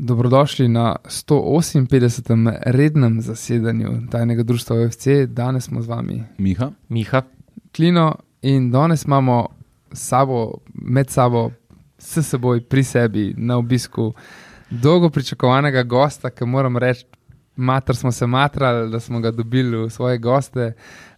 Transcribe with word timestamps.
Dobrodošli 0.00 0.68
na 0.68 0.96
158. 1.04 2.56
rednem 2.66 3.20
zasedanju 3.20 3.88
tajnega 4.10 4.42
društva 4.42 4.76
OFC. 4.76 5.06
Danes 5.26 5.64
smo 5.64 5.82
z 5.82 5.88
vami 5.88 6.24
Miha. 6.38 6.70
Miha. 6.88 7.22
Klino 7.76 8.14
in 8.42 8.70
danes 8.70 9.04
imamo 9.04 9.48
sabo, 9.92 10.52
med 10.74 11.10
sabo, 11.10 11.50
s 11.98 12.28
seboj 12.28 12.60
pri 12.60 12.84
sebi 12.84 13.34
na 13.36 13.56
obisku 13.56 14.14
dolgo 14.70 15.10
pričakovanega 15.10 15.82
gosta, 15.82 16.30
ki 16.30 16.44
moram 16.44 16.76
reči, 16.76 17.04
mater 17.56 17.96
smo 17.96 18.12
se 18.12 18.26
matrali, 18.26 18.90
da 18.90 19.00
smo 19.00 19.20
ga 19.20 19.30
dobili 19.30 19.76
v 19.76 19.90
svoje 19.90 20.18
goste. 20.18 20.72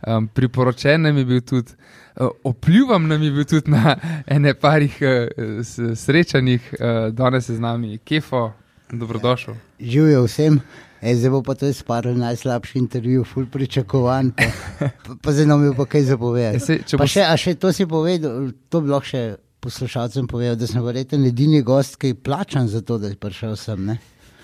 Um, 0.07 0.29
priporočen 0.29 1.03
nam 1.03 1.19
je 1.19 1.25
bil 1.25 1.41
tudi, 1.41 1.73
uh, 2.17 2.29
opljuvam 2.45 3.09
nam 3.09 3.23
je 3.23 3.31
bil 3.31 3.45
tudi 3.45 3.71
na 3.71 3.97
ene 4.27 4.55
parih 4.55 4.99
uh, 5.03 5.65
srečanjih, 5.95 6.75
uh, 6.81 7.15
danes 7.15 7.49
je 7.49 7.57
z 7.57 7.61
nami 7.61 7.99
Kefo, 7.99 8.53
dobrodošel. 8.93 9.55
Živijo 9.81 10.25
vsem. 10.25 10.61
E, 11.01 11.15
zdaj 11.17 11.31
bo 11.31 11.43
pa 11.43 11.55
to 11.55 11.67
izpadlo 11.67 12.13
najslabši 12.15 12.79
intervju, 12.79 13.25
ful 13.25 13.47
pričakovan, 13.49 14.33
pa, 14.37 14.89
pa, 15.07 15.15
pa 15.23 15.33
zdaj 15.33 15.47
nam 15.47 15.65
je 15.65 15.73
pa 15.77 15.87
kaj. 15.89 16.05
Ja, 16.37 16.51
če 16.61 16.99
Pa 17.01 17.07
še, 17.09 17.25
a 17.25 17.37
še 17.41 17.55
to 17.57 17.73
si 17.73 17.87
povedal, 17.89 18.53
to 18.69 18.83
bi 18.85 18.93
lahko 18.93 19.09
še 19.09 19.23
poslušalcem 19.65 20.29
povedal, 20.29 20.59
da 20.61 20.69
sem 20.69 20.85
verjetno 20.85 21.25
edini 21.25 21.63
gost, 21.65 21.97
ki 22.01 22.13
je 22.13 22.21
plačan 22.21 22.69
za 22.69 22.85
to, 22.85 22.99
da 23.01 23.09
je 23.09 23.17
prišel 23.17 23.57
sem. 23.57 23.81
Ne? 23.87 23.97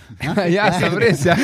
ja, 0.56 0.70
sem 0.72 0.96
res. 1.00 1.24
Ja. 1.26 1.36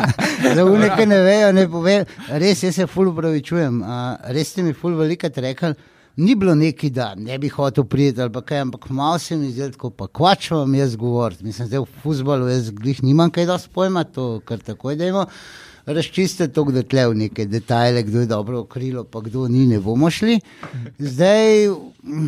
Za 0.56 0.64
ki 0.96 1.06
ne 1.06 1.18
vejo, 1.20 1.50
ne 1.52 1.66
pove. 1.68 1.96
Res, 2.40 2.62
jaz 2.64 2.78
se 2.80 2.86
ful 2.88 3.10
upravičujem. 3.12 3.82
a, 3.84 4.16
Res 4.32 4.54
ste 4.54 4.64
mi 4.64 4.72
ful 4.72 4.96
velikrat 4.98 5.36
rekli. 5.42 5.74
Ni 6.16 6.34
bilo 6.34 6.54
neki, 6.54 6.90
da 6.90 7.14
ne 7.14 7.38
bi 7.38 7.48
hotel 7.48 7.84
priti 7.84 8.22
ali 8.22 8.42
kaj, 8.46 8.58
ampak 8.58 8.88
malo 8.90 9.18
se 9.18 9.36
mi 9.36 9.50
zdi, 9.50 9.70
tako 9.72 9.90
pa 9.90 10.06
kvač 10.08 10.50
vam 10.50 10.74
jaz 10.74 10.96
govoriti. 10.96 11.44
Mislim, 11.44 11.68
da 11.68 11.80
v 11.80 11.86
futbalu 12.02 12.48
jaz 12.48 12.70
glih 12.70 13.02
nimam 13.02 13.30
kaj 13.30 13.46
dosti 13.46 13.68
pojma, 13.74 14.04
to 14.04 14.40
kar 14.44 14.58
takoj 14.58 14.96
dajmo. 14.96 15.26
Razčistite 15.86 16.48
to, 16.52 16.64
da 16.74 16.82
tle 16.82 17.04
v 17.08 17.14
neke 17.14 17.44
detajle, 17.46 18.02
kdo 18.02 18.20
je 18.20 18.26
dobro 18.26 18.60
okrilo, 18.64 19.04
pa 19.04 19.20
kdo 19.20 19.44
ni, 19.48 19.66
ne 19.66 19.78
bomo 19.80 20.10
šli. 20.10 20.40
Zdaj, 20.98 21.68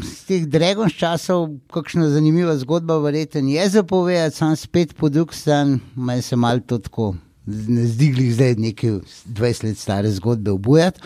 z 0.04 0.12
teh 0.28 0.44
Dragon's 0.46 0.94
časov, 0.94 1.48
kakšna 1.72 2.10
zanimiva 2.12 2.54
zgodba, 2.60 3.00
verjetno 3.02 3.48
je 3.50 3.68
zapovedati, 3.68 4.36
sam 4.36 4.56
spet 4.56 4.94
po 4.94 5.08
drug 5.08 5.34
stran, 5.34 5.80
meni 5.96 6.22
se 6.22 6.36
malo 6.36 6.60
to 6.60 6.78
tako 6.78 7.14
ne 7.48 7.86
zdi 7.86 8.10
glih 8.12 8.34
zdaj 8.34 8.54
neke 8.54 8.90
20 9.26 9.64
let 9.64 9.78
stare 9.78 10.10
zgodbe 10.10 10.50
obujati. 10.50 11.00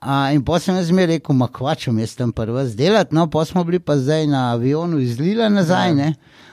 A, 0.00 0.32
in 0.32 0.42
potem 0.42 0.64
sem 0.64 0.76
jaz 0.78 0.90
zmeraj 0.92 1.16
rekel, 1.18 1.34
ma 1.34 1.48
kvačem, 1.50 1.98
jaz 1.98 2.14
tam 2.14 2.32
prvo 2.32 2.62
zdelati, 2.64 3.14
no, 3.14 3.26
pa 3.30 3.44
smo 3.44 3.64
bili 3.64 3.80
pa 3.82 3.96
zdaj 3.98 4.26
na 4.30 4.52
avionu 4.52 4.98
iz 4.98 5.18
Lila 5.18 5.48
nazaj, 5.48 5.94
ne. 5.94 6.12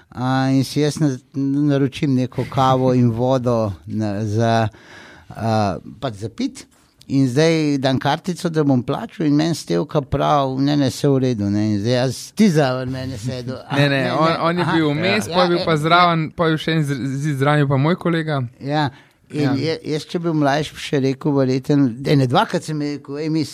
A, 0.10 0.50
in 0.50 0.64
si 0.64 0.82
jaz 0.82 0.98
na, 1.00 1.12
naročim 1.36 2.16
neko 2.16 2.46
kavo 2.50 2.94
in 2.94 3.12
vodo 3.12 3.72
na, 3.86 4.24
za, 4.26 4.68
a, 5.30 5.78
pač 6.00 6.14
za 6.24 6.30
pit. 6.30 6.66
In 7.08 7.28
zdaj 7.30 7.78
dam 7.78 8.00
kartico, 8.02 8.50
da 8.50 8.64
bom 8.66 8.82
plačal, 8.84 9.28
in 9.28 9.36
meni 9.38 9.56
stevka 9.56 10.02
prav, 10.02 10.56
ne, 10.58 10.74
ne, 10.78 10.88
vse 10.90 11.08
v 11.08 11.20
redu. 11.22 11.50
Ne. 11.54 11.68
In 11.76 11.80
zdaj 11.80 11.94
jaz 11.94 12.22
ti 12.34 12.50
zraven 12.50 12.90
mene 12.90 13.18
sedel. 13.18 13.60
A, 13.70 13.78
Ne, 13.78 13.90
ne, 13.90 14.14
on, 14.14 14.32
on 14.42 14.58
je 14.58 14.64
aha, 14.66 14.74
bil 14.74 14.90
vmes, 14.90 15.28
ja, 15.28 15.36
pa 15.36 15.44
je 15.44 15.50
bil 15.54 15.60
ja, 15.60 15.66
pa 15.66 15.76
zraven, 15.78 16.32
pa 16.34 16.48
je 16.50 16.58
še 16.64 16.80
en 16.80 16.88
zraven, 17.38 17.68
pa 17.70 17.78
moj 17.78 18.00
kolega. 18.02 18.42
Ja. 18.58 18.90
In 19.36 19.42
Ja. 19.42 19.54
ja. 19.60 19.76
jaz, 19.84 20.06
če 20.08 20.22
bi 20.24 20.32
mlajši, 20.32 20.76
bi 20.76 20.84
še 20.86 21.02
rekel, 21.04 21.34
verjeten, 21.36 21.88
da 22.06 22.16
ne 22.16 22.28
dvakrat 22.32 22.64
sem 22.68 22.80
rekel, 22.82 23.18
hej, 23.20 23.32
mis, 23.34 23.52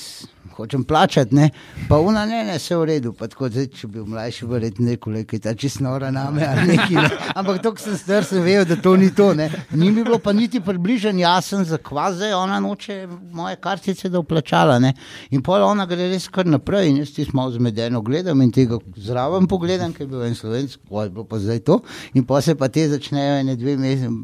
hočem 0.56 0.84
plačati, 0.84 1.36
ne, 1.36 1.50
pa 1.90 2.00
una, 2.00 2.26
ne, 2.26 2.44
ne, 2.44 2.58
vse 2.58 2.76
v 2.76 2.86
redu. 2.86 3.14
Pa 3.18 3.28
tako, 3.32 3.50
zdaj, 3.50 3.68
če 3.76 3.88
bi 3.88 4.00
bil 4.00 4.08
mlajši, 4.12 4.48
verjetno 4.50 4.90
rekel, 4.92 5.14
da 5.14 5.38
je 5.38 5.40
ta 5.40 5.54
čisto 5.56 5.84
nora 5.84 6.12
name 6.12 6.46
ali 6.48 6.68
nekaj. 6.72 6.96
Ne. 6.96 7.10
Ampak 7.36 7.62
to, 7.64 7.74
ko 7.76 7.84
sem 7.84 7.98
star, 7.98 8.26
sem 8.28 8.44
vedel, 8.46 8.66
da 8.70 8.78
to 8.82 8.96
ni 9.00 9.12
to. 9.16 9.32
Ne. 9.38 9.50
Ni 9.72 9.92
mi 9.92 10.04
bilo 10.04 10.20
pa 10.20 10.34
niti 10.34 10.62
približen 10.64 11.20
jasen, 11.20 11.66
zakva 11.66 12.10
zdaj 12.16 12.34
ona 12.38 12.60
noče 12.64 13.08
moje 13.32 13.56
kartice, 13.62 14.10
da 14.10 14.22
vplačala. 14.24 14.80
Ne. 14.84 14.94
In 15.32 15.44
pol 15.46 15.64
ona 15.66 15.86
gre 15.90 16.10
res 16.12 16.28
kar 16.32 16.50
naprej 16.50 16.92
in 16.92 17.02
jaz 17.02 17.14
ti 17.16 17.28
malo 17.34 17.54
zmedeno 17.56 18.02
gledam 18.02 18.42
in 18.42 18.52
tega 18.52 18.80
zraven 18.98 19.48
pogledam, 19.48 19.94
ker 19.96 20.06
je 20.06 20.12
bil 20.12 20.26
en 20.28 20.36
slovenc, 20.36 20.78
je 20.78 21.10
bilo 21.10 21.26
pa 21.28 21.40
zdaj 21.40 21.64
to. 21.68 21.82
In 22.14 22.28
pa 22.28 22.42
se 22.42 22.56
pa 22.56 22.70
te 22.70 22.88
začnejo 22.90 23.42
ene 23.42 23.56
dve 23.56 23.78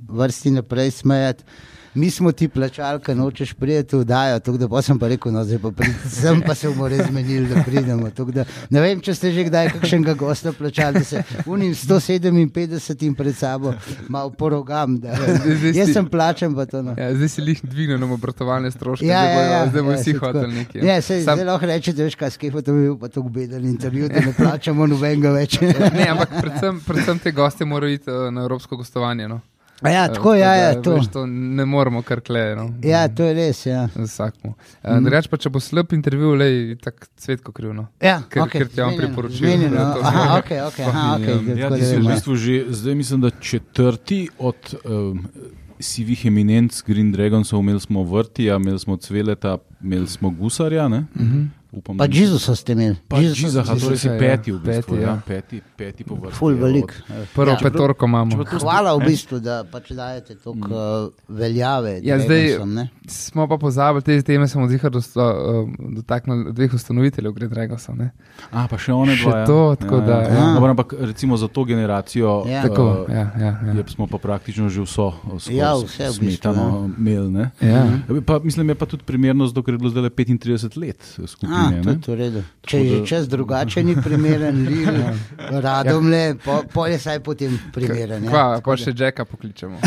vrsti 0.09 0.57
naprej 0.59 0.91
smejati. 1.01 1.75
Mi 1.97 2.09
smo 2.09 2.29
ti 2.31 2.45
plačali, 2.47 3.01
ker 3.01 3.17
nočeš 3.17 3.53
priti 3.53 3.95
v 3.95 4.05
Dajo, 4.05 4.37
da 4.53 4.67
pa 4.67 4.81
sem 4.81 4.99
pa 4.99 5.07
rekel, 5.07 5.31
no 5.31 5.41
zdaj 5.41 5.57
pa 5.57 5.71
pridem, 5.71 5.95
sem 6.07 6.41
pa 6.41 6.53
se 6.53 6.69
bomo 6.69 6.87
res 6.87 7.07
zmenili, 7.07 7.47
da 7.47 7.63
pridemo. 7.63 8.09
Da, 8.29 8.43
ne 8.69 8.81
vem, 8.81 9.01
če 9.01 9.15
ste 9.15 9.31
že 9.31 9.43
kdaj 9.43 9.71
kakšnega 9.71 10.13
gosta 10.15 10.53
plačali, 10.53 10.93
da 10.93 11.03
se 11.03 11.23
unim 11.47 11.73
157 11.73 13.15
pred 13.15 13.33
sabo 13.33 13.73
malo 14.07 14.29
porogam. 14.31 14.97
Da, 14.97 15.15
zdaj 15.15 15.57
si- 15.63 15.73
jaz 15.75 15.89
sem 15.91 16.05
plačen, 16.07 16.53
pa 16.53 16.65
to 16.65 16.81
no. 16.81 16.93
Ja, 16.93 17.09
zdaj 17.13 17.29
si 17.29 17.41
jih 17.41 17.61
dvignil 17.63 17.97
na 17.97 18.05
obratovalne 18.07 18.69
stroške, 18.69 19.05
Ja, 19.05 19.17
zdaj 19.17 19.27
ja, 19.27 19.35
bojo, 19.35 19.51
ja, 19.51 19.65
zdaj 19.67 19.81
bojo 19.81 19.91
ja, 19.91 19.99
vsi 19.99 20.13
hoteli 20.15 20.53
nekaj. 20.55 20.81
Ne, 20.83 21.01
sej, 21.01 21.23
Sam- 21.23 21.35
zdaj 21.35 21.45
lahko 21.47 21.65
rečete, 21.65 22.03
veš, 22.03 22.15
kaj 22.15 22.31
skifo, 22.31 22.61
to 22.61 22.73
bi 22.73 22.81
bil 22.83 22.97
pa 22.97 23.07
tako 23.09 23.29
beden 23.31 23.65
intervju, 23.65 24.07
da 24.07 24.21
ne 24.21 24.33
plačamo 24.33 24.87
nobenega 24.87 25.31
več. 25.31 25.57
Ne, 25.61 26.07
ampak 26.07 26.29
predvsem, 26.37 26.79
predvsem 26.81 27.19
te 27.19 27.31
goste 27.33 27.65
morajo 27.65 27.89
iti 27.91 28.05
uh, 28.07 28.29
na 28.29 28.41
evropsko 28.41 28.77
gostovanje. 28.77 29.27
No. 29.27 29.41
A 29.79 29.89
ja, 29.89 30.05
Eh, 30.05 30.09
tako, 30.09 30.33
ja, 30.33 30.47
da, 30.47 30.55
ja, 30.55 30.81
to. 30.81 30.93
Veš, 30.93 31.07
to 31.07 31.25
ne 31.25 31.65
moremo 31.65 32.01
kar 32.01 32.19
kleje. 32.19 32.55
No. 32.55 32.73
Ja, 32.83 33.07
to 33.07 33.23
je 33.23 33.33
res, 33.35 33.65
ja. 33.65 33.87
Vsakmu. 33.95 34.49
Uh, 34.49 34.89
Mhm. 34.89 35.03
Drugač 35.03 35.27
pa, 35.27 35.37
če 35.37 35.49
bo 35.49 35.59
slab 35.59 35.93
intervju, 35.93 36.31
le 36.33 36.47
tako 36.77 37.05
cvetko 37.15 37.51
krivno. 37.51 37.87
Ja, 38.01 38.21
Ker- 38.27 38.41
okej, 38.41 38.59
ker 38.59 38.67
ti 38.67 38.79
je 38.79 38.85
on 38.85 38.97
priporočil, 38.97 39.37
zmenjeno. 39.37 39.77
to 39.93 40.01
Aha, 40.01 40.11
zmore. 40.11 40.39
ok, 40.39 40.51
ok, 40.67 40.79
aha, 40.81 41.05
ok. 41.13 41.27
ja, 41.55 41.69
si 41.77 41.95
v 41.95 42.07
bistvu 42.07 42.35
že 42.35 42.65
zdaj, 42.69 42.95
mislim, 42.95 43.21
da 43.21 43.29
četrti 43.31 44.29
od 44.39 44.55
um, 44.83 45.27
sivih 45.79 46.25
eminenc 46.25 46.81
Green 46.81 47.11
Dragonsov, 47.11 47.59
imeli 47.59 47.79
smo 47.79 48.03
Vrtija, 48.03 48.55
imeli 48.55 48.79
smo 48.79 48.97
Cveleta, 48.97 49.57
imeli 49.79 50.07
smo 50.07 50.29
Gusarja. 50.31 50.87
Ne? 50.87 51.05
Mhm. 51.13 51.43
Upam, 51.69 51.97
Pa 51.97 52.05
Jezusa 52.07 52.55
ste 52.55 52.71
imeli. 52.71 52.95
Pa 53.05 53.17
Jezusa 53.17 53.59
torej 53.61 53.97
si 53.97 54.07
ja. 54.07 54.15
peti 54.15 54.51
v 54.51 54.57
bistvu. 54.57 54.71
Peti, 54.89 55.03
ja. 55.03 55.09
ja. 55.09 55.21
Peti, 55.21 55.61
peti 55.73 56.03
po 56.03 56.15
vrsti. 56.15 56.33
Ful 56.33 56.51
je 56.51 56.57
velik. 56.57 56.93
od- 57.11 57.27
Prvo 57.35 57.51
Ja. 57.51 57.57
petorko 57.59 58.05
imamo. 58.05 58.43
Hvala 58.53 58.93
v 58.93 59.03
bistvu, 59.03 59.39
da 59.39 59.63
pač 59.63 59.91
dajete 59.91 60.35
toliko 60.37 60.71
uh, 60.71 61.11
veljave. 61.29 61.99
Ja, 62.01 62.15
zdaj- 62.17 62.47
Dragonsom, 62.47 62.73
ne. 62.73 62.89
Smo 63.05 63.45
pa 63.45 63.57
pozabili, 63.57 64.01
te 64.01 64.21
teme 64.23 64.47
smo 64.47 64.67
zihar 64.67 64.89
dosto, 64.89 65.19
uh, 65.19 65.67
dotaknili 65.93 66.53
dveh 66.53 66.73
ustanoviteljev, 66.73 67.31
gre 67.33 67.47
Dragosa. 67.47 67.93
Ne? 67.93 68.11
A, 68.49 68.63
pa 68.65 68.77
še 68.77 68.93
one 68.93 69.11
Še 69.13 69.23
dva. 69.23 69.37
ja. 69.37 69.45
to, 69.45 69.59
tako 69.75 69.99
da, 69.99 70.17
ja. 70.23 70.45
Dobro, 70.53 70.69
ampak 70.69 70.93
recimo 71.01 71.35
za 71.35 71.47
to 71.47 71.63
generacijo 71.63 72.45
Ja. 72.47 72.63
Tako, 72.63 73.05
eh, 73.05 73.13
ja, 73.13 73.25
ja, 73.37 73.51
ja. 73.61 73.73
je, 73.73 73.83
smo 73.87 74.07
pa 74.07 74.17
praktično 74.17 74.69
že 74.69 74.81
vso 74.81 75.11
skozi 75.35 75.53
Ja, 75.53 75.75
vse 75.75 76.03
v 76.05 76.15
bistvu, 76.17 76.31
smetano 76.47 76.63
imeli. 76.93 77.29
ne. 77.29 77.45
ja. 77.59 77.83
Pa, 78.21 78.39
mislim, 78.39 78.69
je 78.69 78.75
pa 78.75 78.85
tudi 78.85 79.03
primerno, 79.03 79.43
zato 79.43 79.59
ker 79.59 79.73
je 79.73 79.79
bilo 79.79 79.89
zdaj 79.89 80.09
35 80.09 80.77
let 80.77 80.99
A, 81.57 81.63
skupine. 81.63 81.81
to 81.81 81.89
ne. 81.89 81.93
je 81.93 82.01
to 82.01 82.11
v 82.11 82.15
redu. 82.15 82.43
Če 82.67 82.77
je 82.79 82.99
da- 82.99 83.05
čas 83.05 83.27
drugače, 83.27 83.83
ni 83.83 83.95
primeren, 83.95 84.67
Lil, 84.67 84.93
radom 85.61 86.09
le, 86.09 86.35
po, 86.45 86.63
po 86.73 86.85
je 86.85 86.99
saj 86.99 87.19
potem 87.19 87.59
primeren. 87.73 88.23
Ja. 88.23 88.29
Kva, 88.29 88.61
pa 88.61 88.77
še 88.77 88.93
Jacka 88.93 89.25
pokličemo. 89.25 89.77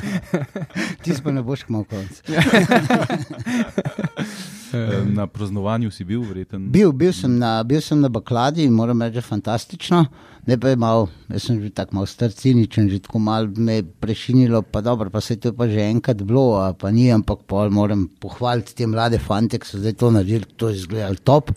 Ti 1.02 1.12
pa 1.22 1.30
ne 1.30 1.42
boš 1.42 1.64
kmal 1.68 1.84
konc. 1.84 2.22
Eh, 4.74 5.04
Na 5.12 5.26
praznovanju 5.26 5.90
si 5.90 6.04
bil, 6.04 6.22
verjeten. 6.22 6.70
Bil, 6.72 6.92
bil, 6.92 7.12
sem 7.12 7.38
na, 7.38 7.62
bil 7.62 7.80
sem 7.80 8.00
na 8.00 8.08
Bakladi 8.08 8.64
in 8.64 8.72
moram 8.72 9.02
reči, 9.02 9.18
da 9.18 9.18
je 9.18 9.28
fantastično. 9.28 10.04
Ne 10.46 10.56
pa 10.60 10.72
je 10.72 10.76
malo, 10.76 11.08
jaz 11.28 11.44
sem 11.46 11.58
že 11.60 11.70
tako 11.70 11.94
malo 11.94 12.06
star 12.06 12.32
ciničen, 12.32 12.88
že 12.90 12.98
tako 13.04 13.18
malo 13.18 13.48
me 13.56 13.82
prešinilo, 13.82 14.62
pa 14.62 14.80
dobro, 14.80 15.10
pa 15.10 15.20
se 15.20 15.34
je 15.34 15.40
to 15.40 15.52
pa 15.52 15.68
že 15.68 15.80
enkrat 15.90 16.22
bilo, 16.22 16.56
a 16.56 16.72
pa 16.72 16.90
ni, 16.90 17.10
ampak 17.12 17.44
pol 17.46 17.70
moram 17.70 18.08
pohvaliti 18.20 18.74
te 18.74 18.86
mlade 18.86 19.18
fante, 19.18 19.58
ki 19.58 19.66
so 19.68 19.78
zdaj 19.78 19.92
to 20.00 20.10
naredili, 20.10 20.48
to 20.56 20.68
je 20.68 20.80
izgledalo 20.80 21.20
top. 21.24 21.52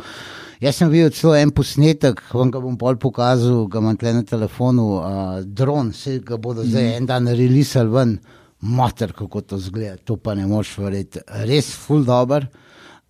Jaz 0.62 0.76
sem 0.76 0.92
videl 0.92 1.12
celo 1.16 1.36
en 1.36 1.52
posnetek, 1.52 2.22
vam 2.34 2.52
ga 2.52 2.60
bom 2.60 2.76
pol 2.78 3.00
pokazal, 3.00 3.66
ga 3.72 3.80
imam 3.80 3.98
tle 3.98 4.14
na 4.20 4.24
telefonu, 4.24 4.86
uh, 5.00 5.40
dron, 5.44 5.94
se 5.94 6.20
ga 6.20 6.38
bodo 6.38 6.64
zdaj 6.68 6.98
en 6.98 7.08
dan 7.08 7.28
releasali 7.28 7.90
ven, 7.90 8.18
mater, 8.60 9.14
kako 9.16 9.42
to 9.42 9.58
zgleda, 9.60 9.98
to 10.04 10.18
pa 10.20 10.36
ne 10.36 10.46
moš 10.48 10.78
verjeti, 10.84 11.24
res 11.48 11.72
full 11.72 12.04
dobro. 12.04 12.48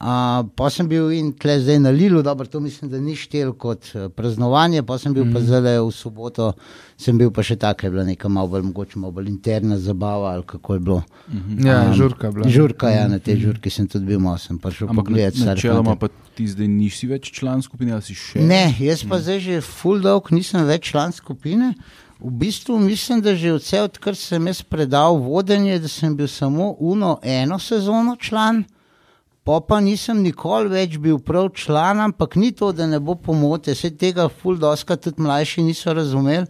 Uh, 0.03 0.43
pa 0.55 0.67
sem 0.67 0.83
bil 0.83 1.13
in 1.15 1.29
tle 1.39 1.53
zdaj 1.63 1.77
na 1.79 1.91
Lilu, 1.95 2.19
dobro, 2.23 2.43
to 2.45 2.59
mislim, 2.59 2.89
da 2.91 2.99
ni 2.99 3.13
štel 3.15 3.53
kot 3.55 3.85
uh, 3.95 4.09
praznovanje, 4.11 4.81
pa 4.83 4.97
sem 4.99 5.13
bil 5.15 5.23
mm. 5.23 5.31
pa 5.31 5.39
zdaj 5.39 5.79
v 5.79 5.93
soboto, 5.95 6.49
sem 6.99 7.15
bil 7.15 7.31
pa 7.31 7.45
še 7.47 7.55
tako, 7.61 7.87
je 7.87 7.91
bila 7.93 8.03
neka 8.03 8.27
malo 8.27 8.51
bolj, 8.51 8.65
mogoče 8.67 8.99
malo 8.99 9.15
bolj 9.15 9.29
interna 9.31 9.77
zabava 9.79 10.33
ali 10.33 10.43
kako 10.43 10.73
je 10.73 10.79
bilo. 10.79 10.99
Ja, 11.63 11.77
Um, 11.87 11.93
žurka 11.95 12.27
je 12.27 12.33
bila. 12.35 12.49
Žurka, 12.51 12.91
ja, 12.91 13.07
na 13.07 13.21
tej 13.23 13.39
žurki 13.45 13.71
sem 13.71 13.87
tudi 13.87 14.11
bil, 14.11 14.19
malo 14.19 14.41
sem 14.43 14.59
prišel 14.59 14.91
Ampak 14.91 15.07
pogledati. 15.07 15.39
stare 15.39 15.55
načeloma 15.55 15.95
pa 15.95 16.11
ti 16.35 16.49
zdaj 16.51 16.67
nisi 16.67 17.07
več 17.07 17.31
član 17.31 17.63
skupine 17.63 17.95
ali 17.95 18.03
si 18.03 18.17
še? 18.17 18.43
Ne, 18.43 18.75
jaz 18.83 19.07
pa 19.07 19.23
zdaj 19.23 19.39
že 19.39 19.63
full 19.63 20.03
dolg 20.03 20.35
nisem 20.35 20.67
več 20.67 20.91
član 20.91 21.15
skupine. 21.15 21.77
V 22.19 22.35
bistvu 22.43 22.75
mislim, 22.79 23.23
da 23.23 23.39
že 23.39 23.55
vse 23.55 23.87
odkar 23.87 24.19
sem 24.19 24.51
jaz 24.51 24.65
predal 24.67 25.15
vodenje, 25.23 25.79
da 25.79 25.87
sem 25.87 26.11
bil 26.11 26.27
samo 26.27 26.73
uno 26.79 27.21
eno 27.23 27.55
sezono 27.55 28.19
član. 28.19 28.65
Pa 29.43 29.59
pa 29.59 29.79
nisem 29.83 30.21
nikoli 30.23 30.71
več 30.71 30.95
bil 31.03 31.17
prav 31.19 31.49
član, 31.59 31.99
ampak 31.99 32.37
ni 32.39 32.53
to, 32.55 32.71
da 32.71 32.87
ne 32.87 32.99
bo 33.03 33.17
pomote, 33.19 33.75
vse 33.75 33.91
tega 33.99 34.29
ful 34.31 34.55
doska 34.59 34.95
tudi 34.95 35.23
mlajši 35.23 35.65
niso 35.67 35.93
razumeli. 35.93 36.47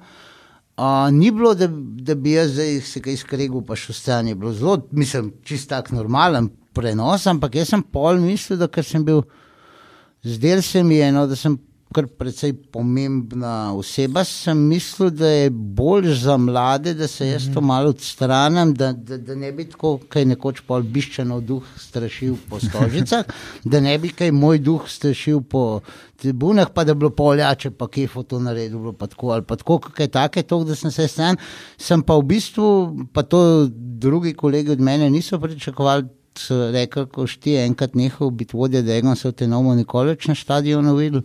Uh, 0.77 1.09
ni 1.13 1.31
bilo, 1.31 1.53
da, 1.57 1.67
da 1.69 2.15
bi 2.15 2.31
jaz 2.33 2.53
zdaj 2.53 2.79
se 2.85 3.01
kaj 3.01 3.17
skregal, 3.21 3.61
pa 3.65 3.77
še 3.77 3.93
vse 3.93 4.19
je 4.29 4.35
bilo 4.35 4.53
zelo, 4.57 4.79
mislim, 4.91 5.31
čist 5.45 5.69
tak 5.69 5.91
normalen 5.93 6.49
prenos, 6.73 7.27
ampak 7.29 7.59
jaz 7.59 7.73
sem 7.73 7.83
pol 7.83 8.17
mislil, 8.21 8.57
da 8.61 8.69
ker 8.69 8.85
sem 8.85 9.05
bil, 9.05 9.21
zdel 10.25 10.61
se 10.65 10.81
mi 10.83 10.97
je, 10.97 11.11
no, 11.13 11.27
da 11.29 11.37
sem 11.37 11.57
kar 11.93 12.07
precej 12.07 12.53
pomembna 12.73 13.73
oseba, 13.77 14.23
sem 14.27 14.57
mislil, 14.69 15.11
da 15.13 15.29
je 15.29 15.49
bolj 15.49 16.09
za 16.23 16.37
mlade, 16.37 16.93
da 16.97 17.07
se 17.07 17.27
jaz 17.27 17.47
to 17.53 17.61
malo 17.61 17.93
odstranim, 17.93 18.73
da, 18.73 18.91
da, 18.93 19.17
da 19.17 19.35
ne 19.35 19.51
bi 19.51 19.65
tako, 19.69 19.95
kaj 20.09 20.25
nekoč 20.33 20.63
pol 20.67 20.83
biščeno 20.83 21.39
duh 21.41 21.67
strašil 21.79 22.35
po 22.49 22.59
stožicah, 22.59 23.29
da 23.71 23.81
ne 23.83 23.97
bi 23.99 24.09
kaj 24.09 24.31
moj 24.31 24.59
duh 24.63 24.89
strašil 24.89 25.41
po 25.41 25.81
tribunah, 26.21 26.71
pa 26.73 26.83
da 26.83 26.93
bi 26.93 27.03
bilo 27.03 27.13
poljače, 27.15 27.71
pa 27.71 27.87
kje 27.87 28.07
foto 28.07 28.39
naredil, 28.39 28.79
bilo 28.79 28.93
pa 28.97 29.07
tako 29.07 29.31
ali 29.37 29.45
pa 29.47 29.55
tako, 29.59 29.79
kaj 29.79 30.07
take, 30.07 30.43
to, 30.43 30.63
da 30.63 30.75
sem 30.75 30.91
se 30.91 31.07
stan, 31.07 31.37
sem 31.77 32.01
pa 32.01 32.17
v 32.17 32.27
bistvu, 32.33 32.67
pa 33.13 33.23
to 33.23 33.67
drugi 34.03 34.33
kolegi 34.33 34.71
od 34.71 34.81
mene 34.81 35.09
niso 35.09 35.39
pričakovali, 35.39 36.07
so 36.39 36.71
rekli, 36.71 37.05
ko 37.05 37.25
ti 37.27 37.51
je 37.51 37.65
enkrat 37.65 37.95
nehal 37.95 38.31
biti 38.31 38.57
vodja, 38.57 38.81
da 38.81 38.99
ga 39.01 39.15
se 39.15 39.29
v 39.29 39.35
te 39.37 39.47
novo 39.47 39.73
nikoli 39.75 40.13
več 40.13 40.27
na 40.27 40.35
stadionu 40.35 40.95
videl. 40.97 41.23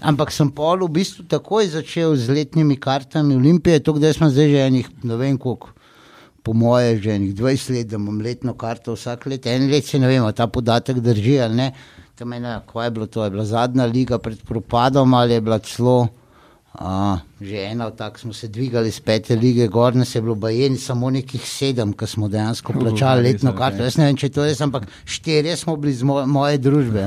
Ampak 0.00 0.32
sem 0.32 0.50
pol 0.50 0.84
v 0.86 0.90
bistvu 0.98 1.26
takoj 1.28 1.68
začel 1.72 2.16
z 2.16 2.32
letnimi 2.32 2.76
kartami 2.80 3.36
Olimpije, 3.36 3.80
to, 3.80 3.96
da 4.00 4.12
smo 4.12 4.30
zdaj 4.30 4.50
že 4.50 4.66
enih, 4.66 4.90
ne 5.04 5.16
vem 5.20 5.38
koliko. 5.38 5.72
Po 6.46 6.54
moje, 6.54 7.00
že 7.02 7.18
20 7.18 7.74
let, 7.74 7.88
da 7.90 7.98
imam 7.98 8.20
letno 8.22 8.54
karto 8.54 8.94
vsak 8.94 9.26
let, 9.26 9.46
en 9.50 9.66
let 9.70 9.84
se 9.84 9.98
ne 9.98 10.06
vem, 10.06 10.22
ta 10.32 10.46
podatek 10.46 11.02
drži 11.02 11.40
ali 11.42 11.56
ne. 11.56 11.72
Tam 12.16 12.32
je, 12.32 12.40
kaj 12.70 12.86
je 12.86 12.90
bilo 12.90 13.06
to, 13.06 13.24
je 13.24 13.30
bila 13.30 13.44
zadnja 13.44 13.84
liga 13.84 14.18
pred 14.18 14.38
propadom 14.46 15.14
ali 15.14 15.34
je 15.34 15.40
bila 15.40 15.58
celo. 15.58 16.08
Uh, 16.80 17.18
že 17.40 17.56
ena 17.72 17.86
od 17.86 17.96
takih 17.96 18.20
smo 18.20 18.32
se 18.32 18.48
dvigali 18.48 18.88
iz 18.88 19.00
pete 19.00 19.36
lige, 19.36 19.68
gor 19.68 19.94
nas 19.96 20.14
je 20.14 20.20
bilo 20.20 20.34
bajeni 20.34 20.76
samo 20.76 21.08
nekih 21.10 21.40
sedem, 21.48 21.94
ki 21.96 22.06
smo 22.06 22.28
dejansko 22.28 22.72
plačali 22.72 23.22
letno 23.22 23.54
karto. 23.56 23.80
Jaz 23.82 23.96
ne 23.96 24.10
vem, 24.10 24.16
če 24.20 24.28
to 24.28 24.44
je 24.44 24.52
res, 24.52 24.60
ampak 24.60 24.84
štirje 25.04 25.54
smo 25.56 25.76
bili 25.80 25.94
iz 25.96 26.02
moje, 26.04 26.26
moje 26.26 26.58
družbe. 26.58 27.06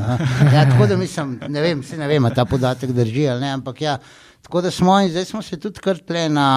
Ja, 0.56 0.64
tako 0.72 0.88
da 0.90 0.98
mislim, 0.98 1.36
ne 1.54 1.62
vem, 1.62 1.84
se 1.84 1.98
ne 1.98 2.08
vem, 2.10 2.26
ta 2.34 2.48
podatek 2.50 2.96
drži 2.98 3.28
ali 3.30 3.46
ne, 3.46 3.52
ampak 3.60 3.82
ja, 3.82 4.00
tako 4.42 4.64
da 4.66 4.72
smo 4.72 4.96
in 5.04 5.12
zdaj 5.14 5.28
smo 5.30 5.42
se 5.46 5.60
tudi 5.60 5.84
kar 5.86 6.02
tle 6.02 6.26
na 6.34 6.48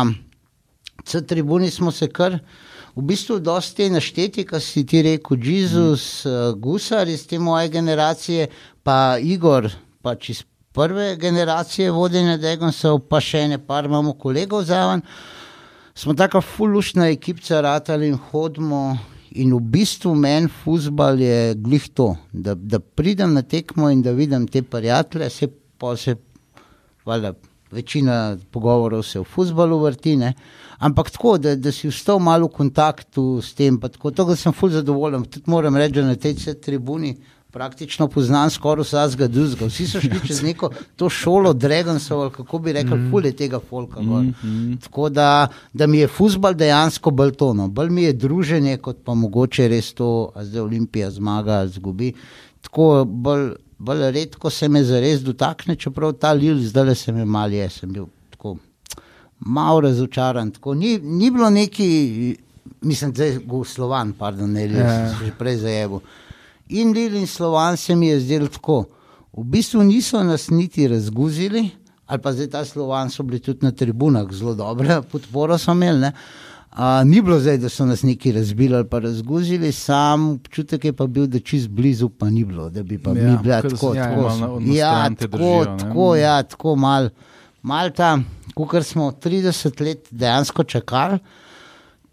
C-tribuni 1.05 1.71
smo 1.71 1.93
se 1.93 2.09
kar. 2.09 2.39
V 2.97 3.05
bistvu, 3.09 3.39
dosti 3.41 3.91
našteti, 3.91 4.45
kar 4.45 4.61
si 4.61 4.87
ti 4.87 5.03
rekel, 5.03 5.37
Jezus, 5.41 6.25
mm. 6.25 6.61
Gusar 6.61 7.09
iz 7.09 7.27
te 7.27 7.39
moje 7.39 7.69
generacije, 7.69 8.49
pa 8.83 9.19
Igor, 9.21 9.69
pač 10.03 10.31
iz 10.31 10.43
prve 10.73 11.17
generacije 11.17 11.91
vodenja 11.91 12.37
Degonsa, 12.37 12.97
pa 13.09 13.21
še 13.21 13.47
ne 13.49 13.59
par 13.59 13.85
imamo 13.85 14.15
kolegov 14.19 14.65
zraven. 14.65 15.03
Smo 15.95 16.15
tako 16.17 16.41
fulušna 16.41 17.11
ekipa, 17.13 17.61
ratali 17.61 18.09
in 18.09 18.19
hodimo. 18.31 18.99
In 19.33 19.55
v 19.55 19.61
bistvu 19.65 20.11
meni 20.15 20.49
futbal 20.49 21.21
je 21.21 21.55
glih 21.55 21.87
to, 21.97 22.11
da, 22.33 22.53
da 22.55 22.79
pridem 22.81 23.33
na 23.33 23.43
tekmo 23.43 23.89
in 23.89 24.03
da 24.03 24.13
vidim 24.13 24.45
te 24.47 24.61
prijatelje, 24.63 25.31
se 25.31 25.49
pa 25.79 25.97
se, 25.97 26.17
valjda, 27.09 27.33
večina 27.73 28.37
pogovorov 28.51 29.03
se 29.03 29.21
v 29.21 29.25
futbalu 29.25 29.79
vrti, 29.81 30.17
ne? 30.17 30.35
ampak 30.79 31.11
tako, 31.11 31.39
da, 31.39 31.57
da 31.57 31.73
si 31.73 31.89
vstal 31.89 32.21
malo 32.21 32.51
v 32.51 32.57
kontaktu 32.59 33.41
s 33.41 33.55
tem, 33.57 33.81
tako, 33.81 34.11
to, 34.11 34.29
da 34.29 34.37
sem 34.37 34.53
ful 34.53 34.69
zadovoljen, 34.71 35.25
tudi 35.25 35.49
moram 35.49 35.77
reči, 35.81 35.97
da 35.97 36.07
na 36.11 36.17
tej 36.17 36.37
tribuni 36.61 37.17
praktično 37.53 38.09
poznam 38.09 38.51
skoraj 38.51 38.85
vsega 38.85 39.29
duzga. 39.29 39.67
Vsi 39.67 39.87
so 39.87 40.01
šli 40.01 40.21
čez 40.27 40.43
neko 40.43 40.71
to 40.97 41.09
šolo, 41.09 41.53
Dragonsov, 41.53 42.31
kako 42.31 42.59
bi 42.59 42.73
rekel, 42.73 42.97
mm. 42.97 43.11
fulje 43.11 43.33
tega 43.37 43.61
folka. 43.71 44.01
Mm, 44.01 44.35
mm. 44.43 44.79
Tako 44.85 45.09
da, 45.09 45.49
da 45.73 45.87
mi 45.87 45.99
je 45.99 46.09
futbal 46.09 46.55
dejansko 46.55 47.11
bolj 47.11 47.35
tono, 47.37 47.69
bolj 47.69 47.91
mi 47.91 48.03
je 48.03 48.13
druženje, 48.13 48.77
kot 48.77 49.05
pa 49.05 49.15
mogoče 49.15 49.69
res 49.69 49.93
to, 49.93 50.33
da 50.35 50.45
zdaj 50.45 50.63
Olimpija 50.63 51.11
zmaga, 51.11 51.67
zgubi. 51.69 52.13
Tako 52.63 53.05
bolj, 53.05 53.51
bolj 53.79 54.11
redko 54.11 54.51
se 54.51 54.69
me 54.69 54.85
zares 54.85 55.21
dotakne, 55.21 55.77
čeprav 55.77 56.13
ta 56.13 56.33
lil 56.33 56.61
zdaj 56.65 56.89
le 56.89 56.95
se 56.95 57.13
me 57.13 57.25
mal 57.25 57.53
je, 57.53 57.69
sem 57.71 57.93
bil 57.93 58.09
tako 58.31 58.57
malo 59.41 59.81
razočaran. 59.81 60.51
Tako, 60.51 60.75
ni, 60.75 60.99
ni 60.99 61.31
bilo 61.31 61.51
neki, 61.51 62.37
mislim, 62.81 63.13
da 63.13 63.25
je 63.25 63.41
Slovan, 63.67 64.13
pardon, 64.13 64.53
ne, 64.53 64.69
yeah. 64.69 65.19
že 65.19 65.33
prej 65.39 65.57
zajevo 65.57 66.01
in 66.73 66.93
Lil 66.93 67.17
in 67.17 67.27
Slovan 67.27 67.77
se 67.77 67.97
mi 67.97 68.09
je 68.09 68.21
zdelo 68.21 68.49
tako. 68.49 68.85
V 69.33 69.45
bistvu 69.45 69.83
niso 69.83 70.23
nas 70.25 70.51
niti 70.51 70.89
razguzili, 70.89 71.71
ali 72.07 72.23
pa 72.23 72.33
zdaj 72.33 72.51
ta 72.51 72.65
Slovan 72.65 73.11
so 73.11 73.23
bili 73.23 73.41
tudi 73.41 73.67
na 73.67 73.73
tribunah 73.73 74.33
zelo 74.33 74.55
dobre, 74.55 75.03
podporo 75.03 75.59
so 75.59 75.73
imeli. 75.73 76.11
Uh, 76.73 77.05
ni 77.05 77.21
bilo 77.23 77.39
zdaj, 77.41 77.59
da 77.59 77.69
so 77.69 77.85
nas 77.85 78.03
neki 78.03 78.33
razbili 78.33 78.77
ali 78.77 78.89
pa 78.89 78.99
razguzili, 78.99 79.73
sam 79.73 80.31
občutek 80.31 80.85
je 80.85 80.93
pa 80.93 81.07
bil, 81.07 81.27
da 81.27 81.41
čist 81.41 81.69
blizu 81.69 82.09
pa 82.09 82.31
ni 82.31 82.45
bilo, 82.45 82.71
da 82.71 82.83
bi 82.83 82.99
pa 82.99 83.11
ja, 83.11 83.15
mi 83.15 83.39
bili 83.43 83.71
tako. 83.71 83.95
Ja, 83.95 84.09
tako, 84.09 84.61
na, 84.61 84.75
ja, 84.75 85.11
tako, 85.11 85.37
držijo, 85.37 85.77
tako, 85.79 86.17
ja, 86.17 86.43
tako 86.43 86.77
mal, 86.77 87.09
mal 87.63 87.91
ta, 87.91 88.19
kot 88.55 88.87
smo 88.87 89.11
30 89.13 89.81
let 89.85 90.09
dejansko 90.11 90.65
čakali 90.65 91.19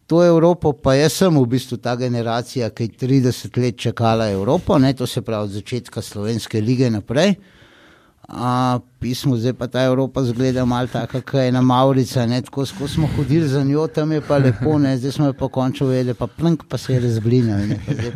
to 0.09 0.23
Evropo, 0.25 0.73
pa 0.73 0.95
jaz 0.97 1.19
sem 1.21 1.35
v 1.37 1.45
bistvu 1.45 1.77
ta 1.77 1.93
generacija, 1.95 2.71
ki 2.73 2.87
je 2.87 2.97
30 3.05 3.57
let 3.61 3.77
čakala 3.77 4.31
Evropo, 4.33 4.79
ne, 4.81 4.93
to 4.97 5.05
se 5.07 5.21
pravi 5.21 5.43
od 5.43 5.53
začetka 5.53 6.01
Slovenske 6.01 6.61
lige 6.61 6.89
naprej. 6.89 7.35
A, 8.31 8.79
pismo, 8.99 9.37
zdaj 9.37 9.53
pa 9.53 9.67
ta 9.67 9.83
Evropa 9.83 10.23
zgleda 10.23 10.65
malo 10.65 10.87
tako, 10.87 11.21
kot 11.21 11.33
je 11.41 11.51
na 11.51 11.61
Maurica, 11.61 12.25
ne, 12.25 12.41
tako 12.41 12.65
smo 12.65 13.07
hodili 13.15 13.47
za 13.47 13.63
njo, 13.63 13.87
tam 13.87 14.11
je 14.11 14.21
pa 14.21 14.37
lepo, 14.37 14.77
ne, 14.77 14.97
zdaj 14.97 15.11
smo 15.11 15.25
jo 15.25 15.33
pa 15.33 15.47
končno 15.47 15.87
vedeli, 15.87 16.13
pa 16.13 16.27
plnk 16.27 16.63
pa 16.69 16.77
se 16.77 16.93
je 16.93 16.99
razblinil, 16.99 17.57
zdaj, 17.87 18.11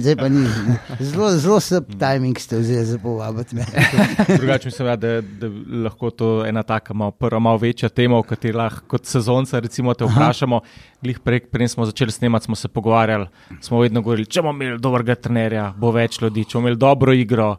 zdaj 0.00 0.16
pa 0.16 0.28
ni. 0.28 0.40
Ne. 0.40 0.78
Zelo, 1.00 1.30
zelo 1.30 1.60
slab 1.60 1.84
timing 1.98 2.38
ste 2.38 2.58
vzeli 2.58 2.84
za 2.84 2.98
povabiti 2.98 3.56
me. 3.56 3.66
Drugače 4.38 4.68
mislim, 4.68 4.88
ja, 4.88 4.96
da, 4.96 5.20
da 5.20 5.50
lahko 5.84 6.10
to 6.10 6.46
ena 6.46 6.62
taka 6.62 6.94
malo, 6.94 7.10
prva 7.10 7.38
malo 7.38 7.58
večja 7.58 7.88
tema, 7.88 8.18
o 8.18 8.22
kateri 8.22 8.56
lahko 8.56 8.86
kot 8.86 9.06
sezonca 9.06 9.58
recimo 9.58 9.94
te 9.94 10.04
vprašamo. 10.04 10.60
Glih 11.02 11.18
prek, 11.18 11.50
prej 11.50 11.68
smo 11.68 11.84
začeli 11.84 12.12
snemati, 12.12 12.44
smo 12.44 12.54
se 12.54 12.68
pogovarjali, 12.68 13.26
smo 13.60 13.80
vedno 13.80 14.02
govorili, 14.02 14.26
če 14.26 14.42
bomo 14.42 14.62
imeli 14.62 14.80
dobrega 14.80 15.14
trenerja, 15.14 15.72
bo 15.76 15.92
več 15.92 16.20
ljudi, 16.22 16.44
če 16.44 16.58
bomo 16.58 16.68
imeli 16.68 16.80
dobro 16.80 17.12
igro 17.12 17.56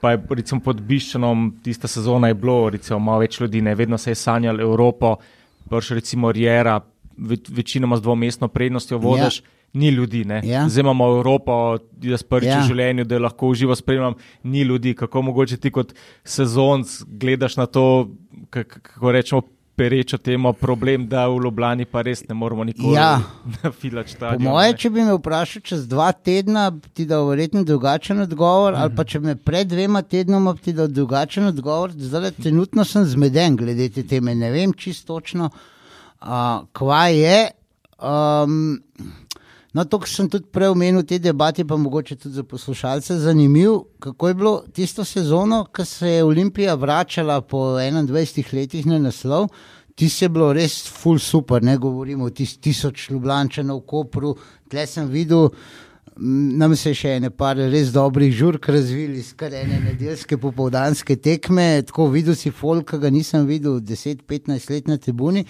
pa 0.00 0.10
je 0.10 0.22
recimo, 0.30 0.60
pod 0.60 0.80
Biščanom 0.80 1.50
tista 1.62 1.88
sezona 1.88 2.28
je 2.28 2.34
bilo, 2.34 2.70
recimo, 2.70 2.98
malo 2.98 3.20
več 3.24 3.40
ljudi, 3.40 3.60
ne 3.62 3.74
vedno 3.74 3.98
se 3.98 4.10
je 4.10 4.14
sanjalo 4.14 4.62
Evropo, 4.62 5.16
prš 5.68 5.90
recimo 6.00 6.32
Riera, 6.32 6.80
večinoma 7.48 7.96
z 7.96 8.02
dvomestno 8.02 8.48
prednostjo 8.48 8.98
vodiš. 8.98 9.40
Ja. 9.40 9.56
Ni 9.72 9.88
ljudi, 9.94 10.24
ja. 10.42 10.64
zdaj 10.68 10.80
imamo 10.82 11.06
Evropo, 11.16 11.78
jaz 12.02 12.24
prvič 12.26 12.48
ja. 12.48 12.56
v 12.58 12.72
življenju, 12.72 13.04
da 13.06 13.20
lahko 13.22 13.52
uživo 13.52 13.76
spremljam, 13.78 14.16
ni 14.42 14.64
ljudi. 14.66 14.96
Kako 14.98 15.22
mogoče 15.22 15.60
ti 15.62 15.70
kot 15.70 15.92
sezonc 16.24 16.90
gledaš 17.06 17.54
na 17.56 17.68
to, 17.70 18.10
kako 18.50 19.12
rečemo, 19.14 19.44
perečo 19.80 20.18
temo, 20.18 20.52
problem, 20.52 21.06
da 21.08 21.24
v 21.28 21.38
Ljubljani 21.44 21.86
pa 21.88 22.02
res 22.04 22.20
ne 22.28 22.34
moramo 22.36 22.64
nikoli 22.68 22.94
ja. 22.94 23.20
nafilati 23.62 24.12
stadion. 24.12 24.42
Po 24.44 24.50
moje, 24.50 24.74
če 24.82 24.90
bi 24.92 25.04
me 25.06 25.14
vprašal 25.16 25.64
čez 25.64 25.86
dva 25.88 26.10
tedna, 26.12 26.66
ti 26.92 27.06
da 27.08 27.22
verjetno 27.24 27.64
drugačen 27.64 28.20
odgovor, 28.26 28.74
mhm. 28.74 28.82
ali 28.82 28.96
pa 28.98 29.06
če 29.08 29.22
me 29.24 29.36
pred 29.36 29.70
dvema 29.72 30.02
tednoma 30.02 30.52
ti 30.60 30.74
da 30.76 30.88
drugačen 30.90 31.48
odgovor, 31.48 31.94
zdaj 31.96 32.34
trenutno 32.42 32.84
sem 32.84 33.08
zmeden 33.08 33.56
glede 33.56 33.88
te 33.94 34.04
teme, 34.04 34.34
ne 34.36 34.52
vem 34.52 34.76
čisto 34.76 35.14
točno, 35.14 35.48
uh, 35.48 36.60
kva 36.76 37.06
je. 37.14 37.38
Um, 38.00 38.82
No, 39.72 39.84
to, 39.84 40.00
kar 40.02 40.10
sem 40.10 40.26
tudi 40.26 40.48
prej 40.50 40.72
omenil, 40.72 41.04
te 41.06 41.20
debate, 41.22 41.62
pa 41.64 41.76
mogoče 41.78 42.16
tudi 42.18 42.34
za 42.34 42.42
poslušalce, 42.42 43.18
zanimivo, 43.22 43.84
kako 44.02 44.28
je 44.28 44.34
bilo 44.34 44.54
tisto 44.74 45.04
sezono, 45.04 45.64
ko 45.76 45.84
se 45.84 46.08
je 46.08 46.24
Olimpija 46.24 46.74
vračala 46.74 47.40
po 47.40 47.58
21 47.78 48.54
letih 48.54 48.86
na 48.86 48.98
naslov. 48.98 49.46
Ti 49.94 50.08
se 50.08 50.24
je 50.24 50.28
bilo 50.28 50.52
res 50.52 50.88
full 50.88 51.18
super, 51.18 51.62
ne 51.62 51.76
govorimo 51.78 52.24
o 52.24 52.30
tis, 52.30 52.56
tisoč 52.58 53.10
ljubljančanov 53.10 53.78
v 53.78 53.86
Kopru. 53.86 54.34
Tle 54.70 54.86
sem 54.86 55.06
videl, 55.06 55.50
nam 56.16 56.74
se 56.76 56.90
je 56.90 56.98
še 57.02 57.14
ene 57.20 57.30
par 57.30 57.56
res 57.56 57.92
dobrih 57.94 58.34
žurk 58.34 58.68
razvili, 58.74 59.22
skoraj 59.22 59.62
ene 59.68 59.78
nedeljske 59.84 60.38
popovdanske 60.40 61.16
tekme. 61.22 61.84
Tako 61.86 62.08
videl 62.10 62.34
si 62.34 62.50
folk, 62.50 62.88
ki 62.90 62.98
ga 63.04 63.14
nisem 63.14 63.46
videl 63.46 63.78
10-15 63.78 64.74
let 64.74 64.90
na 64.90 64.98
tribuni. 64.98 65.46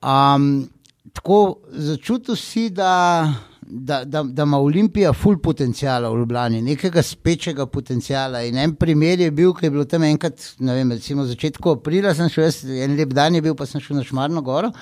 Um, 0.00 0.68
tako 1.12 1.60
začutil 1.68 2.36
si, 2.36 2.68
da, 2.70 3.32
da, 3.62 4.04
da, 4.04 4.22
da 4.22 4.42
ima 4.42 4.58
Olimpija 4.58 5.12
full 5.12 5.38
potencijala 5.42 6.10
v 6.10 6.18
Ljubljani, 6.18 6.62
nekega 6.62 7.02
spečega 7.02 7.66
potencijala. 7.66 8.42
In 8.42 8.58
en 8.58 8.74
primer 8.74 9.20
je 9.20 9.30
bil, 9.30 9.54
ki 9.54 9.66
je 9.66 9.70
bilo 9.70 9.84
tam 9.84 10.04
enkrat, 10.04 10.52
ne 10.58 10.74
vem, 10.74 10.92
recimo 10.92 11.26
začetku 11.26 11.78
aprila, 11.78 12.14
sem 12.14 12.30
šel, 12.32 12.50
en 12.84 12.96
lep 12.98 13.12
dan 13.16 13.34
je 13.34 13.42
bil, 13.42 13.56
pa 13.58 13.66
sem 13.66 13.80
šel 13.80 14.00
na 14.00 14.06
Šmarno 14.06 14.42
goro. 14.42 14.72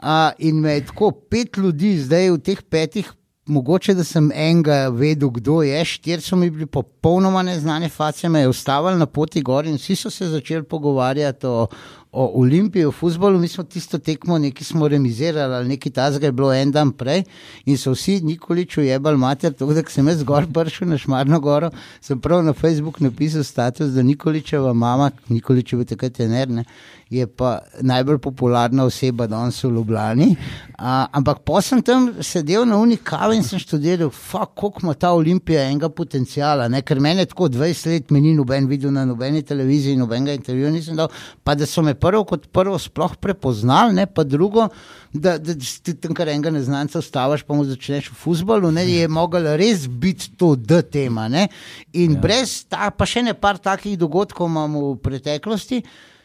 Uh, 0.00 0.30
in 0.38 0.60
me 0.60 0.78
je 0.78 0.86
tako 0.88 1.10
pet 1.12 1.56
ljudi, 1.60 1.98
zdaj 2.00 2.30
v 2.30 2.38
teh 2.44 2.62
petih, 2.62 3.10
mogoče 3.50 3.94
da 3.94 4.04
sem 4.04 4.30
enega 4.34 4.88
vedel, 4.94 5.30
kdo 5.30 5.60
je, 5.66 5.84
štiri 5.84 6.22
so 6.22 6.36
mi 6.36 6.50
bili 6.50 6.66
popolnoma 6.66 7.42
neznane 7.42 7.88
face, 7.88 8.28
me 8.28 8.40
je 8.40 8.48
ustavili 8.48 8.98
na 8.98 9.06
poti 9.06 9.42
gor 9.42 9.66
in 9.66 9.76
vsi 9.76 9.96
so 9.96 10.10
se 10.10 10.28
začeli 10.28 10.64
pogovarjati 10.64 11.46
o, 11.46 11.66
o 12.12 12.40
Olimpiji, 12.40 12.84
o 12.84 12.92
futbalu, 12.92 13.38
mi 13.38 13.48
smo 13.48 13.64
tisto 13.64 13.98
tekmo 13.98 14.38
nekaj 14.38 14.64
smo 14.64 14.88
remizirali, 14.88 15.54
ali 15.54 15.68
nekaj 15.68 15.92
tazga 15.92 16.26
je 16.26 16.32
bilo 16.32 16.52
en 16.52 16.70
dan 16.70 16.92
prej 16.92 17.22
in 17.64 17.78
so 17.78 17.92
vsi 17.94 18.20
Nikolič 18.20 18.78
ujebali 18.78 19.18
mater, 19.18 19.52
tako 19.52 19.74
da 19.74 19.82
sem 19.88 20.08
jaz 20.08 20.24
zgor 20.24 20.46
prišel 20.52 20.88
na 20.88 20.98
Šmarno 20.98 21.40
goro, 21.40 21.70
sem 22.00 22.20
prav 22.20 22.42
na 22.44 22.52
Facebook 22.52 23.00
napisal 23.00 23.44
status, 23.44 23.92
da 23.94 24.02
Nikoličeva 24.02 24.72
mama, 24.72 25.10
Nikoličeva 25.28 25.84
takrat 25.84 26.20
je 26.20 26.28
nerne, 26.28 26.64
je 27.10 27.26
pa 27.26 27.58
najbolj 27.80 28.18
popularna 28.18 28.84
oseba 28.84 29.26
danes 29.26 29.64
v 29.64 29.70
Ljubljani. 29.70 30.36
A, 30.78 31.06
ampak 31.12 31.38
pa 31.44 31.60
sem 31.60 31.82
tam 31.82 32.08
sedel 32.22 32.64
na 32.66 32.78
unikavi 32.78 33.36
in 33.36 33.42
sem 33.42 33.58
študiral, 33.58 34.12
kako 34.30 34.72
ima 34.82 34.94
ta 34.94 35.10
Olimpija 35.12 35.64
enega 35.66 35.88
potencijala. 35.88 36.68
Ne? 36.68 36.82
Ker 36.82 37.00
meni 37.00 37.20
je 37.20 37.26
tako 37.26 37.48
20 37.48 37.90
let, 37.90 38.10
meni 38.10 38.34
noben 38.34 38.68
videl 38.70 38.92
na 38.92 39.04
nobeni 39.04 39.42
televiziji, 39.42 39.96
nobenega 39.96 40.38
intervjuja 40.38 40.70
nisem 40.70 40.96
dal, 40.96 41.08
pa 41.44 41.54
da 41.54 41.66
so 41.66 41.82
me 41.82 41.94
prvo 42.00 42.24
kot 42.24 42.46
prvo 42.52 42.78
sploh 42.78 43.16
prepoznali, 43.20 43.94
ne? 43.94 44.06
pa 44.06 44.24
drugo, 44.24 44.68
da, 45.12 45.36
da 45.38 45.54
ti 45.54 45.94
tam 45.94 46.14
kar 46.16 46.28
enega 46.32 46.52
neznanca 46.54 46.98
ustaviš, 46.98 47.44
pa 47.46 47.54
mu 47.54 47.64
začneš 47.68 48.10
v 48.10 48.18
fusbalu, 48.22 48.72
ne? 48.74 48.86
je 48.88 49.08
mogel 49.08 49.50
res 49.60 49.86
biti 49.86 50.32
to 50.40 50.54
D 50.56 50.82
tema. 50.82 51.28
Ne? 51.28 51.48
In 51.92 52.16
ja. 52.16 52.22
brez, 52.24 52.62
ta, 52.68 52.90
pa 52.90 53.08
še 53.08 53.24
ne 53.26 53.36
par 53.36 53.60
takih 53.60 53.98
dogodkov 54.00 54.48
imamo 54.50 54.94
v 54.94 54.96
preteklosti. 55.04 55.82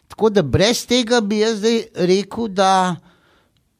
Tako 0.08 0.30
da 0.30 0.44
brez 0.46 0.86
tega 0.88 1.20
bi 1.22 1.42
jaz 1.42 1.60
zdaj 1.60 1.80
rekel, 2.08 2.50
da, 2.54 2.96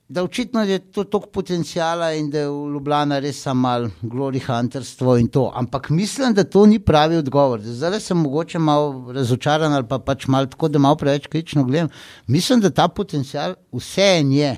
da 0.08 0.24
očitno 0.24 0.64
je 0.64 0.80
to 0.80 1.04
toliko 1.04 1.30
potencijala 1.30 2.12
in 2.14 2.30
da 2.30 2.40
je 2.40 2.50
v 2.50 2.70
Ljubljana 2.74 3.20
res 3.20 3.42
samo 3.42 3.62
malo 3.62 3.90
glory 4.02 4.42
hunterstvo 4.46 5.18
in 5.18 5.28
to. 5.28 5.52
Ampak 5.56 5.90
mislim, 5.90 6.34
da 6.34 6.44
to 6.44 6.66
ni 6.66 6.80
pravi 6.80 7.18
odgovor. 7.18 7.62
Zdaj 7.62 8.00
sem 8.00 8.18
mogoče 8.18 8.60
malo 8.60 9.12
razočaran 9.14 9.74
ali 9.74 9.88
pa 9.88 10.00
pač 10.00 10.28
malo 10.28 10.46
tako, 10.46 10.68
da 10.68 10.80
malo 10.80 10.96
preveč 10.96 11.28
kritično 11.28 11.64
gledam. 11.64 11.90
Mislim, 12.28 12.62
da 12.62 12.70
ta 12.70 12.88
potencijal 12.88 13.56
vse 13.74 14.02
en 14.20 14.32
je. 14.32 14.58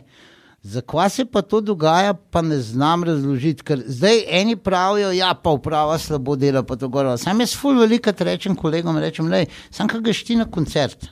Zakaj 0.64 1.10
se 1.10 1.26
pa 1.26 1.42
to 1.42 1.62
dogaja, 1.62 2.14
pa 2.14 2.42
ne 2.42 2.60
znam 2.60 3.04
razložiti. 3.04 3.64
Ker 3.64 3.84
zdaj 3.88 4.24
eni 4.28 4.56
pravijo, 4.56 5.08
da 5.08 5.14
ja, 5.14 5.34
pa 5.44 5.50
uprava 5.50 5.98
slabo 5.98 6.36
dela. 6.36 6.64
Sam 7.18 7.40
jaz, 7.40 7.56
ful, 7.56 7.80
veliko 7.80 8.12
rečem 8.20 8.56
kolegom, 8.56 8.98
rečem, 8.98 9.30
da 9.30 9.46
sem 9.72 9.88
kaj 9.88 10.14
šti 10.14 10.36
na 10.36 10.46
koncert. 10.52 11.08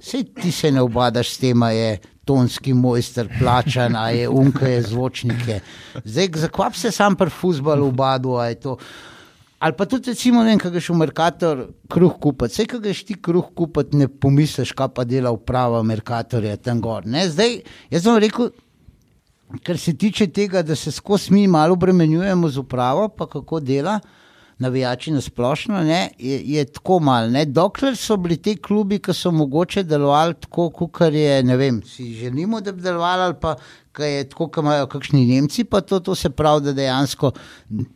Sej 0.00 0.24
ti 0.42 0.52
se 0.52 0.70
ne 0.70 0.82
obadaš 0.82 1.30
s 1.30 1.38
tem, 1.38 1.62
je 1.62 1.98
tonski 2.24 2.74
mojster 2.74 3.28
plačan, 3.38 3.96
a 3.96 4.08
je 4.10 4.28
unka 4.28 4.68
je 4.68 4.82
zvočnike. 4.82 5.60
Zdaj, 6.04 6.28
zakaj 6.34 6.70
se 6.74 6.90
sam 6.90 7.16
pri 7.16 7.30
fusbalu 7.30 7.88
obadu, 7.88 8.36
a 8.36 8.46
je 8.46 8.60
to. 8.60 8.76
Ali 9.58 9.72
pa 9.72 9.86
tudi, 9.86 10.10
recimo, 10.10 10.42
ne 10.42 10.52
vem, 10.52 10.58
kaj 10.60 10.74
greš 10.74 10.90
v 10.90 10.96
Merkator, 11.00 11.60
kruh 11.88 12.18
kupiti. 12.20 12.52
Vse, 12.52 12.66
kaj 12.68 12.80
greš 12.84 13.04
ti 13.08 13.14
kruh 13.16 13.46
kupiti, 13.56 13.96
ne 13.96 14.08
pomisliš, 14.08 14.74
kaj 14.76 14.90
pa 14.92 15.04
dela 15.08 15.32
uprava 15.32 15.82
Merkatorja 15.82 16.56
tam 16.60 16.82
gor. 16.84 17.06
Ne? 17.06 17.28
Zdaj, 17.30 17.62
jaz 17.94 18.04
sem 18.04 18.18
rekel, 18.20 18.50
kar 19.64 19.78
se 19.80 19.94
tiče 19.96 20.26
tega, 20.26 20.62
da 20.62 20.76
se 20.76 20.92
skozi 20.92 21.32
mi 21.32 21.46
malo 21.48 21.78
obremenjujemo 21.78 22.48
z 22.48 22.60
upravo, 22.60 23.08
pa 23.08 23.26
kako 23.26 23.60
dela 23.60 24.00
navijači 24.58 25.10
na 25.10 25.20
splošno, 25.20 25.82
ne, 25.84 26.10
je, 26.18 26.40
je 26.44 26.64
tako 26.64 26.98
malo. 27.00 27.44
Dokler 27.44 27.96
so 27.96 28.16
bili 28.16 28.36
ti 28.36 28.56
klubi, 28.56 28.98
ki 28.98 29.12
so 29.14 29.30
mogoče 29.30 29.82
delovali 29.82 30.34
tako, 30.40 30.70
kot 30.70 31.00
je, 31.12 31.42
ne 31.42 31.56
vem, 31.56 31.82
si 31.82 32.12
želimo, 32.14 32.60
da 32.60 32.72
bi 32.72 32.82
delovali, 32.82 33.22
ali 33.22 33.34
pa 33.40 33.56
je 33.98 34.28
tako, 34.28 34.48
kot 34.48 34.62
imajo 34.62 34.86
kakšni 34.86 35.26
Nemci, 35.26 35.64
pa 35.64 35.80
to, 35.80 36.00
to 36.00 36.14
se 36.14 36.30
pravi, 36.30 36.64
da 36.64 36.72
dejansko 36.72 37.32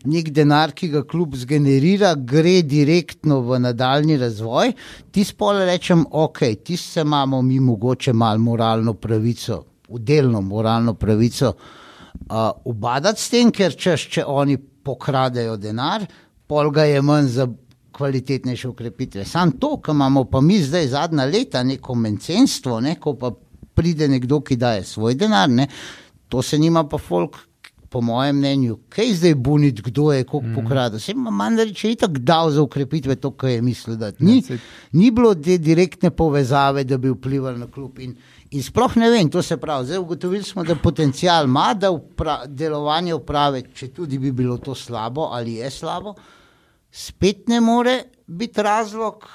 nek 0.04 0.30
denar, 0.30 0.72
ki 0.72 0.88
ga 0.88 1.02
klub 1.02 1.34
zgenerira, 1.36 2.14
gre 2.14 2.62
direktno 2.62 3.40
v 3.40 3.58
nadaljni 3.58 4.16
razvoj. 4.16 4.72
Ti 5.10 5.24
spole 5.24 5.66
rečem, 5.66 6.04
ok, 6.10 6.38
ti 6.64 6.76
se 6.76 7.00
imamo 7.00 7.42
mi 7.42 7.60
mogoče 7.60 8.12
malo 8.12 8.38
moralno 8.38 8.94
pravico, 8.94 9.64
udelno 9.88 10.40
moralno 10.40 10.94
pravico. 10.94 11.54
Uh, 12.28 12.50
ubadati 12.64 13.22
s 13.22 13.30
tem, 13.30 13.50
ker 13.54 13.76
češ, 13.76 14.08
če 14.10 14.24
oni 14.26 14.56
pokradejo 14.58 15.56
denar, 15.56 16.04
pol 16.48 16.70
ga 16.70 16.84
je 16.88 17.02
manj 17.02 17.26
za 17.28 17.48
kvalitetnejše 17.98 18.68
ukrepitve. 18.68 19.24
Sam 19.24 19.52
to, 19.60 19.76
kar 19.80 19.94
imamo 19.94 20.24
pa 20.24 20.40
mi 20.40 20.62
zdaj 20.62 20.86
zadnja 20.86 21.24
leta, 21.24 21.62
neko 21.62 21.94
mencenstvo, 21.94 22.80
ne, 22.80 22.94
ko 23.00 23.14
pa 23.18 23.32
pride 23.74 24.08
nekdo, 24.08 24.40
ki 24.40 24.56
daje 24.56 24.84
svoj 24.84 25.14
denar, 25.18 25.50
ne, 25.50 25.68
to 26.28 26.42
se 26.42 26.58
nima 26.58 26.86
pa 26.88 26.98
folk. 26.98 27.44
Po 27.88 28.02
mojem 28.04 28.36
mnenju, 28.36 28.74
kaj 28.92 29.14
zdaj 29.16 29.32
buniti, 29.34 29.82
kdo 29.82 30.10
je 30.12 30.24
kako 30.24 30.40
mm. 30.42 30.54
pokradil. 30.54 31.00
Se 31.00 31.12
ima 31.12 31.50
da 31.56 31.62
je 31.62 31.94
tako 31.96 32.18
dal 32.18 32.50
za 32.50 32.62
ukrepitve 32.62 33.16
to, 33.16 33.30
kar 33.30 33.50
je 33.50 33.62
mislil. 33.62 33.96
Ni, 34.18 34.42
ja, 34.48 34.56
ni 34.92 35.10
bilo 35.10 35.34
te 35.34 35.56
direktne 35.58 36.10
povezave, 36.10 36.84
da 36.84 36.98
bi 36.98 37.08
vplivali 37.08 37.58
na 37.58 37.66
klub. 37.66 37.98
In, 37.98 38.12
in 38.50 38.62
sploh 38.62 38.96
ne 38.96 39.08
vem, 39.10 39.30
to 39.30 39.42
se 39.42 39.56
pravi. 39.56 39.86
Zdaj 39.86 39.98
ugotovili 39.98 40.44
smo, 40.44 40.64
da 40.64 40.76
potencial 40.76 41.48
ima, 41.48 41.72
da 41.74 41.90
upra, 41.90 42.42
delovanje 42.46 43.14
uprave, 43.14 43.62
če 43.74 43.88
tudi 43.88 44.18
bi 44.18 44.32
bilo 44.32 44.58
to 44.58 44.74
slabo 44.74 45.30
ali 45.32 45.54
je 45.54 45.70
slabo, 45.70 46.14
spet 46.90 47.48
ne 47.48 47.60
more 47.60 48.02
biti 48.26 48.62
razlog. 48.62 49.28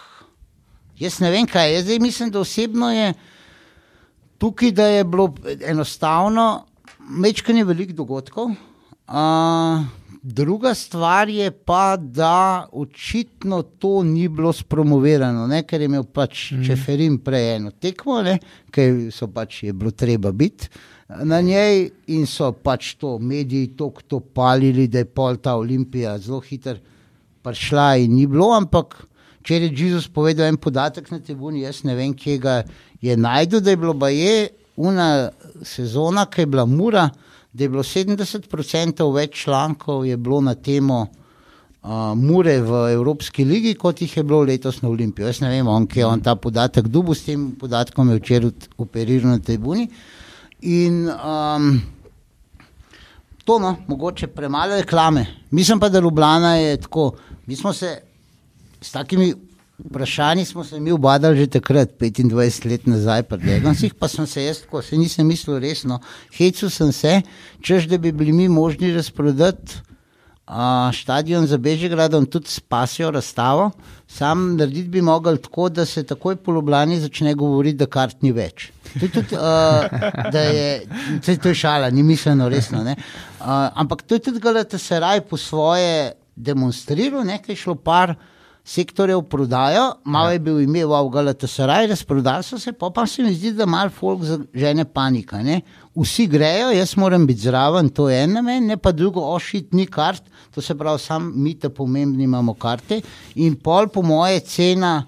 Jaz 0.99 1.19
ne 1.19 1.31
vem, 1.31 1.47
kaj 1.47 1.73
je. 1.73 1.81
Zdaj 1.83 1.99
mislim, 1.99 2.31
da 2.31 2.39
osebno 2.39 2.91
je 2.91 3.13
tukaj, 4.37 4.71
da 4.71 4.85
je 4.87 5.03
bilo 5.03 5.33
enostavno, 5.67 6.65
mečkanje 6.99 7.63
velikih 7.63 7.95
dogodkov. 7.95 8.51
Uh, 9.07 9.83
druga 10.23 10.73
stvar 10.73 11.29
je 11.29 11.51
pa, 11.51 11.97
da 11.97 12.67
očitno 12.71 13.61
to 13.61 14.03
ni 14.03 14.27
bilo 14.27 14.53
spromovirano, 14.53 15.47
ne? 15.47 15.63
ker 15.63 15.81
je 15.81 15.85
imel 15.85 16.03
pač 16.03 16.51
mm. 16.51 16.63
Čeferin 16.67 17.17
prej 17.23 17.55
eno 17.55 17.71
tekmo, 17.71 18.21
ker 18.71 19.11
so 19.11 19.27
pač 19.27 19.63
je 19.63 19.73
bilo 19.73 19.91
treba 19.91 20.31
biti. 20.31 20.69
Na 21.23 21.41
njej 21.41 21.89
in 22.07 22.25
so 22.27 22.51
pač 22.51 22.93
to 22.97 23.17
mediji 23.19 23.73
tako 23.77 24.19
palili, 24.19 24.87
da 24.87 25.03
je 25.03 25.05
pol 25.05 25.37
ta 25.37 25.55
olimpija 25.55 26.17
zelo 26.17 26.39
hiter 26.39 26.79
prišla 27.43 27.87
in 28.03 28.15
ni 28.15 28.27
bilo, 28.27 28.51
ampak 28.55 28.95
če 29.43 29.59
je 29.59 29.71
Jezus 29.71 30.07
povedal 30.07 30.47
en 30.47 30.57
podatek 30.57 31.11
na 31.11 31.19
tribuni, 31.19 31.65
jaz 31.65 31.83
ne 31.83 31.95
vem, 31.97 32.13
kje 32.15 32.37
ga 32.39 32.61
je 33.03 33.17
najdel, 33.19 33.61
da 33.63 33.73
je 33.73 33.79
bilo 33.79 33.93
baje 33.93 34.49
una 34.75 35.29
sezona, 35.61 36.25
ki 36.25 36.45
je 36.45 36.51
bila 36.53 36.65
mura, 36.65 37.09
da 37.53 37.63
je 37.63 37.69
bilo 37.69 37.83
70% 37.83 39.09
več 39.13 39.43
člankov 39.43 40.07
je 40.07 40.17
bilo 40.17 40.39
na 40.41 40.55
temo 40.55 41.03
uh, 41.83 42.13
mure 42.15 42.55
v 42.61 42.79
Evropski 42.93 43.45
ligi, 43.45 43.75
kot 43.75 44.01
jih 44.01 44.17
je 44.17 44.23
bilo 44.23 44.41
letos 44.47 44.81
na 44.81 44.89
Olimpiji. 44.89 45.27
Jaz 45.27 45.41
ne 45.43 45.51
vem, 45.51 45.67
on, 45.67 45.87
kje 45.87 46.01
je 46.01 46.07
on 46.07 46.23
ta 46.23 46.35
podatek 46.35 46.87
dubu, 46.87 47.13
s 47.13 47.27
tem 47.27 47.51
podatkom 47.59 48.09
je 48.09 48.21
včeraj 48.21 48.53
operiral 48.77 49.35
na 49.35 49.43
tribuni. 49.43 49.89
In 50.63 51.05
um, 51.11 51.69
to, 53.43 53.59
no, 53.59 53.75
mogoče 53.87 54.27
premalo 54.27 54.75
reklame. 54.75 55.25
Mislim 55.51 55.79
pa, 55.79 55.89
da 55.89 55.99
Ljubljana 55.99 56.55
je 56.55 56.77
tako. 56.77 57.11
Mi 57.45 57.55
smo 57.55 57.73
se 57.73 58.01
s 58.81 58.91
takimi 58.91 59.33
vprašanji 59.79 60.45
mi 60.79 60.91
obadali 60.91 61.37
že 61.37 61.47
takrat, 61.47 61.89
25 61.99 62.69
let 62.69 62.87
nazaj, 62.87 63.23
predvsem 63.23 63.89
pa 63.99 64.07
sem 64.07 64.27
se 64.27 64.43
jaz, 64.43 64.61
ko 64.69 64.81
se 64.81 64.97
nisem 64.97 65.27
mislil 65.27 65.59
resno, 65.59 65.99
hecel 66.37 66.69
sem 66.69 66.91
se, 66.91 67.21
češ 67.61 67.87
da 67.87 67.97
bi 67.97 68.11
bili 68.11 68.31
mi 68.31 68.49
možni 68.49 68.93
razprodati. 68.93 69.81
Uh, 70.43 70.91
stadion 70.91 71.45
za 71.47 71.57
Bežigradom 71.57 72.25
tudi 72.25 72.49
spasijo 72.51 73.11
razstavo, 73.11 73.71
sam 74.07 74.57
narediti 74.57 74.89
bi 74.89 75.01
mogel 75.01 75.37
tako, 75.37 75.69
da 75.69 75.85
se 75.85 76.03
takoj 76.03 76.35
po 76.35 76.51
Ljubljani 76.53 76.99
začne 76.99 77.33
govoriti, 77.33 77.77
da 77.77 77.85
kart 77.85 78.21
ni 78.21 78.31
več. 78.31 78.67
To 78.99 79.05
je, 79.05 79.11
tudi, 79.11 79.37
uh, 79.39 80.33
je, 80.33 81.37
to 81.37 81.49
je 81.49 81.55
šala, 81.55 81.89
ni 81.89 82.03
mišljeno 82.03 82.49
resno. 82.49 82.83
Uh, 82.83 82.97
ampak 83.73 84.01
to 84.01 84.15
je 84.15 84.19
tudi 84.19 84.39
Galataseraj 84.39 85.21
po 85.21 85.37
svoje 85.37 86.11
demonstriral, 86.35 87.23
nekaj 87.23 87.55
šlo 87.55 87.75
par 87.75 88.15
sektorjev 88.63 89.21
prodajo, 89.27 89.91
malo 90.05 90.31
je 90.31 90.39
bil 90.39 90.61
ime 90.61 90.85
v 90.85 90.99
Galataseraj, 91.11 91.87
razprodali 91.87 92.43
so 92.43 92.59
se, 92.59 92.71
pa, 92.71 92.89
pa 92.89 93.05
se 93.07 93.23
mi 93.23 93.33
zdi, 93.35 93.51
da 93.53 93.65
malo 93.65 93.89
folk 93.91 94.21
žene 94.53 94.85
panika. 94.85 95.41
Ne? 95.43 95.61
Vsi 95.95 96.27
grejo, 96.27 96.71
jaz 96.71 96.95
moram 96.97 97.27
biti 97.27 97.41
zraven, 97.49 97.89
to 97.89 98.09
je 98.09 98.23
ena 98.23 98.41
meni, 98.41 98.67
ne 98.67 98.77
pa 98.77 98.91
drugo, 98.91 99.21
ošit 99.35 99.73
ni 99.73 99.85
kart, 99.85 100.23
to 100.55 100.61
se 100.61 100.77
pravi, 100.77 100.99
sam 100.99 101.31
mi 101.35 101.57
te 101.59 101.69
pomembni 101.69 102.23
imamo 102.23 102.53
karte 102.53 103.01
in 103.35 103.55
pol 103.55 103.87
po 103.87 104.01
moje 104.01 104.39
cena 104.39 105.03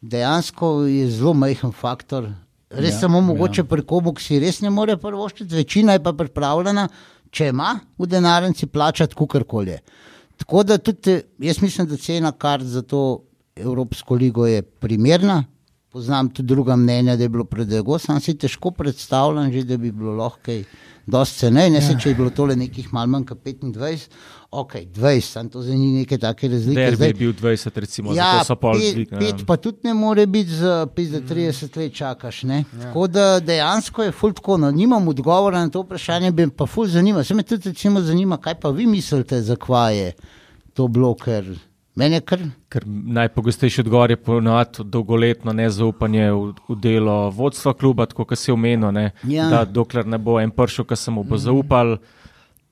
dejansko 0.00 0.82
je 0.82 1.10
zelo 1.10 1.34
majhen 1.34 1.72
faktor. 1.72 2.30
Res 2.70 2.94
ja, 2.94 3.00
samo 3.00 3.20
mogoče 3.20 3.60
ja. 3.60 3.68
pri 3.68 3.84
komu, 3.84 4.14
ki 4.16 4.24
si 4.24 4.38
res 4.40 4.62
ne 4.64 4.70
more 4.70 4.96
prvoščiti, 4.96 5.54
večina 5.54 5.92
je 5.92 6.02
pa 6.02 6.14
pripravljena, 6.16 6.88
če 7.30 7.50
ima 7.52 7.74
v 7.98 8.08
denarnici 8.08 8.66
plačati 8.66 9.14
kukorkoli. 9.14 9.76
Tako 10.42 10.62
da 10.62 10.78
tudi 10.78 11.20
jaz 11.38 11.62
mislim, 11.62 11.86
da 11.86 11.96
cena 11.96 12.32
kart 12.32 12.64
za 12.64 12.82
to 12.82 13.22
Evropsko 13.56 14.14
ligo 14.14 14.46
je 14.46 14.62
primerna, 14.62 15.44
poznam 15.92 16.28
tudi 16.30 16.46
druga 16.46 16.76
mnenja, 16.76 17.16
da 17.16 17.22
je 17.22 17.28
bilo 17.28 17.44
predrago, 17.44 17.98
sam 17.98 18.20
si 18.20 18.34
težko 18.34 18.70
predstavljam, 18.72 19.52
že, 19.52 19.64
da 19.64 19.76
bi 19.76 19.92
bilo 19.92 20.12
lahko 20.14 20.52
dosti 21.06 21.38
cenej. 21.38 21.70
Ne 21.70 21.80
se, 21.80 21.92
Ja. 21.92 21.98
če 21.98 22.08
je 22.08 22.14
bilo 22.14 22.30
tole 22.30 22.56
nekih 22.56 22.92
malo 22.92 23.06
manj 23.08 23.24
kot 23.24 23.38
25, 23.40 24.06
ok, 24.52 24.72
20, 24.88 25.20
sam 25.22 25.48
to 25.48 25.62
zdaj 25.62 25.76
ni 25.76 25.92
neke 25.92 26.18
take 26.18 26.48
razlike. 26.48 26.74
Derbi 26.76 26.96
Zdaj, 26.96 27.08
je 27.08 27.14
bil 27.14 27.32
20, 27.34 27.76
recimo, 27.76 28.12
Ja, 28.12 28.30
zato 28.32 28.44
so 28.44 28.56
pol 28.56 28.72
pet, 28.74 28.94
dvignili. 28.94 29.32
pet 29.32 29.46
pa 29.46 29.56
tudi 29.58 29.78
ne 29.82 29.94
more 29.94 30.26
biti, 30.26 30.50
za 30.52 30.86
pis, 30.86 31.10
da 31.10 31.20
30 31.22 31.76
let 31.76 31.94
čakaš. 31.94 32.42
Ne? 32.44 32.64
Tako 32.82 33.06
da 33.08 33.40
dejansko 33.40 34.02
je 34.02 34.12
ful 34.12 34.32
tako. 34.32 34.56
No, 34.58 34.70
nimam 34.72 35.08
odgovora 35.08 35.60
na 35.60 35.68
to 35.68 35.82
vprašanje, 35.82 36.30
bi 36.32 36.48
pa 36.48 36.66
ful 36.66 36.86
zanima. 36.86 37.24
Se 37.24 37.34
me 37.34 37.42
tudi 37.42 37.68
recimo 37.68 38.00
zanima, 38.00 38.36
kaj 38.38 38.54
pa 38.56 38.70
vi 38.70 38.86
mislite, 38.86 39.42
zakaj 39.42 39.98
je 39.98 40.12
to 40.72 40.88
bilo, 40.88 41.14
ker 41.14 41.44
meni 41.94 42.14
je 42.14 42.20
kar. 42.22 42.40
Ker 42.68 42.82
najpogostejši 42.86 43.80
odgovor 43.80 44.10
je 44.10 44.16
ponovadi 44.18 44.84
dolgoletno 44.86 45.52
nezaupanje 45.52 46.30
v, 46.30 46.40
v 46.66 46.78
delo 46.78 47.30
vodstva 47.30 47.74
kluba, 47.74 48.06
tako 48.06 48.24
kot 48.24 48.38
si 48.38 48.50
omenil. 48.50 48.90
Ne, 48.90 49.10
Ja. 49.24 49.48
da 49.48 49.64
dokler 49.66 50.06
ne 50.06 50.18
bo 50.18 50.38
en 50.38 50.50
pršel, 50.50 50.84
ki 50.84 50.96
se 50.96 51.10
mu 51.10 51.22
bo 51.22 51.36
zaupal. 51.38 51.98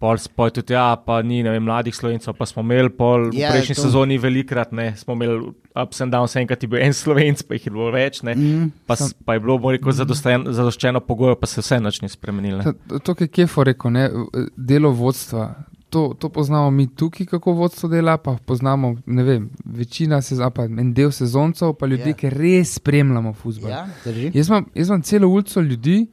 Pol 0.01 0.17
spoj 0.17 0.49
tudi, 0.51 0.73
ja, 0.73 0.97
pa 0.97 1.19
ni 1.21 1.43
ne 1.43 1.51
vem, 1.51 1.61
mladih 1.61 1.93
slovencev, 1.93 2.33
pa 2.33 2.47
smo 2.47 2.63
imeli 2.63 2.89
pol, 2.89 3.27
Ja, 3.31 3.51
v 3.51 3.53
prejšnji 3.53 3.75
to- 3.75 3.83
sezoni 3.83 4.17
velikrat, 4.17 4.73
ne, 4.73 4.97
smo 4.97 5.13
imeli 5.13 5.51
ups 5.77 6.01
and 6.01 6.09
downs, 6.09 6.33
enkrat 6.35 6.57
je 6.59 6.69
bil 6.69 6.81
en 6.81 6.95
slovenc, 6.97 7.43
pa 7.43 7.53
jih 7.53 7.67
je 7.67 7.71
bilo 7.71 7.91
več, 7.91 8.23
ne, 8.23 8.33
mm. 8.35 8.71
pa, 8.87 8.97
s- 8.97 9.13
pa 9.15 9.35
je 9.35 9.41
bilo, 9.41 9.59
bom 9.59 9.71
rekel, 9.71 9.93
zadosten- 9.93 10.49
zadoščeno 10.49 11.01
pogojev, 11.03 11.37
pa 11.37 11.47
se 11.47 11.61
vse 11.61 11.81
nič 11.81 12.01
ni 12.01 12.09
spremenilo. 12.09 12.65
To, 12.65 12.99
to, 12.99 13.13
kar 13.13 13.23
je 13.23 13.33
Kefo 13.35 13.61
rekel, 13.63 13.93
ne, 13.93 14.09
delo 14.57 14.89
vodstva. 14.91 15.51
To, 15.91 16.15
to 16.19 16.29
poznamo 16.29 16.71
mi 16.71 16.87
tukaj, 16.95 17.27
kako 17.27 17.53
vodstvo 17.53 17.89
dela, 17.89 18.17
pa 18.17 18.37
poznamo 18.47 18.97
ne 19.07 19.23
vem, 19.23 19.49
večina 19.65 20.21
sezoncev, 20.23 20.51
pa 20.55 20.65
en 20.65 20.93
del 20.95 21.11
sezoncev, 21.11 21.73
pa 21.75 21.87
ljudi, 21.87 22.03
Ja. 22.03 22.15
yeah. 22.15 22.19
ki 22.21 22.31
res 22.31 22.75
spremljamo 22.79 23.33
futbol. 23.33 23.71
Ja, 23.71 23.89
drži. 24.05 24.31
Jaz 24.35 24.49
imam, 24.49 24.67
jaz 24.75 24.89
imam 24.89 25.03
celo 25.03 25.29
ulico 25.29 25.61
ljudi, 25.61 26.07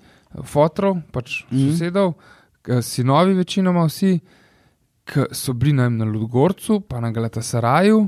fotorov, 0.43 0.97
pač 1.11 1.43
mm. 1.51 1.57
Mhm. 1.57 1.71
sosedov, 1.71 2.13
sinovi 2.81 3.33
večinoma 3.33 3.85
vsi, 3.85 4.19
ki 5.07 5.27
so 5.31 5.53
bili 5.53 5.73
na, 5.73 5.89
na 5.89 6.05
Ludgorcu, 6.05 6.81
pa 6.81 6.99
na 6.99 7.11
Galatasaraju, 7.11 8.07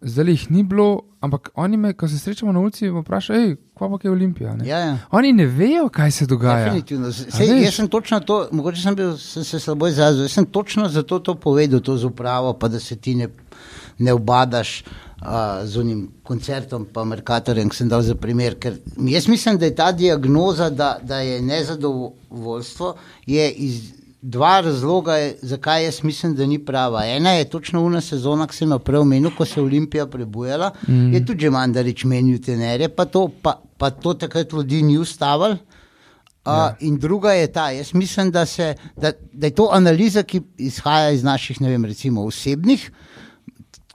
zdaj 0.00 0.30
jih 0.30 0.50
ni 0.50 0.62
bilo, 0.62 1.02
ampak 1.26 1.50
oni 1.54 1.76
me, 1.76 1.92
ko 1.92 2.08
se 2.08 2.18
srečamo 2.18 2.52
na 2.52 2.60
ulici, 2.60 2.88
vprašajo, 2.88 3.40
hej, 3.40 3.56
kva 3.76 3.88
pa 3.92 3.98
je 4.02 4.10
Olimpija. 4.10 4.54
Ne? 4.56 4.68
Ja, 4.68 4.78
ja. 4.78 4.98
Oni 5.10 5.32
ne 5.32 5.46
vejo, 5.46 5.88
kaj 5.92 6.10
se 6.10 6.26
dogaja. 6.26 6.72
Sej, 7.12 7.52
jaz 7.64 7.74
sem 7.74 7.88
točno 7.88 8.20
to, 8.20 8.38
mogoče 8.52 8.82
sem, 8.82 8.96
bil, 8.96 9.16
sem 9.20 9.44
se 9.44 9.60
slabo 9.60 9.88
izrazil, 9.88 10.24
jaz 10.24 10.38
sem 10.38 10.46
točno 10.46 10.88
zato 10.88 11.18
to 11.18 11.34
povedal, 11.34 11.80
to 11.80 11.96
z 11.96 12.08
upravo, 12.08 12.54
pa 12.54 12.68
da 12.68 12.80
se 12.80 12.96
ti 12.96 13.14
ne, 13.14 13.28
ne 13.98 14.12
obadaš 14.12 14.82
uh, 14.82 15.28
z 15.64 15.82
unim 15.82 16.06
koncertom, 16.22 16.86
pa 16.92 17.04
Merkatorjem, 17.04 17.68
ki 17.68 17.76
sem 17.76 17.92
dal 17.92 18.02
za 18.06 18.14
primer. 18.14 18.58
Ker 18.60 18.78
jaz 19.10 19.28
mislim, 19.28 19.58
da 19.58 19.68
je 19.68 19.74
ta 19.74 19.92
diagnoza, 19.92 20.70
da, 20.70 20.96
da 21.02 21.20
je 21.20 21.42
nezadovoljstvo, 21.42 22.94
je 23.26 23.50
iz 23.52 23.92
dva 24.26 24.60
razloga, 24.60 25.14
je, 25.14 25.36
zakaj 25.42 25.84
jaz 25.84 26.02
mislim, 26.02 26.34
da 26.34 26.46
ni 26.46 26.58
prava. 26.64 27.04
Ena 27.06 27.30
je 27.30 27.48
točno 27.50 27.82
una 27.82 28.00
sezona, 28.00 28.46
ki 28.46 28.56
sem 28.56 28.70
jo 28.74 28.78
prej 28.82 29.04
omenil, 29.04 29.30
ko 29.36 29.44
se 29.46 29.60
je 29.60 29.64
Olimpija 29.64 30.06
prebujala, 30.10 30.72
mm. 30.88 31.12
je 31.14 31.24
tudi 31.26 31.46
že 31.46 31.50
Mandarič 31.50 32.04
menil 32.04 32.40
tenerje, 32.42 32.88
pa 32.88 33.04
to, 33.04 33.28
pa, 33.42 33.60
pa 33.78 33.90
to 33.90 34.14
takrat 34.14 34.52
ljudi 34.52 34.82
ni 34.82 34.98
ustavilo. 34.98 35.58
Uh, 36.46 36.52
ja. 36.52 36.76
In 36.80 36.98
druga 36.98 37.32
je 37.32 37.52
ta, 37.52 37.70
jaz 37.70 37.92
mislim, 37.94 38.30
da, 38.30 38.46
se, 38.46 38.74
da, 38.96 39.12
da 39.32 39.46
je 39.46 39.54
to 39.54 39.68
analiza, 39.72 40.22
ki 40.22 40.40
izhaja 40.58 41.10
iz 41.10 41.22
naših, 41.22 41.60
ne 41.60 41.70
vem, 41.70 41.84
recimo 41.84 42.24
osebnih, 42.26 42.90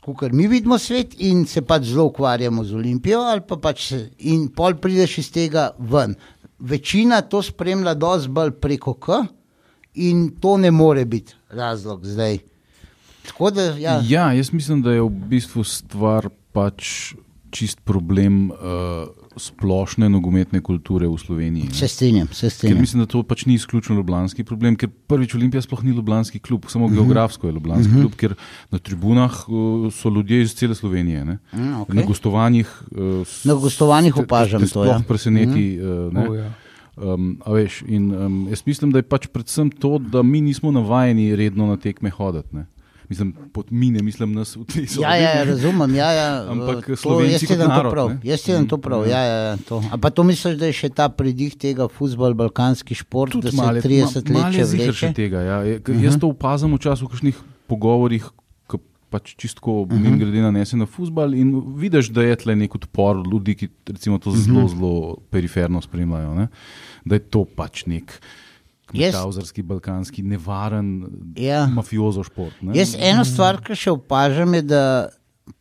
kot 0.02 0.32
mi 0.32 0.48
vidimo 0.48 0.78
svet 0.80 1.16
in 1.20 1.46
se 1.46 1.62
pač 1.62 1.92
zelo 1.92 2.08
ukvarjamo 2.12 2.64
z 2.64 2.76
Olimpijo, 2.76 3.20
ali 3.20 3.44
pa 3.48 3.60
pač 3.60 3.88
se, 3.90 4.02
in 4.20 4.48
pol 4.56 4.80
prideš 4.80 5.18
iz 5.18 5.32
tega 5.32 5.70
ven. 5.80 6.16
Večina 6.60 7.22
to 7.22 7.42
spremlja 7.44 7.94
dosti 7.94 8.30
bolj 8.30 8.52
preko 8.62 8.94
K 8.94 9.24
in 9.96 10.32
to 10.32 10.58
ne 10.58 10.72
more 10.72 11.06
biti 11.06 11.34
razlog 11.50 12.06
zdaj. 12.06 12.38
Tako 13.24 13.52
da, 13.52 13.62
ja, 13.64 14.02
Ja, 14.02 14.34
jaz 14.34 14.52
mislim, 14.52 14.82
da 14.82 14.92
je 14.92 15.02
v 15.02 15.10
bistvu 15.10 15.64
stvar 15.64 16.30
pač 16.52 17.14
čist 17.52 17.82
problem 17.82 18.50
uh, 18.50 18.58
splošne 19.38 20.08
nogometne 20.08 20.60
kulture 20.60 21.06
v 21.06 21.18
Sloveniji. 21.18 21.64
ne. 21.66 21.74
se 21.74 21.88
strinjam, 21.88 22.28
se 22.28 22.42
Ker 22.42 22.50
strinjam. 22.50 22.80
mislim, 22.80 23.00
da 23.00 23.08
to 23.08 23.24
pač 23.24 23.46
ni 23.46 23.54
izključno 23.54 23.96
ljubljanski 23.96 24.44
problem, 24.44 24.76
ker 24.76 24.90
prvič 25.08 25.36
Olimpija 25.36 25.62
sploh 25.62 25.84
ni 25.84 25.92
ljubljanski 25.92 26.40
klub, 26.40 26.66
samo 26.68 26.88
Mhm. 26.88 26.96
geografsko 26.96 27.48
je 27.48 27.54
ljubljanski 27.54 27.94
klub, 27.94 28.16
ker 28.16 28.36
na 28.72 28.80
tribunah 28.80 29.50
uh, 29.50 29.56
so 29.94 30.10
ljudje 30.10 30.42
iz 30.42 30.54
cele 30.54 30.76
Slovenije. 30.76 31.26
ne. 31.26 31.38
Mm, 31.54 31.82
okej. 31.82 31.96
Na 31.96 32.02
gostovanjih, 32.04 32.68
uh, 32.92 33.28
Na 33.44 33.54
gostovanjih 33.56 34.14
te- 34.14 34.22
opažam 34.22 34.60
te 34.60 34.66
to, 34.66 34.70
Sploh 34.72 34.88
ja. 34.88 35.02
preseneti. 35.08 35.78
Uh, 35.78 36.14
ne. 36.14 36.30
Oh, 36.30 36.36
ja. 36.36 36.54
Um, 36.98 37.40
veš, 37.48 37.84
in, 37.88 38.12
um, 38.12 38.48
jaz 38.50 38.66
mislim, 38.66 38.92
da 38.92 39.00
je 39.00 39.08
pač 39.08 39.28
predvsem 39.32 39.72
to, 39.72 39.98
da 39.98 40.22
mi 40.24 40.42
nismo 40.42 40.72
navajeni 40.72 41.36
redno 41.36 41.66
na 41.68 41.78
tekme 41.78 42.10
hoditi. 42.10 42.56
Ne. 42.56 42.66
Mislim, 43.12 43.34
pod 43.54 43.72
mi 43.72 43.92
ne 43.92 44.04
mislim 44.04 44.34
nas 44.34 44.56
v 44.56 44.64
tej 44.64 44.88
sobi. 44.88 45.04
Ja, 45.04 45.16
ja, 45.16 45.30
ja, 45.36 45.44
razumem. 45.44 45.96
Ja, 45.96 46.12
ja, 46.12 46.28
Ampak 46.52 46.86
to, 46.86 46.96
Slovenci 46.96 47.46
jaz 47.46 47.48
kot 47.48 47.64
narod, 47.68 47.92
prav. 47.92 48.12
Jaz 48.24 48.44
ti 48.44 48.52
dam 48.56 48.68
to 48.68 48.78
prav. 48.78 49.08
Ja, 49.08 49.20
ja, 49.20 49.38
ja, 49.50 49.58
to. 49.68 49.82
A 49.92 49.98
pa 50.00 50.10
to 50.10 50.24
misliš, 50.24 50.56
da 50.60 50.70
je 50.72 50.78
še 50.80 50.90
ta 50.96 51.10
pridih 51.12 51.56
tega 51.60 51.90
futbol, 51.92 52.36
balkanski 52.40 52.96
šport, 52.96 53.36
da 53.36 53.42
Tudi 53.42 53.52
se 53.52 53.60
malo 53.60 53.84
30 53.84 54.32
ma- 54.32 54.46
let 54.48 54.56
še 54.56 54.68
vleče? 54.72 55.12
tega. 55.16 55.42
Ja. 55.44 55.58
Je, 55.68 55.76
uh 55.80 55.84
-huh. 55.84 56.04
Jaz 56.04 56.20
to 56.20 56.32
opazim 56.32 56.72
v 56.72 56.80
času 56.80 57.08
kakšnih 57.08 57.36
pogovorih, 57.68 58.32
pač 59.12 59.36
čistko 59.36 59.82
uh 59.82 59.88
-huh. 59.88 60.00
mimo 60.00 60.18
grede 60.18 60.42
nanese 60.42 60.78
na 60.80 60.86
futbal 60.86 61.34
in 61.36 61.52
vidiš, 61.76 62.10
da 62.16 62.24
je 62.24 62.36
tle 62.36 62.56
nek 62.56 62.76
odpor 62.76 63.20
ljudi, 63.32 63.56
ki 63.56 63.68
recimo 63.88 64.18
to 64.18 64.32
zelo, 64.32 64.68
zelo 64.68 65.18
periferno 65.30 65.82
spremljajo. 65.82 66.34
Ne. 66.36 66.48
Da 67.06 67.16
je 67.16 67.20
to 67.20 67.46
pač 67.46 67.86
nek. 67.86 68.22
Kavzarski, 68.92 69.62
balkanski, 69.62 70.24
nevaren, 70.24 71.08
Ja. 71.36 71.68
mafiozo 71.68 72.24
šport. 72.24 72.62
Ne? 72.62 72.74
Jaz 72.76 72.96
eno 73.00 73.24
stvar, 73.26 73.62
ki 73.64 73.76
še 73.76 73.92
opažam, 73.92 74.54
je, 74.54 74.62
da 74.62 75.10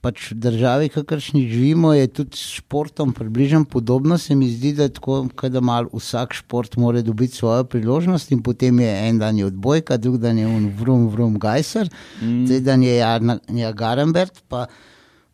pač 0.00 0.30
v 0.32 0.36
državi, 0.40 0.88
kakršni 0.92 1.42
živimo, 1.48 1.92
je 1.94 2.06
tudi 2.08 2.36
s 2.36 2.60
športom 2.60 3.12
približno 3.12 3.64
podobno. 3.64 4.18
Se 4.18 4.34
mi 4.34 4.48
zdi, 4.50 4.72
da 4.76 4.88
je 4.88 4.94
tako, 4.96 5.24
da 5.48 5.60
mal 5.60 5.88
vsak 5.92 6.34
šport 6.34 6.76
mora 6.76 7.02
dobiti 7.02 7.36
svojo 7.36 7.64
priložnost 7.64 8.32
in 8.32 8.42
potem 8.42 8.80
je 8.80 8.92
en 9.08 9.18
dan 9.18 9.38
je 9.38 9.46
odbojka, 9.46 9.96
drug 9.96 10.20
dan 10.20 10.38
je 10.38 10.46
un 10.46 10.70
vrum, 10.78 11.08
vrum, 11.08 11.38
gajser, 11.38 11.90
mm. 12.22 12.46
zdaj 12.46 12.60
dan 12.60 12.82
je 12.82 12.96
Jarna 12.96 13.38
Garenbert, 13.74 14.42
pa, 14.48 14.66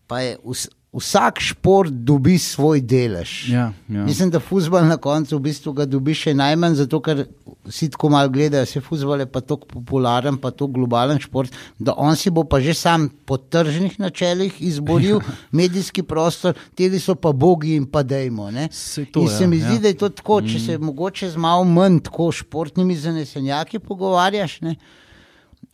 pa 0.07 0.21
je 0.21 0.37
vs, 0.45 0.69
vsak 0.97 1.41
šport 1.41 1.93
dobi 1.93 2.39
svoj 2.39 2.81
delež. 2.81 3.49
Ja, 3.49 3.73
ja. 3.89 4.05
Mislim, 4.05 4.31
da 4.31 4.41
futbol 4.41 4.87
na 4.89 4.97
koncu 4.97 5.37
v 5.37 5.43
bistvu 5.51 5.75
ga 5.77 5.85
dobi 5.85 6.15
še 6.17 6.33
najmanj, 6.35 6.79
zato 6.81 7.01
ker 7.05 7.27
vsi 7.69 7.91
tako 7.93 8.09
malo 8.15 8.33
gledajo, 8.33 8.67
se 8.67 8.81
futbol 8.81 9.21
je 9.21 9.29
pa 9.29 9.43
tako 9.45 9.69
popularen, 9.75 10.39
pa 10.41 10.51
tako 10.55 10.73
globalen 10.79 11.21
šport, 11.21 11.53
da 11.79 11.93
on 12.01 12.17
si 12.17 12.33
bo 12.33 12.47
pa 12.49 12.61
že 12.65 12.75
sam 12.75 13.09
po 13.29 13.37
tržnih 13.37 13.99
načelih 14.01 14.57
izboril 14.65 15.21
medijski 15.59 16.03
prostor, 16.03 16.57
teli 16.75 17.01
so 17.01 17.15
pa 17.15 17.33
bogi 17.33 17.77
in 17.77 17.85
pa 17.85 18.03
dejmo. 18.03 18.49
Saj 18.71 19.11
to, 19.13 19.27
in 19.27 19.29
se 19.29 19.45
ja, 19.45 19.49
mi 19.51 19.61
zdi, 19.61 19.77
ja. 19.77 19.83
da 19.85 19.93
je 19.93 20.01
to 20.01 20.09
tako, 20.09 20.41
če 20.47 20.61
se 20.61 20.79
mogoče 20.79 21.31
z 21.31 21.37
malo 21.37 21.65
manj 21.65 22.07
tako 22.09 22.31
športnimi 22.33 22.97
zanesenjaki 22.97 23.83
pogovarjaš. 23.85 24.61
Ne. 24.65 24.77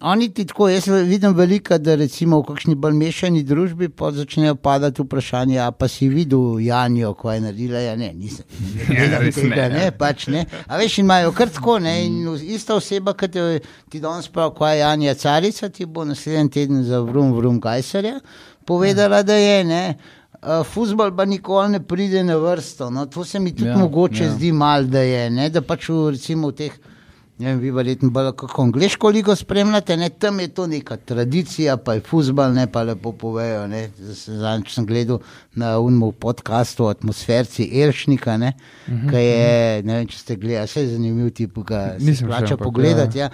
Oni 0.02 0.28
ti 0.34 0.44
tako, 0.44 0.68
jaz 0.68 0.88
vidim 0.88 1.34
veliko, 1.34 1.78
da 1.78 1.94
recimo 1.94 2.40
v 2.40 2.46
kakšni 2.48 2.74
bolj 2.74 2.96
mešani 2.98 3.42
družbi 3.46 3.88
začnejo 4.12 4.54
padati 4.54 5.02
vprašanja, 5.02 5.66
a 5.66 5.70
pa 5.70 5.88
si 5.88 6.08
videl 6.08 6.60
Janjo, 6.60 7.14
ko 7.14 7.32
je 7.32 7.40
naredila, 7.40 7.78
ja 7.78 7.96
ne, 7.96 8.12
nisem. 8.12 8.44
Ne, 8.76 8.84
gledam 8.96 9.22
res 9.22 9.36
ne, 9.36 9.42
tega, 9.42 9.68
ne. 9.68 9.78
ne, 9.78 9.90
pač 9.90 10.26
ne. 10.26 10.46
A 10.66 10.78
veš, 10.80 10.98
imajo 10.98 11.32
kar 11.32 11.48
tako, 11.54 11.78
ne, 11.78 11.94
in 12.06 12.34
ista 12.42 12.74
oseba, 12.74 13.14
ki 13.14 13.28
te, 13.28 13.44
ti 13.90 14.00
danes 14.00 14.28
pravi, 14.28 14.54
ko 14.58 14.66
je 14.66 14.80
Janja 14.80 15.14
carica, 15.14 15.68
ti 15.68 15.86
bo 15.86 16.04
naslednji 16.04 16.50
teden 16.50 16.82
za 16.84 17.00
vrum, 17.06 17.32
vrum 17.38 17.60
Kajserja 17.60 18.18
povedala, 18.64 19.22
da 19.22 19.34
je, 19.34 19.64
ne. 19.64 19.84
Uh, 20.42 20.66
Fusbol 20.66 21.12
pa 21.16 21.24
nikoli 21.24 21.76
ne 21.76 21.80
pride 21.86 22.24
na 22.24 22.36
vrsto. 22.36 22.90
No, 22.90 23.06
to 23.06 23.24
se 23.24 23.38
mi 23.38 23.52
tudi 23.54 23.68
Ja, 23.68 23.76
ja, 23.76 23.78
mogoče 23.78 24.24
ja. 24.24 24.28
ja. 24.28 24.34
zdi 24.34 24.52
malo, 24.52 24.84
da 24.84 25.00
je. 25.00 25.30
Ne, 25.30 25.50
da 25.50 25.62
pač 25.62 25.88
v, 25.88 26.10
recimo 26.16 26.50
v 26.50 26.56
teh, 26.58 26.78
ne 27.38 27.48
vem, 27.48 27.58
vi 27.58 27.70
verjetno 27.70 28.10
bolj 28.10 28.30
kako 28.36 28.62
angliško 28.62 29.08
ligo 29.08 29.36
spremljate, 29.36 29.96
ne, 29.96 30.08
tam 30.08 30.40
je 30.40 30.48
to 30.48 30.66
neka 30.66 30.96
tradicija, 30.96 31.76
pa 31.76 31.94
je 31.94 32.00
fusbol, 32.06 32.52
ne 32.54 32.66
pa 32.70 32.82
lepo 32.82 33.12
povejo. 33.12 33.64
Zadnjič 34.26 34.74
sem 34.74 34.86
gledal 34.86 35.18
na 35.54 35.78
unmu 35.80 36.12
podkastu 36.12 36.86
atmosferci 36.86 37.68
Elšnika, 37.82 38.36
ne, 38.36 38.52
uh 38.86 38.92
-huh, 38.92 39.10
ki 39.10 39.16
je, 39.16 39.82
ne 39.82 39.94
vem, 39.94 40.06
če 40.06 40.18
ste 40.18 40.36
gledali, 40.36 40.66
vse 40.66 40.80
je 40.80 40.88
zanimiv 40.88 41.30
tip, 41.30 41.58
ga 41.58 41.96
se 41.98 42.24
ampak, 42.24 42.58
pogledati. 42.58 43.18
Ja. 43.18 43.30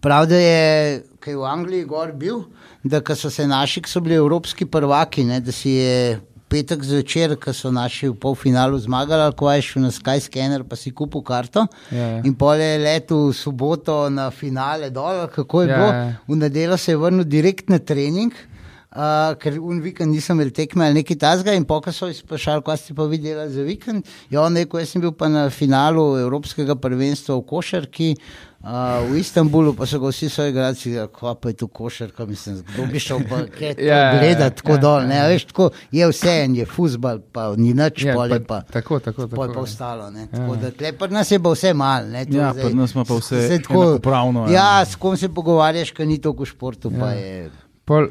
Prav, 0.00 0.26
da 0.26 0.36
je, 0.36 1.02
ki 1.20 1.30
je 1.30 1.36
v 1.36 1.44
Angliji 1.44 1.84
gor 1.84 2.12
bil, 2.12 2.42
da 2.84 3.02
so 3.14 3.30
se 3.30 3.46
naši, 3.46 3.82
ki 3.82 3.90
so 3.90 4.00
bili 4.00 4.14
evropski 4.14 4.66
prvaki, 4.66 5.24
ne, 5.24 5.40
da 5.40 5.52
si 5.52 5.70
je 5.70 6.20
petek 6.50 6.82
zvečer, 6.84 7.36
ko 7.40 7.54
so 7.54 7.70
naši 7.70 8.10
v 8.10 8.16
polfinalu 8.18 8.78
zmagali, 8.82 9.28
ali 9.28 9.36
ko 9.38 9.50
je 9.52 9.62
šel 9.68 9.86
na 9.86 9.92
Skyscanner, 9.94 10.66
pa 10.66 10.76
si 10.76 10.90
kupil 10.90 11.22
karto. 11.22 11.66
Ja, 11.94 12.18
ja. 12.18 12.20
In 12.26 12.34
pol 12.34 12.58
je 12.58 12.78
letel 12.82 13.30
v 13.30 13.36
soboto 13.38 14.02
na 14.10 14.30
finale 14.34 14.90
dol, 14.90 15.28
kako 15.30 15.62
je 15.62 15.68
Ja, 15.70 15.78
bilo. 15.78 15.90
V 16.28 16.40
nedeljo 16.42 16.76
se 16.76 16.92
je 16.92 17.00
vrnil 17.00 17.24
direkt 17.24 17.70
na 17.70 17.78
trening. 17.78 18.34
Uh, 18.90 19.36
ker 19.38 19.54
un 19.62 19.78
vikend 19.78 20.10
nisem 20.10 20.34
imel 20.34 20.48
tekme 20.50 20.82
ali 20.82 20.96
nekaj 20.98 21.14
tasga, 21.22 21.52
in 21.54 21.62
pokaj 21.62 21.94
so 21.94 22.08
izprašali, 22.10 22.64
kaj 22.66 22.78
ste 22.80 22.94
pa 22.98 23.04
vi 23.06 23.20
delali 23.22 23.52
za 23.54 23.62
vikend. 23.62 24.02
Ja, 24.34 24.48
rekel, 24.50 24.82
jaz 24.82 24.90
sem 24.90 25.04
bil 25.04 25.12
pa 25.14 25.28
na 25.30 25.44
finalu 25.54 26.18
Evropskega 26.18 26.74
prvenstva 26.74 27.36
v 27.38 27.44
košarki 27.52 28.08
uh, 28.16 28.49
v 29.02 29.16
Istanbulu, 29.16 29.72
pa 29.72 29.86
so 29.86 29.96
ga 29.96 30.08
vsi 30.08 30.28
svoji 30.28 30.50
igralci, 30.50 30.90
kva 31.10 31.34
pa 31.34 31.48
je 31.48 31.54
tu 31.54 31.68
košarka, 31.68 32.26
mislim, 32.26 32.60
kdo 32.64 32.86
bi 32.86 32.98
šel 32.98 33.20
pa 33.24 33.38
kaj 33.48 33.74
Ja, 33.80 33.96
ja, 33.96 33.98
ja, 34.04 34.18
gledati 34.18 34.56
tako 34.56 34.72
ja, 34.72 34.76
dol. 34.78 35.00
Ne, 35.02 35.16
ja. 35.16 35.22
a 35.22 35.28
veš, 35.28 35.44
tako 35.44 35.70
je 35.90 36.08
vse 36.08 36.34
en, 36.40 36.54
je 36.54 36.66
futbal, 36.66 37.20
pa 37.22 37.56
ni 37.56 37.72
nič, 37.72 38.02
Ja, 38.02 38.14
pol 38.14 38.28
je 38.28 38.40
pa- 38.40 38.60
pa. 38.60 38.60
tako, 38.70 38.98
tako, 39.00 39.22
je 39.22 39.28
tako, 39.28 39.36
pa 39.38 39.48
ja. 39.48 39.60
ostalo. 39.60 40.10
ne. 40.10 40.26
Tako 40.28 40.56
da 40.56 40.70
tle 40.72 40.92
pri 40.94 41.08
nas 41.10 41.30
je 41.30 41.38
pa 41.38 41.50
vse 41.50 41.72
malo. 41.74 42.06
ne, 42.06 42.18
Ja, 42.20 42.52
zdaj- 42.52 42.62
pri 42.62 42.74
nas 42.74 42.94
ima 42.94 43.04
pa 43.04 43.14
vse 43.14 43.36
zdaj 43.38 43.56
enakopravno, 43.56 44.40
ja. 44.42 44.52
Ja, 44.52 44.84
s 44.84 44.94
kom 44.96 45.16
se 45.16 45.28
pogovarjaš, 45.30 45.90
kaj 45.90 46.06
ni 46.06 46.18
toliko 46.18 46.42
v 46.42 46.46
športu, 46.46 46.90
pa 46.90 47.06
Ja. 47.06 47.12
je. 47.12 47.50
Pol, 47.84 48.08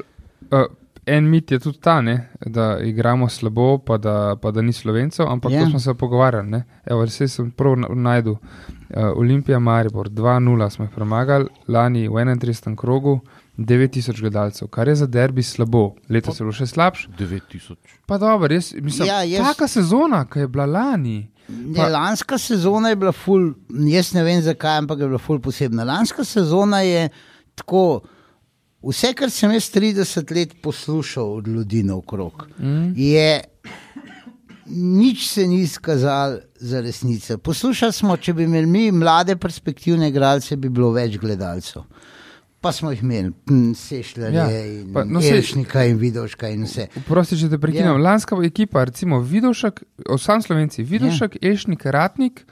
uh, 0.50 0.66
en 1.10 1.24
mit 1.24 1.50
je 1.50 1.58
tudi 1.58 1.78
ta, 1.78 2.00
ne, 2.00 2.14
da 2.40 2.78
igramo 2.80 3.28
slabo, 3.28 3.78
pa 3.78 3.96
da, 3.98 4.14
pa 4.36 4.50
da 4.50 4.62
ni 4.62 4.72
slovencev, 4.72 5.26
ampak 5.26 5.50
Ja. 5.50 5.56
yeah. 5.56 5.64
to 5.64 5.70
smo 5.70 5.80
se 5.80 5.94
pogovarjali. 5.94 6.48
ne. 6.48 6.60
Evo, 6.86 7.02
Vse 7.02 7.28
sem 7.28 7.50
prav 7.50 7.76
na- 7.76 7.88
najdel. 7.90 8.32
Uh, 8.32 8.38
Olimpija 9.16 9.58
Maribor 9.60 10.08
2-0 10.08 10.70
smo 10.70 10.84
jih 10.84 10.92
premagali, 10.92 11.46
lani 11.68 12.08
v 12.08 12.12
31. 12.14 12.76
krogu 12.76 13.20
9000 13.58 14.20
gledalcev, 14.20 14.68
kar 14.68 14.88
je 14.88 14.94
za 14.96 15.06
derbi 15.08 15.42
slabo. 15.44 15.94
Letos 16.08 16.40
je 16.40 16.44
bilo 16.44 16.52
še 16.52 16.66
slabše. 16.66 17.08
9000. 17.10 17.76
Pa 18.06 18.18
dobro, 18.18 18.48
jaz 18.50 18.72
mislim, 18.74 19.08
Ja, 19.08 19.22
ja, 19.22 19.38
jaz- 19.38 19.46
taka 19.46 19.68
sezona, 19.68 20.24
ki 20.24 20.38
je 20.38 20.48
bila 20.48 20.66
lani. 20.66 21.30
Ne, 21.48 21.88
lanska 21.88 22.38
sezona 22.38 22.88
je 22.88 22.96
bila 22.96 23.12
ful, 23.12 23.52
jaz 23.70 24.14
ne 24.14 24.22
vem 24.22 24.42
zakaj, 24.42 24.78
ampak 24.78 24.98
je 24.98 25.06
bila 25.06 25.18
ful 25.18 25.38
posebna. 25.40 25.84
Lanska 25.84 26.24
sezona 26.24 26.80
je 26.80 27.08
tako, 27.54 28.00
vse, 28.82 29.12
kar 29.14 29.30
sem 29.30 29.52
jaz 29.52 29.70
30 29.74 30.34
let 30.36 30.54
poslušal 30.62 31.34
od 31.34 31.48
ljudi 31.48 31.82
naokrog, 31.82 32.48
mm. 32.58 32.92
je 32.96 33.40
nič 34.70 35.28
se 35.28 35.46
ni 35.46 35.60
izkazalo 35.60 36.38
za 36.54 36.80
resnico. 36.80 37.38
Poslušali 37.38 37.92
smo, 37.92 38.16
če 38.16 38.32
bi 38.32 38.44
imeli 38.44 38.66
mi 38.66 38.92
mlade 38.92 39.36
perspektivne 39.36 40.08
igralce, 40.08 40.56
bi 40.56 40.68
bilo 40.68 40.92
več 40.92 41.18
gledalcev. 41.18 41.82
Pa 42.60 42.72
smo 42.76 42.90
jih 42.92 43.02
imeli, 43.02 43.32
hm, 43.48 43.72
sešljali 43.72 44.36
Ja, 44.36 44.44
in 44.66 44.92
pa, 44.92 45.04
no, 45.04 45.20
Elšnika 45.24 45.84
in 45.88 45.96
Vidoška 45.98 46.50
in 46.52 46.66
vse. 46.68 46.90
Prosti, 47.06 47.38
če 47.40 47.48
te 47.48 47.58
prekinem. 47.58 47.94
Ja. 47.94 48.02
Lanska 48.10 48.36
ekipa, 48.44 48.84
recimo 48.84 49.20
Vidošek, 49.24 49.80
sam 50.20 50.42
slovenci, 50.44 50.84
Vidošek, 50.84 51.38
ja. 51.40 51.52
Ešnik, 51.54 51.86
Ratnik, 51.86 52.44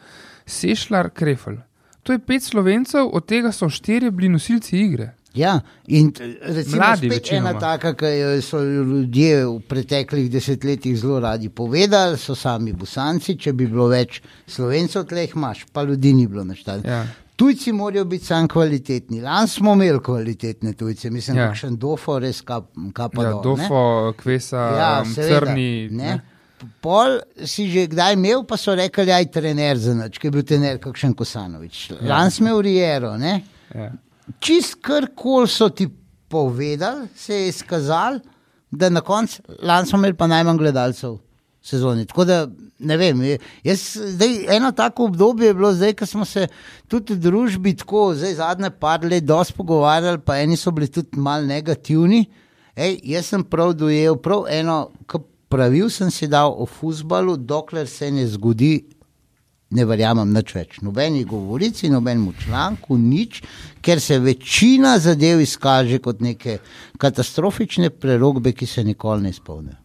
Sešljar, 0.46 1.10
Krefel. 1.12 1.60
To 2.08 2.16
je 2.16 2.22
pet 2.24 2.42
slovencev, 2.42 3.10
od 3.12 3.26
tega 3.28 3.52
so 3.52 3.68
štirje 3.68 4.10
bili 4.10 4.32
nosilci 4.32 4.80
igre. 4.80 5.10
Ja, 5.38 5.52
in 5.88 6.10
t- 6.10 6.24
recimo 6.42 6.76
Mladi 6.78 7.06
spet 7.06 7.12
večinoma. 7.12 7.50
ena 7.50 7.60
taka, 7.60 7.94
ki 7.94 8.06
so 8.42 8.58
ljudje 8.58 9.44
v 9.46 9.60
preteklih 9.62 10.26
desetletjih 10.28 10.96
zelo 10.96 11.20
radi 11.20 11.48
povedali, 11.50 12.18
so 12.18 12.34
sami 12.34 12.72
busanci, 12.72 13.36
če 13.36 13.52
bi 13.52 13.66
bilo 13.66 13.86
več 13.86 14.18
slovencev, 14.48 15.04
tleh 15.04 15.30
imaš, 15.32 15.64
pa 15.68 15.82
ljudi 15.82 16.12
ni 16.12 16.26
bilo 16.26 16.44
naštali. 16.44 16.82
Ja. 16.84 17.04
Tujci 17.36 17.70
morajo 17.72 18.04
biti 18.06 18.24
sam 18.24 18.48
kvalitetni. 18.48 19.20
Lani 19.20 19.48
smo 19.48 19.72
imeli 19.72 20.00
kvalitetne 20.00 20.72
tujce, 20.72 21.10
mislim, 21.10 21.36
Ja. 21.36 21.52
še 21.54 21.68
Dofo 21.70 22.18
res 22.18 22.40
kap, 22.42 22.64
kapa 22.92 23.22
Ja, 23.22 23.30
dol, 23.30 23.54
ne. 23.54 23.62
Dofo, 23.62 23.82
Kvesa, 24.16 24.56
Ja, 24.74 25.04
seveda, 25.06 25.38
Crni. 25.44 25.88
Ne? 25.92 26.18
Pol 26.80 27.20
si 27.44 27.68
že 27.70 27.86
kdaj 27.86 28.12
imel, 28.14 28.42
pa 28.42 28.56
so 28.56 28.74
rekli, 28.74 29.06
da 29.06 29.18
je 29.18 29.30
trener 29.30 29.78
za 29.78 29.94
noč, 29.94 30.18
ki 30.18 30.26
je 30.26 30.30
bil 30.32 30.42
trener, 30.42 30.78
kakšen 30.78 31.14
Kosanovič. 31.14 31.90
Ja. 31.92 31.96
Lani 32.08 32.30
smo 32.32 32.48
imeli 32.48 32.62
Riero, 32.64 33.14
ne? 33.16 33.36
Ja. 33.72 33.92
Čist 34.40 34.78
kar 34.82 35.08
koli 35.16 35.48
so 35.48 35.68
ti 35.68 35.88
povedali, 36.28 37.08
se 37.16 37.34
je 37.34 37.48
izkazalo, 37.48 38.20
da 38.70 38.88
na 38.88 39.00
koncu 39.00 39.42
lani 39.62 39.86
smo 39.86 39.98
imeli 39.98 40.14
pa 40.14 40.26
najmanj 40.26 40.58
gledalcev 40.58 41.16
sezoni. 41.62 42.06
Tako 42.06 42.24
da 42.24 42.46
ne 42.78 42.96
vem, 42.96 43.22
jaz, 43.64 43.96
zdaj, 43.96 44.56
eno 44.56 44.72
tako 44.72 45.04
obdobje 45.04 45.46
je 45.46 45.54
bilo, 45.54 45.72
zdaj, 45.74 45.94
ko 45.94 46.06
smo 46.06 46.24
se 46.24 46.46
tudi 46.88 47.14
v 47.14 47.18
družbi 47.18 47.74
tako, 47.76 48.12
zdaj 48.14 48.34
zadnje 48.34 48.70
par 48.70 49.04
let 49.04 49.24
dosti 49.24 49.56
pogovarjali, 49.56 50.20
pa 50.24 50.38
eni 50.38 50.56
so 50.56 50.70
bili 50.70 50.88
tudi 50.88 51.18
mal 51.18 51.46
negativni. 51.46 52.26
Ej, 52.76 53.00
jaz 53.02 53.32
sem 53.32 53.42
prav 53.44 53.72
dojel, 53.74 54.16
prav 54.22 54.46
eno, 54.50 54.90
ki 55.10 55.18
pravil 55.48 55.90
sem 55.90 56.10
si 56.10 56.28
dal 56.28 56.54
o 56.54 56.66
futbalu, 56.66 57.36
dokler 57.36 57.88
se 57.88 58.10
ne 58.10 58.26
zgodi 58.26 58.84
ne 59.70 59.84
verjamem 59.84 60.30
nič 60.30 60.54
več. 60.54 60.78
Nobeni 60.80 61.24
govorici, 61.24 61.88
nobenemu 61.88 62.32
članku, 62.38 62.96
nič, 62.98 63.42
ker 63.80 64.00
se 64.00 64.18
večina 64.18 64.98
zadev 64.98 65.40
izkaže 65.40 65.98
kot 65.98 66.20
neke 66.20 66.58
katastrofične 66.98 67.90
prerogbe, 67.92 68.52
ki 68.52 68.66
se 68.66 68.84
nikoli 68.84 69.22
ne 69.22 69.30
izpolnijo. 69.30 69.76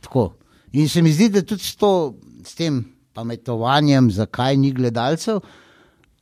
Tako. 0.00 0.30
In 0.72 0.88
se 0.88 1.02
mi 1.02 1.12
zdi, 1.12 1.28
da 1.30 1.42
tudi 1.42 1.62
s, 1.62 1.76
to, 1.76 2.14
s 2.42 2.54
tem 2.54 2.80
pametovanjem, 3.12 4.10
zakaj 4.10 4.56
ni 4.56 4.70
gledalcev, 4.72 5.40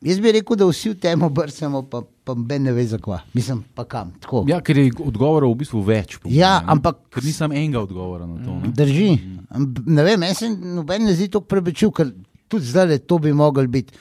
jaz 0.00 0.18
bi 0.18 0.32
rekel, 0.32 0.56
da 0.56 0.66
vsi 0.66 0.90
v 0.90 0.96
tem 0.96 1.22
obrcamo, 1.22 1.82
pa, 1.84 2.00
pa 2.24 2.34
ben 2.34 2.62
ne 2.62 2.72
ve 2.72 2.86
zakva. 2.86 3.20
Mislim, 3.32 3.62
pa 3.74 3.84
kam. 3.84 4.10
Tako. 4.18 4.44
Ja, 4.48 4.60
ker 4.60 4.76
je 4.76 4.90
odgovorov 4.98 5.52
v 5.52 5.58
bistvu 5.58 5.82
več. 5.82 6.16
po 6.16 6.28
Ja, 6.28 6.58
ne. 6.58 6.72
ampak- 6.72 7.04
Ker 7.10 7.22
nisem 7.22 7.52
enega 7.52 7.80
odgovora 7.80 8.26
na 8.26 8.38
to. 8.38 8.56
ne. 8.56 8.72
Drži. 8.72 9.10
Am- 9.50 9.74
Ne 9.86 10.02
vem, 10.02 10.20
meni 10.20 10.34
se 10.34 10.48
noben 10.48 11.04
ne 11.04 11.14
zdi 11.14 11.28
tako 11.28 11.46
prepričljiv, 11.46 11.90
ker 11.92 12.10
tudi 12.48 12.66
zdaj 12.66 12.98
to 12.98 13.18
bi 13.22 13.32
mogel 13.32 13.66
biti. 13.66 13.94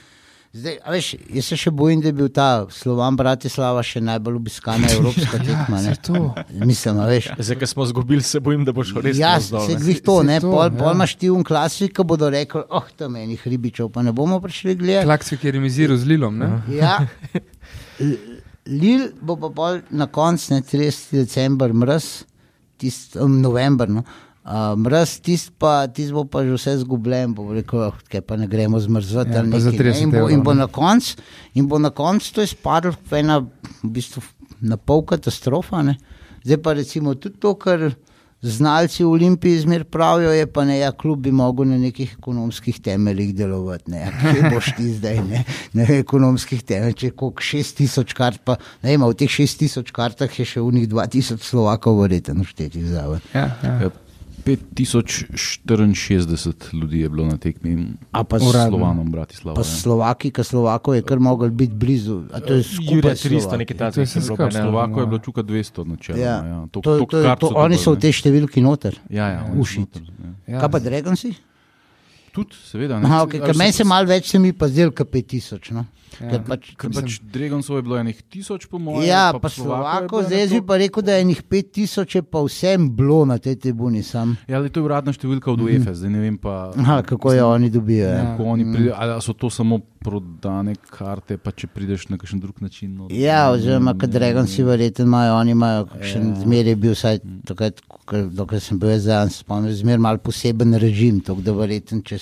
Zdaj, 0.57 0.77
a 0.83 0.91
veš, 0.95 1.07
jaz 1.35 1.49
se 1.51 1.57
še 1.59 1.71
bojim, 1.75 1.99
da 2.01 2.07
je 2.09 2.15
bil 2.17 2.29
ta 2.33 2.47
Slovan 2.73 3.17
Bratislava 3.19 3.81
še 3.85 3.99
najbolj 4.01 4.37
obiskana 4.39 4.89
evropska 4.95 5.41
tekma. 5.43 5.81
to. 6.01 6.21
Mislim, 6.65 7.01
a 7.03 7.07
veš. 7.09 7.27
Zdaj, 7.37 7.59
ko 7.61 7.69
smo 7.69 7.85
izgubili, 7.85 8.23
se 8.25 8.39
bojim, 8.41 8.63
da 8.65 8.73
bo 8.73 8.85
šlo 8.87 9.03
res 9.05 9.19
Ja, 9.19 9.35
se 9.41 9.75
glih 9.77 9.99
to, 10.01 10.21
ne, 10.25 10.39
to, 10.41 10.49
pol, 10.49 10.63
ja. 10.65 10.73
pol 10.79 10.95
imaš 10.95 11.17
ti 11.19 11.29
un 11.33 11.43
klasik, 11.45 11.93
ki 11.97 12.05
bodo 12.07 12.31
rekli, 12.33 12.63
oh, 12.73 12.87
tam 12.97 13.19
enih 13.19 13.43
ribičev, 13.43 13.91
pa 13.93 14.05
ne 14.07 14.15
bomo 14.15 14.39
prišli 14.43 14.77
gledati. 14.79 15.09
Klaksvik 15.09 15.45
je 15.45 15.53
remiziral 15.59 15.99
z 15.99 16.09
Lilom. 16.13 16.39
Ne? 16.39 16.49
Ja. 16.73 16.95
Lil 18.67 19.09
bo 19.21 19.37
pa 19.43 19.51
pol 19.53 19.83
na 19.91 20.07
koncu, 20.09 20.55
ne 20.55 20.63
30. 20.65 21.19
december, 21.19 21.75
mrz, 21.75 22.09
tist, 22.81 23.19
um, 23.19 23.41
november. 23.43 23.91
No. 23.91 24.07
Uh, 24.07 24.26
mrz, 24.47 25.19
tisti 25.25 25.51
pa, 25.59 25.87
tist 25.91 26.15
bo 26.15 26.23
pa 26.23 26.43
že 26.47 26.55
vse 26.55 26.77
zgubljen, 26.83 27.33
bo 27.35 27.49
rekel, 27.51 27.87
oh, 27.89 27.99
kaj 28.07 28.23
pa 28.23 28.37
ne 28.39 28.47
gremo 28.47 28.79
zmrzati. 28.79 29.35
Ja, 29.35 29.43
pa 29.43 29.47
nekaj, 29.47 29.71
ne. 29.71 29.79
30 29.83 30.03
in, 30.03 30.13
bo, 30.15 30.27
in 30.31 30.43
bo 30.43 30.55
koncu, 30.71 31.17
in 31.53 31.67
bo 31.67 31.79
na 31.79 31.91
koncu 31.91 32.33
to 32.33 32.45
izpadlo 32.45 32.95
v 33.11 33.19
ena, 33.19 33.41
v 33.83 33.91
bistvu 33.91 34.23
na 34.61 34.79
pol 34.79 35.03
katastrofa. 35.07 35.83
Ne. 35.83 35.97
Zdaj 36.45 36.61
pa 36.63 36.77
recimo 36.77 37.15
tudi 37.19 37.41
to, 37.43 37.57
kar 37.59 37.89
znalci 38.41 39.03
v 39.03 39.09
Olimpiji 39.09 39.59
zmer 39.65 39.83
pravijo, 39.83 40.31
je 40.31 40.47
pa 40.47 40.63
ne, 40.65 40.77
ja, 40.79 40.91
klub 40.91 41.25
bi 41.25 41.31
mogel 41.31 41.67
na 41.67 41.77
nekih 41.81 42.15
ekonomskih 42.19 42.79
temeljih 42.79 43.35
delovati. 43.35 43.91
Ne, 43.91 44.05
ja, 44.05 44.11
kje 44.21 44.49
boš 44.53 44.71
ti 44.77 44.93
zdaj, 44.93 45.21
ne, 45.27 45.43
na 45.73 45.87
ekonomskih 45.97 46.63
temeljih, 46.63 46.95
če 46.95 47.11
koliko 47.17 47.43
6000 47.43 48.13
kart, 48.15 48.41
pa 48.45 48.55
ne 48.83 48.93
vem, 48.93 49.03
v 49.03 49.17
teh 49.17 49.31
6000 49.39 49.91
kartah 49.91 50.39
je 50.39 50.45
še 50.45 50.61
v 50.61 50.75
njih 50.77 50.89
2000 50.93 51.43
Slovakov 51.43 51.99
verjetno 52.03 52.45
štetih 52.47 52.85
zraven. 52.93 53.25
Ja, 53.33 53.49
ja. 53.63 53.95
Ja, 54.47 54.55
5064 55.65 56.47
ljudi 56.73 56.99
je 56.99 57.09
bilo 57.09 57.25
na 57.25 57.37
tekmi 57.37 57.87
A 58.11 58.23
pa 58.23 58.39
s 58.39 58.43
s- 58.43 58.51
Slovanom 58.67 59.07
Bratislava. 59.07 59.55
Pa 59.55 59.61
ja. 59.61 59.65
Slovaki, 59.65 60.31
ki 60.31 60.43
Slovakov 60.43 60.95
je 60.95 61.01
kar 61.03 61.19
mogel 61.19 61.49
biti 61.51 61.73
blizu, 61.73 62.23
a 62.29 62.39
to 62.39 62.53
je 62.53 62.63
skupaj 62.63 63.11
300, 63.13 63.39
Slovaki. 63.39 63.57
nekaj 63.59 63.77
To 63.77 63.83
je 63.83 63.91
takega. 63.91 64.13
bilo, 64.13 64.25
skupaj. 64.25 64.45
ne. 64.47 64.61
Slovako 64.61 64.97
je 64.97 65.07
bilo 65.07 65.19
čuka 65.19 65.41
200 65.43 65.85
načeloma. 65.85 66.21
Ja. 66.21 66.35
Ja. 66.37 66.67
To, 66.67 66.77
To, 66.77 66.97
to, 66.97 67.05
to, 67.05 67.35
to, 67.35 67.47
so 67.47 67.55
oni 67.57 67.77
so 67.77 67.91
v 67.91 67.99
tej 67.99 68.11
številki 68.13 68.59
noter. 68.59 68.93
Ja, 69.09 69.27
ja, 69.29 69.41
Ušit. 69.53 69.79
noter, 69.81 70.01
ja. 70.03 70.29
Ja. 70.47 70.59
Kaj 70.59 70.69
pa 70.69 70.79
Dragonsi? 70.79 71.35
Tudi, 72.37 72.57
seveda. 72.69 73.01
ne. 73.01 73.09
Aha, 73.09 73.25
okay, 73.25 73.41
Ali 73.41 73.57
meni 73.57 73.73
se 73.73 73.83
malo 73.87 74.07
več 74.09 74.29
se 74.29 74.39
mi 74.39 74.53
pa 74.53 74.69
zdelo, 74.69 74.93
kot 74.93 75.09
5000. 75.09 75.73
No? 75.73 75.85
Ja. 76.17 76.31
Ker 76.31 76.41
pač, 76.47 76.69
Ker 76.79 76.89
pač 76.95 77.17
Dragonov 77.21 77.67
je 77.77 77.83
bilo 77.85 77.97
enih 77.99 78.21
tisoč, 78.31 78.65
po 78.71 78.79
mojem. 78.81 79.05
ja, 79.05 79.33
pa 79.37 79.49
Slovakov, 79.53 80.23
zdaj 80.25 80.47
bi 80.49 80.61
pa 80.65 80.77
rekel, 80.81 81.03
da 81.05 81.17
je 81.17 81.25
enih 81.27 81.41
5000 81.45 82.15
je 82.15 82.21
pa 82.25 82.41
vsem 82.41 82.87
bilo 82.97 83.19
na 83.25 83.37
tej 83.37 83.57
tribuni 83.61 84.01
sam. 84.03 84.33
Ja, 84.49 84.57
ali 84.57 84.71
to 84.73 84.81
je 84.81 84.87
uradna 84.87 85.13
številka 85.13 85.51
od 85.53 85.61
UEFA, 85.67 85.93
zdaj 85.93 86.09
ne 86.09 86.23
vem 86.23 86.37
pa. 86.41 86.71
Mhm. 86.73 86.81
Aha, 86.85 87.01
kako 87.05 87.33
jo 87.37 87.49
oni 87.51 87.69
dobijo. 87.69 88.07
Ja. 88.09 88.33
Oni 88.39 88.65
pride, 88.73 88.93
ali 88.95 89.21
so 89.21 89.33
to 89.37 89.49
samo 89.53 89.81
prodane 89.99 90.75
karte, 90.89 91.37
pa 91.37 91.51
če 91.51 91.67
prideš 91.67 92.07
na 92.07 92.17
kakšen 92.17 92.39
drug 92.39 92.61
način. 92.61 92.95
No, 92.95 93.07
Ja, 93.09 93.51
oziroma, 93.51 93.93
kad 93.93 94.09
Dragon 94.09 94.47
si 94.47 94.63
verjetno 94.63 95.05
imajo, 95.05 95.33
oni 95.35 95.51
imajo, 95.51 95.87
še 96.01 96.19
Ja. 96.19 96.35
zmeraj 96.35 96.69
je 96.69 96.75
bil, 96.77 96.91
vsaj 96.91 97.19
takrat, 97.45 97.81
ko- 97.87 98.29
dokler 98.31 98.61
sem 98.61 98.79
bil 98.79 98.93
zraven, 98.97 99.29
spomnim, 99.29 99.73
zmeraj 99.73 99.99
mal 99.99 100.17
poseben 100.19 100.73
režim, 100.75 101.19
tako 101.19 101.41
da 101.41 101.51
verjetno, 101.53 102.01
če, 102.01 102.19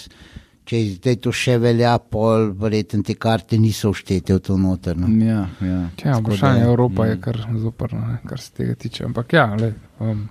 če 0.65 0.77
zdaj 0.95 1.15
to 1.17 1.31
še 1.31 1.59
velja, 1.59 1.97
pol, 1.99 2.51
verjetno 2.53 3.03
te 3.03 3.13
karte 3.15 3.57
niso 3.57 3.91
vštete 3.91 4.33
v 4.33 4.39
to 4.39 4.57
noter. 4.57 4.97
No. 4.97 5.07
Ja, 5.23 5.45
ja. 5.61 5.81
Ja, 6.03 6.17
vprašanje 6.17 6.59
da- 6.59 6.65
Evropa 6.65 7.05
je 7.05 7.19
kar 7.21 7.37
zoprno, 7.57 7.99
ne, 8.01 8.19
kar 8.25 8.39
se 8.39 8.51
tega 8.51 8.75
tiče. 8.75 9.05
Ampak 9.05 9.33
ja, 9.33 9.45
le, 9.55 9.73
um, 9.99 10.29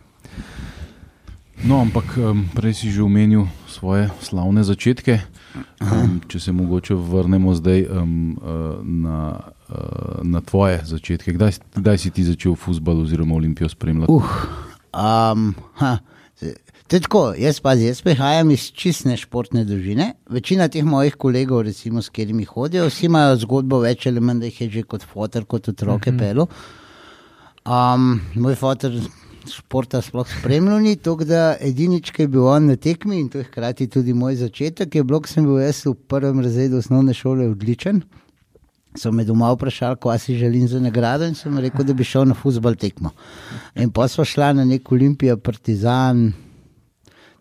No, 1.64 1.80
ampak 1.80 2.16
um, 2.18 2.44
prej 2.52 2.74
si 2.74 2.90
že 2.90 3.00
omenil 3.00 3.46
svoje 3.70 4.11
slavne 4.20 4.61
začetke. 4.61 5.20
Um, 5.55 6.21
če 6.29 6.40
se 6.40 6.53
mogoče 6.53 6.95
vrnemo 6.95 7.55
zdaj 7.55 7.87
um, 7.87 8.38
uh, 8.43 8.79
na, 8.83 9.40
uh, 9.69 10.21
na 10.23 10.40
tvoje 10.40 10.81
začetke. 10.85 11.33
Kdaj, 11.33 11.59
kdaj 11.77 11.99
si 11.99 12.11
ti 12.11 12.25
začel 12.25 12.57
futbol 12.59 13.03
oziroma 13.03 13.35
olimpijo 13.35 13.69
spremljati? 13.69 14.12
Uh, 14.12 14.37
Um, 14.95 15.55
ha, 15.75 15.99
to 16.87 16.97
je 16.97 17.01
tako, 17.01 17.33
jaz 17.38 17.59
pa 17.61 17.73
jaz 17.75 18.03
prihajam 18.03 18.51
iz 18.55 18.69
čistne 18.71 19.17
športne 19.19 19.64
družine. 19.67 20.12
Večina 20.31 20.69
teh 20.71 20.87
mojih 20.87 21.17
kolegov, 21.19 21.64
recimo, 21.67 22.03
s 22.03 22.12
katerimi 22.14 22.47
hodijo, 22.47 22.87
vsi 22.87 23.09
imajo 23.09 23.40
zgodbo 23.43 23.81
več 23.83 24.07
ali 24.07 24.23
manj, 24.23 24.45
da 24.45 24.51
jih 24.51 24.61
je 24.61 24.69
že 24.77 24.83
kot 24.87 25.07
fotor, 25.11 25.45
kot 25.51 25.69
otroke 25.69 26.12
mm 26.12 26.14
-hmm. 26.14 26.19
pelo. 26.19 26.47
Um, 27.64 28.21
moj 28.35 28.55
fotor 28.55 28.93
športa 29.50 30.00
sploh 30.02 30.28
spremljal 30.28 30.83
ni, 30.83 30.96
tako 30.96 31.26
da 31.28 31.54
edinič, 31.61 32.11
ki 32.14 32.24
je 32.24 32.30
bil 32.33 32.46
on 32.48 32.68
na 32.70 32.76
tekmi 32.76 33.18
in 33.20 33.28
to 33.28 33.40
je 33.40 33.48
hkrati 33.48 33.88
tudi 33.90 34.14
moj 34.14 34.37
začetek, 34.40 34.94
je 34.94 35.04
bilo, 35.04 35.20
ko 35.20 35.30
sem 35.30 35.46
bil 35.46 35.61
jaz 35.62 35.83
v 35.87 35.94
prvem 36.09 36.40
razredu 36.44 36.78
osnovne 36.80 37.14
šole 37.14 37.48
odličen. 37.50 38.02
So 38.94 39.11
me 39.11 39.24
doma 39.26 39.50
vprašali, 39.52 39.98
kaj 40.00 40.18
si 40.22 40.38
želim 40.38 40.68
za 40.70 40.80
nagrado, 40.80 41.26
in 41.26 41.35
sem 41.35 41.59
rekel, 41.59 41.85
da 41.85 41.94
bi 41.94 42.07
šel 42.07 42.28
na 42.30 42.35
futbol 42.38 42.76
tekmo. 42.78 43.11
In 43.74 43.90
pa 43.90 44.07
smo 44.09 44.24
šla 44.24 44.52
na 44.54 44.64
nek 44.64 44.92
Olimpijo, 44.92 45.37
Partizan, 45.37 46.28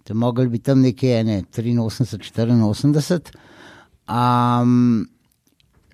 te 0.04 0.14
mogli 0.14 0.48
bi 0.50 0.60
tam 0.60 0.82
nekje 0.82 1.24
ne, 1.24 1.44
83, 1.54 2.58
84. 2.58 3.38
Um, 4.10 5.06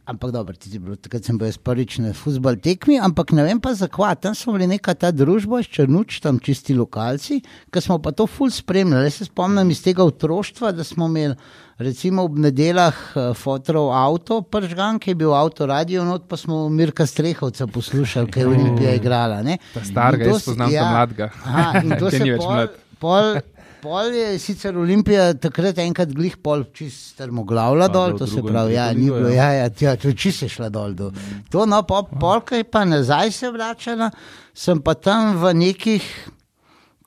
ampak 0.09 0.33
dobro, 0.33 0.55
ti 0.57 0.71
si 0.71 0.79
bil, 0.81 0.97
takrat 0.97 1.27
sem 1.27 1.37
bil 1.37 1.49
jaz 1.49 1.59
prvič 1.61 1.99
na 2.01 2.11
futbol 2.17 2.57
tekmi, 2.57 2.97
ampak 2.97 3.31
ne 3.37 3.45
vem 3.45 3.61
pa 3.61 3.75
zakaj. 3.77 4.17
Tam 4.23 4.35
smo 4.35 4.55
bili 4.57 4.67
neka 4.73 4.95
ta 4.97 5.11
družba, 5.13 5.61
črnuč, 5.61 6.19
tam 6.23 6.41
čisti 6.41 6.75
lokalci, 6.77 7.41
ki 7.69 7.83
smo 7.83 7.99
pa 8.01 8.11
to 8.15 8.25
ful 8.27 8.51
spremljali. 8.53 9.09
Jaz 9.09 9.21
se 9.21 9.29
spomnim 9.29 9.69
iz 9.69 9.83
tega 9.85 10.05
otroštva, 10.07 10.73
da 10.73 10.83
smo 10.87 11.07
imeli 11.11 11.37
recimo 11.79 12.25
ob 12.27 12.39
nedeljah 12.41 12.97
eh, 13.15 13.29
fotorov 13.37 13.93
avto, 13.95 14.41
pržgan, 14.41 14.99
ki 14.99 15.13
je 15.13 15.19
bil 15.21 15.33
avto 15.35 15.69
radio, 15.69 16.03
not 16.07 16.27
pa 16.27 16.37
smo 16.37 16.67
Mirka 16.69 17.05
Strehovca 17.07 17.67
poslušali, 17.67 18.31
ker 18.31 18.47
je 18.47 18.51
Olimpija 18.55 18.97
igrala. 18.97 19.43
Ne? 19.45 19.59
Ta 19.73 19.85
starega, 19.85 20.25
to 20.25 20.35
jaz 20.35 20.49
poznam 20.51 20.73
ta 20.73 20.89
mladega. 20.91 21.31
Aha, 21.45 21.85
in 21.85 21.95
to 21.99 22.11
se 22.13 22.23
ni 22.23 22.33
več 22.33 22.43
pol, 22.43 22.55
mlad. 22.55 22.77
pol, 22.99 23.39
pol 23.81 24.13
je 24.13 24.39
sicer 24.39 24.77
Olimpija 24.77 25.33
takrat 25.41 25.77
enkrat 25.81 26.11
glih 26.15 26.35
pol 26.43 26.65
čist 26.75 27.13
strmoglavila 27.15 27.87
dol, 27.91 28.15
to 28.19 28.27
se 28.27 28.41
pravi, 28.43 28.75
ja, 28.75 28.89
ni 28.93 29.07
bilo, 29.07 29.29
ja. 29.31 29.49
ja, 29.51 29.63
ja, 29.63 29.69
tja, 29.69 29.95
to 29.99 30.11
je 30.11 30.17
čist 30.19 30.43
je 30.45 30.49
šla 30.51 30.69
dol. 30.73 30.95
dol. 30.97 31.13
To, 31.53 31.65
no, 31.69 31.81
pol, 31.87 32.05
polka 32.21 32.59
je 32.59 32.67
pa 32.67 32.83
nazaj 32.87 33.31
se 33.35 33.51
vračala, 33.51 34.11
sem 34.53 34.81
pa 34.83 34.95
tam 34.95 35.37
v 35.41 35.53
nekih, 35.61 36.05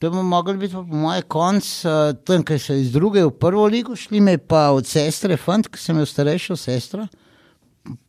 to 0.00 0.10
bi 0.10 0.24
mogel 0.26 0.58
biti 0.60 0.74
pa 0.74 0.82
po 0.82 1.00
moje 1.04 1.24
konc, 1.30 1.70
uh, 1.86 2.12
tam, 2.26 2.44
ker 2.46 2.60
so 2.60 2.76
iz 2.78 2.92
druge 2.94 3.24
v 3.26 3.32
prvo 3.36 3.66
ligo 3.70 3.96
šli, 3.98 4.20
me 4.20 4.38
pa 4.38 4.70
od 4.74 4.88
sestre, 4.88 5.38
fant, 5.40 5.68
ki 5.68 5.80
sem 5.80 6.00
jo 6.00 6.08
starejšo 6.08 6.58
sestro, 6.58 7.06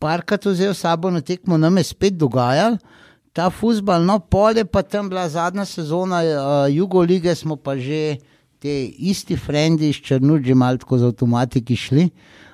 parkrat 0.02 0.48
vzel 0.50 0.76
sabo 0.78 1.12
na 1.14 1.22
tekmo, 1.22 1.58
nam 1.58 1.80
je 1.82 1.90
spet 1.94 2.20
dogajal. 2.20 2.78
Ta 3.34 3.48
futbal, 3.50 4.04
no, 4.06 4.20
pol 4.22 4.60
je 4.60 4.64
pa 4.70 4.84
tam 4.86 5.08
bila 5.10 5.26
zadnja 5.26 5.66
sezona 5.66 6.20
uh, 6.22 6.36
Jugo 6.70 7.02
lige, 7.02 7.34
smo 7.34 7.58
pa 7.58 7.74
že 7.74 8.20
te 8.64 8.86
isti 8.88 9.36
frendi 9.36 9.90
iz 9.90 9.98
Črnuči, 10.00 10.54
malo 10.56 10.80
tako 10.80 10.98
z 10.98 11.10
avtomatiki 11.12 11.76
šli. 11.76 12.08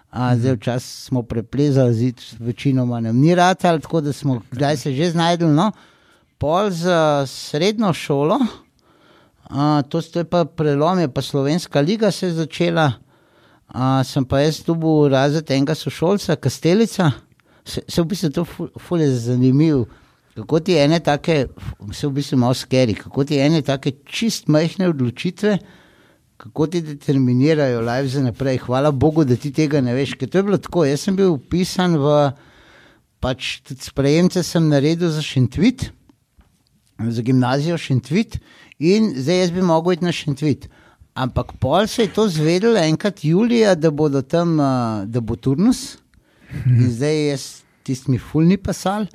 A, 0.10 0.32
zdaj 0.38 0.56
včasih 0.56 1.04
smo 1.06 1.22
preplezali 1.24 1.94
zid, 1.94 2.22
večinoma 2.40 2.98
nam 3.00 3.20
ni 3.22 3.36
rad, 3.36 3.60
ali 3.70 3.82
tako 3.82 4.02
da 4.02 4.14
smo 4.14 4.42
kdaj 4.52 4.78
se 4.78 4.94
že 4.94 5.12
znajdli. 5.12 5.52
No. 5.54 5.72
Pol 6.38 6.70
za 6.70 7.26
srednjo 7.28 7.94
šolo, 7.94 8.40
a, 9.50 9.82
to 9.90 10.02
je 10.16 10.24
pa 10.24 10.46
prelom, 10.46 11.00
je 11.00 11.14
pa 11.14 11.22
Slovenska 11.22 11.82
liga 11.82 12.12
se 12.12 12.26
je 12.28 12.34
začela. 12.34 12.92
A, 13.68 14.04
sem 14.04 14.26
pa 14.26 14.40
jaz 14.40 14.64
tu 14.66 14.74
bil 14.76 15.12
razred 15.14 15.52
enega 15.52 15.76
sošolca, 15.76 16.36
Kastelica. 16.36 17.12
Se, 17.66 17.84
se 17.88 18.02
v 18.02 18.06
bistvu 18.06 18.30
to 18.34 18.46
ful, 18.46 18.72
ful 18.82 19.04
zanimivo. 19.06 19.86
Kako 20.34 20.60
ti 20.60 20.78
ene 20.78 21.00
take, 21.00 21.46
se 21.94 22.08
v 22.08 22.12
bistvu 22.18 22.38
malo 22.38 22.58
skeri, 22.58 22.96
kako 22.98 23.28
ti 23.30 23.38
ene 23.38 23.62
take 23.62 23.92
čist 24.10 24.48
majhne 24.48 24.90
odločitve, 24.90 25.60
kako 26.40 26.68
ti 26.68 26.82
determinirajo 26.82 27.82
live 27.82 28.08
za 28.08 28.22
naprej. 28.24 28.58
Hvala 28.58 28.92
Bogu, 28.92 29.26
da 29.28 29.36
ti 29.36 29.52
tega 29.52 29.82
ne 29.82 29.94
veš. 29.94 30.14
Ker 30.16 30.30
to 30.30 30.40
je 30.40 30.44
bilo 30.48 30.58
tako. 30.58 30.86
Jaz 30.88 31.02
sem 31.04 31.16
bil 31.16 31.34
upisan 31.34 31.98
v, 32.00 32.14
pač 33.20 33.58
tudi 33.68 33.84
sprejemce 33.84 34.44
sem 34.48 34.70
naredil 34.72 35.12
za 35.12 35.22
Šentvit, 35.22 35.90
za 37.00 37.22
gimnazijo 37.28 37.78
Šentvit 37.78 38.38
in 38.80 39.12
zdaj 39.18 39.40
jaz 39.42 39.52
bi 39.52 39.66
mogel 39.68 39.98
iti 39.98 40.08
na 40.08 40.14
Šentvit. 40.16 40.70
Ampak 41.20 41.52
pol 41.60 41.88
se 41.92 42.06
je 42.06 42.14
to 42.16 42.30
zvedelo 42.32 42.80
enkrat 42.80 43.20
julija, 43.24 43.76
da 43.76 43.92
bodo 43.92 44.22
tam, 44.22 44.56
uh, 44.60 45.04
da 45.04 45.20
bo 45.20 45.36
turnus. 45.36 45.98
In 46.66 46.88
zdaj 46.88 47.20
jaz 47.30 47.44
tisti 47.84 48.16
mi 48.16 48.18
fulni 48.18 48.58
pasal 48.58 49.10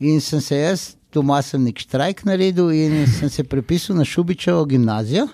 in 0.00 0.20
sem 0.24 0.40
se 0.40 0.56
jaz, 0.56 0.86
doma 1.12 1.42
sem 1.44 1.60
nek 1.60 1.76
štrajk 1.76 2.24
naredil 2.24 2.72
in 2.72 3.04
sem 3.18 3.28
se 3.28 3.44
prepisal 3.44 4.00
na 4.00 4.08
Šubičevo 4.08 4.64
gimnazijo. 4.64 5.28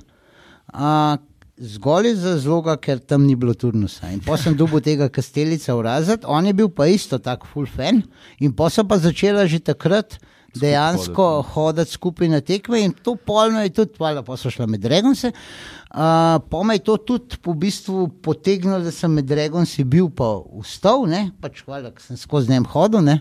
Uh, 0.75 1.15
Zgolj 1.57 2.15
za 2.21 2.35
zloga, 2.37 2.75
ker 2.77 2.99
tam 3.01 3.25
ni 3.25 3.33
bilo 3.37 3.55
turnusa. 3.57 4.11
In 4.13 4.21
potem 4.21 4.51
sem 4.51 4.57
dobil 4.57 4.83
tega 4.85 5.09
kastelica 5.09 5.73
v 5.73 5.87
razred, 5.87 6.27
on 6.29 6.45
je 6.45 6.53
bil 6.53 6.69
pa 6.69 6.85
isto 6.93 7.17
tako 7.17 7.49
full 7.49 7.69
fan. 7.71 8.03
In 8.45 8.53
potem 8.53 8.83
so 8.83 8.85
pa 8.85 8.99
začela 9.01 9.47
že 9.49 9.63
takrat 9.65 10.19
dejansko 10.61 11.43
hoditi 11.53 11.93
skupaj 11.97 12.29
na 12.29 12.41
tekme 12.41 12.81
in 12.81 12.93
to 12.93 13.17
polno 13.17 13.63
je 13.65 13.73
tudi, 13.73 13.97
hvala, 13.99 14.23
pa 14.25 14.37
so 14.37 14.51
šla 14.53 14.67
med 14.67 14.81
Dragonse. 14.85 15.33
Uh, 15.33 16.37
pa 16.51 16.63
me 16.65 16.77
je 16.77 16.85
to 16.85 16.97
tudi 16.97 17.41
v 17.45 17.55
bistvu 17.55 18.09
potegnilo, 18.25 18.81
da 18.85 18.93
sem 18.93 19.13
med 19.13 19.29
Dragonsi 19.29 19.85
bil 19.85 20.11
pa 20.11 20.37
vstal, 20.61 21.07
ne, 21.09 21.31
pač 21.41 21.65
hvala, 21.65 21.93
ker 21.93 22.05
sem 22.05 22.21
skozi 22.21 22.53
njem 22.53 22.69
hodil. 22.73 23.05
Ne. 23.05 23.21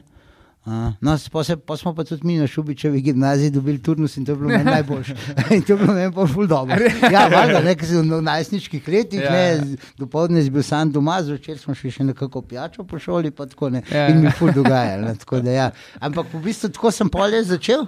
Uh, 0.65 0.71
no, 1.01 1.13
pa, 1.31 1.43
se, 1.43 1.57
pa 1.57 1.77
smo 1.77 1.93
pa 1.93 2.03
tudi 2.03 2.25
mi 2.25 2.37
na 2.37 2.47
Šubičevi 2.47 3.01
gimnaziji 3.01 3.49
dobili 3.49 3.81
turnus 3.81 4.17
in 4.17 4.25
to 4.25 4.31
je 4.31 4.35
bilo 4.35 4.49
meni 4.49 4.63
najboljše. 4.63 5.15
in 5.55 5.61
to 5.61 5.73
je 5.73 5.77
bilo 5.77 5.93
meni 5.93 6.13
pa 6.13 6.25
ful 6.27 6.47
dobro. 6.47 6.75
Ja, 7.11 7.27
valjda, 7.27 7.59
ne, 7.61 7.75
ker 7.77 7.87
si 7.87 7.99
v 7.99 8.21
najstniških 8.21 8.87
letih, 8.87 9.21
Ja, 9.21 9.35
ja, 9.35 9.43
ja. 9.51 9.59
ne, 9.61 9.77
dopoledne 9.97 10.41
si 10.41 10.49
bil 10.49 10.63
sam 10.65 10.89
doma, 10.91 11.19
zvečer 11.21 11.59
smo 11.61 11.75
šli 11.77 11.91
še 11.91 12.07
nekako 12.09 12.41
pijačo 12.41 12.83
po 12.83 12.97
šoli, 12.99 13.29
pa 13.31 13.45
tako 13.45 13.69
ne. 13.77 13.83
Ja, 13.91 14.07
in 14.09 14.23
mi 14.23 14.25
ja. 14.25 14.33
ful 14.33 14.49
dogajalo. 14.53 15.05
ne, 15.05 15.15
tako 15.21 15.43
da 15.45 15.51
Ja. 15.51 15.69
Ampak 16.01 16.33
v 16.33 16.41
bistvu 16.49 16.73
tako 16.73 16.91
sem 16.91 17.09
polje 17.13 17.43
začel. 17.45 17.85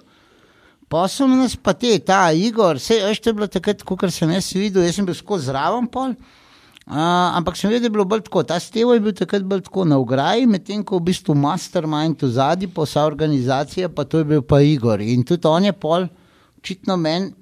Posel 0.87 1.33
nas 1.33 1.55
pa 1.57 1.73
te, 1.73 1.97
ta 1.99 2.29
Igor, 2.31 2.77
vse 2.77 3.01
veš, 3.03 3.19
to 3.19 3.33
je 3.33 3.39
bilo 3.41 3.47
takrat, 3.51 3.81
kot 3.83 4.05
sem 4.13 4.29
jaz 4.31 4.53
videl, 4.53 4.85
jaz 4.85 5.01
sem 5.01 5.05
bil 5.05 5.17
skozi 5.17 5.49
zraven 5.49 5.89
pol. 5.89 6.13
Uh, 6.87 7.35
ampak 7.35 7.57
sem 7.59 7.67
videl, 7.67 7.81
da 7.83 7.89
je 7.89 7.95
bilo 7.97 8.05
bolj 8.07 8.21
tako. 8.29 8.45
Ta 8.47 8.61
stevo 8.63 8.93
je 8.95 9.01
bil 9.03 9.11
takrat 9.11 9.43
bolj 9.43 9.65
tako 9.65 9.83
na 9.83 9.97
ograji, 9.99 10.45
medtem 10.47 10.85
ko 10.87 11.01
v 11.01 11.09
bistvu 11.09 11.33
mastermind 11.35 12.21
v 12.23 12.29
zadnji, 12.31 12.69
pa 12.71 12.85
vsa 12.87 13.03
organizacija, 13.03 13.89
pa 13.91 14.05
to 14.07 14.21
je 14.21 14.27
bil 14.29 14.45
pa 14.47 14.61
Igor. 14.63 15.03
In 15.03 15.25
tudi 15.27 15.49
on 15.51 15.67
je 15.67 15.73
pol, 15.75 16.07
očitno 16.61 16.95
meni, 16.95 17.33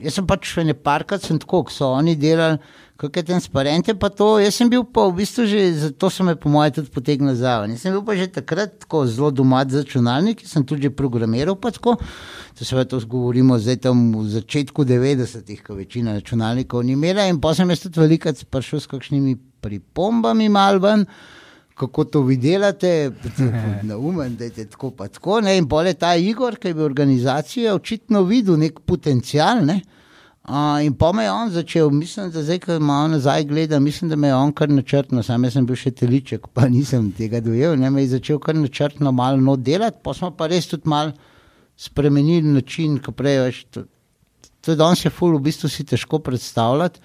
jaz 0.00 0.16
sem 0.16 0.24
pač 0.24 0.48
še 0.54 0.64
ne 0.64 0.72
parkrat, 0.72 1.20
sem 1.20 1.36
tako, 1.42 1.66
ko 1.68 1.74
so 1.74 1.90
oni 1.92 2.16
delali, 2.16 2.56
kakšne 2.96 3.22
transparente, 3.26 3.94
pa 3.98 4.08
to, 4.08 4.38
jaz 4.38 4.54
sem 4.54 4.70
bil 4.70 4.84
pa 4.86 5.08
v 5.08 5.18
bistvu 5.18 5.46
že, 5.50 5.60
zato 5.82 6.10
so 6.10 6.22
me 6.22 6.36
po 6.38 6.48
mojem 6.48 6.78
tudi 6.78 6.90
potegnili 6.94 7.34
zraven. 7.36 7.74
Jaz 7.74 7.82
sem 7.82 7.92
bil 7.92 8.04
pa 8.06 8.14
že 8.14 8.30
takrat 8.30 8.78
tako 8.86 9.06
zelo 9.10 9.30
domat 9.34 9.70
z 9.70 9.82
računalniki, 9.82 10.46
sem 10.46 10.62
tudi 10.62 10.90
programiral 10.90 11.58
tako. 11.58 11.98
To 12.54 12.64
se 12.64 12.84
to 12.84 13.00
govorimo 13.06 13.58
zdaj 13.58 13.76
tam 13.76 14.14
v 14.14 14.28
začetku 14.30 14.84
90-ih, 14.84 15.62
ko 15.62 15.74
večina 15.74 16.14
računalnikov 16.14 16.84
ni 16.84 16.94
imela 16.94 17.26
in 17.26 17.40
pa 17.40 17.54
sem 17.54 17.70
jaz 17.70 17.82
tudi 17.82 17.98
velikrat 18.00 18.38
prišel 18.46 18.80
s 18.80 18.86
kakšnimi 18.86 19.36
pripombami 19.60 20.48
mal 20.48 20.78
ven. 20.78 21.06
Kako 21.74 22.04
to 22.06 22.20
vi 22.22 22.36
delate, 22.38 23.10
na 23.88 23.96
umen, 23.98 24.36
da 24.38 24.46
je 24.46 24.68
tako 24.70 24.92
pa 24.94 25.08
tako. 25.10 25.40
Ne? 25.42 25.56
In 25.58 25.66
bolje 25.66 25.96
ta 25.98 26.14
Igor, 26.14 26.54
ki 26.54 26.70
je 26.70 26.74
bil 26.74 26.84
organizacija, 26.86 27.74
očitno 27.74 28.22
videl 28.22 28.54
nek 28.62 28.78
potencial. 28.86 29.64
Ne? 29.66 29.80
Uh, 30.44 30.84
in 30.84 30.92
pa 30.92 31.12
me 31.12 31.22
je 31.24 31.30
on 31.32 31.50
začel, 31.50 31.90
mislim, 31.90 32.28
da 32.30 32.42
zdaj, 32.44 32.58
ko 32.60 32.74
malo 32.80 33.08
nazaj 33.08 33.44
gledam, 33.48 33.82
mislim, 33.82 34.10
da 34.10 34.16
me 34.16 34.28
je 34.28 34.34
on 34.34 34.52
kar 34.52 34.68
načrtno, 34.68 35.22
sam 35.24 35.46
sem 35.50 35.64
bil 35.64 35.78
še 35.80 35.94
teliček, 35.96 36.50
pa 36.52 36.68
nisem 36.68 37.06
tega 37.16 37.40
dojel, 37.40 37.78
ne 37.80 37.88
me 37.90 38.04
je 38.04 38.10
začel 38.18 38.38
kar 38.44 38.52
načrtno 38.54 39.12
malo 39.12 39.40
not 39.40 39.62
delati, 39.64 40.02
pa 40.04 40.12
smo 40.12 40.34
pa 40.36 40.50
res 40.52 40.68
tudi 40.68 40.90
malo 40.92 41.14
spremenili 41.80 42.52
način, 42.58 42.98
ko 43.00 43.16
prej 43.16 43.40
veš. 43.40 43.62
To, 43.72 43.86
to 44.60 44.74
je 44.74 44.80
danes 44.82 45.06
je 45.06 45.12
ful, 45.12 45.32
v 45.38 45.46
bistvu 45.48 45.72
si 45.72 45.86
težko 45.88 46.20
predstavljati. 46.20 47.00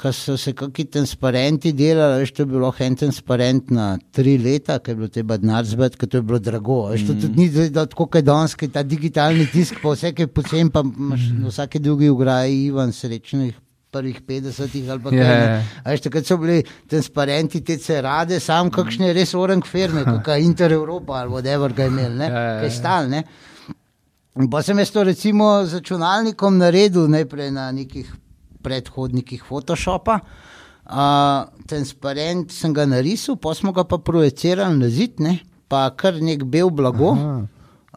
Ko 0.00 0.12
so 0.16 0.36
se 0.40 0.54
kakšni 0.56 0.86
transparenti 0.94 1.74
delali, 1.76 2.22
veš, 2.22 2.30
to 2.32 2.42
je 2.42 2.48
bilo 2.48 2.72
en 2.80 2.94
transparent 2.96 3.70
na 3.70 3.98
tri 4.16 4.38
leta, 4.40 4.78
ker 4.80 4.94
je 4.94 4.96
bilo 4.96 5.08
treba 5.12 5.36
denar 5.36 5.66
zbrati, 5.68 5.98
ker 6.00 6.08
to 6.08 6.20
je 6.20 6.22
bilo 6.22 6.38
drago. 6.40 6.78
Veš, 6.88 7.06
to 7.10 7.16
tudi 7.20 7.36
ni 7.36 7.68
da 7.70 7.84
tako 7.86 8.08
je 8.14 8.22
danes, 8.22 8.56
je 8.60 8.68
ta 8.72 8.82
digitalni 8.82 9.44
tisk, 9.52 9.82
pa 9.82 9.92
vse, 9.92 10.14
ki 10.16 10.24
je 10.24 10.30
pocen, 10.32 10.70
pa 10.72 10.80
imaš 10.80 11.26
na 11.36 11.52
vsake 11.52 11.78
drugi 11.78 12.08
ugraji 12.08 12.64
Ivan 12.70 12.92
srečnih 12.92 13.58
prvih 13.90 14.22
50-ih 14.22 14.90
ali 14.90 15.02
pa 15.02 15.10
kaj. 15.10 15.20
Ja, 15.20 15.60
Veš, 15.84 16.00
takrat 16.06 16.26
so 16.26 16.38
bili 16.40 16.62
transparenti, 16.88 17.60
te 17.60 17.76
cerade, 17.78 18.40
sam 18.40 18.70
kakšne 18.70 19.12
res 19.12 19.34
orang 19.34 19.66
firme, 19.66 20.04
kot 20.06 20.32
je 20.32 20.44
Inter 20.46 20.72
Europa 20.72 21.20
ali 21.20 21.30
whatever 21.34 21.74
ga 21.76 21.82
je 21.82 21.92
imel, 21.92 22.16
ne, 22.16 22.30
Ja, 22.30 22.40
ja, 22.40 22.54
ja. 22.54 22.60
kaj 22.62 22.70
stal, 22.70 23.10
ne. 23.10 23.24
In 24.40 24.48
pa 24.50 24.62
sem 24.62 24.78
jaz 24.78 24.94
to 24.94 25.04
recimo 25.04 25.66
z 25.66 25.82
računalnikom 25.82 26.58
naredil 26.58 27.10
najprej 27.10 27.50
na 27.50 27.72
nekih 27.74 28.08
predhodnikih 28.62 29.44
Photoshopa. 29.48 30.20
Uh, 30.90 31.46
transparent 31.70 32.50
sem 32.50 32.74
ga 32.74 32.86
narisal, 32.88 33.36
pa 33.38 33.54
smo 33.54 33.70
ga 33.72 33.84
pa 33.86 33.98
projicirali 33.98 34.78
na 34.78 34.88
zid, 34.90 35.20
ne? 35.22 35.38
pa 35.70 35.86
kar 35.94 36.18
nek 36.18 36.42
bel 36.50 36.70
blago. 36.70 37.14
Aha. 37.14 37.46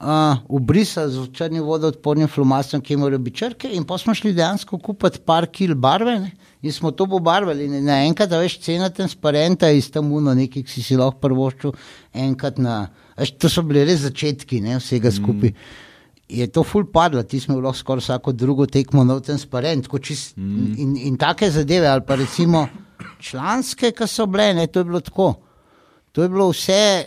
uh, 0.04 0.38
ubrisa 0.48 1.08
z 1.10 1.26
črnim 1.34 1.64
vodoodpornim 1.64 2.28
flomastrom, 2.28 2.82
ki 2.82 2.98
morajo 2.98 3.22
biti 3.24 3.38
črke, 3.38 3.72
in 3.74 3.86
pa 3.88 3.98
smo 3.98 4.14
šli 4.14 4.34
dejansko 4.34 4.78
kupiti 4.78 5.22
par 5.26 5.48
kil 5.48 5.76
barve. 5.76 6.20
Ne? 6.20 6.34
In 6.62 6.72
smo 6.72 6.92
to 6.92 7.08
pobarvali. 7.10 7.68
Naenkrat, 7.82 8.30
da 8.30 8.40
veš, 8.44 8.60
cena 8.64 8.90
transparenta 8.90 9.70
iz 9.72 9.90
tam 9.92 10.12
uno, 10.14 10.36
nekaj, 10.38 10.68
si 10.70 10.84
si 10.84 11.00
lahko 11.00 11.20
prvoščil, 11.24 11.74
enkrat 12.28 12.62
na. 12.62 12.84
Veš, 13.18 13.36
to 13.38 13.52
so 13.52 13.66
bili 13.66 13.84
res 13.90 14.06
začetki 14.06 14.62
ne, 14.64 14.78
vsega 14.82 15.12
skupaj. 15.14 15.54
Mm. 15.54 15.90
Je 16.30 16.48
to 16.48 16.64
ful 16.64 16.86
padlo, 16.88 17.24
ti 17.24 17.40
smo 17.40 17.60
lahko 17.60 17.78
skoraj 17.78 18.02
vsako 18.02 18.32
drugo 18.32 18.66
tekmo 18.66 19.04
nov 19.04 19.22
transparent. 19.22 19.88
Čist, 20.02 20.38
mm. 20.38 20.74
in, 20.78 20.98
in 20.98 21.18
take 21.18 21.50
zadeve, 21.52 21.88
ali 21.88 22.02
pa 22.08 22.16
recimo 22.16 22.68
članske, 23.20 23.92
ki 23.92 24.08
so 24.08 24.26
bile, 24.26 24.54
ne, 24.54 24.68
to 24.68 24.80
je 24.80 24.84
bilo 24.84 25.00
tako. 25.00 25.34
To 26.12 26.24
je 26.24 26.30
bilo 26.30 26.50
vse. 26.50 27.06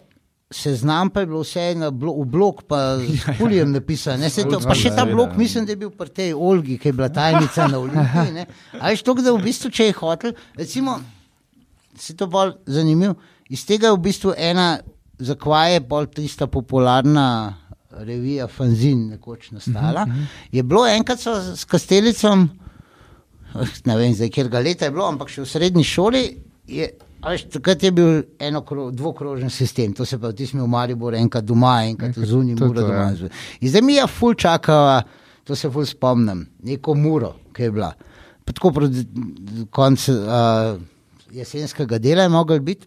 Seznam 0.51 1.11
pa 1.11 1.21
je 1.21 1.27
bilo 1.27 1.41
vse 1.43 1.75
na 1.75 1.91
blo 1.91 2.13
v 2.21 2.25
blok, 2.31 2.63
pa 2.69 2.99
z 3.03 3.35
pulijem 3.39 3.73
napisano. 3.73 4.23
Ne, 4.23 4.31
to- 4.31 4.61
Pa 4.63 4.77
še 4.79 4.93
ta 4.95 5.05
blok, 5.09 5.35
mislim, 5.37 5.67
da 5.67 5.73
je 5.75 5.81
bil 5.81 5.91
pri 5.91 6.09
tej 6.09 6.35
Olgi, 6.35 6.79
ki 6.79 6.89
je 6.89 6.93
bila 6.93 7.09
tajnica 7.09 7.67
na 7.67 7.81
Olimpiji. 7.83 8.47
A 8.79 8.93
veš, 8.93 9.03
to, 9.03 9.17
da 9.19 9.35
v 9.35 9.43
bistvu, 9.43 9.73
če 9.75 9.89
je 9.91 9.97
hotel, 9.99 10.37
recimo, 10.55 11.01
se 11.99 12.15
to 12.15 12.29
bolj 12.31 12.55
zanimivo. 12.67 13.17
Iz 13.51 13.67
tega 13.67 13.91
je 13.91 13.97
v 13.97 14.03
bistvu 14.07 14.37
ena, 14.39 14.79
zakaj 15.19 15.75
je 15.75 15.81
bolj 15.81 16.07
tista 16.15 16.47
popularna 16.47 17.27
revija 18.05 18.47
Fanzin 18.49 19.09
nekoč 19.09 19.51
nastala. 19.51 20.07
Je 20.53 20.63
bilo 20.63 20.87
enkrat 20.87 21.21
so 21.21 21.35
s 21.57 21.65
Kastelicom, 21.65 22.49
eh, 23.55 23.75
ne 23.85 23.97
vem, 23.97 24.15
zdaj 24.15 24.31
kjer 24.31 24.49
ga 24.49 24.61
leta 24.61 24.85
je 24.85 24.95
bilo, 24.95 25.09
ampak 25.09 25.33
še 25.33 25.43
v 25.43 25.51
srednji 25.51 25.85
šoli. 25.85 26.25
Je, 26.67 26.91
veš, 27.27 27.47
takrat 27.57 27.83
je 27.83 27.93
bil 27.95 28.23
eno 28.39 28.63
dvokrožen 28.93 29.51
sistem, 29.51 29.95
to 29.95 30.05
se 30.05 30.19
pravi, 30.19 30.37
ti 30.37 30.47
smo 30.47 30.65
v 30.65 30.73
Mariboru 30.73 31.17
enkrat 31.17 31.45
doma, 31.45 31.79
enkrat 31.87 32.19
zunaj, 32.19 32.59
mura 32.61 32.81
to, 32.81 32.89
doma. 32.89 33.07
ja. 33.15 33.31
In 33.61 33.71
zdaj 33.71 33.83
mi 33.83 34.01
je 34.01 34.07
ful 34.11 34.35
čakala, 34.35 35.03
to 35.45 35.57
se 35.57 35.71
ful 35.71 35.87
spomnim, 35.87 36.47
neko 36.67 36.95
muro, 36.95 37.37
ki 37.55 37.69
je 37.69 37.73
bila. 37.73 37.95
Pa 38.47 38.53
tako 38.53 38.71
proti 38.71 39.03
koncu 39.75 40.13
uh, 40.13 40.77
jesenskega 41.35 41.99
dela 41.99 42.23
je 42.23 42.29
mogel 42.29 42.61
biti. 42.61 42.87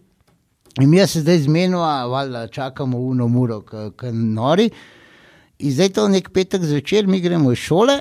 In 0.80 0.90
mi 0.90 1.06
se 1.06 1.20
zdaj 1.20 1.38
zmenjava, 1.38 2.06
valjda 2.06 2.46
čakamo 2.48 2.98
uno 2.98 3.28
muro, 3.28 3.60
ki 3.60 4.12
nori. 4.12 4.70
In 5.60 5.72
zdaj 5.72 5.88
to 5.90 6.08
nek 6.08 6.30
petek 6.30 6.62
zvečer, 6.62 7.06
mi 7.06 7.20
gremo 7.20 7.52
iz 7.52 7.58
šole. 7.58 8.00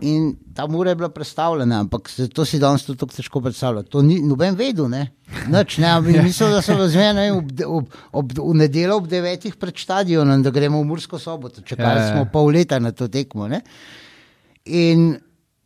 In 0.00 0.32
ta 0.54 0.66
mura 0.66 0.90
je 0.90 0.96
bila 0.96 1.08
predstavljena, 1.08 1.80
ampak 1.80 2.08
se- 2.08 2.28
to 2.28 2.44
si 2.44 2.58
danes 2.58 2.82
tudi 2.82 2.98
tako 2.98 3.14
težko 3.14 3.40
predstavljati. 3.40 3.90
To 3.90 4.02
ni 4.02 4.20
noben 4.20 4.54
vedel, 4.54 4.88
ne. 4.88 5.12
Nič, 5.48 5.78
ne, 5.78 5.86
ampak 5.88 6.22
mislil, 6.24 6.50
da 6.50 6.62
so 6.62 6.72
ob, 7.36 7.52
de- 7.52 7.66
ob, 7.66 7.84
ob, 8.12 8.32
v 8.32 8.54
nedeljo 8.54 8.96
ob 8.96 9.06
devetih 9.06 9.56
pred 9.56 9.78
stadionom, 9.78 10.42
da 10.42 10.50
gremo 10.50 10.80
v 10.80 10.84
Mursko 10.84 11.18
soboto. 11.18 11.60
Čakali 11.60 12.00
Ja, 12.00 12.06
ja. 12.06 12.14
smo 12.14 12.24
pol 12.24 12.50
leta 12.50 12.78
na 12.78 12.90
to 12.92 13.08
tekmo. 13.08 13.48
Ne. 13.48 13.60
In 14.64 15.18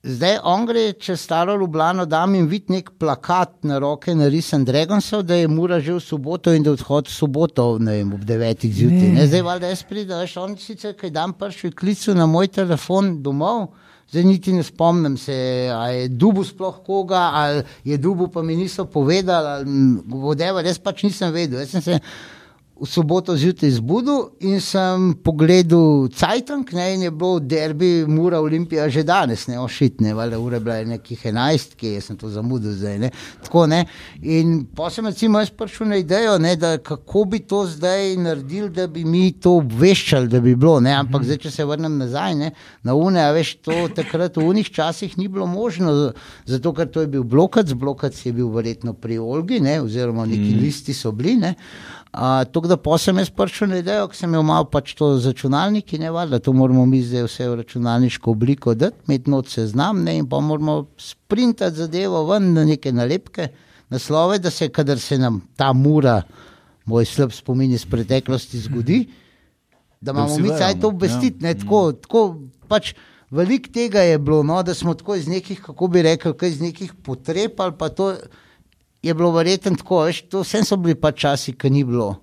zdaj 0.02 0.38
on 0.42 0.66
gre 0.66 0.92
čez 0.92 1.20
staro 1.20 1.56
Ljubljano, 1.56 2.06
da 2.06 2.26
mi 2.26 2.42
vidi 2.42 2.72
nek 2.72 2.90
plakat 2.98 3.64
na 3.64 3.78
roke, 3.78 4.14
narisan 4.14 4.64
Dragonsov, 4.64 5.22
da 5.22 5.35
je 5.35 5.48
mura 5.48 5.80
že 5.80 5.92
v 5.92 6.00
soboto 6.00 6.52
in 6.54 6.62
da 6.62 6.72
odhod 6.72 7.09
v 7.09 7.12
soboto 7.12 7.78
ne 7.78 7.98
vem, 7.98 8.12
ob 8.12 8.24
devetih 8.24 8.74
zjutraj. 8.74 9.11
Ne. 9.16 9.26
Zdaj, 9.26 9.42
valjda 9.42 9.72
jaz 9.72 9.82
pridem, 9.88 10.18
veš, 10.18 10.37
on 10.37 10.56
sicer 10.56 10.94
kaj 10.96 11.11
dan 11.11 11.32
prši 11.32 11.72
klicu 11.72 12.14
na 12.14 12.26
moj 12.26 12.48
telefon 12.48 13.22
domov. 13.22 13.68
Zdaj 14.11 14.24
niti 14.24 14.52
ne 14.52 14.62
spomnim 14.62 15.16
se, 15.18 15.35
ali 15.74 15.96
je 15.96 16.09
dubu 16.09 16.44
sploh 16.44 16.76
koga, 16.87 17.30
ali 17.35 17.62
je 17.85 17.96
dubu, 17.98 18.28
pa 18.28 18.42
mi 18.42 18.56
niso 18.56 18.85
povedali, 18.85 19.48
ali 19.48 19.66
vodeva, 20.06 20.62
jaz 20.62 20.78
pač 20.78 21.02
nisem 21.02 21.32
vedel. 21.35 21.59
Jaz 21.61 21.74
sem 21.74 21.82
se 21.82 21.98
v 22.80 22.86
soboto 22.86 23.36
zjutraj 23.36 23.70
zbudil 23.70 24.36
in 24.44 24.60
sem 24.60 25.14
pogledal 25.24 26.08
Cajtank, 26.12 26.72
ne, 26.76 26.94
in 26.94 27.02
je 27.06 27.10
bilo 27.10 27.38
derbi 27.40 28.04
Mura 28.08 28.40
Olimpija 28.40 28.88
že 28.92 29.02
danes, 29.02 29.46
ne 29.48 29.56
ošitne, 29.60 30.12
valjda 30.14 30.38
ura 30.38 30.56
je 30.56 30.60
bila 30.60 30.76
nekih 30.84 31.24
11, 31.24 31.72
ki 31.76 31.94
jaz 31.94 32.10
sem 32.10 32.18
to 32.20 32.28
zamudil 32.28 32.74
zdaj, 32.76 32.98
ne, 32.98 33.10
tako 33.44 33.64
ne. 33.66 33.86
In 34.20 34.66
pa 34.76 34.90
sem 34.92 35.08
recimo 35.08 35.40
jaz 35.40 35.50
prišel 35.50 35.88
na 35.88 36.02
idejo, 36.02 36.36
ne, 36.38 36.52
da 36.56 36.76
kako 36.78 37.24
bi 37.24 37.40
to 37.48 37.64
zdaj 37.66 38.16
naredili, 38.20 38.68
da 38.70 38.86
bi 38.86 39.04
mi 39.04 39.32
to 39.32 39.56
obveščali, 39.62 40.28
da 40.28 40.40
bi 40.44 40.52
bilo, 40.54 40.76
ne, 40.84 40.92
ampak 41.00 41.24
zdaj, 41.24 41.40
če 41.46 41.56
se 41.56 41.64
vrnem 41.64 41.96
nazaj, 41.96 42.36
ne, 42.36 42.52
na 42.84 42.94
une, 42.94 43.24
a 43.24 43.32
veš, 43.32 43.56
to 43.64 43.86
takrat 43.96 44.36
v 44.36 44.44
unih 44.52 44.68
časih 44.68 45.16
ni 45.16 45.30
bilo 45.32 45.48
možno, 45.48 46.12
zato 46.44 46.76
ker 46.76 46.92
to 46.92 47.06
je 47.06 47.12
bil 47.16 47.24
blokac, 47.24 47.72
blokac 47.72 48.20
je 48.26 48.36
bil 48.36 48.52
verjetno 48.52 48.92
pri 48.92 49.16
Olgi, 49.18 49.64
ne, 49.64 49.80
oziroma 49.80 50.28
neki 50.28 50.52
mm. 50.52 50.60
listi 50.60 50.92
so 50.92 51.16
bili, 51.16 51.38
ne. 51.40 51.56
Uh, 52.16 52.22
Tako 52.52 52.68
da 52.68 52.76
pa 52.81 52.96
sem 52.98 53.18
jaz 53.18 53.29
prišel 53.29 53.68
na 53.68 53.76
idejo, 53.83 54.07
ki 54.09 54.16
sem 54.16 54.33
imel 54.33 54.64
pač 54.72 54.94
to 54.96 55.11
z 55.20 55.35
računalniki, 55.35 55.98
ne 56.00 56.09
valjda, 56.11 56.38
to 56.40 56.55
moramo 56.57 56.87
mi 56.88 57.02
zdaj 57.05 57.26
vse 57.26 57.48
v 57.50 57.59
računalniško 57.59 58.31
obliko 58.31 58.72
dati, 58.74 58.96
imeti 59.05 59.31
not 59.31 59.50
seznam 59.52 60.00
ne, 60.05 60.14
in 60.22 60.29
pa 60.29 60.40
moramo 60.40 60.87
sprintati 60.96 61.76
zadevo 61.76 62.22
ven 62.31 62.55
na 62.55 62.64
neke 62.64 62.92
nalepke, 62.92 63.50
naslove, 63.92 64.38
da 64.40 64.50
se, 64.50 64.70
kadar 64.72 64.98
se 64.98 65.18
nam 65.18 65.42
ta 65.61 65.74
mura, 65.76 66.22
moj 66.88 67.05
slab 67.05 67.37
spomin 67.37 67.76
iz 67.76 67.85
preteklosti 67.85 68.62
zgodi, 68.64 69.02
da 70.00 70.16
imamo 70.16 70.38
mi 70.38 70.48
caj 70.48 70.81
to 70.81 70.88
no. 70.88 70.94
obvestiti. 70.94 71.44
Ja. 71.44 71.50
Ne, 71.50 71.55
tako, 71.61 71.83
tako 72.00 72.24
pač 72.68 72.94
veliko 73.31 73.68
tega 73.76 74.09
je 74.09 74.18
bilo, 74.18 74.40
no, 74.42 74.62
da 74.62 74.74
smo 74.74 74.94
tako 74.94 75.20
iz 75.20 75.29
nekih, 75.29 75.61
kako 75.68 75.92
bi 75.92 76.09
rekel, 76.09 76.33
kaj 76.33 76.48
iz 76.48 76.61
nekih 76.64 76.96
potreb 77.05 77.61
ali 77.61 77.76
pa 77.76 77.92
to 77.92 78.14
je 79.06 79.14
bilo 79.14 79.30
verjetno 79.34 79.76
tako, 79.78 80.04
veš, 80.08 80.22
to 80.30 80.42
vsem 80.44 80.64
so 80.66 80.76
bili 80.76 80.94
pa 80.98 81.12
časi, 81.12 81.54
ki 81.54 81.70
ni 81.70 81.84
bilo 81.86 82.14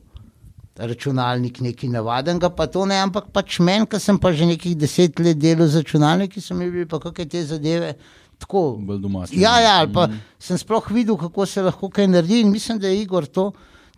računalnik 0.76 1.60
nekaj 1.62 1.90
navadenega, 1.90 2.50
pa 2.50 2.66
to 2.68 2.86
ne, 2.90 2.98
ampak 2.98 3.30
pač 3.34 3.60
meni, 3.62 3.86
ki 3.90 4.00
sem 4.02 4.18
pa 4.18 4.32
že 4.34 4.48
nekih 4.50 4.76
deset 4.78 5.20
let 5.22 5.38
delal 5.38 5.70
z 5.70 5.84
računalniki, 5.84 6.42
so 6.42 6.58
mi 6.58 6.70
bili 6.72 6.88
pa 6.90 7.00
kakšne 7.00 7.30
te 7.30 7.44
zadeve 7.46 7.94
tako. 8.42 8.64
Bolj 8.82 9.04
domači. 9.04 9.38
Ja, 9.40 9.60
ja, 9.62 9.76
ali 9.84 9.94
pa 9.94 10.08
mm. 10.08 10.24
sem 10.40 10.58
sploh 10.58 10.90
videl, 10.92 11.18
kako 11.18 11.46
se 11.46 11.62
lahko 11.62 11.90
kaj 11.94 12.10
naredi 12.10 12.42
in 12.42 12.52
mislim, 12.52 12.80
da 12.80 12.90
je 12.90 13.02
Igor 13.02 13.26
to 13.26 13.52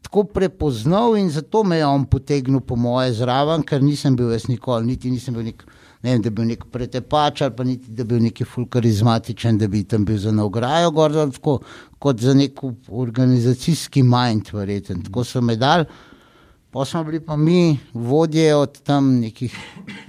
tako 0.05 0.23
prepoznal 0.23 1.17
in 1.17 1.31
zato 1.31 1.63
me 1.63 1.77
je 1.77 1.85
on 1.85 2.05
potegnil 2.05 2.61
po 2.61 2.75
moje 2.75 3.13
zraven, 3.13 3.63
ker 3.63 3.81
nisem 3.81 4.15
bil 4.15 4.29
jaz 4.35 4.49
nikoli, 4.51 4.85
niti 4.85 5.11
nisem 5.11 5.33
bil 5.33 5.47
nek. 5.47 5.65
Ne 6.05 6.11
vem, 6.13 6.21
da 6.21 6.29
bi 6.29 6.37
bil 6.37 6.51
nek 6.51 6.65
pretepač 6.69 7.41
ali 7.41 7.55
pa 7.57 7.63
niti 7.65 7.89
da 7.89 8.03
bi 8.03 8.13
bil 8.13 8.25
neki 8.27 8.45
fulkarizmatičen, 8.45 9.57
da 9.57 9.67
bi 9.67 9.81
tam 9.89 10.03
bil 10.05 10.19
za 10.21 10.29
nagrajo, 10.31 10.91
gor, 10.93 11.15
tako, 11.33 11.55
kot 11.99 12.21
za 12.21 12.35
nek 12.37 12.61
organizacijski 12.89 14.03
mind, 14.05 14.51
verjeten. 14.53 15.01
Tako 15.07 15.23
so 15.25 15.41
me 15.41 15.55
dal. 15.57 15.87
Pa 16.75 16.85
smo 16.85 17.03
bili 17.07 17.21
pa 17.23 17.37
mi 17.39 17.79
vodje 17.93 18.55
od 18.55 18.81
tam 18.83 19.07
nekih 19.23 19.55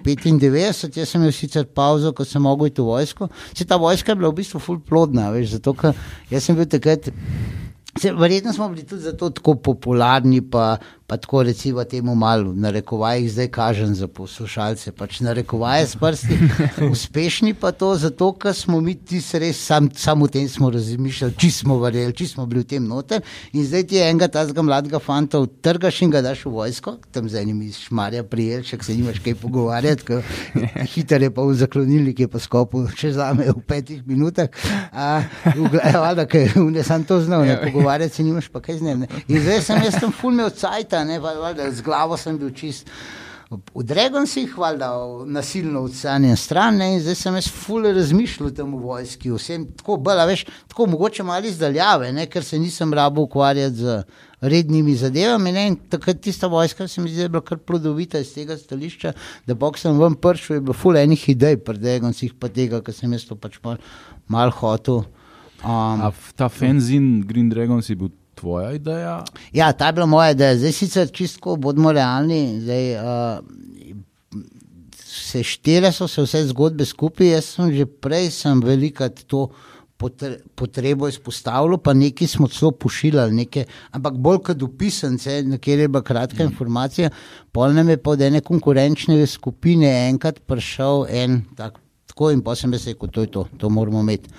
95, 0.04 0.98
jaz 0.98 1.08
sem 1.08 1.22
imel 1.22 1.32
sicer 1.32 1.64
pauzo, 1.64 2.12
ko 2.12 2.24
sem 2.26 2.42
mogel 2.42 2.68
iti 2.68 2.82
v 2.82 2.90
vojsko. 2.90 3.28
Se 3.54 3.64
ta 3.64 3.78
vojska 3.80 4.12
je 4.12 4.20
bila 4.20 4.32
v 4.34 4.40
bistvu 4.42 4.60
ful 4.60 4.80
plodna, 4.82 5.30
veš, 5.30 5.54
zato 5.56 5.72
ker 5.78 5.94
jaz 6.28 6.44
sem 6.44 6.58
bil 6.58 6.68
takrat. 6.68 7.08
Se, 7.96 8.12
verjetno 8.12 8.52
smo 8.52 8.68
bili 8.68 8.84
tudi 8.84 9.06
zato 9.06 9.30
tako 9.30 9.54
popularni, 9.70 10.42
pa, 10.42 10.74
pa 11.06 11.16
tako 11.16 11.42
recimo 11.42 11.84
temu 11.84 12.14
malo, 12.14 12.52
na 12.52 12.70
rekovajih 12.70 13.32
zdaj 13.32 13.48
kažem 13.48 13.94
za 13.94 14.08
poslušalce, 14.08 14.92
pač 14.92 15.20
na 15.20 15.32
rekovaje 15.32 15.86
s 15.86 15.96
prsti, 15.96 16.38
uspešni 16.92 17.54
pa 17.54 17.72
to 17.72 17.94
zato, 17.96 18.32
ker 18.32 18.54
smo 18.54 18.80
mi 18.80 18.94
ti 18.94 19.22
res 19.32 19.60
sam, 19.66 19.90
samo 19.94 20.24
o 20.24 20.28
tem 20.28 20.48
smo 20.48 20.70
razmišljali, 20.70 21.34
či 21.38 21.50
smo 21.50 21.78
verjeli, 21.78 22.12
či 22.12 22.26
smo 22.26 22.46
bili 22.46 22.60
v 22.60 22.66
tem 22.66 22.88
noter 22.88 23.22
in 23.52 23.64
zdaj 23.64 23.86
ti 23.86 23.96
je 23.96 24.08
enega 24.10 24.28
tazga 24.28 24.62
mladega 24.62 24.98
fanta 24.98 25.38
trgaš 25.62 26.02
in 26.02 26.10
ga 26.10 26.22
daš 26.22 26.44
v 26.44 26.50
vojsko, 26.50 26.96
tam 27.12 27.28
z 27.28 27.42
enimi 27.42 27.72
šmarja 27.72 28.24
prijelček, 28.24 28.84
se 28.84 28.94
nimaš 28.94 29.22
kaj 29.22 29.34
pogovarjati, 29.34 30.04
ker 30.04 30.22
hiter 30.94 31.22
je 31.22 31.30
pa 31.30 31.42
v 31.42 31.54
zaklonilnik, 31.54 32.20
je 32.20 32.28
pa 32.28 32.42
skopil 32.42 32.88
še 32.96 33.12
zame 33.14 33.46
v 33.46 33.62
petih 33.66 34.02
minutah, 34.06 34.50
a, 34.92 35.22
v, 35.54 36.26
ker 36.26 36.58
ne 36.70 36.82
sem 36.82 37.04
to 37.06 37.20
znal, 37.22 37.46
ne 37.46 37.60
pogovarjati 37.62 38.14
se 38.14 38.26
nimaš 38.26 38.50
pa 38.50 38.60
kaj 38.60 38.78
z 38.78 38.82
njim. 38.82 39.06
ne. 39.06 39.22
In 39.28 39.40
zdaj 39.42 39.62
sem 39.62 39.82
jaz 39.84 40.00
tam 40.00 40.12
fulme 40.12 40.44
od 40.44 40.56
cajta, 40.58 40.95
ne, 41.04 41.20
val- 41.20 41.40
valjda, 41.42 41.70
z 41.72 41.82
glavo 41.82 42.16
sem 42.16 42.38
bil 42.38 42.50
čist. 42.54 42.90
V 43.50 43.84
Dregonsih, 43.86 44.56
valjda, 44.58 44.88
nasilno 45.30 45.84
odsanjen 45.86 46.36
stran, 46.36 46.80
ne, 46.80 46.88
in 46.96 47.00
zdaj 47.04 47.14
sem 47.14 47.34
jaz 47.38 47.46
fully 47.46 47.92
razmišljal 47.94 48.50
tam 48.50 48.72
v 48.74 48.80
vojski, 48.82 49.30
vsem 49.30 49.68
tako, 49.78 50.00
bela, 50.02 50.24
veš, 50.26 50.48
tako 50.66 50.88
mogoče 50.90 51.22
malo 51.22 51.46
izdaljave, 51.46 52.10
ne, 52.12 52.24
ker 52.26 52.42
se 52.44 52.58
nisem 52.58 52.94
rabo 52.94 53.22
ukvarjati 53.22 53.76
z 53.76 54.00
rednimi 54.40 54.96
zadevami. 54.98 55.52
Ne, 55.52 55.66
in 55.70 55.76
takrat 55.76 56.20
tista 56.20 56.50
vojska 56.50 56.88
se 56.88 57.00
mi 57.00 57.08
zdi, 57.08 57.22
da 57.22 57.22
je 57.22 57.34
bila 57.36 57.44
kar 57.46 57.58
plodovita 57.62 58.18
iz 58.18 58.34
tega 58.34 58.58
stališča, 58.58 59.12
da 59.46 59.54
bog 59.54 59.78
sem 59.78 59.94
ven 59.98 60.18
prišel, 60.18 60.56
je 60.58 60.66
bilo 60.66 60.74
fully 60.74 61.04
enih 61.06 61.28
idej 61.28 61.60
pri 61.62 61.78
Dregonsih, 61.78 62.34
pa 62.34 62.50
tega, 62.50 62.82
ker 62.82 62.98
sem 62.98 63.14
jaz 63.14 63.28
to 63.30 63.38
pač 63.38 63.60
mal, 63.62 63.78
mal 64.26 64.50
hotel. 64.50 65.04
Um, 65.62 66.02
ta 66.34 66.50
fenzin 66.50 67.22
Green 67.26 67.48
Dragons 67.48 67.86
je 67.88 67.96
bil 67.96 68.10
tvoja 68.36 68.72
ideja? 68.76 69.16
Ja, 69.52 69.72
ta 69.72 69.90
je 69.90 69.96
bila 69.98 70.06
moja 70.06 70.30
ideja. 70.36 70.58
Zdaj 70.60 70.72
sicer 70.72 71.12
čisto, 71.12 71.56
bodimo 71.56 71.92
realni, 71.92 72.60
zdaj, 72.60 72.90
uh, 73.00 74.42
se 75.06 75.42
štele 75.42 75.92
so 75.92 76.08
se 76.08 76.22
vse 76.22 76.44
zgodbe 76.52 76.84
skupaj. 76.84 77.32
Jaz 77.34 77.54
sem 77.56 77.72
že 77.74 77.86
prej 77.86 78.30
sem 78.30 78.60
velikrat 78.62 79.24
to 79.26 79.48
potre, 79.96 80.36
potrebo 80.54 81.08
izpostavilo, 81.08 81.78
pa 81.78 81.94
nekaj 81.96 82.28
smo 82.28 82.48
celo 82.48 82.70
pošiljali, 82.72 83.34
neke, 83.34 83.64
ampak 83.96 84.18
bolj 84.20 84.42
kot 84.50 84.60
dopisance, 84.60 85.40
na 85.42 85.58
kjer 85.58 85.84
je 85.84 85.88
bila 85.88 86.02
kratka 86.02 86.42
mm. 86.44 86.46
informacija. 86.52 87.10
Pol 87.52 87.72
nam 87.72 87.88
je 87.88 87.96
pa 87.96 88.10
od 88.10 88.22
ene 88.22 88.40
konkurenčne 88.40 89.26
skupine 89.26 89.92
enkrat 90.08 90.40
prišel 90.46 91.06
en 91.08 91.42
tak, 91.56 91.80
tako 92.06 92.30
in 92.32 92.42
pa 92.44 92.54
sem 92.54 92.72
rekel, 92.72 93.08
to 93.08 93.24
je 93.24 93.32
to, 93.32 93.46
to 93.58 93.68
moramo 93.68 94.04
imeti. 94.04 94.30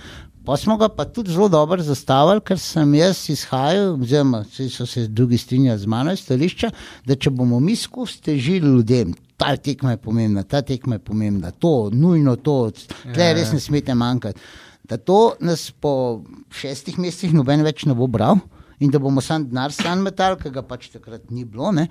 Pa 0.47 0.55
smo 0.57 0.77
ga 0.79 0.87
pa 0.89 1.03
tudi 1.05 1.31
zelo 1.35 1.49
dobro 1.51 1.83
zastavili, 1.83 2.39
ker 2.39 2.59
sem 2.59 2.93
jaz 2.95 3.25
izhajal, 3.29 3.97
oziroma 3.99 4.45
so 4.71 4.85
se 4.87 5.07
drugi 5.07 5.37
strinjali 5.37 5.79
z 5.79 5.85
mano 5.91 6.13
iz 6.15 6.21
stališča, 6.23 6.69
da 7.05 7.17
če 7.19 7.33
bomo 7.35 7.59
mi 7.59 7.75
skozi 7.75 8.21
težili 8.29 8.71
ljudem, 8.77 9.11
ta 9.37 9.57
tekma 9.57 9.91
je 9.91 9.97
pomembna, 9.97 10.43
ta 10.47 10.61
tekma 10.61 10.95
je 10.95 11.03
pomembna, 11.03 11.51
to, 11.51 11.89
nujno 11.91 12.37
to, 12.39 12.71
tle 13.03 13.27
Ja, 13.27 13.33
res 13.35 13.51
ja. 13.51 13.57
ne 13.57 13.59
smete 13.59 13.95
manjkati. 13.95 14.39
Da 14.87 14.95
to 14.97 15.33
nas 15.43 15.67
po 15.71 16.23
šestih 16.55 16.95
mesecih 16.95 17.35
noben 17.35 17.67
več 17.67 17.83
ne 17.83 17.93
bo 17.93 18.07
bral 18.07 18.39
in 18.79 18.93
da 18.93 19.03
bomo 19.03 19.19
sam 19.21 19.49
denar 19.49 19.75
stran 19.75 19.99
metali, 20.05 20.39
ker 20.39 20.55
ga 20.55 20.63
pač 20.63 20.87
takrat 20.95 21.27
ni 21.27 21.43
bilo. 21.43 21.73
Ne? 21.75 21.89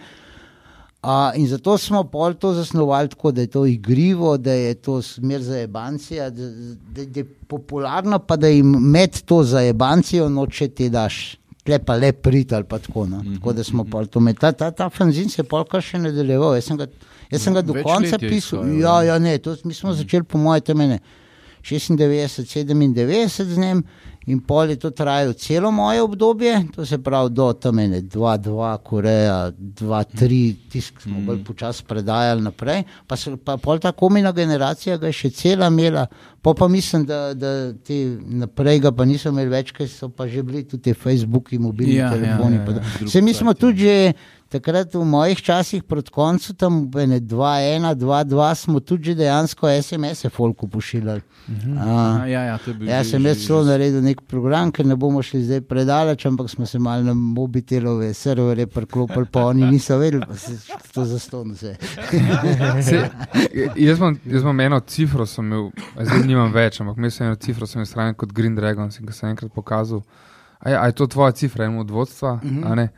A, 1.07 1.33
in 1.39 1.47
zato 1.47 1.79
smo 1.79 2.01
pol 2.05 2.35
to 2.35 2.51
zasnovali 2.55 3.09
tako, 3.09 3.31
da 3.33 3.41
je 3.41 3.47
to 3.47 3.67
igrivo, 3.67 4.37
da 4.37 4.53
je 4.53 4.75
to 4.75 5.03
smer 5.03 5.43
za 5.43 5.57
jebancija, 5.57 6.31
da, 6.31 6.49
da, 6.51 7.05
da 7.05 7.21
je 7.21 7.25
popularno, 7.25 8.19
pa 8.19 8.37
da 8.37 8.49
jim 8.49 8.67
med 8.67 9.23
to 9.23 9.43
za 9.45 9.61
jebancijo 9.61 10.29
noče 10.29 10.69
ti 10.69 10.89
daš. 10.91 11.37
Tle 11.63 11.79
pa 11.79 11.95
le 11.95 12.13
prid 12.13 12.53
ali 12.53 12.65
pa 12.65 12.79
tako. 12.79 13.07
No. 13.07 13.23
tako 13.35 13.53
da 13.53 13.65
smo 13.65 13.85
pol 13.85 14.07
to 14.07 14.21
med. 14.21 14.39
Ta, 14.39 14.53
ta, 14.53 14.71
ta 14.71 14.89
fanzin 14.91 15.31
se 15.31 15.43
je 15.43 15.47
polka 15.47 15.81
še 15.81 15.99
nadaljeval. 15.99 16.55
Jaz 16.59 16.73
sem 16.73 16.79
ga, 16.79 16.87
jaz 17.31 17.43
sem 17.43 17.55
ga 17.55 17.63
do 17.63 17.79
Več 17.79 17.87
konca 17.87 18.19
pisal. 18.19 18.67
Ja, 18.81 18.99
ne? 18.99 19.07
ja, 19.07 19.19
ne, 19.19 19.39
to, 19.39 19.55
mi 19.65 19.75
smo 19.75 19.95
začeli 19.95 20.27
po 20.27 20.43
moje 20.43 20.67
temene. 20.67 20.99
96, 21.67 22.65
97 22.65 23.45
z 23.45 23.59
njim 23.59 23.85
in 24.27 24.41
pol 24.41 24.71
je 24.71 24.77
to 24.77 24.91
trajalo 24.91 25.33
celo 25.33 25.71
moje 25.71 26.03
obdobje, 26.03 26.65
to 26.75 26.87
se 26.87 26.99
pravi 26.99 27.31
do 27.31 27.53
tam 27.53 27.79
ene 27.79 28.03
2-2, 28.03 28.79
Koreja, 28.79 29.53
2-3, 29.53 30.55
tisk 30.69 31.01
smo 31.01 31.21
bolj 31.21 31.45
počasi 31.45 31.85
predajali 31.85 32.43
naprej, 32.43 32.83
pa, 33.07 33.17
se, 33.17 33.37
pa 33.37 33.57
pol 33.57 33.79
ta 33.79 33.93
komina 33.93 34.33
generacija 34.33 34.97
ga 34.99 35.07
je 35.07 35.13
še 35.13 35.31
cela 35.31 35.69
imela, 35.71 36.07
po 36.43 36.55
pa 36.55 36.69
mislim, 36.69 37.07
da, 37.07 37.35
da 37.35 37.53
ti 37.73 38.01
naprej 38.19 38.81
ga 38.81 38.91
pa 38.93 39.05
niso 39.05 39.31
imeli 39.31 39.51
več, 39.51 39.71
ker 39.73 39.87
so 39.89 40.09
pa 40.09 40.27
že 40.27 40.43
bili 40.43 40.65
tudi 40.65 40.83
te 40.91 40.95
Facebooki, 40.95 41.59
mobilni 41.59 41.95
Ja, 41.95 42.11
ja, 42.11 42.13
telefoni. 42.15 42.57
ja, 42.57 42.65
pa 42.67 42.73
ja, 42.73 42.83
drug 42.99 43.11
Se 43.11 43.23
mi 43.23 43.35
smo 43.35 43.55
cajt, 43.55 43.61
tudi 43.61 43.79
že 43.79 44.13
takrat 44.49 44.95
v 44.95 45.05
mojih 45.05 45.43
časih 45.43 45.83
proti 45.83 46.11
koncu, 46.11 46.55
tam 46.55 46.87
2-1, 46.91 47.95
2-2, 47.95 48.55
smo 48.55 48.81
tudi 48.81 49.15
dejansko 49.15 49.69
SMS-e 49.83 50.29
folku 50.29 50.69
pošiljali. 50.69 51.21
Uh, 51.47 51.79
A, 51.79 52.27
ja, 52.27 52.43
ja, 52.43 52.59
Ja, 52.81 53.03
že- 53.03 53.11
sem 53.11 53.27
jaz 53.27 53.47
celo 53.47 53.65
naredil 53.65 54.03
nek 54.03 54.23
program, 54.27 54.73
ker 54.73 54.87
ne 54.87 54.97
bomo 54.97 55.23
šli 55.23 55.45
zdaj 55.45 55.61
predaleč, 55.61 56.27
ampak 56.27 56.51
smo 56.51 56.67
se 56.67 56.79
malo 56.79 57.03
na 57.03 57.15
mobitelove 57.15 58.15
serverje 58.15 58.67
priklopili, 58.67 59.27
pa 59.31 59.47
oni 59.47 59.71
niso 59.71 59.99
vedeli, 59.99 60.27
pa 60.27 60.35
se 60.35 60.59
to 60.95 61.05
zaston 61.05 61.53
vse. 61.53 61.77
Se, 62.87 63.11
jaz, 63.77 63.99
imam, 63.99 64.19
jaz 64.25 64.43
imam 64.43 64.61
eno 64.61 64.81
cifro, 64.81 65.27
sem 65.27 65.45
imel, 65.47 65.71
a 65.97 66.05
zdaj 66.05 66.27
nimam 66.27 66.53
več, 66.53 66.81
ampak 66.81 66.97
imel 66.97 67.11
sem 67.11 67.27
eno 67.27 67.37
cifro, 67.37 67.67
sem 67.67 67.81
jo 67.83 67.87
shranil 67.87 68.15
kot 68.15 68.33
Green 68.33 68.55
Dragons 68.55 68.99
in 69.01 69.07
ko 69.07 69.13
sem 69.13 69.31
enkrat 69.31 69.53
pokazal. 69.55 70.03
A 70.59 70.71
je, 70.71 70.79
a 70.79 70.87
je 70.87 70.93
to 70.93 71.07
tvoja 71.07 71.33
cifra, 71.33 71.65
eno 71.65 71.81
od 71.81 71.91
vodstva? 71.91 72.41
Mm 72.43 72.65
-hmm. 72.65 72.89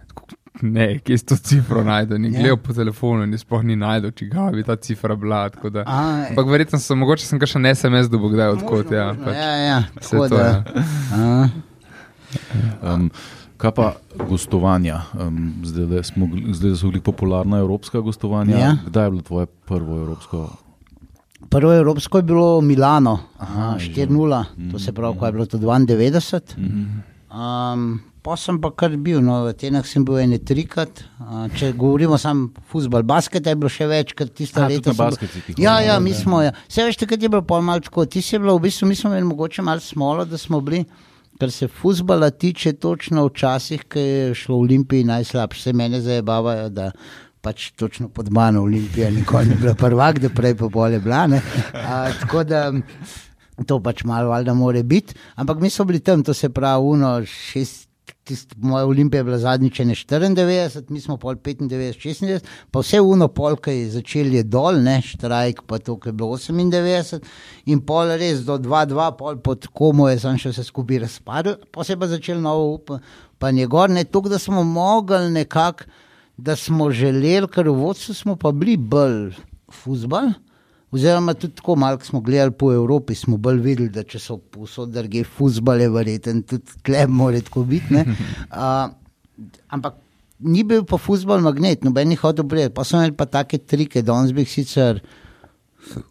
Ne, 0.61 0.99
kje 0.99 1.19
si 1.19 1.25
to 1.25 1.37
cifro 1.39 1.85
najdel? 1.85 2.19
Ni 2.19 2.29
Ja. 2.29 2.41
gledal 2.41 2.57
po 2.59 2.73
telefonu 2.73 3.23
in 3.23 3.35
sploh 3.35 3.63
ni 3.63 3.77
najdel, 3.77 4.11
čigav 4.13 4.53
bi 4.53 4.63
ta 4.63 4.77
cifra 4.77 5.15
bila. 5.15 5.49
tako 5.51 5.71
da- 5.71 5.85
A, 5.87 6.27
Ampak 6.29 6.47
verjetno 6.47 6.79
sem, 6.79 6.99
mogoče 6.99 7.25
sem 7.25 7.39
kakšen 7.39 7.67
SMS 7.67 8.09
dobil 8.09 8.29
kdaj 8.31 8.49
odkot. 8.51 8.91
Ja, 8.91 9.15
pač. 9.17 9.35
ja, 9.37 9.53
ja, 9.57 9.79
Vse 9.97 10.11
tako 10.11 10.29
to, 10.29 10.37
da. 10.37 10.65
ja. 11.13 11.49
Um, 12.85 13.11
kaj 13.57 13.71
pa 13.73 13.87
gostovanja? 14.21 15.03
Um, 15.17 15.39
zdaj, 15.63 15.85
le 15.87 16.03
smo, 16.05 16.27
zdaj 16.51 16.75
so 16.75 16.87
bili 16.87 17.01
popularna 17.03 17.59
evropska 17.59 18.01
gostovanja. 18.01 18.59
Ja. 18.59 18.73
Kdaj 18.85 19.05
je 19.05 19.11
bilo 19.11 19.23
tvoje 19.23 19.47
prvo 19.65 19.97
evropsko? 19.99 20.49
Prvo 21.49 21.73
evropsko 21.73 22.19
je 22.19 22.23
bilo 22.25 22.61
Milano, 22.61 23.19
Aha, 23.39 23.61
Aha, 23.61 23.79
že. 23.79 23.93
4-0, 23.97 24.45
to 24.73 24.79
se 24.79 24.93
pravi, 24.93 25.19
ko 25.19 25.27
je 25.27 25.33
bilo 25.33 25.47
to 25.47 25.59
92. 25.59 26.59
Mhm. 26.59 26.85
Um, 27.29 28.01
pa 28.25 28.37
sem 28.41 28.57
pa 28.61 28.71
kar 28.73 28.95
bil, 28.97 29.21
no, 29.21 29.43
v 29.45 29.53
Atenah 29.53 29.85
sem 29.87 30.05
bil 30.05 30.17
ene 30.23 30.39
trikrat. 30.41 31.03
Uh, 31.21 31.45
če 31.53 31.75
govorimo 31.77 32.17
samo 32.19 32.49
futbol, 32.73 33.05
basket 33.05 33.47
je 33.47 33.55
bilo 33.57 33.69
še 33.69 33.87
več, 33.91 34.15
ker 34.17 34.31
tiste 34.33 34.61
leta. 34.65 34.91
bil- 34.91 34.97
basket 34.97 35.31
ti 35.37 35.55
Ja, 35.61 35.79
ja, 35.81 35.99
mi 36.01 36.15
smo. 36.15 36.41
Ja. 36.43 36.55
Vse 36.69 36.89
veš, 36.89 36.97
takrat 36.97 37.23
je 37.23 37.29
bilo 37.29 37.43
pol 37.45 37.61
malo 37.63 37.85
tako. 37.85 38.07
Ti 38.07 38.23
si 38.25 38.39
bilo, 38.39 38.57
v 38.57 38.65
bistvu, 38.69 38.89
mi 38.89 38.97
smo 38.97 39.13
imeli 39.13 39.29
mogoče 39.29 39.63
malo 39.63 39.81
smolo, 39.81 40.25
da 40.25 40.39
smo 40.39 40.61
bili. 40.61 40.85
Kar 41.39 41.53
se 41.55 41.69
futbola 41.69 42.31
tiče, 42.31 42.73
točno 42.83 43.29
včasih, 43.29 43.85
ko 43.87 43.99
je 44.03 44.35
šlo 44.35 44.57
v 44.57 44.65
Olimpiji 44.65 45.05
najslabše, 45.05 45.63
se 45.63 45.73
mene 45.73 46.01
zabavajo, 46.01 46.69
da 46.69 46.89
pač 47.41 47.71
točno 47.79 48.09
pod 48.09 48.33
mano 48.33 48.65
Olimpija 48.67 49.11
nikoli 49.11 49.47
ni 49.47 49.55
bila 49.55 49.75
prvak, 49.75 50.19
da 50.19 50.29
prej 50.29 50.57
pa 50.59 50.67
bolje 50.69 50.99
bila. 50.99 51.27
ne. 51.27 51.39
A, 51.75 52.09
tako 52.21 52.43
da 52.45 52.73
to 53.67 53.81
pač 53.83 54.05
malo 54.05 54.29
valjda 54.29 54.55
more 54.55 54.83
biti. 54.83 55.15
Ampak 55.35 55.61
mi 55.61 55.71
smo 55.71 55.85
bili 55.85 56.01
tam, 56.01 56.23
to 56.23 56.35
se 56.35 56.49
pravi, 56.49 56.85
uno 56.85 57.21
šest. 57.25 57.89
Tist, 58.25 58.55
moja 58.57 58.85
olimpija 58.85 59.21
je 59.21 59.25
bila 59.25 59.39
zadnjič 59.39 59.79
ne 59.79 59.95
94, 59.95 60.91
mi 60.93 61.01
smo 61.01 61.17
pol 61.17 61.35
95, 61.35 61.97
96, 62.01 62.45
pa 62.71 62.81
vse 62.81 63.01
uno 63.01 63.29
pol, 63.29 63.57
ki 63.57 63.73
je 63.73 63.91
začel 63.91 64.35
je 64.35 64.43
dol, 64.45 64.81
ne 64.85 64.99
štrajk, 65.05 65.63
pa 65.69 65.79
to, 65.79 65.97
ki 65.97 66.11
je 66.11 66.13
bilo 66.13 66.37
98, 66.37 67.25
in 67.73 67.81
pol 67.85 68.13
res 68.21 68.45
do 68.45 68.59
2-2, 68.61 69.07
pol 69.17 69.41
pod 69.45 69.69
komu 69.73 70.09
je 70.09 70.19
sam 70.25 70.37
še 70.41 70.53
vse 70.53 70.65
skupaj 70.69 71.03
razpadel, 71.07 71.57
pa 71.73 71.85
se 71.85 71.97
je 71.97 72.01
pa 72.01 72.09
začel 72.09 72.41
novo 72.45 72.77
upanje 72.77 73.67
gor, 73.67 73.93
ne 73.93 74.05
toliko, 74.05 74.33
da 74.33 74.41
smo 74.41 74.65
mogli 74.65 75.31
nekako, 75.33 75.89
da 76.37 76.57
smo 76.57 76.91
želeli, 76.93 77.49
ker 77.49 77.69
v 77.69 77.77
vodstvu 77.81 78.15
smo 78.15 78.37
pa 78.37 78.53
bili 78.53 78.77
bolj 78.77 79.33
fuzbal. 79.73 80.33
Oziroma, 80.93 81.35
tudi 81.37 81.55
tako 81.55 81.77
malo 81.77 82.01
smo 82.01 82.21
gledali 82.21 82.53
po 82.53 82.73
Evropi, 82.73 83.15
smo 83.15 83.37
bolj 83.37 83.61
videli, 83.61 83.89
da 83.93 84.03
če 84.09 84.19
so 84.23 84.39
povsod 84.39 84.95
druge 84.95 85.25
fuzbale, 85.25 85.89
verjeten, 85.93 86.43
tudi 86.43 86.81
kleb 86.85 87.13
mora 87.13 87.41
tako 87.45 87.65
biti. 87.69 87.95
ne. 87.95 88.05
Uh, 88.49 88.89
ampak 89.69 89.95
ni 90.41 90.65
bil 90.65 90.85
pa 90.89 90.97
fuzbal 90.99 91.43
magnet, 91.45 91.85
noben 91.85 92.11
jih 92.11 92.23
hotel 92.23 92.47
prijeti. 92.49 92.75
Pa 92.75 92.85
so 92.85 92.97
imeli 92.97 93.15
pa 93.15 93.27
take 93.27 93.59
trike, 93.59 94.03
danes 94.03 94.33
bi 94.33 94.43
jih 94.47 94.51
sicer 94.51 95.03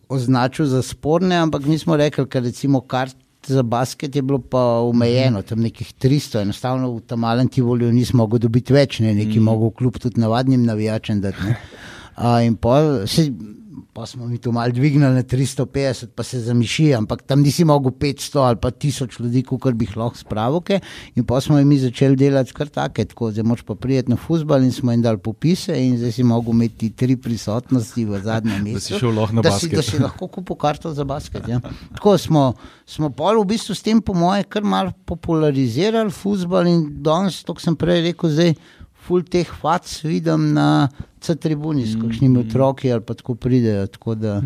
označil 0.10 0.70
za 0.70 0.82
sporne, 0.86 1.36
ampak 1.42 1.66
mi 1.66 1.78
smo 1.80 1.98
rekli, 1.98 2.28
ker 2.30 2.44
recimo 2.46 2.82
kart 2.82 3.18
za 3.48 3.64
basket 3.64 4.16
je 4.16 4.22
bilo 4.22 4.40
pa 4.40 4.60
omejeno, 4.84 5.42
tam 5.42 5.62
nekih 5.64 5.94
300, 6.02 6.42
enostavno 6.42 6.92
v 6.96 7.02
tam 7.08 7.20
malem 7.24 7.48
Tivolju 7.48 7.92
nismo 7.92 8.24
mogli 8.24 8.40
dobiti 8.44 8.74
več, 8.74 9.00
ne, 9.00 9.14
neki 9.16 9.40
mm. 9.40 9.44
mogel 9.44 9.72
kljub 9.72 10.00
tudi 10.04 10.22
navadnim 10.22 10.66
navijačem 10.66 11.22
dati. 11.22 11.44
ne. 11.46 11.56
A, 12.16 12.42
in 12.44 12.56
pol, 12.56 13.06
se, 13.08 13.30
pa 13.98 14.06
smo 14.06 14.28
mi 14.28 14.38
to 14.38 14.52
malo 14.52 14.72
dvignili 14.72 15.14
na 15.14 15.24
350, 15.24 16.06
pa 16.16 16.24
se 16.24 16.40
zamiši, 16.40 16.94
ampak 16.94 17.22
tam 17.22 17.42
nisi 17.42 17.64
mogel 17.66 17.92
500 17.92 18.40
ali 18.40 18.58
pa 18.62 18.70
1000 18.72 19.22
ljudi, 19.22 19.42
kot 19.44 19.74
bi 19.74 19.86
jih 19.86 19.98
lahko 19.98 20.18
spravil. 20.18 20.62
ke. 20.62 20.80
In 21.16 21.26
pa 21.26 21.42
smo 21.42 21.58
jim 21.58 21.68
mi 21.68 21.80
začeli 21.80 22.16
delati 22.16 22.54
kar 22.54 22.70
take, 22.70 23.06
tako 23.06 23.32
zdaj 23.32 23.44
moč 23.44 23.64
pa 23.66 23.76
prijeti 23.76 24.14
na 24.14 24.16
fusbal 24.16 24.64
in 24.64 24.72
smo 24.72 24.92
jim 24.92 25.02
dali 25.02 25.18
popise 25.18 25.74
in 25.82 25.98
zdaj 25.98 26.12
si 26.12 26.24
mogel 26.24 26.54
imeti 26.54 26.92
tri 26.94 27.18
prisotnosti 27.18 28.06
v 28.06 28.22
zadnjem 28.22 28.64
mestu. 28.64 28.78
Da 28.78 28.86
si 28.86 29.00
šel 29.00 29.18
lahko 29.18 29.36
na 29.36 29.42
da 29.42 29.52
si, 29.52 29.66
basket. 29.66 29.76
da 29.76 29.82
si 29.82 30.04
lahko 30.04 30.28
kupil 30.28 30.56
karto 30.56 30.94
za 30.94 31.04
basket. 31.04 31.48
Ja. 31.48 31.60
Tako 31.96 32.18
smo, 32.18 32.54
smo 32.86 33.10
pol 33.10 33.42
v 33.42 33.50
bistvu 33.50 33.74
s 33.76 33.82
tem, 33.82 34.02
po 34.02 34.14
moje, 34.14 34.44
kar 34.44 34.62
malo 34.62 34.94
popularizirali 35.10 36.14
futbol 36.14 36.70
in 36.70 36.86
danes, 37.02 37.42
to 37.44 37.58
sem 37.58 37.74
prej 37.76 38.12
rekel, 38.12 38.30
zdaj 38.30 38.54
ful 39.08 39.24
teh 39.24 39.48
fac 39.62 39.88
vidim 40.04 40.52
na 40.54 40.90
C-tribuni, 41.24 41.86
s 41.88 41.96
kakšnimi 42.02 42.44
otroki 42.44 42.92
ali 42.92 43.02
pa 43.02 43.16
tako 43.18 43.36
pridejo. 43.36 43.88
Tako 43.88 44.16
da, 44.16 44.42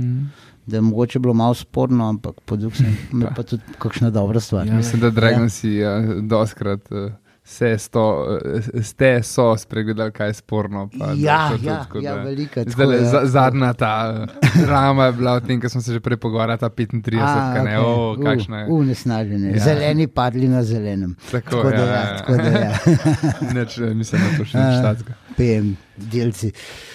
da 0.66 0.78
je 0.78 0.82
mogoče 0.82 1.20
bilo 1.20 1.34
malo 1.34 1.54
sporno, 1.54 2.10
ampak 2.10 2.42
po 2.46 2.56
drugi 2.56 2.76
strani 2.76 2.98
je 3.26 3.34
pa 3.36 3.44
tudi 3.44 3.64
kakšna 3.80 4.10
dobra 4.10 4.40
stvar. 4.40 4.68
Ja, 4.68 4.78
Mislim, 4.78 5.02
da 5.02 5.10
Dragonsi 5.10 5.74
ja, 5.82 6.00
doskrat. 6.22 6.92
Uh, 6.92 7.12
Vse 7.52 7.78
sto, 7.78 8.04
eh, 8.38 8.82
ste 8.82 9.20
so 9.22 9.58
spregledali, 9.58 10.12
kaj 10.12 10.28
je 10.30 10.34
sporno. 10.36 10.90
pa 10.90 11.06
da 11.06 11.14
Ja, 11.14 11.50
tudi 11.50 11.66
ja, 11.66 11.80
tako, 11.80 12.00
ja, 12.00 12.16
da- 12.16 12.22
veliko, 12.24 12.56
tako, 12.56 12.72
Zdajle, 12.72 12.96
ja. 12.96 13.04
za, 13.06 13.22
zadnja 13.26 13.74
ta 13.74 13.92
eh, 14.40 14.48
drama 14.58 15.06
je 15.06 15.12
bila 15.14 15.34
o 15.34 15.40
tem, 15.42 15.60
kar 15.60 15.70
smo 15.70 15.82
se 15.82 15.92
že 15.92 16.00
prej 16.00 16.18
pogovarjali, 16.18 16.60
ta 16.60 16.70
35, 16.70 17.20
A, 17.20 17.54
kaj 17.54 17.64
ne, 17.66 17.76
okej. 17.76 17.92
o, 18.14 18.24
kakšna 18.24 18.58
je. 18.58 18.66
U, 18.66 18.76
u, 18.76 18.84
nesnaženje. 18.84 19.50
Ja. 19.50 19.60
Zeleni 19.60 20.08
padli 20.08 20.48
na 20.48 20.64
zelenem. 20.64 21.16
Tako, 21.28 21.64
da 21.66 21.76
ja, 21.76 21.84
ja, 21.84 21.92
ja. 21.94 22.18
tako 22.18 22.34
da 22.34 22.50
ja. 22.50 22.72
Neč, 23.54 23.78
eh, 23.78 23.94
mislim, 23.94 24.22
da 24.22 24.38
to 24.38 24.46
še 24.46 24.58
ni 24.58 24.64
A. 24.66 24.80
štatsko. 24.80 25.12
PM, 25.36 25.74
delci. 25.98 26.52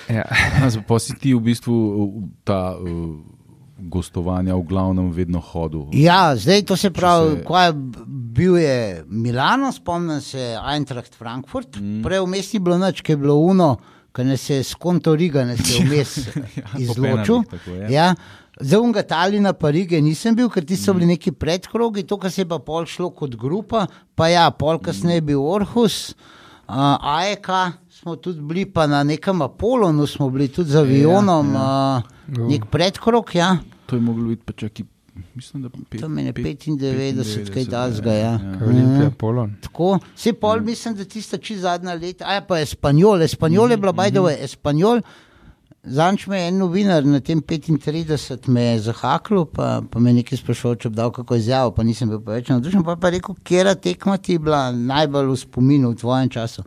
Ja. 0.08 0.24
Pa 0.82 0.98
si 0.98 1.12
ti 1.14 1.34
v 1.34 1.40
bistvu 1.42 1.76
ta 2.44 2.72
uh, 2.72 3.35
gostovanja 3.78 4.56
v 4.56 4.64
glavnem 4.64 5.10
vedno 5.12 5.40
hodil. 5.40 5.88
Ja, 5.92 6.36
zdaj 6.36 6.62
to 6.62 6.76
se 6.76 6.90
pravi, 6.90 7.30
se- 7.30 7.36
se... 7.36 7.44
ko 7.44 7.58
je 7.60 7.72
bil 8.36 8.56
je 8.58 9.04
Milano, 9.08 9.72
spomnim 9.72 10.20
se 10.20 10.56
Eintracht 10.72 11.14
Frankfurt, 11.14 11.76
mm. 11.76 12.02
prej 12.02 12.24
v 12.24 12.26
mesti 12.26 12.58
bilo 12.58 12.78
noč, 12.78 13.02
ki 13.04 13.12
je 13.12 13.20
bilo 13.20 13.36
uno, 13.36 13.76
ki 14.16 14.24
nas 14.24 14.48
je 14.50 14.62
skonto 14.64 15.14
Riga, 15.16 15.44
nas 15.44 15.60
je 15.60 15.84
vmes 15.86 16.18
po 16.72 16.80
izločil. 16.80 17.44
je. 17.66 17.92
Ja. 17.92 18.14
Za 18.60 18.80
unga 18.80 19.02
Talina 19.04 19.52
pa 19.52 19.68
Rige 19.70 20.00
nisem 20.00 20.36
bil, 20.36 20.48
ker 20.48 20.64
ti 20.64 20.76
so 20.80 20.94
bili 20.96 21.10
neki 21.10 21.34
predkrogi, 21.36 22.06
to, 22.08 22.16
kar 22.16 22.32
se 22.32 22.40
je 22.40 22.48
pa 22.48 22.56
pol 22.58 22.86
šlo 22.88 23.10
kot 23.12 23.36
grupa, 23.36 23.84
pa 24.16 24.30
ja, 24.32 24.48
pol 24.50 24.80
kasneje 24.80 25.20
je 25.20 25.26
bil 25.28 25.42
Orhus, 25.44 26.14
uh, 26.64 26.96
AEK 26.96 27.50
smo 28.06 28.16
tudi 28.16 28.40
bili, 28.40 28.66
pa 28.66 28.86
na 28.86 29.02
nekem 29.02 29.42
Apolonu 29.42 30.06
smo 30.06 30.30
bili 30.30 30.48
tudi 30.48 30.70
z 30.70 30.76
avionom, 30.76 31.54
ja, 31.54 31.60
ja. 31.60 32.02
Uh, 32.42 32.50
nek 32.50 32.66
predkrog, 32.70 33.34
ja. 33.34 33.56
To 33.86 33.96
je 33.96 34.00
moglo 34.00 34.28
biti 34.28 34.42
pa 34.46 34.52
čaki, 34.52 34.84
mislim, 35.34 35.62
da 35.62 35.68
pet, 35.90 36.00
To 36.00 36.08
meni 36.08 36.28
je 36.28 36.32
pet- 36.32 36.66
95, 36.66 37.50
kaj 37.52 37.64
95, 37.64 37.70
tasga, 37.70 38.12
ja. 38.12 38.38
Olimpija, 38.66 39.10
Polon. 39.18 39.56
Tako, 39.62 39.98
vse 40.14 40.32
pol 40.32 40.60
mislim, 40.60 40.94
da 40.94 41.04
tista 41.04 41.38
čist 41.38 41.60
zadnja 41.60 41.94
leta, 41.94 42.24
a 42.28 42.34
ja, 42.34 42.40
pa 42.46 42.60
Espanjol, 42.60 43.22
Espanjol 43.22 43.70
je 43.70 43.76
bila 43.76 43.92
bajdova, 43.92 44.32
Espanjol. 44.32 45.02
Zanč 45.82 46.26
me 46.26 46.38
je 46.38 46.48
en 46.48 46.58
novinar 46.58 47.04
na 47.04 47.20
tem 47.20 47.42
35 47.42 48.48
me 48.48 48.62
je 48.62 48.78
zahaklo, 48.80 49.44
pa, 49.44 49.82
pa 49.90 50.00
me 50.00 50.10
je 50.10 50.20
nekaj 50.20 50.38
sprašal, 50.38 50.74
če 50.76 50.90
bi 50.90 50.96
dal 50.96 51.10
kako 51.10 51.34
izjavo, 51.34 51.74
pa 51.74 51.82
nisem 51.82 52.08
bil 52.10 52.22
preveč 52.22 52.48
navdušen, 52.54 52.82
pa 52.86 52.94
je 52.94 53.00
pa 53.02 53.10
rekel, 53.10 53.34
kera 53.42 53.74
tekma 53.74 54.16
ti 54.16 54.38
je 54.38 54.42
bila 54.46 54.70
najbolj 54.72 55.30
v 55.30 55.36
spominu 55.42 55.90
v 55.90 56.00
tvojem 56.02 56.30
času. 56.30 56.62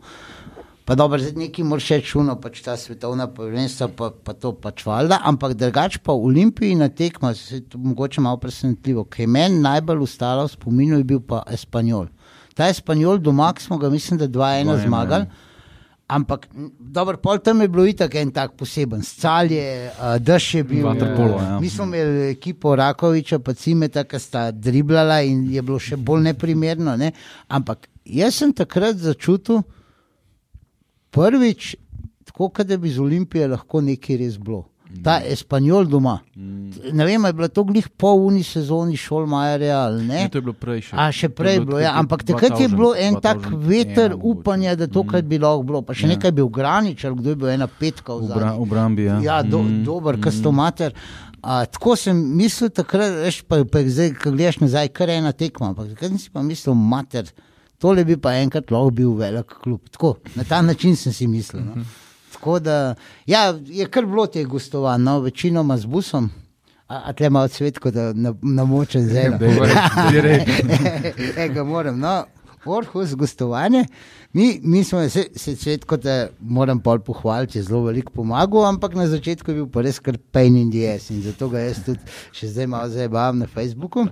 Pa 0.90 0.94
dobro, 0.94 1.18
zdaj 1.22 1.36
neki 1.38 1.62
moraš 1.62 1.84
še 1.86 1.96
čuno, 2.02 2.34
pač 2.42 2.64
ta 2.66 2.72
svetovna 2.74 3.28
prvenstva, 3.30 3.86
pa, 3.94 4.08
pa 4.10 4.32
to 4.34 4.50
pač 4.58 4.82
valjda, 4.82 5.20
ampak 5.30 5.52
drugač 5.54 6.00
pa 6.02 6.16
v 6.18 6.32
Olimpiji 6.32 6.74
na 6.74 6.88
tekma, 6.90 7.30
se 7.38 7.60
je 7.60 7.62
to 7.70 7.78
mogoče 7.78 8.24
malo 8.24 8.40
presenetljivo, 8.42 9.04
ki 9.06 9.22
je 9.22 9.28
meni 9.30 9.62
najbolj 9.62 10.02
ostalo 10.02 10.48
v 10.48 10.52
spominu, 10.56 10.98
je 10.98 11.06
bil 11.12 11.22
pa 11.22 11.44
Espanjol. 11.46 12.10
Ta 12.58 12.66
Espanjol 12.74 13.22
doma, 13.22 13.52
smo 13.62 13.78
ga 13.78 13.86
mislim, 13.94 14.18
da 14.18 14.26
2-1 14.26 14.66
2:1, 14.66 14.82
zmagali. 14.88 15.30
Ampak, 16.10 16.50
dobro, 16.80 17.22
pol 17.22 17.38
tam 17.38 17.62
je 17.62 17.70
bilo 17.70 17.86
itak 17.86 18.18
en 18.18 18.34
tak 18.34 18.58
poseben, 18.58 19.06
scalje, 19.06 19.94
uh, 19.94 20.18
dež 20.18 20.54
je 20.58 20.66
bil. 20.74 20.88
Vaterpolo, 20.90 21.38
ja. 21.38 21.58
Mi 21.62 21.70
smo 21.70 21.86
imeli 21.86 22.32
ekipo 22.34 22.74
Rakoviča, 22.74 23.38
pa 23.38 23.54
Cimeta, 23.54 24.02
ki 24.02 24.18
sta 24.18 24.48
driblala 24.50 25.22
in 25.22 25.46
je 25.54 25.62
bilo 25.62 25.78
še 25.78 25.94
bolj 25.94 26.32
neprimerno. 26.32 26.98
Ne? 26.98 27.14
Ampak 27.46 27.86
jaz 28.02 28.42
sem 28.42 28.50
takrat 28.50 28.98
začutil 28.98 29.62
prvič, 31.10 31.76
tako 32.24 32.48
kot 32.50 32.66
bi 32.68 32.90
z 32.90 33.00
Olimpije 33.00 33.48
lahko 33.48 33.80
nekaj 33.82 34.16
res 34.16 34.36
bilo. 34.36 34.66
Ta 35.04 35.20
Espanjol 35.22 35.84
doma. 35.86 36.16
Ne 36.92 37.04
vem, 37.04 37.22
je 37.22 37.32
bila 37.32 37.48
to 37.48 37.62
glih 37.62 37.88
po 37.90 38.10
uni 38.20 38.42
sezoni 38.42 38.96
Šolmajerja 38.96 39.76
ali 39.78 40.02
ne. 40.02 40.14
Ne, 40.16 40.28
to 40.28 40.38
je 40.38 40.42
bilo 40.42 40.52
prej 40.52 40.80
še. 40.82 40.96
A 40.96 41.12
še 41.12 41.28
prej 41.30 41.54
je 41.54 41.60
bilo, 41.60 41.78
ja. 41.78 41.92
ampak 41.94 42.24
takrat 42.24 42.58
je 42.58 42.66
2000, 42.66 42.74
bilo 42.74 42.90
en 42.96 43.14
tak 43.16 43.38
2001 43.38 43.68
veter 43.68 44.10
mogoče. 44.10 44.26
upanja, 44.32 44.74
da 44.74 44.86
to, 44.88 45.04
kar 45.04 45.22
bi 45.22 45.38
lahko 45.38 45.62
bilo. 45.62 45.82
Pa 45.82 45.94
še 45.94 46.02
Ja. 46.02 46.08
nekaj 46.08 46.28
je 46.28 46.32
bil 46.32 46.48
Granič, 46.48 47.04
ali 47.04 47.16
kdo 47.16 47.28
je 47.28 47.36
bil 47.36 47.48
ena 47.50 47.68
petka 47.68 48.14
v 48.14 48.26
zadnji. 48.26 48.58
obrambi. 48.58 49.02
Ja, 49.04 49.20
Ja, 49.20 49.42
do, 49.44 49.62
Mm, 49.62 49.84
dober, 49.84 50.16
mm. 50.16 50.22
kastomater. 50.22 50.90
A, 51.40 51.64
tako 51.66 51.94
sem 51.96 52.16
mislil 52.34 52.68
takrat, 52.70 53.14
veš, 53.22 53.42
pa, 53.42 53.62
pa 53.64 53.78
zdaj, 53.80 54.10
ko 54.14 54.30
gledaš 54.30 54.58
nazaj, 54.58 54.88
kar 54.90 55.08
je 55.08 55.16
ena 55.16 55.32
tekma. 55.32 55.68
Ampak 55.68 55.86
takrat 55.88 56.10
sem 56.10 56.18
si 56.18 56.28
pa 56.28 56.42
mislil, 56.42 56.74
mater, 56.74 57.30
tole 57.80 58.04
bi 58.04 58.16
pa 58.16 58.34
enkrat 58.34 58.70
lahko 58.70 58.90
bil 58.90 59.14
velik 59.14 59.46
klub. 59.56 59.80
Tako, 59.90 60.14
na 60.34 60.44
ta 60.44 60.62
način 60.62 60.96
sem 60.96 61.12
si 61.12 61.26
mislil. 61.26 61.62
No. 61.62 61.84
Tako 62.32 62.58
da, 62.58 62.94
ja, 63.26 63.40
je 63.66 63.86
kar 63.86 64.06
bilo 64.06 64.26
teh 64.26 64.46
gostovanj, 64.46 65.02
no, 65.02 65.18
večinoma 65.20 65.76
z 65.76 65.86
busom. 65.86 66.30
A, 66.88 67.12
tle 67.12 67.30
malo 67.30 67.48
cvetko, 67.48 67.90
da 67.90 68.12
na- 68.12 68.34
namočem 68.42 69.02
zelo. 69.02 69.36
Ega 71.36 71.64
moram. 71.64 71.98
No, 71.98 72.24
Orhus, 72.64 73.14
gostovanje. 73.14 73.84
Mi, 74.32 74.60
mi 74.62 74.84
smo 74.84 75.08
se, 75.08 75.24
se 75.36 75.56
cvetko, 75.56 75.96
da 75.96 76.28
moram 76.40 76.80
pol 76.80 76.98
pohvaliti, 76.98 77.58
je 77.58 77.62
zelo 77.62 77.82
veliko 77.84 78.12
pomagal, 78.12 78.66
ampak 78.68 78.94
na 78.94 79.06
začetku 79.08 79.50
je 79.50 79.54
bil 79.54 79.68
pa 79.72 79.82
res 79.86 79.98
kar 79.98 80.18
pain 80.32 80.56
in 80.56 80.70
the 80.70 80.84
ass 80.94 81.10
in 81.10 81.22
zato 81.22 81.48
ga 81.48 81.64
jaz 81.64 81.80
tudi 81.86 82.00
še 82.36 82.52
zdaj 82.52 82.68
malo 82.68 82.92
zabavam 82.92 83.40
na 83.40 83.48
Facebooku. 83.48 84.06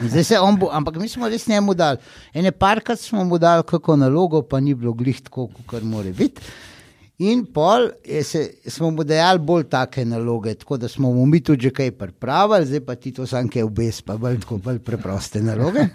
In 0.00 0.08
Zdaj 0.08 0.24
se 0.24 0.40
on 0.40 0.56
bo, 0.56 0.70
ampak 0.72 0.96
mi 0.96 1.08
smo 1.08 1.28
res 1.28 1.46
njemu 1.46 1.74
dali. 1.74 1.98
Ene 2.34 2.52
parkrat 2.52 3.00
smo 3.00 3.24
mu 3.24 3.38
dali 3.38 3.62
kako 3.62 3.96
nalogo, 3.96 4.42
pa 4.42 4.60
ni 4.60 4.74
bilo 4.74 4.92
glih 4.92 5.20
tako, 5.20 5.50
kot 5.66 5.82
mora 5.82 6.10
biti. 6.10 6.42
In 7.18 7.44
pol 7.50 7.88
se, 8.22 8.54
smo 8.66 8.90
mu 8.90 9.02
dajali 9.04 9.40
bolj 9.42 9.64
take 9.68 10.04
naloge, 10.04 10.52
tako 10.54 10.76
da 10.76 10.88
smo 10.88 11.10
mu 11.12 11.26
mi 11.26 11.40
tudi 11.40 11.62
že 11.66 11.70
kaj 11.74 11.90
pripravili, 11.90 12.66
zdaj 12.66 12.80
pa 12.86 12.94
ti 12.94 13.12
to 13.12 13.26
sanke 13.26 13.64
obes, 13.64 14.02
pa 14.02 14.16
bolj, 14.16 14.38
tako, 14.40 14.58
bolj 14.62 14.78
preproste 14.78 15.42
naloge. 15.42 15.88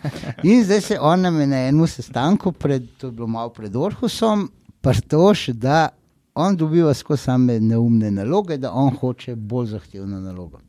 In 0.43 0.63
zdaj 0.63 0.81
se 0.81 0.97
on 0.99 1.21
nam 1.21 1.39
je 1.39 1.47
na 1.47 1.61
enem 1.67 1.87
sestanku, 1.87 2.51
pred, 2.51 2.83
to 2.97 3.07
je 3.07 3.11
bilo 3.11 3.27
malo 3.27 3.53
pred 3.55 3.75
Orhusom, 3.75 4.49
prtoš, 4.81 5.47
da 5.47 5.87
on 6.35 6.57
dobiva 6.59 6.93
skozi 6.93 7.23
same 7.23 7.59
neumne 7.59 8.11
naloge, 8.11 8.57
da 8.57 8.73
on 8.73 8.91
hoče 8.91 9.35
bolj 9.35 9.71
zahtevno 9.77 10.19
nalogo. 10.19 10.59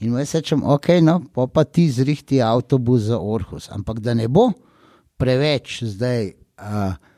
In 0.00 0.12
jaz 0.12 0.34
rečem, 0.34 0.60
ok, 0.60 0.88
no, 1.00 1.22
pa, 1.32 1.46
pa 1.46 1.64
ti 1.64 1.88
zrihti 1.90 2.42
avtobus 2.42 3.08
za 3.08 3.18
Orhus, 3.20 3.70
ampak 3.72 4.04
da 4.04 4.14
ne 4.14 4.28
bo 4.28 4.50
preveč 5.16 5.82
zdaj. 5.88 6.34
Uh, 6.60 7.15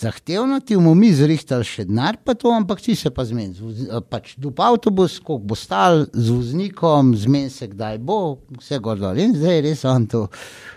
Zahtevno 0.00 0.60
ti 0.60 0.76
bomo 0.76 0.92
mi 0.94 1.08
zrihtali 1.08 1.64
še 1.64 1.86
denar, 1.88 2.18
pa 2.20 2.34
to, 2.36 2.50
ampak 2.52 2.82
ti 2.84 2.92
se 2.94 3.08
pa 3.10 3.24
zmeni. 3.24 3.56
eh, 3.88 4.00
Pač 4.04 4.34
dup 4.36 4.60
avtobus, 4.60 5.16
koliko 5.24 5.46
bo 5.48 5.56
stal 5.56 6.04
z 6.12 6.28
voznikom, 6.30 7.14
zmeni 7.16 7.48
se 7.50 7.70
kdaj 7.70 7.96
bo, 7.98 8.38
vse 8.58 8.78
gor 8.78 9.00
dol. 9.00 9.16
In 9.16 9.32
zdaj 9.32 9.62
res 9.64 9.84
on 9.88 10.04
to 10.06 10.26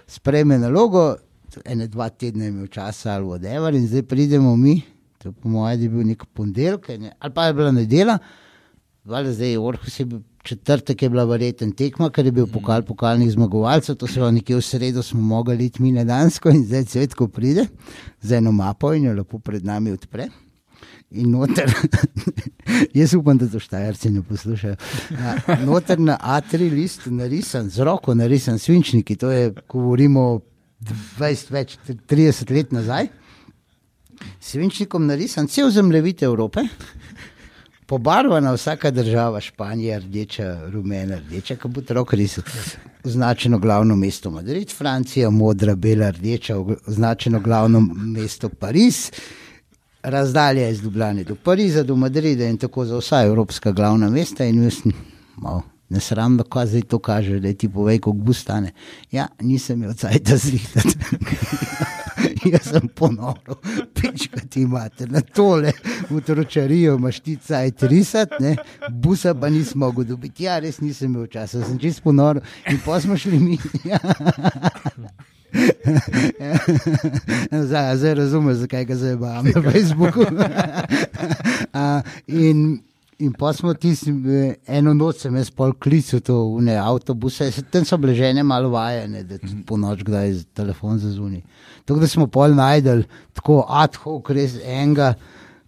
sprejme 0.07 0.55
nalogo, 0.57 1.17
ene 1.65 1.89
dva 1.91 2.07
tedne 2.09 2.47
je 2.47 2.53
imel 2.53 2.71
časa 2.71 3.17
ali 3.17 3.27
whatever, 3.27 3.75
in 3.75 3.87
zdaj 3.91 4.07
pridemo 4.07 4.55
mi, 4.55 4.77
to 5.19 5.33
po 5.35 5.51
mojem 5.51 5.81
je 5.81 5.89
bil 5.89 6.07
nek 6.07 6.23
ponedeljek, 6.33 6.87
ne, 6.99 7.11
ali 7.19 7.33
pa 7.35 7.49
je 7.49 7.53
bila 7.59 7.71
nedela, 7.75 8.19
zdaj 9.03 9.51
je 9.51 9.59
Orhus 9.59 9.99
je 9.99 10.05
bil 10.05 10.23
četrtek, 10.43 11.01
je 11.01 11.09
bila 11.09 11.23
verjeten 11.25 11.71
tekma, 11.71 12.09
ker 12.09 12.25
je 12.25 12.31
bil 12.31 12.47
pokal 12.47 12.83
pokalnih 12.87 13.31
zmagovalcev, 13.31 13.95
to 13.95 14.07
se 14.07 14.21
vam 14.21 14.33
nekje 14.35 14.55
v 14.55 14.61
sredo 14.61 15.03
smo 15.03 15.21
mogli 15.21 15.65
iti 15.65 15.81
mi 15.81 15.91
na 15.91 16.03
Dansko 16.03 16.49
in 16.49 16.65
zdaj 16.65 16.85
cvetko 16.85 17.27
pride 17.27 17.65
z 18.21 18.37
eno 18.37 18.51
mapo 18.51 18.93
in 18.93 19.09
jo 19.09 19.13
lepo 19.13 19.39
pred 19.39 19.65
nami 19.65 19.91
odpre. 19.91 20.29
In 21.11 21.31
noter, 21.33 21.71
jaz 22.99 23.15
upam, 23.17 23.37
da 23.37 23.47
to 23.49 23.59
štajerci 23.59 24.11
ne 24.13 24.21
poslušajo. 24.21 24.75
Ja, 25.09 25.55
noter 25.65 25.99
na 25.99 26.17
A3 26.21 26.69
list 26.69 27.07
narisan, 27.09 27.69
z 27.69 27.81
roko 27.81 28.13
narisan 28.13 28.59
svinčniki, 28.59 29.15
to 29.17 29.31
je, 29.31 29.49
govorimo 29.69 30.41
20, 31.17 31.49
več, 31.51 31.77
30 31.87 32.53
let 32.53 32.71
nazaj. 32.71 33.09
Svinčnikom 34.39 35.07
narisan 35.07 35.47
cel 35.47 35.71
zemljevid 35.71 36.23
Evrope, 36.23 36.67
pobarvana 37.89 38.51
vsaka 38.53 38.91
država, 38.91 39.41
Španija, 39.41 39.97
rdeča, 39.99 40.69
rumena, 40.69 41.17
rdeča, 41.17 41.55
kot 41.57 41.71
bo 41.71 41.81
rok 41.89 42.13
risal. 42.13 42.43
Označeno 43.03 43.57
glavno 43.59 43.95
mesto 43.95 44.29
Madrid, 44.31 44.69
Francija, 44.77 45.29
modra, 45.29 45.75
bela, 45.75 46.11
rdeča, 46.11 46.59
označeno 46.87 47.39
glavno 47.39 47.81
mesto 47.95 48.49
Pariz. 48.49 49.11
Razdalja 50.03 50.69
iz 50.69 50.83
Ljubljana 50.83 51.23
do 51.23 51.35
Pariza, 51.35 51.83
do 51.83 51.95
Madrida 51.95 52.45
in 52.45 52.57
tako 52.57 52.85
za 52.85 52.97
vsa 52.97 53.23
evropska 53.25 53.71
glavna 53.71 54.09
mesta. 54.09 54.45
In 54.45 54.63
jaz 54.63 54.81
sem 54.83 54.93
malo 55.35 55.63
nesramno, 55.89 56.43
kaj 56.43 56.65
zdaj 56.65 56.81
to 56.81 56.99
kaže, 56.99 57.39
da 57.39 57.53
ti 57.53 57.69
povej, 57.69 57.99
koliko 57.99 58.23
bo 58.23 58.33
stane. 58.33 58.71
Ja, 59.11 59.27
nisem 59.41 59.83
imel 59.83 59.93
cajt 59.93 60.29
zrihtati. 60.29 60.95
Jaz 62.53 62.69
sem 62.71 62.87
ponoril, 62.95 63.55
pička 63.95 64.41
ti 64.49 64.61
imate 64.61 65.07
na 65.07 65.21
tole, 65.21 65.71
v 66.09 66.21
tročarijo 66.21 66.95
imaš 66.95 67.19
ti 67.19 67.35
cajt 67.35 67.83
risati, 67.83 68.35
ne? 68.39 68.55
busa 68.89 69.33
pa 69.33 69.49
nisem 69.49 69.79
mogel 69.79 70.03
dobiti. 70.03 70.43
Ja, 70.43 70.59
res 70.59 70.81
nisem 70.81 71.13
imel 71.13 71.27
časa, 71.27 71.63
sem 71.65 71.79
čist 71.79 72.03
ponoril 72.03 72.41
in 72.69 72.79
pa 72.85 72.99
smo 73.01 73.17
šli 73.17 73.39
mi. 73.39 73.57
Ja. 73.89 73.97
zdaj 77.95 78.13
razumem, 78.13 78.53
zakaj 78.53 78.85
ga 78.85 78.95
zdaj 78.95 79.13
imam 79.13 79.45
na 79.45 79.61
Facebooku. 79.71 80.21
A, 81.73 82.01
in, 82.27 82.79
in 83.19 83.33
pa 83.33 83.53
smo 83.53 83.73
tisti, 83.73 84.11
eno 84.67 84.93
noč 84.93 85.25
sem 85.25 85.35
jaz 85.35 85.49
pol 85.51 85.73
klical 85.73 86.19
to 86.19 86.35
v 86.55 86.61
ne 86.61 86.75
avtobuse, 86.75 87.51
se- 87.51 87.61
tam 87.63 87.85
so 87.85 87.97
bile 87.97 88.13
žene 88.15 88.43
malo 88.43 88.69
vajene, 88.69 89.23
da 89.23 89.37
tudi 89.37 89.63
po 89.63 89.77
noč 89.77 90.03
kdaj 90.03 90.33
z 90.33 90.45
telefon 90.53 90.99
zazuni. 90.99 91.41
Tako 91.85 91.99
da 91.99 92.07
smo 92.07 92.27
pol 92.27 92.55
najdel 92.55 93.03
tako 93.33 93.65
ad 93.67 93.95
hoc, 93.95 94.29
res 94.29 94.55
enega. 94.63 95.13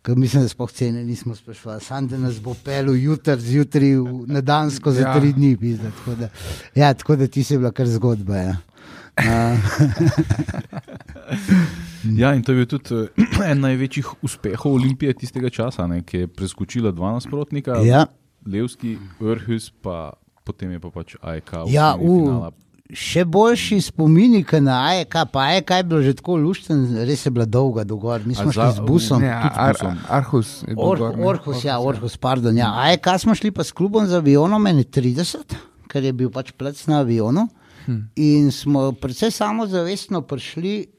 Ker 0.01 0.15
mislim, 0.17 0.41
da 0.41 0.49
smo 0.49 0.65
cene 0.67 1.03
nismo 1.03 1.35
sprašvali, 1.35 1.81
samo 1.81 2.07
da 2.07 2.17
nas 2.17 2.39
bo 2.41 2.55
pel 2.55 2.95
jutri, 2.95 3.35
zjutraj 3.37 3.91
na 4.27 4.41
Dansko 4.41 4.91
za 4.91 5.01
Ja. 5.01 5.07
ja. 5.07 5.19
tri 5.19 5.33
dni. 5.33 5.57
Pizda, 5.57 5.91
tako, 5.91 6.15
da, 6.15 6.29
ja, 6.75 6.93
tako 6.93 7.15
da 7.15 7.27
ti 7.27 7.43
si 7.43 7.57
bila 7.57 7.71
kar 7.71 7.85
zgodba. 7.87 8.35
Ja. 8.35 8.55
Uh, 9.19 9.57
Ja, 12.17 12.33
in 12.33 12.41
to 12.43 12.51
je 12.51 12.61
bil 12.61 12.65
tudi 12.65 12.95
eh, 12.95 13.43
en 13.51 13.61
največjih 13.61 14.07
uspehov 14.25 14.73
Olimpije 14.79 15.13
tistega 15.13 15.49
časa, 15.49 15.87
ne, 15.87 16.01
ki 16.01 16.23
je 16.25 16.27
preskočila 16.27 16.91
dva 16.91 17.11
nasprotnika, 17.13 17.81
ja. 17.85 18.05
Levski, 18.47 18.97
Vrhus, 19.19 19.69
pa 19.81 20.13
potem 20.43 20.71
je 20.71 20.79
pa 20.81 20.89
pač 20.89 21.15
AEK. 21.21 21.51
v 21.67 21.73
Ja, 21.75 21.93
u, 21.93 22.15
finala. 22.25 22.49
še 22.91 23.21
boljši 23.23 23.77
spomini, 23.85 24.41
kot 24.43 24.63
na 24.65 24.79
AEK, 24.89 25.13
pa 25.31 25.43
AEK 25.53 25.69
je 25.77 25.83
bilo 25.83 26.01
že 26.01 26.13
tako 26.17 26.39
lušten, 26.41 26.81
res 27.05 27.21
je 27.25 27.31
bila 27.31 27.45
dolga 27.45 27.85
dogor. 27.85 28.25
Mi 28.25 28.33
smo 28.33 28.49
šli 28.51 28.71
z 28.75 28.81
busom. 28.81 29.21
Ne, 29.21 29.29
Ar. 29.31 29.77
Arhus 30.09 30.63
je 30.65 30.73
bil 30.73 30.81
Or, 30.81 30.97
gor. 30.97 31.21
Orhus, 31.35 31.61
ja, 31.63 31.77
Orhus, 31.79 32.17
pardon. 32.17 32.57
Ja. 32.57 32.73
AEK 32.89 33.07
smo 33.21 33.37
šli 33.37 33.53
pa 33.53 33.61
s 33.63 33.71
klubom 33.71 34.09
z 34.09 34.17
avionom, 34.17 34.57
meni 34.57 34.83
30, 34.83 35.53
ker 35.87 36.01
je 36.03 36.11
bil 36.13 36.33
pač 36.33 36.49
plec 36.57 36.81
na 36.89 37.05
avionu. 37.05 37.45
Hmm. 37.85 38.09
In 38.17 38.49
smo 38.51 38.91
precej 38.93 39.31
samozavestno 39.33 40.21
prišli 40.25 40.89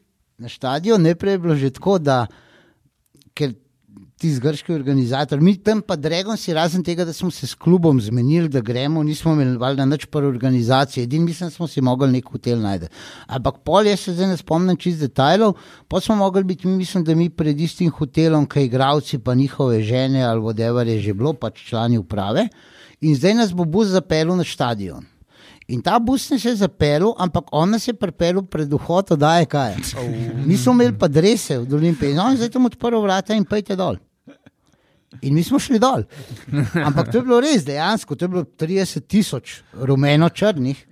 na 0.43 0.49
stadion, 0.51 1.01
najprej 1.01 1.37
je 1.37 1.39
bilo 1.39 1.55
že 1.55 1.71
tako, 1.71 1.97
da 1.99 2.25
ker 3.33 3.53
ti 4.19 4.29
zgrški 4.31 4.71
organizator, 4.73 5.41
mi 5.41 5.55
tam 5.59 5.81
pa 5.83 5.95
Dragon 5.99 6.37
si 6.39 6.53
razen 6.53 6.83
tega, 6.83 7.05
da 7.05 7.13
smo 7.13 7.31
se 7.31 7.47
s 7.47 7.55
klubom 7.59 7.99
zmenili, 8.01 8.47
da 8.49 8.61
gremo, 8.61 9.03
nismo 9.03 9.33
imeli 9.33 9.57
valjda 9.59 9.85
nič 9.85 10.05
par 10.05 10.23
organizacije, 10.23 11.03
edin 11.03 11.25
mislim, 11.27 11.51
smo 11.51 11.67
si 11.67 11.81
mogli 11.81 12.11
nek 12.11 12.29
hotel 12.31 12.61
najti. 12.63 12.87
Ampak 13.27 13.61
pol 13.67 13.87
jaz 13.87 13.99
se 13.99 14.13
zdaj 14.13 14.31
ne 14.31 14.37
spomnim 14.39 14.79
čist 14.79 15.03
detajlov, 15.03 15.57
pa 15.87 15.99
smo 15.99 16.15
mogli 16.15 16.43
biti, 16.43 16.67
mi 16.67 16.77
mislim, 16.77 17.03
da 17.03 17.15
mi 17.15 17.29
pred 17.29 17.59
istim 17.59 17.91
hotelom, 17.91 18.45
kaj 18.45 18.69
igravci 18.69 19.19
pa 19.19 19.35
njihove 19.35 19.81
žene 19.83 20.23
ali 20.23 20.41
vodevar 20.41 20.87
je 20.87 20.99
že 21.01 21.13
bilo, 21.13 21.33
pač 21.33 21.63
člani 21.69 21.97
uprave. 21.97 22.47
In 23.01 23.15
zdaj 23.15 23.33
nas 23.33 23.51
bo 23.53 23.65
bus 23.65 23.91
zapeljal 23.91 24.37
na 24.37 24.43
stadion. 24.43 25.12
In 25.67 25.81
ta 25.81 25.99
bus 25.99 26.29
nas 26.29 26.45
je 26.45 26.55
zapeljal, 26.55 27.13
ampak 27.17 27.51
on 27.51 27.69
nas 27.69 27.87
je 27.87 27.93
pripeljal 27.93 28.43
pred 28.45 28.71
vhod, 28.73 29.13
da 29.19 29.37
je 29.39 29.45
kaj. 29.45 29.75
Mi 30.45 30.57
smo 30.57 30.73
imeli 30.73 30.97
pa 30.99 31.07
drese 31.07 31.59
v 31.59 31.75
Olimpiji, 31.75 32.13
no 32.13 32.29
in 32.31 32.37
zdaj 32.37 32.51
tam 32.55 32.65
odprl 32.67 32.99
vrata 33.03 33.35
in 33.35 33.45
pejte 33.45 33.75
dol. 33.79 33.99
In 35.21 35.35
mi 35.35 35.43
smo 35.43 35.59
šli 35.59 35.79
dol. 35.79 36.03
Ampak 36.87 37.11
to 37.11 37.21
je 37.21 37.23
bilo 37.23 37.39
res 37.39 37.63
dejansko, 37.65 38.15
to 38.15 38.25
je 38.25 38.33
bilo 38.33 38.43
30 38.43 39.07
tisoč 39.07 39.61
rumeno-črnih. 39.73 40.89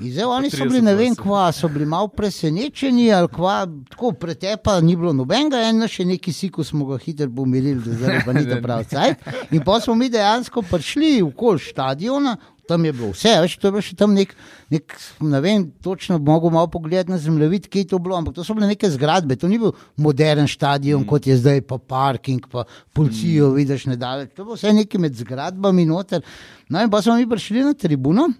In 0.00 0.12
zdaj 0.12 0.24
oni 0.24 0.50
so 0.50 0.66
bili, 0.68 0.82
ne 0.84 0.94
vem, 0.94 1.14
kva, 1.16 1.46
so 1.52 1.68
bili 1.72 1.86
malo 1.88 2.08
presenečeni, 2.12 3.06
ali 3.12 3.28
kva, 3.32 3.62
tako 3.90 4.12
pretepa, 4.20 4.80
ni 4.84 4.96
bilo 4.96 5.12
nobenega, 5.16 5.62
eno 5.68 5.88
še 5.88 6.04
neki 6.08 6.32
siku 6.32 6.64
smo 6.64 6.86
ga 6.90 6.98
hitro 7.00 7.30
pomirili, 7.36 7.80
da 7.84 7.96
zdaj 8.00 8.20
pa 8.26 8.34
ni 8.36 8.44
to 8.48 8.58
prav 8.64 8.84
cajt. 8.90 9.24
In 9.52 9.64
pa 9.64 9.78
smo 9.80 9.94
mi 9.96 10.10
dejansko 10.12 10.64
prišli 10.68 11.14
v 11.22 11.30
kol 11.38 11.60
stadiona, 11.62 12.36
tam 12.68 12.84
je 12.84 12.92
bilo 12.92 13.10
vse, 13.10 13.32
veš, 13.42 13.56
to 13.58 13.68
je 13.68 13.74
bilo 13.74 13.82
še 13.82 13.96
tam 13.98 14.14
nek, 14.14 14.34
nek 14.70 14.94
ne 15.20 15.40
vem, 15.42 15.64
točno 15.82 16.18
mogo 16.22 16.50
malo 16.50 16.70
pogledati 16.70 17.10
na 17.10 17.18
zemljevid, 17.18 17.66
kje 17.68 17.84
je 17.84 17.90
to 17.90 17.98
bilo, 17.98 18.16
ampak 18.16 18.36
to 18.36 18.44
so 18.46 18.54
bile 18.54 18.70
neke 18.70 18.90
zgradbe, 18.90 19.36
to 19.36 19.50
ni 19.50 19.58
bil 19.58 19.74
modern 19.96 20.48
stadion, 20.50 21.02
mm. 21.02 21.08
kot 21.10 21.26
je 21.26 21.36
zdaj, 21.40 21.64
pa 21.66 21.78
parking, 21.78 22.46
pa 22.50 22.64
policijo, 22.94 23.50
mm. 23.50 23.58
vidiš 23.58 23.86
nedaleč, 23.90 24.32
to 24.36 24.46
bilo 24.46 24.58
vse 24.58 24.72
nekaj 24.76 25.02
med 25.02 25.18
zgradbami 25.18 25.86
noter. 25.90 26.22
No 26.70 26.82
in 26.82 26.90
pa 26.90 27.02
smo 27.02 27.18
mi 27.18 27.28
prišli 27.28 27.66
na 27.66 27.74
tribuno. 27.74 28.30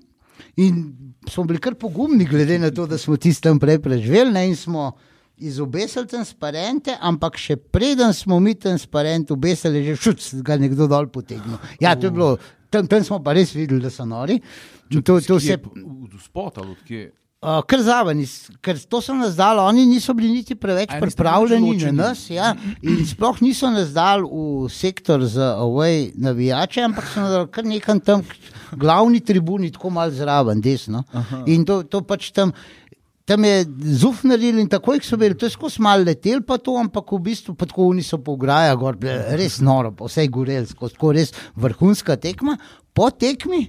In 0.56 0.82
smo 1.28 1.44
bili 1.44 1.60
kar 1.62 1.74
pogumni, 1.78 2.24
glede 2.28 2.58
na 2.58 2.70
to, 2.70 2.86
da 2.86 2.98
smo 2.98 3.16
tisti 3.16 3.42
tam 3.42 3.60
prej 3.60 3.78
preživeli. 3.82 4.32
Ne, 4.32 4.46
in 4.48 4.56
smo 4.56 4.90
izobesili 5.42 6.06
transparente, 6.06 6.94
ampak 7.00 7.38
še 7.40 7.56
preden 7.56 8.12
smo 8.14 8.38
mi 8.40 8.54
transparent 8.54 9.30
obesili, 9.34 9.82
je 9.82 9.94
že 9.94 10.02
šuc, 10.02 10.26
ga 10.46 10.58
nekdo 10.60 10.86
dol 10.90 11.08
potegnil. 11.10 11.58
Ja, 11.80 11.94
to 11.96 12.06
je 12.06 12.14
bilo, 12.14 12.36
tam, 12.72 12.86
tam 12.88 13.04
smo 13.04 13.20
pa 13.20 13.32
res 13.32 13.52
videli, 13.52 13.80
da 13.80 13.90
so 13.90 14.04
nori. 14.04 14.40
In 14.90 15.02
To, 15.02 15.20
to 15.20 15.36
vse, 15.36 15.56
V 15.56 16.20
spot 16.20 16.58
ali 16.58 16.72
odkje? 16.72 17.02
Uh, 17.42 17.58
kar 17.62 17.80
zraven, 17.80 18.20
iz- 18.20 18.52
ker 18.60 18.78
to 18.80 19.00
so 19.00 19.10
nas 19.12 19.34
dali, 19.34 19.58
oni 19.60 19.82
niso 19.84 20.14
bili 20.14 20.28
niti 20.30 20.54
preveč 20.54 20.92
pripravljeni 21.00 21.72
na 21.82 21.92
nas. 22.04 22.30
Ja, 22.30 22.52
in 22.80 23.00
sploh 23.04 23.40
niso 23.42 23.66
nas 23.68 23.90
dali 23.90 24.22
v 24.22 24.68
sektor 24.70 25.24
za 25.26 25.56
away 25.58 26.12
navijače, 26.16 26.82
ampak 26.82 27.04
so 27.04 27.20
nas 27.20 27.32
dali 27.32 27.48
kar 27.48 27.64
nekam 27.66 27.98
tam, 28.00 28.22
glavni 28.72 29.18
tribuni, 29.20 29.72
tako 29.72 29.90
malo 29.90 30.10
zraven, 30.12 30.60
desno. 30.60 31.02
In 31.46 31.64
to, 31.64 31.82
to 31.82 32.00
pač 32.02 32.30
tam. 32.30 32.52
Tam 33.24 33.44
je 33.44 33.66
zufnaril 34.02 34.58
in 34.58 34.68
tako 34.68 34.96
jih 34.96 35.04
so 35.06 35.16
bili, 35.16 35.36
to 35.38 35.46
je 35.46 35.54
skozi 35.54 35.82
malo 35.82 36.02
letel, 36.04 36.40
pa 36.42 36.58
to, 36.58 36.74
ampak 36.78 37.12
v 37.14 37.20
bistvu 37.28 37.54
pa 37.54 37.68
tako 37.70 37.92
oni 37.92 38.02
so 38.02 38.18
pograja, 38.18 38.74
gor, 38.76 38.98
res 39.38 39.60
noro, 39.62 39.92
pa 39.94 40.08
vse 40.10 40.26
gorel, 40.26 40.66
skozi 40.66 40.96
tako 40.96 41.12
res 41.14 41.30
vrhunska 41.54 42.16
tekma. 42.18 42.56
Po 42.92 43.10
tekmi 43.14 43.68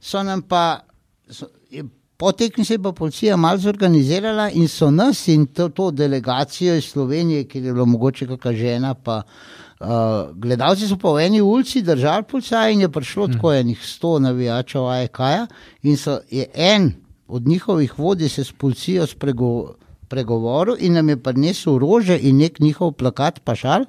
so 0.00 0.22
nam 0.24 0.42
pa, 0.48 0.80
so, 1.28 1.50
je, 1.70 1.84
po 2.16 2.32
tekmi 2.32 2.64
se 2.64 2.78
je 2.78 2.82
pa 2.82 2.94
policija 2.96 3.36
malo 3.36 3.60
zorganizirala 3.60 4.48
in 4.56 4.68
so 4.68 4.90
nas 4.90 5.26
in 5.28 5.46
to, 5.46 5.68
to 5.68 5.90
delegacijo 5.90 6.74
iz 6.80 6.88
Slovenije, 6.88 7.44
ki 7.44 7.60
je 7.60 7.72
bila 7.72 7.84
mogoče 7.84 8.26
kakšna 8.26 8.52
žena, 8.56 8.94
pa 8.94 9.20
uh, 9.20 10.32
gledalci 10.32 10.88
so 10.88 10.96
pa 10.96 11.12
v 11.12 11.26
eni 11.26 11.44
ulici 11.44 11.82
držali 11.82 12.24
policija 12.24 12.70
in 12.70 12.80
je 12.80 12.88
prišlo 12.88 13.28
tako 13.36 13.52
enih 13.52 13.84
sto 13.84 14.18
navijačev 14.18 14.88
AEK-ja 14.96 15.46
in 15.82 15.96
so, 15.96 16.20
je 16.30 16.48
en 16.54 16.92
od 17.28 17.46
njihovih 17.46 17.98
vodij 17.98 18.28
se 18.28 18.44
s 18.44 18.52
policijo 18.52 19.06
sprego, 19.06 19.74
pregovoril 20.08 20.76
in 20.78 20.92
nam 20.92 21.08
je 21.08 21.16
prinesel 21.16 21.78
rože 21.78 22.18
in 22.18 22.36
nek 22.36 22.60
njihov 22.60 22.92
plakat 22.92 23.40
pa 23.40 23.54
šal. 23.54 23.84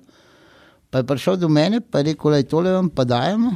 Pa 0.89 0.97
je 0.97 1.03
prišel 1.05 1.36
do 1.38 1.49
mene, 1.49 1.81
pa 1.81 1.97
je 1.97 2.03
rekel, 2.05 2.31
da 2.31 2.38
je 2.38 2.43
tole 2.45 2.71
vam 2.71 2.89
pa 2.89 3.03
dajemo. 3.03 3.55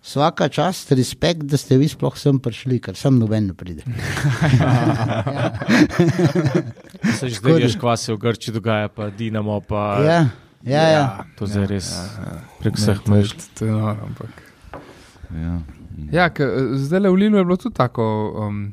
Vsaka 0.00 0.48
čast, 0.48 0.92
respekt, 0.92 1.42
da 1.42 1.56
ste 1.56 1.76
vi 1.76 1.84
sploh 1.84 2.16
sem 2.16 2.38
prišli, 2.38 2.78
ker 2.80 2.96
sem 2.96 3.18
noben 3.18 3.46
ne 3.46 3.54
pride. 3.54 3.84
Se 7.12 7.28
že 7.28 7.34
zdaj 7.36 7.52
veš, 7.58 7.76
kva 7.76 7.96
se 7.96 8.12
v 8.12 8.18
Grči 8.18 8.48
dogaja, 8.50 8.88
pa 8.88 9.10
Dinamo, 9.10 9.60
pa 9.60 10.00
Ja, 10.00 10.20
ja, 10.62 10.82
ja. 10.88 11.04
to 11.36 11.46
zdaj 11.46 11.66
res 11.66 11.88
prek 12.60 12.76
vseh 12.76 12.96
Ne, 12.96 13.04
to 13.04 13.10
je- 13.10 13.12
mrež. 13.12 13.28
To 13.54 13.64
je 13.64 13.72
noro, 13.72 13.96
ampak. 14.02 14.32
Ja. 15.32 15.54
Ja, 16.10 16.24
ke, 16.30 16.44
zdaj 16.76 17.00
le 17.00 17.10
v 17.10 17.16
Lilu 17.16 17.36
je 17.36 17.44
bilo 17.44 17.56
tudi 17.56 17.74
tako. 17.74 18.04
Um, 18.38 18.72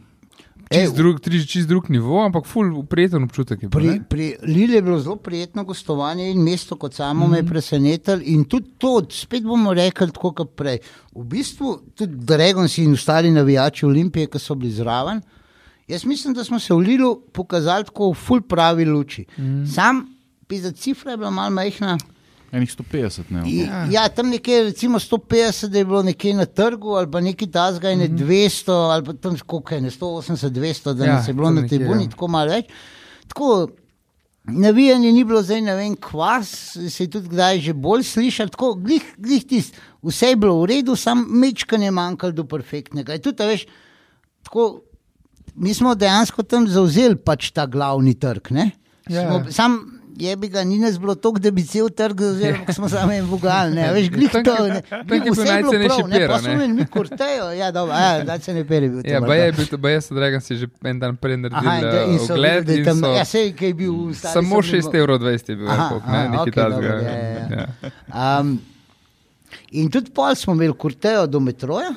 Čist 0.72 0.96
drug, 0.96 1.20
tri- 1.20 1.48
čist 1.48 1.68
drug 1.68 1.90
nivo, 1.90 2.20
ampak 2.26 2.46
ful 2.46 2.84
prijeten 2.84 3.24
občutek 3.24 3.64
je. 3.64 3.70
Pri, 3.70 4.02
pri 4.10 4.36
Lili 4.44 4.76
je 4.76 4.82
bilo 4.82 5.00
zelo 5.00 5.16
prijetno 5.16 5.64
gostovanje 5.64 6.32
in 6.32 6.44
mesto 6.44 6.76
kot 6.76 6.94
samo 6.94 7.14
mm 7.14 7.28
-hmm. 7.28 7.32
me 7.32 7.38
je 7.38 7.46
presenetilo. 7.46 8.22
In 8.24 8.44
tudi 8.46 8.70
to, 8.78 9.06
spet 9.10 9.44
bomo 9.44 9.74
rekli, 9.74 10.12
tako 10.12 10.32
kot 10.32 10.56
prej. 10.56 10.80
V 11.16 11.24
bistvu 11.24 11.80
tudi 11.96 12.16
Dragoci 12.16 12.84
in 12.84 12.94
ostali 12.94 13.32
navijači 13.32 13.86
Olimpije, 13.86 14.28
ki 14.28 14.40
so 14.40 14.56
bili 14.56 14.72
zraven. 14.72 15.22
Jaz 15.88 16.06
mislim, 16.06 16.34
da 16.34 16.44
smo 16.44 16.60
se 16.60 16.74
v 16.74 16.78
Lilu 16.78 17.22
pokazali 17.34 17.86
tako 17.86 18.12
v 18.12 18.14
full 18.14 18.42
pravi 18.42 18.86
luči. 18.86 19.26
Mm. 19.38 19.66
Sam, 19.66 20.08
pisa 20.48 20.72
cifra 20.72 21.12
je 21.12 21.18
bila 21.18 21.32
malo 21.32 21.50
majhna. 21.50 21.98
Enih 22.52 22.70
150, 22.70 23.32
ne? 23.36 23.42
Ja. 23.52 23.86
ja, 23.92 24.10
tam 24.10 24.30
nekje, 24.32 24.64
recimo 24.64 25.00
150, 25.00 25.68
da 25.68 25.78
je 25.78 25.86
bilo 25.86 26.04
nekje 26.04 26.34
na 26.34 26.46
trgu, 26.46 26.94
ali 26.96 27.12
pa 27.12 27.20
nekaj 27.22 27.50
tasga, 27.52 27.92
in 27.92 28.06
200, 28.18 28.72
ali 28.94 29.06
pa 29.06 29.14
tam 29.14 29.36
koliko 29.46 29.76
je, 29.76 29.82
ne, 29.82 29.92
180, 29.92 30.50
200, 30.50 30.94
da 30.94 31.06
Ja, 31.06 31.16
nas 31.16 31.28
je 31.28 31.34
bilo 31.34 31.52
na 31.52 31.62
nekje, 31.62 31.78
tribuni, 31.78 32.08
ja. 32.08 32.10
tako 32.10 32.28
malo 32.28 32.56
več. 32.56 32.72
Tako, 33.28 33.68
Navijanje 34.48 35.12
ni 35.12 35.26
bilo 35.28 35.42
zdaj, 35.44 35.62
ne 35.62 35.74
vem, 35.76 35.96
kvas, 36.00 36.50
se 36.90 37.04
je 37.04 37.10
tudi 37.12 37.28
kdaj 37.28 37.60
že 37.66 37.74
bolj 37.74 38.06
slišal, 38.08 38.48
tako 38.48 38.78
glih, 38.80 39.04
glih 39.20 39.44
tist, 39.44 39.76
vse 40.00 40.30
je 40.32 40.38
bilo 40.40 40.62
v 40.62 40.70
redu, 40.72 40.96
sam 40.96 41.26
mečkanje 41.42 41.90
je 41.90 41.92
manjkalo 41.92 42.32
do 42.32 42.46
perfektnega. 42.48 43.18
In 43.18 43.26
tudi, 43.26 43.44
a 43.44 43.50
veš, 43.52 43.66
tako, 44.48 44.70
mi 45.56 45.74
smo 45.76 45.96
dejansko 46.00 46.48
tam 46.48 46.68
zauzeli 46.72 47.20
pač 47.20 47.52
ta 47.52 47.66
glavni 47.68 48.16
trg. 48.16 48.52
ne. 48.56 48.72
Ja. 49.10 49.28
Smo, 49.28 49.52
sam 49.52 49.97
je 50.20 50.36
bi 50.36 50.48
ga 50.48 50.64
ni 50.64 50.80
nas 50.80 51.00
bilo 51.00 51.16
toliko, 51.16 51.40
da 51.40 51.52
bi 51.52 51.64
cel 51.64 51.90
trg 51.90 52.22
ampak 52.22 52.76
smo 52.76 52.90
samo 52.90 53.12
en 53.12 53.26
vogal, 53.26 53.70
ne, 53.70 53.88
a 53.88 53.92
veš, 53.92 54.10
glih 54.10 54.32
to. 54.32 54.56
Ne, 54.68 54.82
glih 55.04 55.22
vse 55.32 55.48
je 55.48 55.64
bilo 55.64 55.72
prav, 55.72 56.44
ne, 56.44 56.54
imeli 56.54 56.74
mi 56.74 56.86
kurtejo, 56.86 57.52
ja, 57.52 57.72
dobro, 57.72 57.94
ja, 57.94 58.24
da 58.24 58.40
se 58.40 58.54
ne 58.54 58.66
pere 58.68 58.86
je 58.86 58.90
bil. 58.90 59.02
Ja, 59.06 59.22
baje 59.22 59.46
je 59.46 59.52
bil 59.52 59.78
baje 59.78 60.02
so 60.02 60.16
Dragan 60.16 60.42
si 60.42 60.56
že 60.56 60.68
en 60.84 61.00
dan 61.00 61.16
prej 61.16 61.38
naredil 61.38 61.70
Aha, 61.70 62.04
in 62.06 62.14
in 62.14 62.20
so 62.20 62.34
ogled. 62.34 62.70
in 62.70 62.86
tam- 62.86 63.00
so- 63.00 63.14
ja, 63.14 63.26
sej, 63.26 63.54
kaj 63.54 63.68
je 63.68 63.74
bil 63.74 63.94
stari 64.14 64.34
Samo 64.34 64.56
so 64.56 64.62
bili- 64.62 64.82
6,20 64.82 64.96
evrov 64.96 65.22
je 65.24 65.56
bil, 65.56 65.70
Aha, 65.70 66.02
ne, 66.08 66.30
nekaj 66.30 66.52
dobro, 66.64 66.88
ja, 66.88 67.00
ja, 67.02 67.48
ja. 67.50 67.68
ja. 67.84 68.40
Um, 68.40 68.60
in 69.72 69.92
tudi 69.92 70.12
pol 70.12 70.36
smo 70.36 70.54
imeli 70.54 70.74
kurtejo 70.74 71.28
do 71.28 71.40
metroja. 71.40 71.94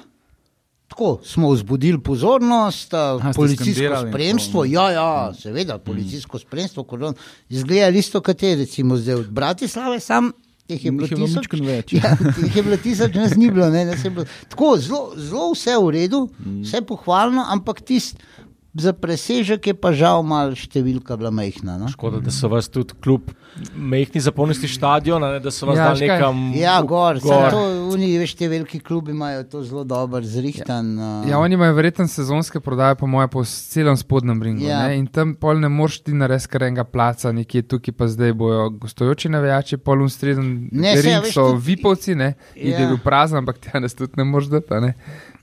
Tako 0.91 1.20
smo 1.24 1.51
vzbudili 1.51 2.01
pozornost, 2.01 2.95
Aha, 2.95 3.16
Aha, 3.16 3.32
ste 3.32 3.36
policijsko 3.36 3.64
skandirali 3.64 4.07
in 4.07 4.12
spremstvo. 4.12 4.61
to, 4.61 4.64
ne? 4.64 4.72
Ja, 4.72 4.91
ja, 4.91 5.11
seveda, 5.34 5.78
policijsko 5.78 6.38
spremstvo. 6.38 6.86
Izgleda 7.49 7.88
isto, 7.88 8.20
kot 8.20 8.43
je 8.43 8.57
recimo 8.57 8.97
zdaj 8.97 9.14
od 9.14 9.30
Bratislave, 9.30 10.01
sam 10.01 10.32
jih 10.68 10.84
je 10.84 10.93
bilo 10.93 11.09
tisoč. 11.09 11.34
majčkeno 11.34 11.64
več. 11.64 11.93
Ja, 11.95 12.16
jih 12.43 12.57
je 12.57 12.62
bilo 12.62 12.76
tisoč, 12.76 13.14
nas 13.14 13.36
ni 13.36 13.51
bilo. 13.51 13.70
Ne, 13.70 13.84
nas 13.84 14.05
je 14.05 14.11
bilo. 14.11 14.24
Tako, 14.49 14.76
zelo, 14.78 15.12
zelo 15.16 15.53
vse 15.53 15.76
v 15.76 15.91
redu, 15.91 16.28
vse 16.61 16.82
pohvalno, 16.82 17.45
ampak 17.49 17.80
tisti 17.80 18.18
za 18.75 18.93
presežek 18.93 19.66
je 19.66 19.75
pa 19.75 19.91
žal 19.93 20.23
malo 20.23 20.55
številka 20.55 21.16
bila 21.18 21.31
majhna. 21.35 21.79
No? 21.79 21.89
Škoda, 21.91 22.21
da 22.23 22.31
so 22.31 22.49
vas 22.49 22.68
tudi 22.71 22.95
kljub 23.03 23.31
mehki 23.75 24.21
zapolnosti 24.21 24.68
stadiona, 24.68 25.33
ne, 25.33 25.41
da 25.41 25.51
so 25.51 25.66
vas 25.66 25.77
Ja, 25.77 25.83
ja, 25.83 25.89
dali 25.89 26.07
nekam. 26.07 26.53
Ja, 26.55 26.77
gor, 26.83 27.18
gor. 27.18 27.51
To, 27.51 27.62
te 28.39 28.49
veliki 28.49 28.79
klubi 28.81 29.11
imajo 29.11 29.43
to 29.45 29.62
zelo 29.62 29.85
dobro 29.85 30.23
zrihtan. 30.23 30.99
Ja, 31.29 31.39
oni 31.39 31.55
imajo 31.55 31.75
verjetno 31.75 32.07
sezonske 32.09 32.61
prodaje, 32.61 32.95
po 32.95 33.07
mojem, 33.07 33.29
po 33.29 33.45
celem 33.45 33.97
spodnjem 33.97 34.43
ringu. 34.43 34.62
Ja. 34.62 34.87
Ja. 34.87 34.93
In 34.93 35.07
tam 35.07 35.35
pol 35.35 35.61
ne 35.61 35.68
moreš 35.68 36.01
ti 36.01 36.14
narediti 36.14 36.49
kar 36.49 36.62
enega 36.62 36.85
placa, 36.85 37.33
nekje 37.33 37.62
tukaj 37.62 37.95
pa 37.95 38.09
zdaj 38.09 38.33
bojo 38.33 38.71
gostujoči 38.71 39.29
navijači, 39.29 39.77
pol 39.77 40.03
unstreden 40.03 40.68
Ne, 40.73 40.95
saj, 40.95 41.03
ring 41.03 41.25
veš, 41.25 41.35
so 41.35 41.49
tudi- 41.51 41.64
vipovci, 41.66 42.14
ne, 42.14 42.35
in 42.55 42.73
Ja. 42.73 42.79
je 42.79 42.87
bil 42.87 42.99
prazen, 43.05 43.39
ampak 43.39 43.59
ti 43.59 43.71
nas 43.81 43.95
tudi 43.95 44.12
ne 44.16 44.25
moreš 44.25 44.47
dati, 44.47 44.75
a 44.75 44.81
ne. 44.81 44.95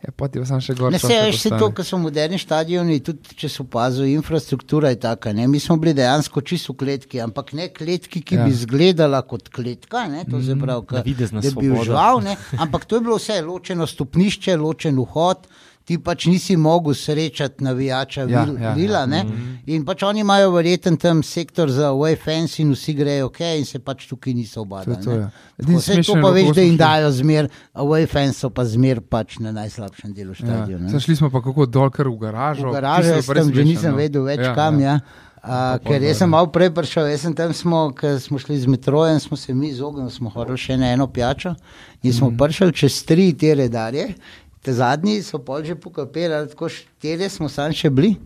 Ja, 0.04 0.12
poti 0.12 0.40
pa 0.40 0.46
sam 0.46 0.62
še 0.62 0.76
gor. 0.78 0.92
Ne, 0.92 1.00
se 1.00 1.08
veš, 1.08 1.40
se 1.42 1.50
to, 1.50 1.72
kar 1.74 1.86
so 1.86 1.98
moderni 1.98 2.38
stadioni, 2.38 3.00
tudi 3.00 3.17
tudi, 3.18 3.36
če 3.44 3.50
so 3.52 3.66
opazili, 3.66 4.14
infrastruktura 4.16 4.92
je 4.94 5.00
taka. 5.04 5.34
Ne? 5.34 5.48
Mi 5.48 5.60
smo 5.60 5.78
bili 5.82 5.94
dejansko 5.98 6.42
čisto 6.42 6.74
v 6.74 6.84
kletki, 6.84 7.22
ampak 7.22 7.54
ne 7.58 7.68
kletki, 7.74 8.22
ki 8.22 8.40
ja. 8.40 8.46
bi 8.46 8.56
izgledala 8.56 9.22
kot 9.28 9.50
kletka. 9.54 10.06
Ne? 10.12 10.26
To 10.32 10.42
se 10.44 10.56
pravi, 10.60 10.86
ka, 10.88 11.02
Navidezna 11.02 11.44
da 11.44 11.52
bi 11.52 11.68
bil 11.68 11.84
žival, 11.84 12.22
ne? 12.26 12.38
ampak 12.58 12.86
to 12.86 13.00
je 13.00 13.06
bilo 13.08 13.20
vse, 13.20 13.42
ločeno 13.46 13.88
stopnišče, 13.88 14.58
ločen 14.62 15.00
vhod. 15.02 15.50
Ti 15.88 15.96
pač 15.98 16.26
nisi 16.26 16.58
mogel 16.58 16.92
srečati 16.94 17.64
navijača 17.64 18.22
Ja, 18.22 18.44
vil, 18.44 18.58
ja, 18.60 18.74
Vila. 18.74 19.00
ja. 19.02 19.18
Ja, 19.18 19.24
In 19.66 19.86
pač 19.86 20.04
oni 20.04 20.20
imajo 20.20 20.52
verjeten 20.52 20.98
tam 20.98 21.22
sektor 21.24 21.70
za 21.70 21.90
away 21.90 22.18
fans 22.18 22.60
in 22.60 22.72
vsi 22.72 22.94
grejo 22.94 23.26
ok, 23.26 23.40
in 23.56 23.66
se 23.66 23.80
pač 23.80 24.04
tukaj 24.06 24.34
niso 24.34 24.54
To 24.56 24.80
je 24.82 24.84
to, 24.98 25.12
obadali. 25.12 25.20
ja. 25.20 25.30
Vse 25.70 26.02
to 26.04 26.14
pa 26.16 26.30
veš, 26.30 26.52
da 26.52 26.62
jim 26.62 26.78
dajo 26.78 27.12
zmer, 27.14 27.48
away 27.74 28.04
fans 28.06 28.38
so 28.38 28.50
pa 28.50 28.66
zmer 28.66 29.00
pač 29.02 29.40
na 29.40 29.52
najslabšem 29.54 30.12
delu 30.14 30.32
Ja. 30.32 30.36
stadiona. 30.38 30.90
Zdaj 30.90 31.00
Šli 31.00 31.16
smo 31.16 31.30
pa 31.30 31.40
kako 31.42 31.66
dol, 31.66 31.90
kar 31.90 32.08
v 32.08 32.18
garažo. 32.18 32.68
V 32.68 32.76
je 32.76 33.16
jaz 33.16 33.26
tam 33.26 33.54
že 33.54 33.64
nisem 33.64 33.92
no. 33.92 33.98
vedel 33.98 34.24
več 34.24 34.40
Ja, 34.42 34.54
kam. 34.54 34.80
ja. 34.80 35.00
Ja. 35.00 35.00
Uh, 35.40 35.80
ker 35.80 36.04
jaz 36.04 36.18
sem 36.18 36.28
malo 36.28 36.48
prej 36.48 36.70
prišel, 36.70 37.08
jaz 37.08 37.22
sem 37.22 37.32
tam, 37.32 37.54
smo, 37.54 37.92
ker 37.92 38.20
smo 38.20 38.36
šli 38.36 38.58
z 38.58 38.68
metrojem, 38.68 39.20
smo 39.20 39.38
se 39.38 39.54
mi 39.54 39.70
izognili, 39.70 40.12
smo 40.12 40.28
hodili 40.30 40.58
še 40.58 40.76
na 40.76 40.92
eno 40.92 41.08
pijačo 41.08 41.56
in 42.04 42.12
smo 42.12 42.28
Mhm. 42.28 42.36
mm. 42.36 42.38
prišli 42.38 42.74
čez 42.74 43.04
tri 43.06 43.32
te 43.34 43.56
redarje. 43.56 44.16
Te 44.62 44.74
zadnji 44.74 45.22
so 45.24 45.40
pol 45.44 45.64
že 45.64 45.78
pokapirali, 45.80 46.50
tako 46.52 46.70
štiri 46.70 47.30
smo 47.30 47.50
sam 47.50 47.74
še 47.76 47.90
bili. 47.94 48.18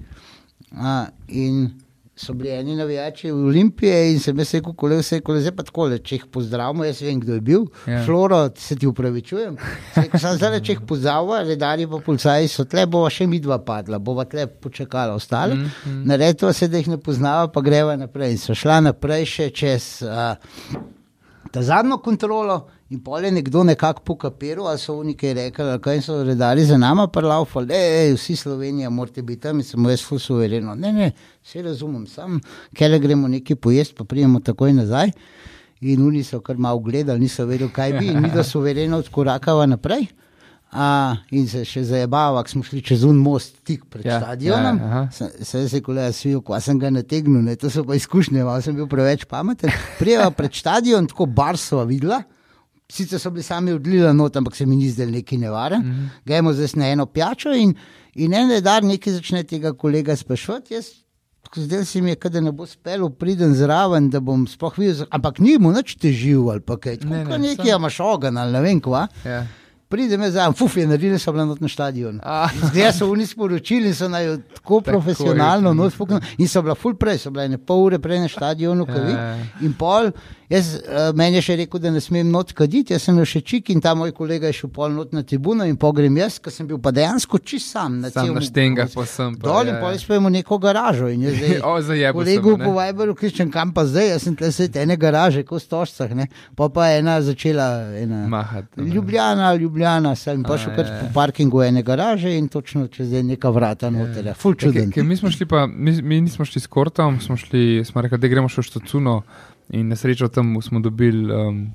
Uh, 0.72 1.10
in 1.28 1.66
so 2.16 2.34
bili 2.34 2.50
eni 2.50 2.76
navijači 2.76 3.32
v 3.32 3.46
Olimpiji 3.46 4.14
in 4.14 4.20
sem 4.20 4.40
jaz 4.40 4.54
rekel, 4.54 4.74
kole 4.78 4.98
vse, 5.00 5.20
kole 5.26 5.42
zdaj 5.42 5.54
pa 5.58 5.64
tako, 5.66 5.88
če 5.98 6.16
jih 6.16 6.26
pozdravimo, 6.32 6.86
jaz 6.86 7.02
vem, 7.02 7.20
kdo 7.20 7.38
je 7.38 7.42
bil. 7.42 7.66
Ja. 7.90 8.04
Floro, 8.06 8.42
se 8.58 8.76
ti 8.76 8.88
upravičujem. 8.88 9.58
Rekel, 9.96 10.20
Sam 10.22 10.38
zdaj, 10.38 10.60
če 10.62 10.76
jih 10.76 10.84
pozdravimo, 10.88 11.40
redarji 11.48 11.88
pa 11.90 12.02
policaji 12.06 12.52
so 12.52 12.66
tle, 12.70 12.86
bova 12.92 13.10
še 13.14 13.28
mi 13.32 13.40
dva 13.42 13.58
padla, 13.66 14.00
bova 14.00 14.28
tle 14.30 14.46
počakala 14.48 15.16
ostale. 15.18 15.58
Mm, 15.58 15.72
mm. 15.86 16.04
Naredila 16.12 16.54
se, 16.54 16.70
da 16.70 16.82
jih 16.82 16.92
ne 16.94 17.00
poznava, 17.02 17.48
pa 17.54 17.64
greva 17.66 17.98
naprej. 17.98 18.36
In 18.38 18.44
so 18.44 18.58
šla 18.58 18.82
naprej 18.86 19.28
še 19.32 19.50
čez 19.56 19.90
uh, 20.06 20.36
ta 21.52 21.66
zadnjo 21.66 22.02
kontrolo. 22.06 22.62
In 22.92 23.00
pol 23.00 23.24
je 23.24 23.32
nekdo 23.32 23.64
nekako 23.64 24.02
pokapiral, 24.04 24.68
ali 24.68 24.80
so 24.80 24.98
oni 25.00 25.14
kaj 25.16 25.34
rekli, 25.34 25.64
ali 25.64 25.80
kaj 25.82 26.02
so 26.04 26.18
redali 26.28 26.66
za 26.68 26.76
nami, 26.78 27.06
pa 27.14 27.22
laufali, 27.24 27.72
ej, 27.74 28.14
vsi 28.18 28.36
Slovenija, 28.36 28.90
morate 28.92 29.22
biti 29.24 29.42
tam 29.46 29.62
in 29.62 29.64
sem 29.64 29.86
jaz 29.90 30.02
ful 30.04 30.20
suvereno. 30.20 30.76
Ne, 30.76 30.92
ne, 30.92 31.12
vse 31.40 31.62
razumem, 31.64 32.04
sam, 32.08 32.42
ker 32.76 32.98
gremo 33.00 33.30
nekaj 33.32 33.56
pojesti, 33.56 33.96
pa 33.96 34.04
prijemo 34.04 34.40
takoj 34.44 34.74
nazaj. 34.74 35.14
In 35.82 36.04
oni 36.04 36.24
so 36.24 36.42
kar 36.44 36.58
malo 36.60 36.80
gledali, 36.84 37.24
niso 37.24 37.46
vedeli, 37.48 37.72
kaj 37.72 37.94
bi, 37.94 38.10
in 38.12 38.20
mi 38.22 38.30
da 38.30 38.44
suvereno 38.44 39.00
odkorakava 39.00 39.66
naprej. 39.72 40.10
A, 40.72 41.16
in 41.32 41.48
se 41.52 41.64
še 41.68 41.86
zabavamo, 41.88 42.44
smo 42.48 42.64
šli 42.64 42.84
čez 42.92 43.08
un 43.08 43.18
most 43.20 43.58
tik 43.68 43.88
pred 43.92 44.06
Ja, 44.06 44.14
ja, 44.14 44.20
stadionom. 44.20 44.78
ja, 44.80 45.08
Se 45.44 45.64
je 45.64 45.82
kolega 45.84 46.12
svil, 46.12 46.42
ko 46.42 46.60
sem 46.60 46.80
ga 46.80 46.92
nategnil, 46.92 47.42
ne, 47.44 47.56
to 47.56 47.70
so 47.72 47.84
pa 47.88 47.96
izkušnje, 47.96 48.44
malo 48.44 48.62
sem 48.62 48.76
bil 48.76 48.88
preveč 48.88 49.24
pameten. 49.26 49.72
Prijeva 50.00 50.28
pred 50.32 50.52
stadion, 50.56 51.08
tako 51.08 51.26
bar 51.26 51.58
sva 51.58 51.84
videla. 51.88 52.22
Sicer 52.92 53.20
so 53.20 53.32
bili 53.32 53.44
sami 53.44 53.72
odlili 53.72 54.14
not, 54.14 54.36
ampak 54.36 54.56
se 54.56 54.66
mi 54.66 54.76
ni 54.76 54.90
zdel 54.90 55.12
neki 55.12 55.38
nevaren. 55.38 55.82
Mm 55.82 55.92
-hmm. 55.92 56.26
Gremo 56.26 56.54
zdaj 56.54 56.68
na 56.76 56.88
eno 56.88 57.06
pijačo 57.06 57.54
in, 57.54 57.76
in 58.16 58.34
en 58.34 58.64
dan 58.64 58.86
nekaj 58.86 59.14
začne 59.14 59.44
tega 59.44 59.74
kolega 59.74 60.16
sprašovati. 60.16 60.74
Jaz, 60.74 60.86
zdaj 61.56 61.86
se 61.86 62.02
mi 62.02 62.10
je, 62.10 62.16
da 62.30 62.42
ne 62.42 62.52
bo 62.52 62.66
spelo, 62.66 63.10
pridem 63.10 63.56
zraven, 63.56 64.10
da 64.10 64.20
bom 64.20 64.48
sploh 64.48 64.78
videl, 64.78 65.06
ampak 65.10 65.40
ni 65.40 65.58
mu 65.58 65.72
nič 65.72 65.96
težil 65.96 66.50
ali 66.50 66.60
pa 66.62 66.78
kaj. 66.78 66.98
Ne, 67.04 67.24
ne, 67.24 67.26
ne, 67.26 67.38
nekaj 67.38 67.66
sam- 67.66 67.80
imaš 67.80 68.00
ogen 68.00 68.38
ali 68.38 68.52
ne 68.52 68.62
vem 68.62 68.82
kva. 68.82 69.08
Ja. 69.26 69.48
Pridem 69.92 70.32
za, 70.32 70.52
fuf, 70.52 70.78
je 70.78 70.88
naredili 70.88 71.20
so 71.20 71.32
bili 71.32 71.56
na 71.60 71.68
stadionu. 71.68 72.20
Zdaj 72.72 72.94
so 72.94 73.12
oni 73.12 73.26
sporočili 73.28 73.94
so 73.94 74.08
naj 74.08 74.38
tako 74.56 74.82
profesionalno 74.82 75.74
not 75.74 75.94
fuknili. 75.94 76.22
In 76.38 76.48
so 76.48 76.62
bila 76.62 76.76
ful 76.76 76.96
prej, 76.96 77.18
so 77.18 77.32
bile 77.32 77.50
ne 77.50 77.58
pol 77.58 77.84
ure 77.86 78.00
prej 78.00 78.20
na 78.20 78.28
stadionu, 78.28 78.86
kaj 78.86 79.04
vi. 79.06 79.12
Ja. 79.12 79.38
In 79.62 79.74
pol, 79.74 80.12
jaz, 80.52 80.74
uh, 80.76 81.10
meni 81.16 81.40
je 81.40 81.46
še 81.48 81.56
rekel, 81.62 81.80
da 81.80 81.92
ne 81.96 82.02
smem 82.04 82.28
not 82.32 82.52
kaditi, 82.54 82.92
jaz 82.94 83.06
sem 83.08 83.16
imel 83.16 83.26
še 83.26 83.40
čik 83.48 83.72
in 83.72 83.80
ta 83.82 83.94
moj 83.96 84.12
kolega 84.12 84.52
je 84.52 84.58
šel 84.60 84.72
pol 84.76 84.92
not 84.92 85.14
na 85.16 85.24
tribuno 85.24 85.64
in 85.66 85.78
pogrem 85.80 86.18
jaz, 86.20 86.38
ker 86.44 86.52
sem 86.52 86.68
bil 86.68 86.78
pa 86.84 86.92
dejansko 86.92 87.40
čist 87.40 87.72
sam. 87.72 88.02
Na 88.04 88.12
Sam 88.12 88.34
na 88.36 88.44
štengah 88.44 88.92
pa 88.94 89.06
sem. 89.08 89.38
pa, 89.40 89.48
Dol 89.48 89.64
ja, 89.64 89.70
in 89.70 89.76
ja. 89.76 89.80
pol 89.82 89.98
spojimo 89.98 90.30
neko 90.30 90.60
garažo. 90.60 91.08
In 91.08 91.24
jaz 91.24 91.38
zdaj, 91.40 91.58
O, 91.64 91.74
zajebal 91.82 92.26
sem, 92.28 92.42
kolegu 92.44 92.58
po 92.60 92.76
Viberu, 92.76 93.16
kričem, 93.16 93.52
kam 93.54 93.72
pa 93.74 93.86
zdaj, 93.88 94.10
jaz 94.14 94.28
sem 94.28 94.36
tle 94.36 94.52
sed 94.52 94.76
ene 94.76 94.98
garaže, 95.00 95.46
kot 95.48 95.62
v 95.62 95.66
Stožcah, 95.66 96.12
ne. 96.18 96.28
Pa 96.60 96.68
pa 96.70 96.90
je 96.92 97.00
ena 97.00 97.16
začela, 97.24 97.68
ena. 97.96 98.26
Mahati. 98.28 98.82
Ljubljana, 98.92 99.54
Ljubljana, 99.56 100.16
sem 100.20 100.44
pa 100.44 100.56
A, 100.56 100.58
šel 100.58 100.76
kar 100.76 100.86
ja, 100.86 100.92
ja. 100.92 101.00
po 101.06 101.14
parkingu 101.16 101.64
ene 101.64 101.84
garaže 101.84 102.34
in 102.38 102.50
točno 102.52 102.88
čez 102.92 103.12
neka 103.24 103.50
vrata 103.50 103.90
noter. 103.90 104.26
ja. 104.26 104.34
Ful 104.36 104.54
Ja, 104.54 104.68
čuden. 104.68 104.92
ker 104.92 105.04
Mi 105.08 105.16
smo 105.18 105.32
šli 105.32 105.46
pa, 105.46 105.64
mi, 105.68 105.96
mi 106.02 106.22
nismo 106.22 106.46
šli 106.46 106.62
s 106.62 106.68
Kortom, 106.68 107.22
smo 107.22 107.38
šli, 107.38 107.84
smo 107.86 108.02
rekli, 108.02 108.18
da 108.20 108.28
gremo 108.28 108.50
še 108.52 108.62
v 108.62 108.68
Štacuno. 108.68 109.22
In 109.74 109.88
na 109.88 109.96
srečo 109.96 110.28
tam 110.28 110.62
smo 110.62 110.80
dobili, 110.80 111.34
um, 111.34 111.72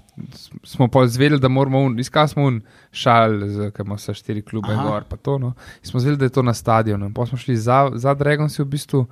smo 0.62 0.88
pa 0.88 1.04
izvedeli, 1.04 1.40
da 1.40 1.48
moramo, 1.48 1.78
un- 1.80 1.98
iskali 1.98 2.28
smo 2.28 2.44
un 2.44 2.60
šal, 2.92 3.30
ki 3.72 3.82
ima 3.82 3.94
vse 3.94 4.14
štiri 4.14 4.42
klube, 4.42 4.68
Aha. 4.70 4.82
gor, 4.82 5.04
pa 5.08 5.16
to. 5.16 5.38
No. 5.38 5.46
In 5.76 5.88
smo 5.90 5.98
izvedeli, 5.98 6.18
da 6.18 6.24
je 6.24 6.30
to 6.30 6.42
na 6.42 6.54
stadionu. 6.54 7.06
In 7.06 7.14
Pa 7.14 7.26
smo 7.26 7.38
šli 7.38 7.56
za, 7.56 7.90
za 7.94 8.14
Dragonsi 8.14 8.62
v 8.62 8.66
bistvu 8.66 9.06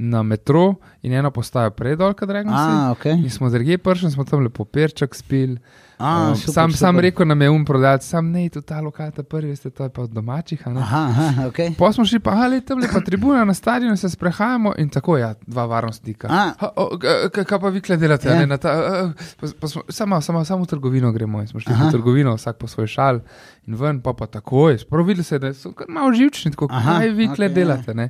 na 0.00 0.22
metro 0.22 0.74
in 1.02 1.12
eno 1.12 1.30
postajo 1.30 1.70
predol, 1.72 2.12
kot 2.12 2.28
Dragonsi. 2.28 2.54
A, 2.70 2.90
ok. 2.92 3.04
In 3.06 3.30
smo 3.30 3.50
drugje 3.50 3.78
prišli, 3.78 4.10
smo 4.10 4.24
tam 4.24 4.40
lepo 4.40 4.64
perček 4.64 5.10
spili. 5.12 5.58
A, 5.96 6.28
Um, 6.28 6.36
super, 6.36 6.54
sam, 6.54 6.70
sam 6.72 6.94
super. 6.94 7.02
rekel 7.02 7.26
nam 7.26 7.42
je 7.42 7.50
um 7.50 7.64
prodajati, 7.64 8.04
sam 8.04 8.28
ne, 8.28 8.48
to 8.48 8.60
ta 8.60 8.78
lokal, 8.78 9.10
ta 9.10 9.22
prvi, 9.24 9.48
veste, 9.48 9.66
to 9.68 9.82
je 9.82 9.90
pa 9.90 10.02
od 10.02 10.10
domačih. 10.10 10.62
Aha, 10.68 11.00
aha, 11.08 11.46
ok. 11.46 11.58
Pa 11.74 11.92
smo 11.92 12.04
šli, 12.04 12.20
pa 12.20 12.30
ali 12.32 12.60
tam 12.60 12.78
lepa 12.78 13.00
tribuna 13.00 13.42
na 13.42 13.50
stadionu, 13.52 13.96
se 13.96 14.08
sprehajamo 14.08 14.74
in 14.78 14.88
tako, 14.88 15.16
ja, 15.18 15.34
dva 15.42 15.64
varnostnika. 15.66 16.28
Ha, 16.28 16.44
o, 16.76 16.94
k- 16.94 17.06
k- 17.32 17.44
Kaj 17.44 17.58
pa 17.58 17.68
vi 17.68 17.80
kle 17.80 17.96
delate? 17.96 18.28
Ja. 18.28 18.34
Ja. 18.36 18.46
Ne, 18.46 18.58
ta, 18.58 18.70
a, 18.70 19.10
pa, 19.40 19.46
pa 19.52 19.66
smo, 19.68 19.82
samo, 19.88 20.20
samo, 20.20 20.44
samo 20.44 20.62
v 20.62 20.68
trgovino 20.68 21.10
gremo 21.12 21.40
in 21.40 21.46
smo 21.48 21.60
šli 21.60 21.72
Aha. 21.72 21.88
V 21.88 21.92
trgovino, 21.92 22.34
vsak 22.34 22.56
po 22.56 22.66
svoj 22.68 22.86
šal 22.86 23.18
in 23.66 23.74
ven, 23.74 23.98
pa 23.98 24.12
pa 24.12 24.26
takoj. 24.28 24.78
Prav 24.86 25.02
videli 25.02 25.24
se, 25.24 25.38
da 25.38 25.50
so 25.52 25.74
malo 25.88 26.12
živčni, 26.12 26.50
tako 26.52 26.68
Aha, 26.70 26.94
kaj 26.94 27.08
vi 27.10 27.26
kle 27.28 27.46
ja. 27.46 27.52
delate. 27.52 27.94
Ne? 27.94 28.08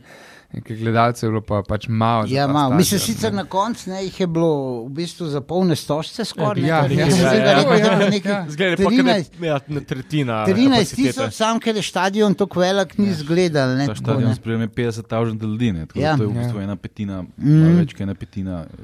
In 0.49 0.63
ker 0.63 0.77
gledalcev 0.77 1.27
je 1.27 1.31
bilo 1.31 1.43
pa, 1.43 1.59
pač 1.63 1.89
malo. 1.91 2.25
Ja, 2.27 2.47
malo. 2.49 2.73
Mislim, 2.75 2.97
stadion, 2.97 3.05
sicer 3.07 3.33
na 3.35 3.45
koncu 3.45 3.91
ne, 3.91 3.99
jih 4.01 4.21
je 4.21 4.27
bilo 4.29 4.53
v 4.83 4.95
bistvu 4.95 5.27
za 5.27 5.43
polne 5.43 5.77
stožce 5.77 6.25
skoraj. 6.25 6.63
Ja, 6.63 6.79
ne, 6.83 6.95
ja, 6.95 7.07
ja, 7.07 7.33
ja, 7.35 7.61
ja, 7.61 7.77
ja. 7.77 8.09
nekaj 8.09 8.49
Zgleda 8.49 8.77
pa, 8.79 8.91
13 8.91 9.29
da 9.69 9.75
je 9.75 9.85
tretjina. 9.85 10.39
13 10.47 10.65
kapacitete. 10.65 10.97
tisoč, 11.05 11.35
sam 11.35 11.61
ker 11.61 11.77
je 11.77 11.83
stadion 11.85 12.35
tako 12.35 12.61
velik, 12.61 12.97
ni 12.99 13.13
zgledal. 13.15 13.77
ne, 13.77 13.87
tako, 13.87 13.99
stadion 13.99 14.35
sprejme 14.35 14.69
50 14.71 15.03
tisoč 15.05 15.47
ljudi, 15.47 15.73
ne, 15.73 15.87
tako 15.87 16.01
Ja. 16.01 16.07
ja. 16.07 16.17
to 16.17 16.23
je 16.23 16.29
v 16.29 16.33
Ja. 16.33 16.41
bistvu 16.41 16.61
ena 16.61 16.77
petina, 16.79 17.23
Mm. 17.23 17.53
mm. 17.53 17.77
več 17.77 17.93
kot 17.93 18.01
ena 18.01 18.15
petina 18.15 18.63
eh, 18.63 18.83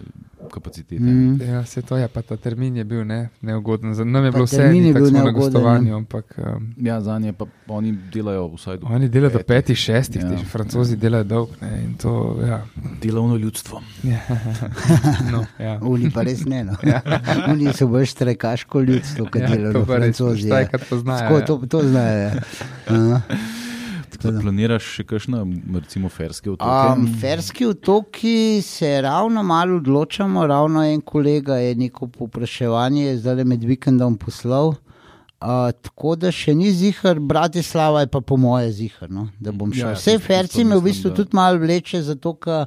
kapacitete. 0.49 1.03
Mm. 1.03 1.40
Ja, 1.42 1.64
se 1.64 1.82
to 1.82 1.97
je, 1.97 2.09
pa 2.09 2.22
ta 2.22 2.36
termin 2.36 2.76
je 2.76 2.84
bil 2.84 3.05
ne, 3.05 3.28
neugoden. 3.40 3.95
Za 3.95 4.05
nam 4.05 4.24
je 4.24 4.30
Pa 4.32 4.36
bilo 4.36 4.45
vse, 4.45 4.62
je 4.62 4.92
tako 4.95 5.11
na 5.11 5.30
gostovanju, 5.30 5.88
ja. 5.88 5.97
ampak 5.97 6.34
um, 6.38 6.74
Ja, 6.76 7.01
za 7.01 7.18
nje 7.18 7.32
pa 7.32 7.45
oni 7.68 7.99
delajo 8.12 8.47
vsaj 8.55 8.76
do 8.76 8.86
oni 8.86 9.09
delajo 9.09 9.30
do 9.30 9.38
petih, 9.47 9.78
šestih, 9.78 10.22
Ja. 10.22 10.28
ja. 10.30 10.36
ti 10.38 10.45
francozi 10.45 10.97
delajo 10.97 11.24
dolg. 11.24 11.49
Ne, 11.61 11.82
in 11.84 11.95
to, 11.95 12.36
ja. 12.49 12.62
delovno 13.03 13.36
ljudstvo. 13.36 13.82
Ja. 14.03 14.20
No, 15.32 15.45
ja. 15.59 15.78
Oni 15.82 16.11
pa 16.11 16.22
res 16.22 16.45
ne. 16.45 16.64
No. 16.64 16.72
Oni 17.53 17.72
so 17.72 17.86
bolj 17.86 18.07
štrekaško 18.07 18.80
ljudstvo, 18.80 19.26
kot 19.32 19.40
Ja, 19.42 19.49
delajo 19.49 19.72
to 19.72 19.84
pa 19.86 19.97
res, 19.97 20.16
francozi. 20.16 20.49
ja. 20.49 20.68
poznajo, 20.90 21.18
Tako, 21.20 21.34
ja. 21.38 21.45
to, 21.45 21.57
to 21.68 21.82
znajo. 21.82 22.18
Ja. 22.18 23.20
Aha. 24.25 24.33
Da 24.33 24.41
planiraš 24.41 24.83
še 24.95 25.05
kakšne, 25.05 25.41
recimo, 25.75 26.09
ferske 26.09 26.51
otoke? 26.51 26.93
Um, 26.93 27.07
ferski 27.20 27.66
otoki 27.66 28.62
se 28.62 29.01
ravno 29.01 29.43
malo 29.43 29.77
odločamo, 29.77 30.47
ravno 30.47 30.83
en 30.83 31.01
kolega 31.01 31.57
je 31.57 31.75
neko 31.75 32.07
popraševanje 32.09 33.16
zdaj 33.18 33.45
med 33.45 33.64
vikendom 33.64 34.16
poslal. 34.16 34.75
Uh, 35.41 35.68
tako 35.77 36.14
da 36.16 36.31
še 36.33 36.55
ni 36.55 36.70
zihar, 36.72 37.18
Bratislava 37.20 38.01
je 38.01 38.07
pa 38.07 38.20
po 38.20 38.37
moje 38.37 38.72
zihar. 38.72 39.11
No, 39.11 39.29
da 39.39 39.53
bom 39.53 39.72
šel. 39.72 39.79
Ja, 39.81 39.87
Ja, 39.87 39.91
ja, 39.91 40.01
Vse 40.01 40.18
ferci 40.18 40.64
me 40.64 40.79
v 40.79 40.83
bistvu 40.83 41.11
da- 41.11 41.16
tudi 41.16 41.37
malo 41.37 41.59
vleče, 41.59 42.01
zato 42.03 42.33
ker 42.35 42.64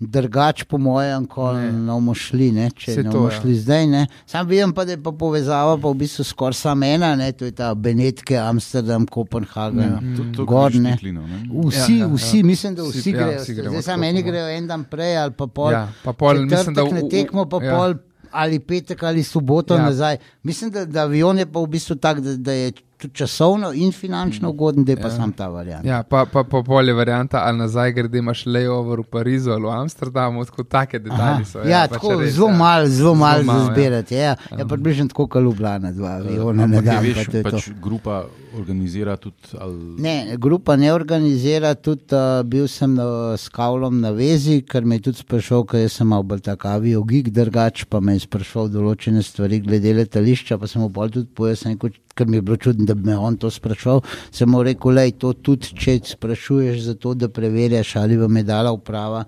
drugač 0.00 0.64
po 0.64 0.78
mojem, 0.78 1.26
ko 1.26 1.52
Ne. 1.52 1.70
bomo 1.86 2.14
šli, 2.14 2.52
ne, 2.52 2.70
če 2.72 2.94
Saj 2.94 3.02
ne 3.02 3.10
bomo 3.10 3.28
ja. 3.28 3.36
šli 3.36 3.54
zdaj. 3.56 3.86
Ne. 3.86 4.06
Sam 4.24 4.46
vidim 4.46 4.72
pa, 4.72 4.84
da 4.84 4.92
je 4.92 4.98
pa 4.98 5.12
povezava 5.12 5.76
pa 5.76 5.88
v 5.88 5.94
bistvu 5.96 6.24
skoraj 6.24 6.54
samo 6.54 6.84
ena, 6.86 7.14
ne, 7.14 7.32
to 7.32 7.44
je 7.44 7.52
ta 7.52 7.74
Benetke, 7.74 8.34
Amsterdam, 8.34 9.06
Kopenhagen. 9.06 9.80
Ja, 9.82 10.16
to, 10.16 10.24
to 10.32 10.44
Gor, 10.44 10.72
ne. 10.74 10.94
Štiklinov, 10.94 11.26
ne? 11.26 11.38
Vsi, 11.62 11.76
Ja, 11.92 11.98
ja, 11.98 12.06
ja. 12.06 12.14
vsi, 12.14 12.42
mislim, 12.42 12.74
da 12.74 12.82
Vsi- 12.82 12.98
vsi 12.98 13.10
ja, 13.10 13.16
grejo. 13.18 13.38
vsi 13.38 13.52
Zdaj 13.52 13.62
gremo 13.62 13.82
samo 13.82 14.04
eni 14.04 14.22
grejo 14.22 14.48
en 14.48 14.66
dan 14.66 14.84
prej, 14.84 15.16
ali 15.18 15.32
pa 15.32 15.46
pol. 15.46 15.70
Ja, 15.70 15.88
pa 16.02 16.12
pol, 16.14 16.34
mislim, 16.40 16.74
da 16.74 16.82
v- 16.82 16.92
ne 16.92 17.02
tekmo, 17.06 17.44
pa 17.46 17.58
ja. 17.58 17.76
pol 17.76 17.94
ali 18.32 18.58
petek 18.58 19.02
ali 19.02 19.22
soboto 19.22 19.74
Ja. 19.74 19.78
ja. 19.78 19.86
nazaj. 19.86 20.16
Mislim, 20.42 20.70
da, 20.70 20.84
da 20.86 21.02
avion 21.02 21.36
je 21.36 21.46
pa 21.46 21.58
v 21.58 21.66
bistvu 21.68 21.96
tak, 21.96 22.20
da, 22.20 22.36
da 22.38 22.52
je 22.54 22.72
tudi 23.00 23.14
časovno 23.14 23.72
in 23.74 23.92
finančno 23.92 24.50
ugoden, 24.50 24.84
da 24.84 24.92
je 24.92 24.96
pa 24.96 25.08
Ja. 25.08 25.16
sam 25.16 25.32
ta 25.32 25.48
variant. 25.48 25.84
Ja, 25.84 26.02
pa, 26.02 26.26
pa, 26.26 26.44
pa 26.44 26.62
polje 26.62 26.92
varianta, 26.92 27.40
ali 27.44 27.58
nazaj 27.58 27.92
gre, 27.92 28.08
da 28.08 28.18
imaš 28.18 28.44
layover 28.46 29.00
v 29.00 29.04
Parizu 29.04 29.50
ali 29.50 29.62
v 29.62 29.72
Amsterdamu, 29.72 30.44
tako 30.44 30.64
take 30.64 30.98
detajli 30.98 31.44
so. 31.44 31.58
ja, 31.64 31.82
pač 31.82 31.96
tako 31.96 32.20
res, 32.20 32.34
zelo 32.34 32.48
ja. 32.48 32.56
malo, 32.56 32.86
zelo 32.88 33.14
malo 33.14 33.42
malo, 33.42 33.58
za 33.58 33.66
ja. 33.66 33.72
zbirati. 33.72 34.14
Ja, 34.14 34.34
ja 34.58 34.66
približno 34.66 35.08
tako 35.08 35.26
kot 35.26 35.42
Ljubljana, 35.42 35.92
dva 35.92 36.10
aviona 36.20 36.66
na 36.66 36.80
dan. 36.80 37.02
veš, 37.02 37.14
pa 37.16 37.30
to 37.30 37.36
je 37.36 37.42
to. 37.42 37.50
pač 37.50 37.70
grupa 37.82 38.24
organizira 38.54 39.16
tudi. 39.16 39.36
Ali, 39.58 39.76
Ne, 39.98 40.36
grupa 40.36 40.76
ne 40.76 40.92
organizira, 40.92 41.74
tudi 41.74 42.02
uh, 42.12 42.42
bil 42.44 42.68
sem 42.68 42.94
na, 42.94 43.04
s 43.36 43.48
Kavlom 43.48 44.00
na 44.00 44.10
vezi, 44.10 44.60
ker 44.62 44.84
me 44.84 44.96
je 44.96 45.06
tudi 45.08 45.22
sprašal, 45.22 45.64
ker 45.64 45.88
sem 45.90 46.06
mal 46.06 46.22
bolj 46.22 46.40
tak 46.40 46.64
aviogig 46.66 47.30
drugač, 47.30 47.84
pa 47.84 48.00
me 48.00 48.16
je 48.16 48.24
sprašal 48.26 48.68
določene 48.68 49.22
stvari 49.22 49.60
glede 49.60 49.94
letališča, 49.94 50.58
pa 50.58 50.66
sem 50.66 50.82
mu 50.82 50.88
bolj 50.88 51.12
tudi 51.18 51.30
pojasnil, 51.34 51.78
ker 52.14 52.26
mi 52.26 52.36
je 52.36 52.42
bilo 52.42 52.56
čudno, 52.56 52.86
da 52.90 52.94
bi 52.98 53.10
me 53.10 53.16
on 53.16 53.36
to 53.38 53.50
sprašal. 53.50 54.02
Sem 54.34 54.50
mu 54.50 54.62
rekel, 54.66 54.98
da 54.98 55.06
je 55.06 55.16
to 55.22 55.32
tudi, 55.32 55.70
če 55.78 55.98
sprašuješ 56.14 56.82
za 56.88 56.94
to, 56.98 57.14
da 57.14 57.30
preverjaš, 57.30 57.94
ali 58.02 58.18
vam 58.18 58.36
je 58.36 58.46
dala 58.50 58.72
uprava 58.74 59.24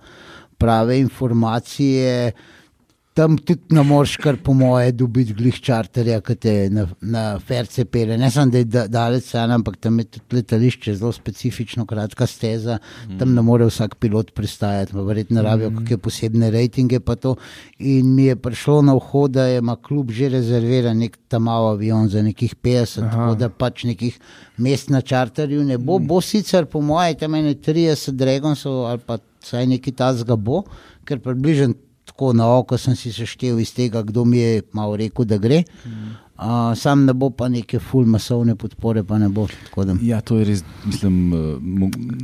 prave 0.58 0.98
informacije. 1.00 2.32
Tam 3.14 3.34
tudi 3.36 3.74
ne 3.76 3.82
moreš, 3.84 4.14
kar 4.16 4.38
po 4.40 4.54
moje, 4.56 4.92
dobiti 4.96 5.34
glih 5.36 5.58
čarterja, 5.60 6.22
ki 6.24 6.34
te 6.40 6.52
na, 6.72 6.86
na 7.00 7.24
ferce 7.44 7.84
pele. 7.84 8.16
Ne 8.16 8.30
samo, 8.32 8.54
da 8.54 8.62
je 8.62 8.64
da- 8.64 8.86
daleč 8.88 9.26
stran, 9.26 9.52
ampak 9.52 9.76
tam 9.84 9.98
je 10.00 10.06
tudi 10.14 10.38
letališče 10.38 10.94
zelo 10.96 11.12
specifično, 11.12 11.84
kratka 11.86 12.26
steza, 12.26 12.78
mm. 12.78 13.18
tam 13.20 13.34
ne 13.36 13.44
more 13.44 13.68
vsak 13.68 13.98
pilot 14.00 14.32
pristajati, 14.32 14.96
verjetno 14.96 15.44
rabijo 15.44 15.70
mm. 15.70 15.82
kakšne 15.82 15.98
posebne 15.98 16.50
rejtinge. 16.50 17.00
In 17.78 18.14
mi 18.14 18.30
je 18.30 18.36
prišlo 18.36 18.80
na 18.82 18.96
vhod, 18.96 19.36
da 19.36 19.48
ima 19.50 19.76
klub 19.76 20.10
že 20.10 20.28
rezerviran 20.32 20.98
nek 20.98 21.18
tam 21.28 21.48
avion 21.48 22.08
za 22.08 22.22
nekih 22.22 22.54
50, 22.56 23.02
Aha. 23.02 23.10
tako 23.10 23.34
da 23.34 23.48
pač 23.48 23.84
nekih 23.84 24.18
mest 24.56 24.88
na 24.90 25.00
čarterju 25.00 25.64
ne 25.64 25.78
bo. 25.78 25.98
Bo 25.98 26.20
sicer 26.20 26.64
po 26.64 26.80
moje 26.80 27.18
tam 27.18 27.34
ene 27.34 27.54
30 27.54 28.16
Dragonsov 28.16 28.86
ali 28.86 29.04
pa 29.06 29.18
vsaj 29.42 29.66
nekaj 29.66 30.00
tazga 30.00 30.36
bo, 30.36 30.64
ker 31.04 31.20
približno 31.20 31.74
tako 32.12 32.32
na 32.32 32.46
oko 32.52 32.78
sem 32.78 32.94
si 32.94 33.10
seštel 33.10 33.58
iz 33.58 33.72
tega, 33.72 34.02
kdo 34.02 34.24
mi 34.24 34.38
je 34.38 34.62
malo 34.72 34.96
rekel, 34.96 35.24
da 35.24 35.38
gre. 35.38 35.62
Uh, 36.34 36.48
sam 36.74 37.04
ne 37.04 37.12
bo 37.12 37.30
pa 37.30 37.46
neke 37.46 37.78
full 37.78 38.04
masovne 38.04 38.56
podpore, 38.56 39.02
pa 39.02 39.14
ne 39.16 39.28
bo. 39.28 39.44
tako 39.64 39.84
Da, 39.84 39.94
Ja, 40.02 40.20
to 40.20 40.36
je 40.36 40.44
res, 40.44 40.62
mislim, 40.84 41.14
eh, 41.30 41.36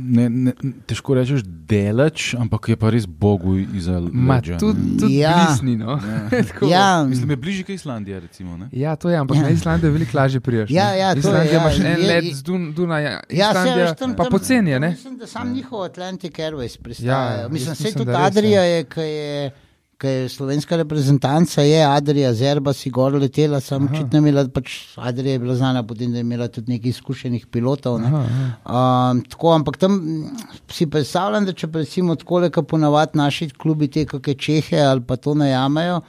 ne, 0.09 0.25
ne, 0.29 0.51
težko 0.85 1.13
rečeš 1.13 1.41
delač, 1.45 2.33
ampak 2.33 2.67
je 2.67 2.75
pa 2.75 2.89
res 2.89 3.05
Bogu 3.07 3.55
iza 3.57 3.99
Ma, 4.03 4.35
leđa. 4.35 4.53
ne. 4.53 4.59
tudi 4.59 4.97
tud 4.97 5.09
Ja. 5.09 5.29
ja. 5.29 5.45
blisni. 5.45 5.75
No? 5.77 5.95
Tako. 6.49 6.65
ja, 6.67 7.03
Mislim, 7.03 7.29
je 7.29 7.35
bližje 7.37 7.63
kot 7.63 7.69
Islandija. 7.71 8.19
Recimo, 8.19 8.57
ne? 8.57 8.67
Ja, 8.73 8.95
to 8.95 9.09
je, 9.09 9.17
ampak 9.17 9.37
Ja. 9.37 9.41
ja. 9.41 9.43
na 9.43 9.49
Islandiji 9.51 9.87
je 9.87 9.93
veliko 9.93 10.17
lažje 10.17 10.39
prijeti. 10.41 10.73
Ja, 10.73 10.91
ja, 10.91 11.09
to 11.09 11.15
je, 11.15 11.19
Islandija 11.21 11.53
ja, 11.53 11.61
imaš 11.61 11.79
en 11.79 12.07
let 12.07 12.25
z 12.33 12.43
Dun, 12.43 12.73
Dunaja, 12.73 13.09
Ja, 13.29 13.49
Islandija 13.49 13.55
saj 13.75 13.81
veš, 13.81 13.95
tam- 13.95 14.15
pa 14.15 14.23
tam- 14.23 14.31
poceni 14.31 14.71
je, 14.71 14.79
ne? 14.79 14.89
Mislim, 14.89 15.17
da 15.17 15.27
sam 15.27 15.53
njihov 15.53 15.83
Atlantic 15.83 16.33
Airways 16.33 16.75
Ja, 16.75 16.83
pristaja. 16.83 17.31
ja, 17.33 17.47
mislim, 17.47 17.69
jaz 17.69 17.77
se 17.77 17.83
mislim, 17.83 17.93
tudi 17.95 18.11
da 18.11 18.17
res, 18.19 18.27
Adrija 18.27 18.61
je, 18.63 18.83
ki 18.85 18.99
je. 19.01 19.51
Je 20.03 20.29
slovenska 20.29 20.77
reprezentanca, 20.77 21.61
je 21.61 21.83
Adrija, 21.83 22.33
Zerba 22.33 22.73
si 22.73 22.89
gor 22.89 23.17
letela, 23.19 23.59
sem 23.59 23.83
Aha. 23.83 23.93
očitno 23.93 24.21
imela, 24.21 24.45
pač 24.47 24.77
Adrija 24.95 25.33
je 25.35 25.39
bila 25.39 25.55
znana, 25.55 25.83
potem 25.83 26.11
da 26.11 26.17
je 26.17 26.21
imela 26.21 26.47
tudi 26.47 26.71
nekaj 26.71 26.89
izkušenih 26.89 27.47
pilotov. 27.51 27.99
Ne. 27.99 28.07
Aha, 28.07 28.23
aha. 28.63 29.11
Um, 29.11 29.21
tako, 29.27 29.51
ampak 29.57 29.77
tam 29.77 29.99
si 30.71 30.87
predstavljam, 30.87 31.45
da 31.45 31.53
če 31.53 31.67
recimo 31.73 32.15
tako, 32.15 32.45
kot 32.47 32.69
ponavadi 32.71 33.19
naši 33.19 33.49
klubi 33.49 33.91
te 33.91 34.05
kakšne 34.07 34.37
Čehe 34.39 34.79
ali 34.79 35.03
pa 35.03 35.17
to 35.17 35.33
najamejo, 35.35 36.01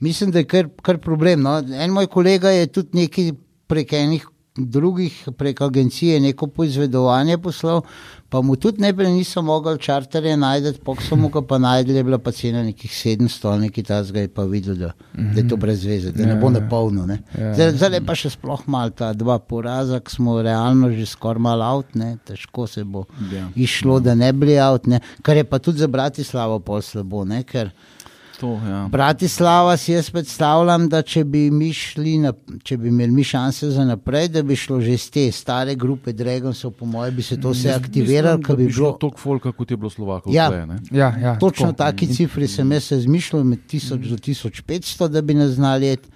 mislim, 0.00 0.34
da 0.34 0.42
je 0.42 0.50
kar, 0.50 0.72
kar 0.82 0.98
problem. 0.98 1.46
No. 1.46 1.60
En 1.60 1.94
moj 1.94 2.10
kolega 2.10 2.50
je 2.50 2.66
tudi 2.66 2.98
neki 2.98 3.32
prek 3.70 3.92
enih 3.92 4.26
drugih, 4.58 5.12
prek 5.32 5.60
agencije, 5.60 6.20
neko 6.20 6.46
poizvedovanje 6.48 7.38
poslal, 7.38 7.82
pa 8.28 8.40
mu 8.40 8.56
tudi 8.56 8.80
najprej 8.80 9.10
niso 9.10 9.42
mogli 9.42 9.78
čarterje 9.78 10.36
najti, 10.36 10.80
pok 10.80 11.02
so 11.02 11.16
mu 11.16 11.28
ga 11.28 11.42
pa 11.42 11.58
najdli, 11.58 11.94
je 11.94 12.04
bila 12.04 12.18
pa 12.18 12.32
cena 12.32 12.62
nekih 12.62 12.90
700 12.90 13.46
ali 13.46 13.60
nekaj 13.60 13.84
tasga, 13.84 14.20
je 14.20 14.28
pa 14.28 14.44
videl, 14.44 14.74
da, 14.76 14.90
da 15.14 15.36
je 15.36 15.48
to 15.48 15.56
brez 15.56 15.84
veze, 15.84 16.10
da 16.10 16.24
ne 16.24 16.34
bo 16.34 16.46
Ja, 16.46 16.52
ja. 16.52 16.60
napolno. 16.60 17.06
Ne. 17.06 17.18
Ja. 17.32 17.54
Zdaj, 17.54 17.72
zdaj 17.72 17.92
je 17.92 18.02
pa 18.02 18.14
še 18.14 18.30
sploh 18.30 18.62
malo 18.66 18.90
ta 18.90 19.12
dva 19.12 19.38
poraza, 19.40 20.00
ki 20.00 20.10
smo 20.10 20.42
realno 20.42 20.90
že 20.90 21.06
skoraj 21.06 21.40
malo 21.40 21.64
out, 21.66 21.94
ne. 21.94 22.16
težko 22.24 22.66
se 22.66 22.84
bo 22.84 23.04
Ja. 23.32 23.48
išlo, 23.56 24.00
da 24.00 24.14
ne 24.14 24.32
bi 24.32 24.58
out, 24.60 24.86
ne. 24.86 25.00
kar 25.22 25.36
je 25.36 25.44
pa 25.44 25.58
tudi 25.58 25.78
za 25.78 25.86
Bratislavo 25.88 26.58
pol 26.60 26.82
slabo, 26.82 27.24
ne. 27.24 27.42
ker 27.42 27.70
To, 28.40 28.60
ja. 28.68 28.88
Bratislava 28.92 29.76
si 29.76 29.92
jaz 29.92 30.10
predstavljam, 30.10 30.88
da 30.88 31.02
če 31.02 31.24
bi, 31.24 31.46
mi 31.50 31.70
šli 31.72 32.18
na, 32.18 32.32
če 32.62 32.76
bi 32.76 32.88
imeli 32.88 33.12
mi 33.12 33.24
šanse 33.24 33.70
za 33.70 33.84
naprej, 33.84 34.28
da 34.28 34.42
bi 34.42 34.56
šlo 34.56 34.80
že 34.80 34.92
iz 34.92 35.06
te 35.10 35.24
stare 35.32 35.74
grupe 35.74 36.12
Dragonsov, 36.12 36.74
po 36.76 36.86
mojem, 36.86 37.16
bi 37.16 37.22
se 37.22 37.40
to 37.40 37.54
vse 37.54 37.72
aktiviralo, 37.72 38.42
ker 38.44 38.56
bi 38.56 38.66
bilo. 38.68 38.92
toliko 39.00 39.18
folka, 39.18 39.52
kot 39.52 39.70
je 39.70 39.76
bilo 39.76 39.90
Slovakov. 39.90 40.34
Ja. 40.34 40.50
tle, 40.50 40.66
ne. 40.66 40.76
Ja, 40.90 41.14
ja, 41.22 41.38
Točno 41.38 41.72
tako. 41.72 41.76
taki 41.76 42.06
cifri 42.12 42.48
sem 42.48 42.72
jaz 42.72 42.92
izmišljal, 42.92 43.44
med 43.44 43.64
1000 43.72 44.08
do 44.10 44.16
1500, 44.16 45.08
da 45.08 45.22
bi 45.22 45.34
nas 45.34 45.56
znali. 45.56 45.86
jet. 45.86 46.08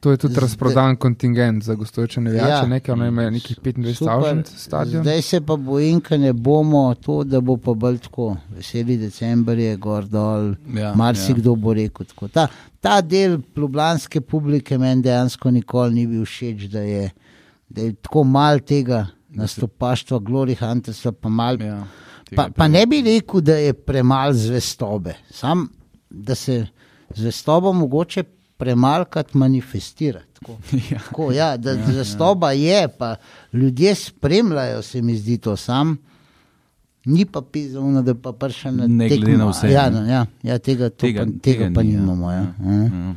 To 0.00 0.10
je 0.10 0.16
tudi 0.16 0.40
razprodan 0.40 0.96
kontingent 0.96 1.62
za 1.62 1.74
gostujoče 1.74 2.20
navijače, 2.20 2.48
Ja. 2.48 2.56
ja. 2.56 2.66
nekaj, 2.66 2.92
ono 2.92 3.06
ima 3.06 3.30
nekih 3.30 3.58
25.000 3.62 4.44
stadion. 4.56 5.02
Zdaj 5.02 5.22
se 5.22 5.40
pa 5.40 5.56
bojim, 5.56 6.00
ker 6.00 6.20
ne 6.20 6.32
bomo 6.32 6.94
to, 6.94 7.24
da 7.24 7.40
bo 7.40 7.56
pa 7.56 7.74
bolj 7.74 7.98
tako. 7.98 8.36
Veseli 8.50 8.96
decembr 8.96 9.58
je 9.58 9.76
gor 9.76 10.04
dol, 10.04 10.54
Ja, 10.74 10.94
marsikdo 10.94 11.54
bo 11.54 11.74
rekel 11.74 12.06
tako. 12.06 12.28
Ta, 12.28 12.46
ta 12.80 13.00
del 13.00 13.38
ljubljanske 13.56 14.20
publike 14.20 14.78
meni 14.78 15.02
dejansko 15.02 15.50
nikoli 15.50 15.94
ni 15.94 16.06
bil 16.06 16.24
všeč, 16.24 16.64
da 16.72 16.80
je, 16.80 17.10
da 17.68 17.82
je 17.82 17.92
tako 17.94 18.24
mal 18.24 18.58
tega 18.60 19.06
nastopaštva, 19.28 20.18
Glory 20.18 20.56
Huntersa, 20.60 21.12
pa 21.12 21.28
mal 21.28 21.60
Ja, 21.62 21.84
Pa, 22.36 22.48
pa 22.56 22.68
ne 22.68 22.86
bi 22.86 23.02
rekel, 23.02 23.40
da 23.40 23.56
je 23.56 23.72
premalo 23.74 24.32
zvestobe, 24.32 25.14
sam 25.30 25.68
da 26.10 26.34
se 26.34 26.66
zvestobo 27.14 27.72
mogoče 27.72 28.22
premalkrat 28.60 29.34
manifestira. 29.34 30.20
Tako. 30.34 30.58
Ja. 30.90 30.98
Tako, 31.00 31.32
ja, 31.32 31.56
da 31.56 31.70
ja, 31.72 31.86
zvestoba 31.86 32.52
ja. 32.52 32.60
je, 32.72 32.88
pa 32.90 33.16
ljudje 33.52 33.94
spremljajo, 33.96 34.82
se 34.82 35.02
mi 35.02 35.16
zdi 35.16 35.38
to 35.38 35.56
sam. 35.56 35.96
Ni 37.06 37.24
pa 37.24 37.40
pisano, 37.42 38.02
da 38.02 38.14
pa 38.14 38.32
prša 38.34 38.70
na 38.70 38.86
Ne 38.86 39.08
glede 39.08 39.36
na 39.36 39.46
vse, 39.46 39.68
Ja, 39.68 39.90
no, 39.90 40.04
ja, 40.04 40.26
ja, 40.42 40.58
tega, 40.60 40.88
tega, 40.90 41.24
pa, 41.24 41.30
tega 41.42 41.70
pa 41.74 41.82
ni, 41.82 41.92
ja. 41.92 42.00
nimamo. 42.00 42.30
Ja. 42.30 42.36
Ja. 42.36 42.72
Ja. 42.74 43.14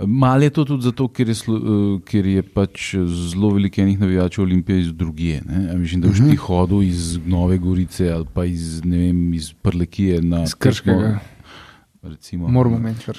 Mal 0.00 0.42
je 0.42 0.50
to 0.50 0.64
tudi 0.64 0.82
zato, 0.82 1.08
ker 1.08 1.26
je, 1.26 1.34
slo, 1.34 1.56
eh, 1.56 1.62
ker 2.02 2.26
je 2.26 2.42
pač 2.44 2.92
zelo 3.24 3.50
veliko 3.50 3.80
enih 3.80 3.98
navijačev 3.98 4.44
Olimpije 4.44 4.80
iz 4.80 4.92
drugije. 4.94 5.42
ne. 5.42 5.70
A 5.72 5.76
Mislim, 5.76 6.00
da 6.00 6.08
boš 6.08 6.18
Mhm. 6.18 6.30
ti 6.30 6.36
hodil 6.36 6.82
iz 6.84 7.18
Nove 7.26 7.58
Gorice 7.58 8.10
ali 8.10 8.26
pa 8.34 8.44
iz, 8.44 8.84
ne 8.84 8.98
vem, 8.98 9.34
iz 9.34 9.52
Prlekije 9.54 10.22
na 10.22 10.42
Iz 10.42 10.54
Krškega. 10.54 10.98
tekmo, 10.98 11.18
Recimo, 12.02 12.48
Moramo 12.48 12.76
imeti 12.76 13.04
kar. 13.04 13.16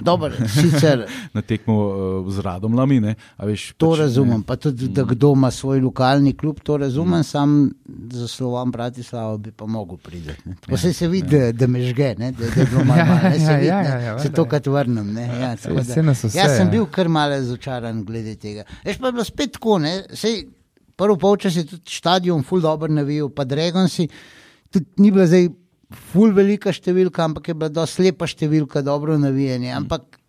Sicer 0.49 1.03
na 1.33 1.41
tekmo 1.41 1.87
uh, 1.87 2.33
z 2.33 2.39
radom 2.39 2.73
lami. 2.73 2.99
Ne, 2.99 3.15
a 3.37 3.45
veš, 3.45 3.73
to 3.73 3.89
pač, 3.89 3.99
razumem, 3.99 4.43
pa 4.43 4.55
tudi, 4.55 4.87
da 4.87 5.03
kdo 5.03 5.33
ima 5.33 5.51
svoj 5.51 5.79
lokalni 5.79 6.33
klub, 6.33 6.59
to 6.59 6.77
razumem, 6.77 7.23
sam 7.23 7.71
za 8.11 8.27
slovom 8.27 8.71
Bratislava 8.71 9.37
bi 9.37 9.51
pa 9.51 9.65
mogel 9.65 9.97
priti. 9.97 10.31
Tako 10.59 10.77
se, 10.77 10.93
se 10.93 11.07
vidi, 11.07 11.27
da, 11.29 11.51
da 11.51 11.67
me 11.67 11.81
žge, 11.81 12.15
ne, 12.17 12.31
da, 12.31 12.45
da 12.45 12.61
je 12.61 12.67
bilo 12.67 12.83
malo, 12.83 13.05
malo, 13.11 13.19
ne, 13.23 13.39
se 13.39 13.43
Ja, 13.43 13.55
vidi, 13.55 13.67
ja, 13.67 13.81
ne, 13.81 13.89
ja, 13.89 13.97
ja, 13.97 14.19
se 14.19 14.23
valjda, 14.23 14.35
to 14.35 14.41
ja. 14.41 14.49
kad 14.49 14.67
vrnem. 14.67 15.13
Ne, 15.13 15.27
ja, 15.41 15.55
tako 15.55 15.75
da- 15.75 15.81
Vse 15.81 16.03
nas 16.03 16.23
vse, 16.23 16.37
Jaz 16.37 16.57
sem 16.57 16.67
ja. 16.67 16.71
bil 16.71 16.85
kar 16.85 17.09
malo 17.09 17.29
razočaran 17.31 18.05
glede 18.05 18.35
tega. 18.35 18.63
Veš 18.85 18.97
pa 18.97 19.05
je 19.05 19.11
bilo 19.11 19.23
spet 19.23 19.51
tako, 19.51 19.77
ne, 19.79 20.03
sej 20.13 20.45
prvo 20.95 21.17
polčas 21.17 21.55
je 21.55 21.65
tudi 21.65 21.83
stadion 21.87 22.43
ful 22.43 22.61
dobro 22.61 22.87
navijal, 22.87 23.29
pa 23.29 23.43
Dragonsi, 23.43 24.07
tudi 24.69 24.85
ni 24.97 25.11
bila 25.11 25.27
zdaj 25.27 25.49
ful 25.91 26.31
velika 26.31 26.71
številka, 26.71 27.23
ampak 27.23 27.47
je 27.47 27.53
bila 27.53 27.69
dosti 27.71 28.03
lepa 28.03 28.27
številka, 28.27 28.81
dobro 28.81 29.17
navijanje, 29.17 29.71
ampak 29.73 30.19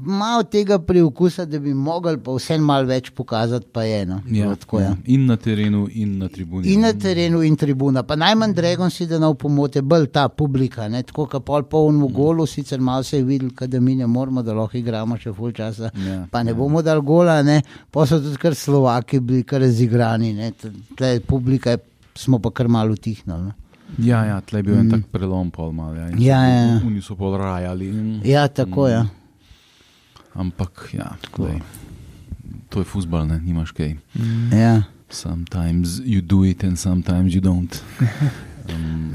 malo 0.00 0.42
tega 0.44 0.78
priokusa, 0.78 1.44
da 1.44 1.58
bi 1.58 1.74
mogli 1.74 2.16
pa 2.18 2.32
vse 2.32 2.56
malo 2.58 2.86
več 2.86 3.10
pokazati, 3.10 3.66
pa 3.68 3.82
je 3.82 4.02
eno. 4.02 4.20
Ja, 4.30 4.54
tako, 4.54 4.78
ja. 4.80 4.86
ja. 4.86 4.96
In 5.06 5.26
na 5.26 5.36
terenu, 5.36 5.88
in 5.92 6.18
na 6.18 6.28
tribuni. 6.28 6.72
In 6.72 6.80
na 6.80 6.92
terenu, 6.94 7.42
in 7.42 7.56
tribuna. 7.56 8.02
Pa 8.02 8.16
najmanj 8.16 8.54
Dragon 8.54 8.90
si 8.90 9.06
da 9.06 9.18
nav 9.18 9.34
pomote, 9.34 9.82
bolj 9.82 10.06
ta 10.08 10.28
publika. 10.28 10.88
Ne? 10.88 11.02
Tako 11.02 11.26
kot 11.26 11.44
pol 11.44 11.62
polnemu 11.64 12.08
golu, 12.08 12.46
sicer 12.46 12.80
malo 12.80 13.02
se 13.02 13.18
je 13.18 13.24
videl, 13.24 13.50
da 13.50 13.80
mi 13.80 13.94
ne 13.94 14.06
moramo, 14.06 14.42
da 14.42 14.54
lahko 14.54 14.78
igramo 14.78 15.18
še 15.18 15.34
full 15.34 15.52
časa. 15.52 15.90
Ja, 15.96 16.22
Pa 16.30 16.42
ne 16.42 16.54
bomo 16.54 16.80
dal 16.80 17.02
gola, 17.02 17.42
ne? 17.42 17.60
pa 17.90 18.06
so 18.06 18.20
tudi 18.20 18.38
kar 18.38 18.54
Slovaki 18.54 19.20
bili 19.20 19.42
kar 19.44 19.60
razigrani. 19.60 20.32
ne. 20.32 20.52
T- 20.52 20.70
Tle 20.96 21.20
publika 21.20 21.70
je, 21.70 21.82
smo 22.16 22.38
pa 22.38 22.50
kar 22.50 22.68
malo 22.68 22.94
utihnili. 22.94 23.52
Ja, 23.98 24.24
ja 24.24 24.40
tle 24.40 24.58
je 24.58 24.62
bil 24.62 24.74
mm. 24.74 24.80
en 24.80 24.90
tak 24.90 25.10
prelom, 25.12 25.50
pol 25.50 25.72
mal. 25.72 25.94
Ja, 25.94 26.08
Ja, 26.18 26.40
ja, 26.46 26.62
ja. 26.66 26.80
Oni 26.86 27.02
so 27.02 27.16
pol 27.16 27.36
rajali. 27.38 27.88
In, 27.88 28.20
Ja, 28.24 28.48
tako 28.48 28.88
je. 28.88 28.94
Ja. 28.94 29.06
Ampak, 30.34 30.88
ja, 30.92 31.14
glej, 31.30 31.60
to 32.68 32.82
je 32.82 32.84
futbal, 32.84 33.26
ne, 33.26 33.38
nimaš 33.38 33.70
kaj. 33.70 33.94
Ja. 34.50 34.82
Sometimes 35.08 36.00
you 36.02 36.20
do 36.20 36.42
it 36.44 36.64
and 36.64 36.78
sometimes 36.78 37.34
you 37.34 37.40
don't. 37.40 37.82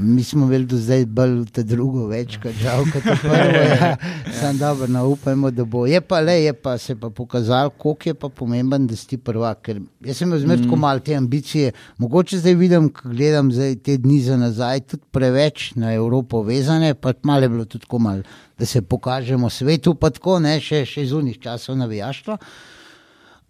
Mi 0.00 0.24
smo 0.24 0.46
imeli 0.46 0.66
do 0.66 0.76
zdaj 0.76 1.04
bolj 1.06 1.44
te 1.52 1.62
drugo 1.66 2.06
več, 2.06 2.36
kot 2.42 2.54
žal, 2.62 2.84
kot 2.92 3.02
prvo. 3.02 3.34
Ja. 3.34 3.96
Sam 4.40 4.58
dobro, 4.58 4.86
no, 4.86 5.02
upajmo, 5.10 5.50
da 5.50 5.64
bo. 5.64 5.82
Je 5.90 6.00
pa 6.00 6.20
le, 6.20 6.36
je 6.44 6.52
pa 6.54 6.76
se 6.78 6.94
pa 6.96 7.10
pokazal, 7.10 7.70
koliko 7.70 8.08
je 8.08 8.14
pa 8.14 8.28
pomemben, 8.28 8.86
da 8.86 8.96
si 8.96 9.18
prvak. 9.18 9.62
Ker 9.66 9.82
jaz 10.06 10.22
sem 10.22 10.30
imel 10.30 10.40
zmerno 10.44 10.70
mm. 10.70 10.80
malo 10.80 11.04
te 11.04 11.16
ambicije. 11.18 11.72
Mogoče 11.98 12.38
zdaj 12.38 12.54
vidim, 12.62 12.88
ko 12.94 13.10
gledam 13.10 13.52
zdaj 13.52 13.76
te 13.84 13.98
dni 13.98 14.20
za 14.24 14.38
nazaj, 14.40 14.84
tudi 14.94 15.02
preveč 15.10 15.72
na 15.74 15.94
Evropo 15.94 16.42
vezane, 16.46 16.94
pa 16.94 17.12
malo 17.22 17.48
je 17.48 17.54
bilo 17.56 17.64
tudi 17.64 17.84
tako 17.84 17.98
malo, 17.98 18.22
da 18.58 18.66
se 18.66 18.82
pokažemo 18.82 19.50
svetu, 19.50 19.94
pa 19.94 20.10
tako 20.10 20.38
ne, 20.38 20.60
še, 20.60 20.84
še 20.86 21.08
iz 21.08 21.16
unih 21.16 21.40
časov 21.42 21.76
navijaštva. 21.82 22.38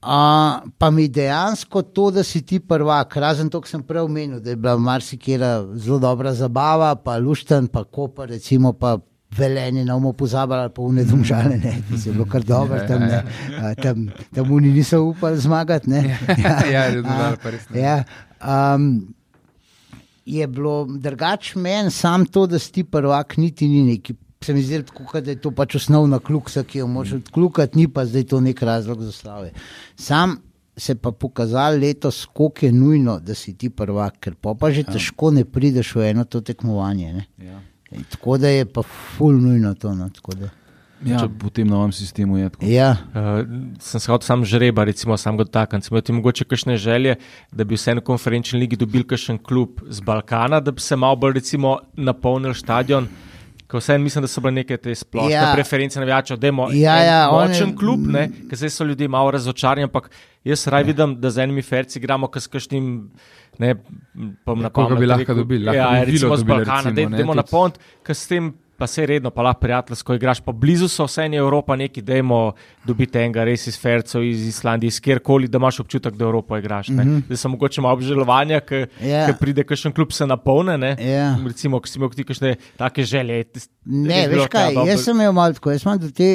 A, 0.02 0.60
pa 0.78 0.90
mi 0.90 1.08
dejansko 1.08 1.82
to, 1.82 2.10
da 2.10 2.22
si 2.24 2.40
ti 2.42 2.60
prvak, 2.60 3.16
razen 3.16 3.50
to, 3.52 3.60
kar 3.60 3.68
sem 3.68 3.82
prej 3.84 4.06
omenil, 4.06 4.40
da 4.40 4.50
je 4.50 4.56
bila 4.56 4.78
marsikera 4.80 5.60
zelo 5.76 5.98
dobra 6.00 6.32
zabava, 6.34 6.94
pa 6.96 7.18
lušten, 7.18 7.68
pa 7.68 7.84
ko 7.84 8.08
pa 8.08 8.24
recimo 8.24 8.72
pa. 8.72 8.98
Velenje 9.30 9.84
na 9.86 9.94
umu 9.94 10.10
pozabili, 10.12 10.72
pa 10.74 10.82
vne 10.82 11.04
domžale, 11.06 11.54
ne, 11.62 11.76
to 11.86 11.94
je 12.02 12.12
bilo 12.12 12.24
kar 12.26 12.42
dobro, 12.42 12.80
tam, 12.88 13.04
ne, 13.06 13.20
a, 13.62 13.74
tam, 13.78 14.08
tam 14.34 14.50
oni 14.52 14.72
niso 14.74 14.98
upali 15.06 15.38
zmagati. 15.38 15.90
Ne. 15.90 16.18
Ja, 16.34 16.56
ja, 16.66 16.82
je 16.88 16.96
domžale, 16.96 17.36
pa 17.38 17.52
res. 17.54 17.68
Ja, 17.70 17.94
um, 18.42 19.14
je 20.26 20.46
bilo 20.46 20.86
drugače 20.90 21.58
meni, 21.62 21.94
sam 21.94 22.26
to, 22.26 22.48
da 22.50 22.58
si 22.58 22.72
ti 22.72 22.84
prvak, 22.84 23.36
niti 23.36 23.68
ni 23.68 23.84
neki. 23.92 24.14
Se 24.44 24.54
mi 24.54 24.62
zdi, 24.62 24.82
tako, 24.82 25.20
da 25.20 25.30
je 25.30 25.36
to 25.36 25.50
pač 25.52 25.74
osnovna 25.76 26.16
kluksa, 26.18 26.62
ki 26.64 26.78
jo 26.78 26.86
moraš 26.88 27.10
odklukati, 27.18 27.76
ni 27.76 27.88
pa 27.92 28.06
zdaj 28.08 28.22
to 28.24 28.38
nek 28.40 28.62
razlog 28.64 29.02
za 29.04 29.12
slave. 29.12 29.50
Sam 30.00 30.38
se 30.76 30.94
pa 30.94 31.12
pokazal 31.12 31.76
letos, 31.76 32.22
koliko 32.24 32.66
je 32.66 32.72
nujno, 32.72 33.18
da 33.20 33.34
si 33.36 33.52
ti 33.52 33.68
prvak, 33.70 34.16
ker 34.20 34.38
pa, 34.40 34.54
pa 34.56 34.70
že 34.72 34.86
težko 34.88 35.28
ne 35.30 35.44
prideš 35.44 35.92
v 35.94 36.06
eno 36.14 36.24
to 36.24 36.40
tekmovanje. 36.40 37.12
Ne. 37.12 37.26
Ja. 37.36 37.60
In 37.92 38.08
Tako 38.08 38.38
da 38.38 38.48
je 38.48 38.64
pa 38.64 38.80
ful 38.82 39.36
nujno 39.36 39.74
to. 39.74 39.92
No, 39.94 40.08
tako 40.08 40.34
da- 40.34 40.50
Ja, 41.04 41.24
v 41.24 41.48
tem 41.50 41.68
novem 41.68 41.92
sistemu 41.92 42.38
je 42.38 42.48
tako. 42.50 42.64
ja, 42.66 42.96
Uh, 43.12 43.44
sem 43.80 44.00
se 44.00 44.12
hotel 44.12 44.24
sam 44.26 44.44
žreba, 44.44 44.84
recimo, 44.84 45.16
sam 45.16 45.36
ga 45.36 45.44
dotakniti. 45.44 45.86
Sem 45.86 45.96
imel 45.96 46.16
mogoče 46.16 46.44
kakšne 46.44 46.76
želje, 46.76 47.16
da 47.52 47.64
bi 47.64 47.74
vse 47.74 47.94
na 47.94 48.00
konferenčni 48.00 48.60
ligi 48.60 48.76
dobil 48.76 49.04
kakšen 49.04 49.38
klub 49.38 49.80
z 49.88 50.00
Balkana, 50.00 50.60
da 50.60 50.70
bi 50.70 50.80
se 50.80 50.96
malo 50.96 51.16
bolj 51.16 51.32
recimo 51.34 51.78
napolnil 51.96 52.54
stadion. 52.54 53.04
Ko 53.04 53.29
vse 53.74 53.98
mislim, 53.98 54.22
da 54.22 54.28
so 54.28 54.40
bile 54.40 54.52
neke 54.52 54.76
te 54.76 54.94
splošne 54.94 55.30
Ja. 55.30 55.42
ja. 55.42 55.52
preference 55.54 56.00
navijačev, 56.00 56.36
da 56.36 56.46
imamo 56.46 56.70
Ja, 56.72 56.96
ja, 56.96 57.30
on 57.30 57.42
je- 57.42 57.48
močen 57.48 57.76
klub, 57.76 58.00
ne, 58.08 58.24
ker 58.48 58.58
zdaj 58.58 58.70
so 58.70 58.84
ljudje 58.84 59.08
malo 59.08 59.30
razočarani, 59.30 59.82
ampak 59.82 60.10
jaz 60.44 60.66
raj 60.66 60.82
vidim, 60.84 61.20
da 61.20 61.30
z 61.30 61.38
enimi 61.38 61.62
ferci 61.62 61.98
igramo, 61.98 62.26
kot 62.26 62.42
s 62.42 62.46
kakšnim. 62.46 63.10
Ne, 63.58 63.74
pa 64.44 64.54
na 64.54 64.70
koga 64.70 64.94
bi 64.94 65.06
lahko 65.06 65.34
dobili, 65.34 65.64
lahko 65.64 65.76
Ja, 65.76 66.04
bi 66.04 66.10
recimo 66.12 66.36
z 66.36 66.42
Balkana, 66.44 66.90
da 66.90 67.00
idemo 67.02 67.34
na 67.34 67.42
pont, 67.42 67.78
ker 68.02 68.14
s 68.14 68.26
tem 68.26 68.54
pa 68.80 68.88
se 68.90 69.06
redno, 69.06 69.30
pa 69.30 69.44
lahko 69.46 69.60
prijateljsko 69.60 70.18
igraš, 70.18 70.40
pa 70.44 70.52
blizu 70.52 70.88
so 70.88 71.06
vse 71.06 71.28
eni 71.28 71.38
Evropa, 71.40 71.76
neki 71.76 72.02
dajmo 72.02 72.40
dobiti 72.88 73.20
enega 73.20 73.44
res 73.46 73.68
iz 73.70 73.78
Fercev, 73.80 74.24
iz 74.26 74.46
Islandije, 74.48 74.96
iz 74.96 75.00
kjerkoli, 75.00 75.48
da 75.48 75.60
imaš 75.60 75.80
občutek, 75.84 76.16
da 76.18 76.24
Evropo 76.24 76.58
igraš. 76.58 76.88
Mm 76.88 76.98
-hmm. 76.98 77.24
Zdaj 77.26 77.36
sem 77.36 77.50
mogoče 77.50 77.80
malo 77.80 77.94
obžalovanja, 77.94 78.60
ker 78.60 78.80
Mhm. 78.80 79.08
Ja. 79.08 79.26
yeah. 79.28 79.38
pride 79.38 79.64
kakšen 79.64 79.92
klub 79.92 80.12
se 80.12 80.26
napolne. 80.26 80.78
Ne? 80.78 80.96
Ja. 80.98 81.34
Recimo, 81.46 81.80
ko 81.80 81.88
si 81.88 81.98
imel 81.98 82.12
ti 82.14 82.24
kakšne 82.24 82.56
take 82.78 83.04
želje. 83.04 83.44
Ne, 83.84 84.26
veš 84.28 84.48
kaj, 84.52 84.74
ta 84.74 84.86
jaz 84.88 85.04
sem 85.04 85.16
imel 85.16 85.32
malo 85.36 85.56
tako, 85.56 85.74
jaz 85.74 85.84
imam 85.86 86.00
do 86.00 86.10
te 86.10 86.30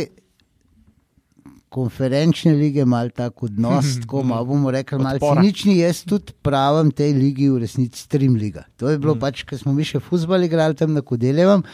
konferenčne 1.76 2.54
lige 2.56 2.86
malo 2.88 3.12
tako 3.12 3.50
odnos, 3.50 3.96
tako 4.02 4.24
malo 4.24 4.46
bomo 4.48 4.72
rekli, 4.72 5.00
malo 5.02 5.20
cinični, 5.20 5.78
jaz 5.82 6.06
tudi 6.08 6.32
pravim 6.46 6.92
tej 6.96 7.12
ligi 7.18 7.50
v 7.52 7.60
resnici 7.66 8.06
stream 8.06 8.38
liga. 8.40 8.64
To 8.80 8.90
je 8.90 9.00
bilo 9.00 9.16
mm. 9.16 9.24
pač, 9.24 9.44
ker 9.44 9.60
smo 9.60 9.74
mi 9.76 9.84
še 9.84 10.00
futbol 10.00 10.48
igrali 10.48 10.78
tam 10.78 10.96
na 10.96 11.04
Kodeljevam 11.04 11.66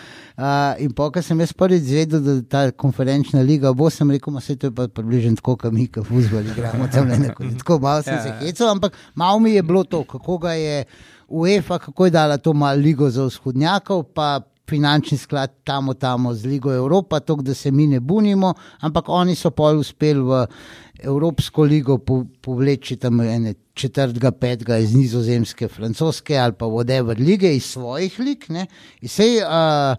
uh, 0.41 0.73
in 0.81 0.91
po, 0.97 1.11
ker 1.13 1.23
sem 1.23 1.39
jaz 1.39 1.53
prvič 1.53 1.85
zvedel, 1.85 2.21
da 2.25 2.35
ta 2.41 2.61
konferenčna 2.73 3.43
liga 3.45 3.73
bo, 3.77 3.89
sem 3.93 4.09
rekel, 4.11 4.33
ma 4.33 4.41
se 4.41 4.57
to 4.57 4.71
je 4.71 4.75
pa 4.75 4.87
približno 4.89 5.37
tako, 5.37 5.55
kot 5.61 5.73
mi, 5.73 5.85
ki 5.87 6.03
futbol 6.07 6.51
igramo 6.51 6.89
tam 6.91 7.09
Kodeljevam. 7.11 7.57
Tako 7.61 7.79
malo 7.79 8.03
sem 8.03 8.19
se 8.23 8.33
hecal, 8.41 8.73
ampak 8.73 8.97
malo 9.15 9.39
mi 9.39 9.53
je 9.53 9.63
bilo 9.63 9.83
to, 9.83 10.03
kako 10.03 10.37
ga 10.37 10.53
je 10.57 10.85
UEFA, 11.27 11.79
kako 11.79 12.05
je 12.05 12.11
dala 12.11 12.37
to 12.37 12.53
malo 12.53 12.81
ligo 12.81 13.09
za 13.09 13.25
vzhodnjakov, 13.29 14.03
pa 14.15 14.41
finančni 14.71 15.17
sklad 15.17 15.51
tamo, 15.63 15.93
tamo 15.93 16.33
z 16.33 16.45
Ligo 16.47 16.71
Evropa, 16.73 17.19
to, 17.19 17.35
da 17.35 17.53
se 17.53 17.71
mi 17.71 17.87
ne 17.87 17.99
bunimo, 17.99 18.53
ampak 18.79 19.09
oni 19.09 19.35
so 19.35 19.51
pol 19.51 19.81
uspeli 19.81 20.21
v 20.23 20.45
Evropsko 21.03 21.65
ligo 21.67 21.97
po- 21.97 22.23
povleči 22.41 22.95
tam 22.95 23.19
ene 23.21 23.53
četrtega, 23.73 24.31
petega 24.31 24.77
iz 24.77 24.93
nizozemske, 24.95 25.67
francoske 25.67 26.37
ali 26.37 26.53
pa 26.53 26.65
whatever 26.65 27.19
lige 27.19 27.55
iz 27.55 27.65
svojih 27.65 28.19
lig. 28.19 28.45
ne. 28.49 28.67
In 29.01 29.09
Sej, 29.09 29.41
uh, 29.43 29.97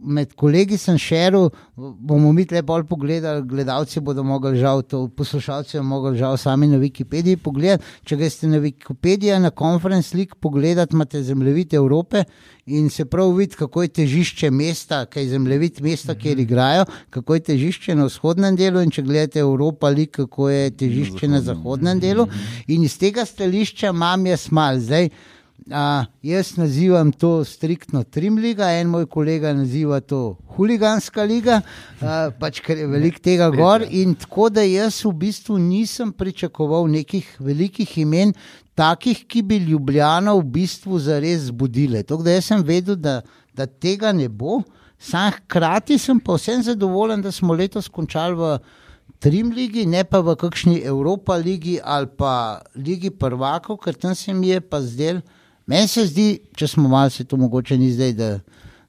med 0.00 0.32
kolegi 0.34 0.78
sem 0.78 0.98
šeril, 0.98 1.50
bomo 1.76 2.32
mi 2.32 2.46
tle 2.48 2.62
bolj 2.66 2.86
pogledali, 2.88 3.42
gledalci 3.48 4.00
bodo 4.00 4.22
mogli 4.24 4.56
žal 4.58 4.82
to, 4.82 5.06
poslušalci 5.16 5.76
bodo 5.78 5.88
mogli 5.88 6.18
žal 6.18 6.36
sami 6.40 6.66
na 6.70 6.78
Wikipediji 6.80 7.36
pogledati. 7.36 7.84
Če 8.04 8.16
greste 8.16 8.48
na 8.48 8.60
Wikipedijo, 8.62 9.38
na 9.38 9.50
Conference 9.50 10.16
League 10.16 10.40
pogledati, 10.40 10.96
imate 10.96 11.22
zemljevid 11.22 11.74
Evrope 11.74 12.24
in 12.66 12.90
se 12.90 13.04
prav 13.04 13.32
vidi, 13.36 13.56
kako 13.58 13.82
je 13.82 13.88
težišče 13.88 14.50
mesta, 14.50 15.04
kaj 15.06 15.22
je 15.22 15.28
zemljevid 15.28 15.80
mesta, 15.82 16.14
kjer 16.14 16.38
igrajo, 16.38 16.84
kako 17.10 17.34
je 17.34 17.40
težišče 17.40 17.94
na 17.94 18.06
vzhodnem 18.06 18.56
delu 18.56 18.80
in 18.84 18.90
če 18.90 19.02
gledate 19.02 19.40
Evropa 19.40 19.88
League, 19.88 20.14
kako 20.14 20.48
je 20.50 20.70
težišče 20.70 21.28
na 21.28 21.40
zahodnem 21.40 22.00
delu. 22.00 22.28
In 22.68 22.84
iz 22.84 22.98
tega 22.98 23.26
stališča 23.26 23.90
imam 23.90 24.26
jaz 24.26 24.48
mal 24.50 24.78
zdaj. 24.80 25.10
A, 25.68 26.06
jaz 26.22 26.56
nazivam 26.56 27.12
to 27.12 27.44
striktno 27.44 28.02
Trim 28.02 28.38
liga, 28.40 28.70
en 28.80 28.88
moj 28.88 29.04
kolega 29.06 29.52
naziva 29.54 30.00
to 30.00 30.38
huliganska 30.56 31.22
liga, 31.28 31.60
a, 32.00 32.30
pač 32.40 32.62
ker 32.64 32.80
je 32.80 32.86
veliko 32.88 33.20
tega 33.22 33.50
gor. 33.52 33.84
In 33.84 34.14
tako 34.18 34.48
da 34.50 34.64
jaz 34.64 35.02
v 35.04 35.12
bistvu 35.20 35.58
nisem 35.60 36.12
pričakoval 36.16 36.88
nekih 36.90 37.28
velikih 37.38 37.92
imen, 38.02 38.32
takih, 38.74 39.26
ki 39.28 39.42
bi 39.42 39.58
Ljubljano 39.60 40.38
v 40.38 40.46
bistvu 40.56 40.98
zares 40.98 41.50
zbudile. 41.50 42.02
Tako 42.02 42.24
da 42.24 42.38
jaz 42.38 42.48
sem 42.48 42.64
vedel, 42.64 42.96
da, 42.96 43.20
da 43.54 43.66
tega 43.66 44.14
ne 44.16 44.28
bo. 44.28 44.62
Sam 45.00 45.32
hkrati 45.36 45.98
sem 45.98 46.20
pa 46.20 46.36
vsem 46.36 46.62
zadovoljen, 46.64 47.22
da 47.22 47.32
smo 47.32 47.54
letos 47.54 47.88
končali 47.88 48.36
v 48.36 48.54
Trim 49.20 49.50
ligi, 49.52 49.84
ne 49.84 50.00
pa 50.08 50.22
v 50.24 50.32
kakšni 50.40 50.78
Evropa 50.88 51.36
ligi 51.36 51.76
ali 51.84 52.08
pa 52.16 52.62
ligi 52.72 53.10
prvakov, 53.10 53.76
ker 53.84 53.92
tam 53.92 54.14
se 54.16 54.32
mi 54.32 54.48
je 54.48 54.60
pa 54.64 54.80
zdel. 54.80 55.20
Meni 55.70 55.86
se 55.88 56.02
zdi, 56.08 56.28
če 56.58 56.66
smo 56.66 56.88
malo 56.90 57.10
se 57.14 57.24
to 57.24 57.36
mogoče 57.38 57.76
ni 57.78 57.92
zdaj, 57.94 58.14
da 58.18 58.30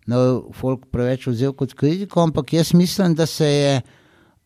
ne 0.09 0.21
folk 0.57 0.88
preveč 0.89 1.27
vzel 1.29 1.53
kot 1.53 1.75
kritiko, 1.77 2.23
ampak 2.25 2.53
jaz 2.57 2.73
mislim, 2.73 3.13
da 3.15 3.27
se 3.29 3.45
je 3.45 3.75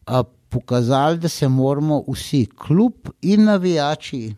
a, 0.05 0.23
pokazalo, 0.51 1.15
da 1.15 1.31
se 1.31 1.47
moramo 1.47 2.01
vsi, 2.09 2.45
klub 2.59 3.07
in 3.21 3.47
navijači, 3.47 4.36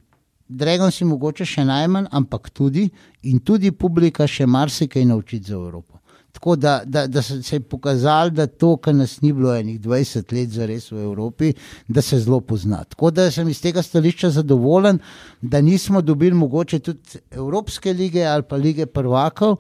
Dragon 0.48 0.92
si 0.92 1.04
mogoče 1.04 1.46
še 1.46 1.66
najmanj, 1.68 2.06
ampak 2.16 2.50
tudi 2.56 2.86
in 3.28 3.42
tudi 3.44 3.74
publika 3.76 4.28
še 4.28 4.46
marsikaj 4.48 5.04
naučiti 5.06 5.52
za 5.52 5.58
Evropo. 5.58 6.00
Tako 6.38 6.56
da, 6.56 6.82
da, 6.86 7.08
da 7.08 7.22
se 7.22 7.56
je 7.56 7.60
pokazalo, 7.60 8.30
da 8.30 8.46
to, 8.48 8.76
kar 8.78 8.96
nas 8.96 9.22
ni 9.22 9.32
bilo 9.34 9.56
enih 9.56 9.80
20 9.82 10.34
let 10.34 10.50
za 10.54 10.66
res 10.70 10.92
v 10.92 11.00
Evropi, 11.02 11.54
da 11.88 12.02
se 12.02 12.20
zelo 12.20 12.40
pozna. 12.46 12.84
Tako 12.84 13.10
da 13.12 13.32
sem 13.32 13.50
iz 13.50 13.62
tega 13.62 13.82
stališča 13.82 14.30
zadovoljen, 14.30 15.00
da 15.42 15.62
nismo 15.62 16.02
dobili 16.02 16.38
mogoče 16.38 16.80
tudi 16.80 17.20
Evropske 17.32 17.94
lige 17.94 18.26
ali 18.26 18.44
pa 18.44 18.56
lige 18.56 18.86
prvakov, 18.86 19.56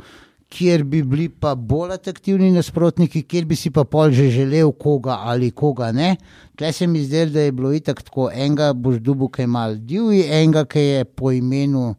kjer 0.49 0.83
bi 0.83 1.01
bili 1.03 1.29
pa 1.29 1.55
bolj 1.55 1.95
atraktivni 1.97 2.51
nasprotniki, 2.51 3.23
kjer 3.23 3.45
bi 3.45 3.55
si 3.55 3.71
pa 3.73 3.83
pol 3.83 4.13
že 4.13 4.29
želel 4.29 4.71
koga 4.71 5.17
ali 5.25 5.49
koga 5.51 5.91
ne. 5.91 6.15
Tle 6.55 6.71
se 6.73 6.87
mi 6.87 7.01
zdi, 7.03 7.25
da 7.25 7.41
je 7.41 7.51
bilo 7.51 7.73
itak 7.73 8.03
tako, 8.03 8.29
enega 8.33 8.73
boš 8.73 9.01
dubu, 9.01 9.31
ki 9.33 9.41
je 9.41 9.47
mal 9.47 9.75
divji, 9.75 10.27
enega, 10.29 10.65
ki 10.65 10.79
je 10.79 11.05
po 11.05 11.31
imenu 11.31 11.95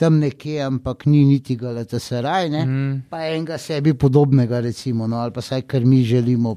tam 0.00 0.16
nekje, 0.18 0.62
ampak 0.64 1.04
ni 1.06 1.24
niti 1.28 1.56
Galatasaraj, 1.60 2.48
ne? 2.48 2.64
mm. 2.66 3.02
pa 3.10 3.26
enega 3.28 3.58
sebi 3.58 3.92
podobnega, 3.94 4.60
recimo, 4.64 5.06
no, 5.06 5.20
ali 5.20 5.32
pa 5.32 5.44
saj, 5.44 5.66
kar 5.68 5.84
mi 5.84 6.02
želimo. 6.04 6.56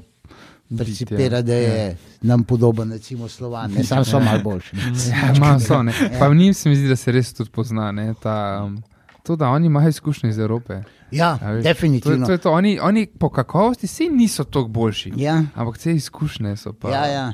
Percipira, 0.78 1.42
da 1.44 1.54
je 1.54 1.96
nam 2.22 2.42
podoben, 2.44 2.92
recimo, 2.92 3.28
slovan, 3.28 3.70
ne 3.70 3.84
samo 3.84 4.04
so 4.04 4.18
malo 4.20 4.40
boljši. 4.42 4.76
Ja, 5.10 5.34
malo 5.40 5.60
so, 5.60 5.82
ne. 5.82 5.92
Pa 6.18 6.28
v 6.28 6.34
njim 6.34 6.54
se 6.54 6.68
mi 6.68 6.76
zdi, 6.76 6.88
da 6.88 6.96
se 6.96 7.12
res 7.12 7.34
tudi 7.36 7.50
pozna. 7.50 7.92
Ne, 7.92 8.14
ta, 8.22 8.64
um, 8.64 8.80
to, 9.22 9.36
da 9.36 9.52
oni 9.52 9.66
imajo 9.66 9.92
izkušnje 9.92 10.30
iz 10.30 10.38
Evrope. 10.38 10.80
Ja, 11.14 11.38
A 11.42 11.50
veš, 11.56 11.64
definitivno. 11.64 12.26
To, 12.26 12.26
to 12.26 12.32
je 12.32 12.38
to. 12.38 12.52
Oni, 12.52 12.78
oni 12.80 13.06
po 13.06 13.28
kakovosti 13.30 13.86
si 13.86 14.08
niso 14.08 14.44
toliko 14.44 14.68
boljši. 14.68 15.12
Ja. 15.16 15.42
Ampak 15.54 15.78
te 15.78 15.94
izkušnje 15.94 16.56
so 16.56 16.72
pa. 16.72 16.90
Ja, 16.90 17.06
ja. 17.06 17.32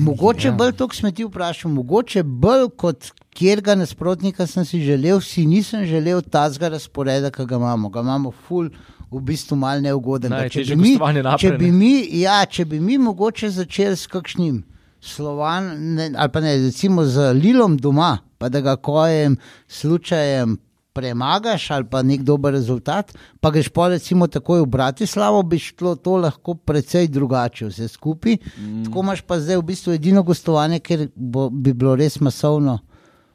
Mogoče 0.00 0.48
ja. 0.48 0.54
bolj 0.54 0.72
to, 0.78 0.88
kar 0.88 0.96
sem 0.96 1.12
ti 1.14 1.26
vprašal, 1.26 1.72
mogoče 1.74 2.22
bolj 2.22 2.68
kot 2.76 3.10
kjerga 3.34 3.74
nasprotnika 3.74 4.46
sem 4.46 4.64
si 4.64 4.80
želel, 4.80 5.20
si 5.20 5.46
nisem 5.46 5.84
želel 5.86 6.22
tazga 6.22 6.68
razporeda, 6.68 7.30
ki 7.30 7.46
ga 7.46 7.56
imamo. 7.56 7.88
Ga 7.88 8.00
imamo 8.00 8.30
ful, 8.46 8.70
v 9.10 9.20
bistvu 9.20 9.56
mal 9.56 9.82
neugoden. 9.82 10.30
Da 10.30 10.48
Če 10.48 10.64
bi, 10.64 10.76
mi, 10.76 10.96
naprej, 10.98 11.38
če, 11.38 11.56
bi 11.58 11.70
ne. 11.70 11.78
mi, 11.78 11.94
ja, 12.20 12.42
če 12.46 12.64
bi 12.64 12.80
mi 12.80 12.98
mogoče 12.98 13.50
začeli 13.50 13.96
s 13.96 14.06
kakšnim 14.10 14.62
slovan, 15.02 15.72
ne, 15.96 16.10
ali 16.16 16.32
pa 16.32 16.40
ne, 16.40 16.56
recimo 16.68 17.04
z 17.04 17.32
Lilom 17.34 17.76
doma, 17.76 18.16
pa 18.38 18.48
da 18.48 18.60
ga 18.62 18.76
kojem, 18.76 19.36
slučajem, 19.68 20.56
premagaš 20.92 21.70
ali 21.70 21.84
pa 21.84 22.02
nek 22.02 22.22
dober 22.22 22.52
rezultat, 22.52 23.12
pa 23.40 23.50
greš 23.50 23.68
pa 23.68 23.88
recimo 23.88 24.26
takoj 24.26 24.62
v 24.62 24.66
Bratislavo, 24.66 25.42
bi 25.42 25.58
šlo 25.58 25.94
to 25.96 26.16
lahko 26.16 26.54
precej 26.54 27.08
drugače 27.08 27.66
vse 27.66 27.88
skupaj. 27.88 28.36
Mm. 28.58 28.84
Tako 28.84 29.00
imaš 29.00 29.20
pa 29.20 29.40
zdaj 29.40 29.56
v 29.56 29.68
bistvu 29.72 29.92
edino 29.96 30.22
gostovanje, 30.22 30.80
ker 30.80 31.08
bo, 31.16 31.48
bi 31.50 31.72
bilo 31.72 31.96
res 31.96 32.20
masovno. 32.20 32.78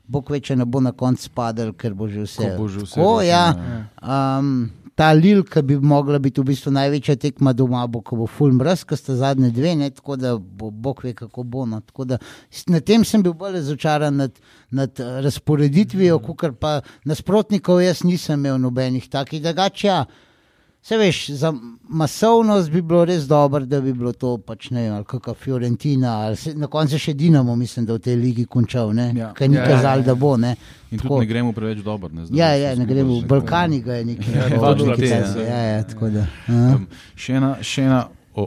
Bog 0.08 0.30
veče 0.32 0.56
ne 0.56 0.66
bo 0.66 0.80
na 0.80 0.92
koncu 0.92 1.30
padel, 1.36 1.74
ker 1.74 1.94
bo 1.94 2.08
že 2.08 2.24
vse. 2.24 2.54
Ko 2.56 2.64
bo 2.64 2.68
že 2.68 2.86
vse 2.86 2.96
Tako, 2.96 3.20
rešeno, 3.20 3.28
ja, 3.28 3.46
ja. 4.02 4.40
um, 4.40 4.70
ta 4.98 5.12
Lil, 5.14 5.44
ki 5.46 5.62
bi 5.62 5.76
mogla 5.78 6.18
biti 6.20 6.42
v 6.42 6.50
bistvu 6.50 6.72
največja 6.74 7.16
tekma 7.22 7.54
doma, 7.54 7.84
bo, 7.88 8.02
ko 8.02 8.18
bo 8.18 8.26
full 8.26 8.56
mraz, 8.58 8.82
ki 8.88 8.98
sta 8.98 9.14
zadnje 9.20 9.52
dve, 9.54 9.76
ne, 9.78 9.92
tako 9.94 10.16
da 10.18 10.32
bo 10.38 10.72
Bog 10.72 11.04
ve, 11.06 11.14
kako 11.14 11.44
bo. 11.46 11.66
No. 11.70 11.82
Tako 11.86 12.06
da 12.14 12.18
Na 12.68 12.80
tem 12.82 13.04
sem 13.06 13.22
bil 13.24 13.34
bolj 13.38 13.60
razočaran 13.60 14.16
nad, 14.16 14.40
nad 14.72 15.00
eh, 15.00 15.20
razporeditvijo, 15.22 16.18
mm. 16.18 16.56
pa 16.60 16.82
nasprotnikov 17.06 17.82
jaz 17.82 18.04
nisem 18.04 18.40
imel 18.40 18.58
nobenih 18.62 19.10
takih. 19.10 19.42
Drugače, 19.44 19.88
ja, 19.88 20.06
Se 20.82 20.98
veš, 20.98 21.30
za 21.30 21.54
masovnost 21.90 22.72
bi 22.72 22.82
bilo 22.82 23.06
res 23.06 23.24
dobro, 23.24 23.66
da 23.66 23.82
bi 23.82 23.94
bilo 23.94 24.14
to 24.14 24.38
pač 24.38 24.70
ne 24.70 24.82
vem, 24.82 24.94
ali 24.94 25.06
kakšna 25.06 25.34
Fiorentina, 25.34 26.14
ali 26.20 26.36
se, 26.36 26.54
na 26.56 26.68
koncu 26.68 26.98
še 26.98 27.14
Dinamo, 27.14 27.56
mislim, 27.56 27.86
da 27.86 27.94
v 27.94 28.00
tej 28.00 28.16
ligi 28.16 28.46
končal, 28.46 28.94
ne? 28.94 29.10
Ja. 29.16 29.34
Kaj 29.34 29.48
ni 29.48 29.56
Ja, 29.56 29.66
ja, 29.66 29.82
ja, 29.82 29.96
ja. 29.96 30.02
da 30.02 30.16
bo. 30.16 30.38
Ne? 30.38 30.56
In 30.92 30.98
Tako. 31.00 31.08
tudi 31.10 31.20
ne 31.20 31.26
gremo 31.26 31.52
preveč 31.52 31.82
dobro. 31.84 32.10
Ne, 32.14 32.26
zdaj 32.26 32.40
Ja, 32.40 32.54
ja, 32.56 32.76
ne 32.76 32.86
gremo 32.86 33.18
v 33.20 33.26
Balkani, 33.28 33.82
ga 33.82 33.94
je 33.94 34.06
nekaj. 34.06 34.32
dva 34.56 34.72
nekaj 34.72 34.78
člani, 34.78 35.10
časa, 35.10 35.40
ja. 35.40 35.48
ja, 35.48 35.64
ja, 35.74 35.84
tako 35.84 36.10
da. 36.10 36.24
aha. 36.48 36.76
Um, 36.76 36.88
še, 37.16 37.34
ena, 37.34 37.52
še 37.62 37.84
ena 37.84 38.00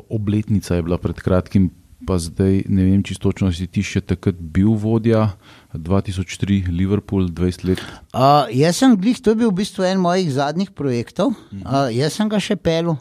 obletnica 0.08 0.74
je 0.74 0.82
bila 0.82 0.98
pred 0.98 1.20
kratkim, 1.20 1.68
pa 2.06 2.16
zdaj 2.16 2.62
ne 2.68 2.84
vem, 2.84 3.02
čisto 3.02 3.28
točno 3.28 3.52
si 3.52 3.66
ti 3.66 3.82
še 3.84 4.00
takrat 4.00 4.38
bil 4.40 4.72
vodja. 4.72 5.34
2003, 5.74 6.66
Liverpool, 6.68 7.28
20 7.30 7.64
let. 7.68 7.82
Uh, 8.10 8.48
jaz 8.54 8.80
sem 8.80 8.96
glih, 8.98 9.20
to 9.22 9.34
je 9.34 9.40
bil 9.42 9.52
v 9.52 9.60
bistvu 9.62 9.86
en 9.86 10.02
mojih 10.02 10.32
zadnjih 10.34 10.72
projektov, 10.74 11.34
uh, 11.62 11.86
jaz 11.94 12.18
sem 12.18 12.30
ga 12.30 12.40
še 12.42 12.58
pelil. 12.58 12.98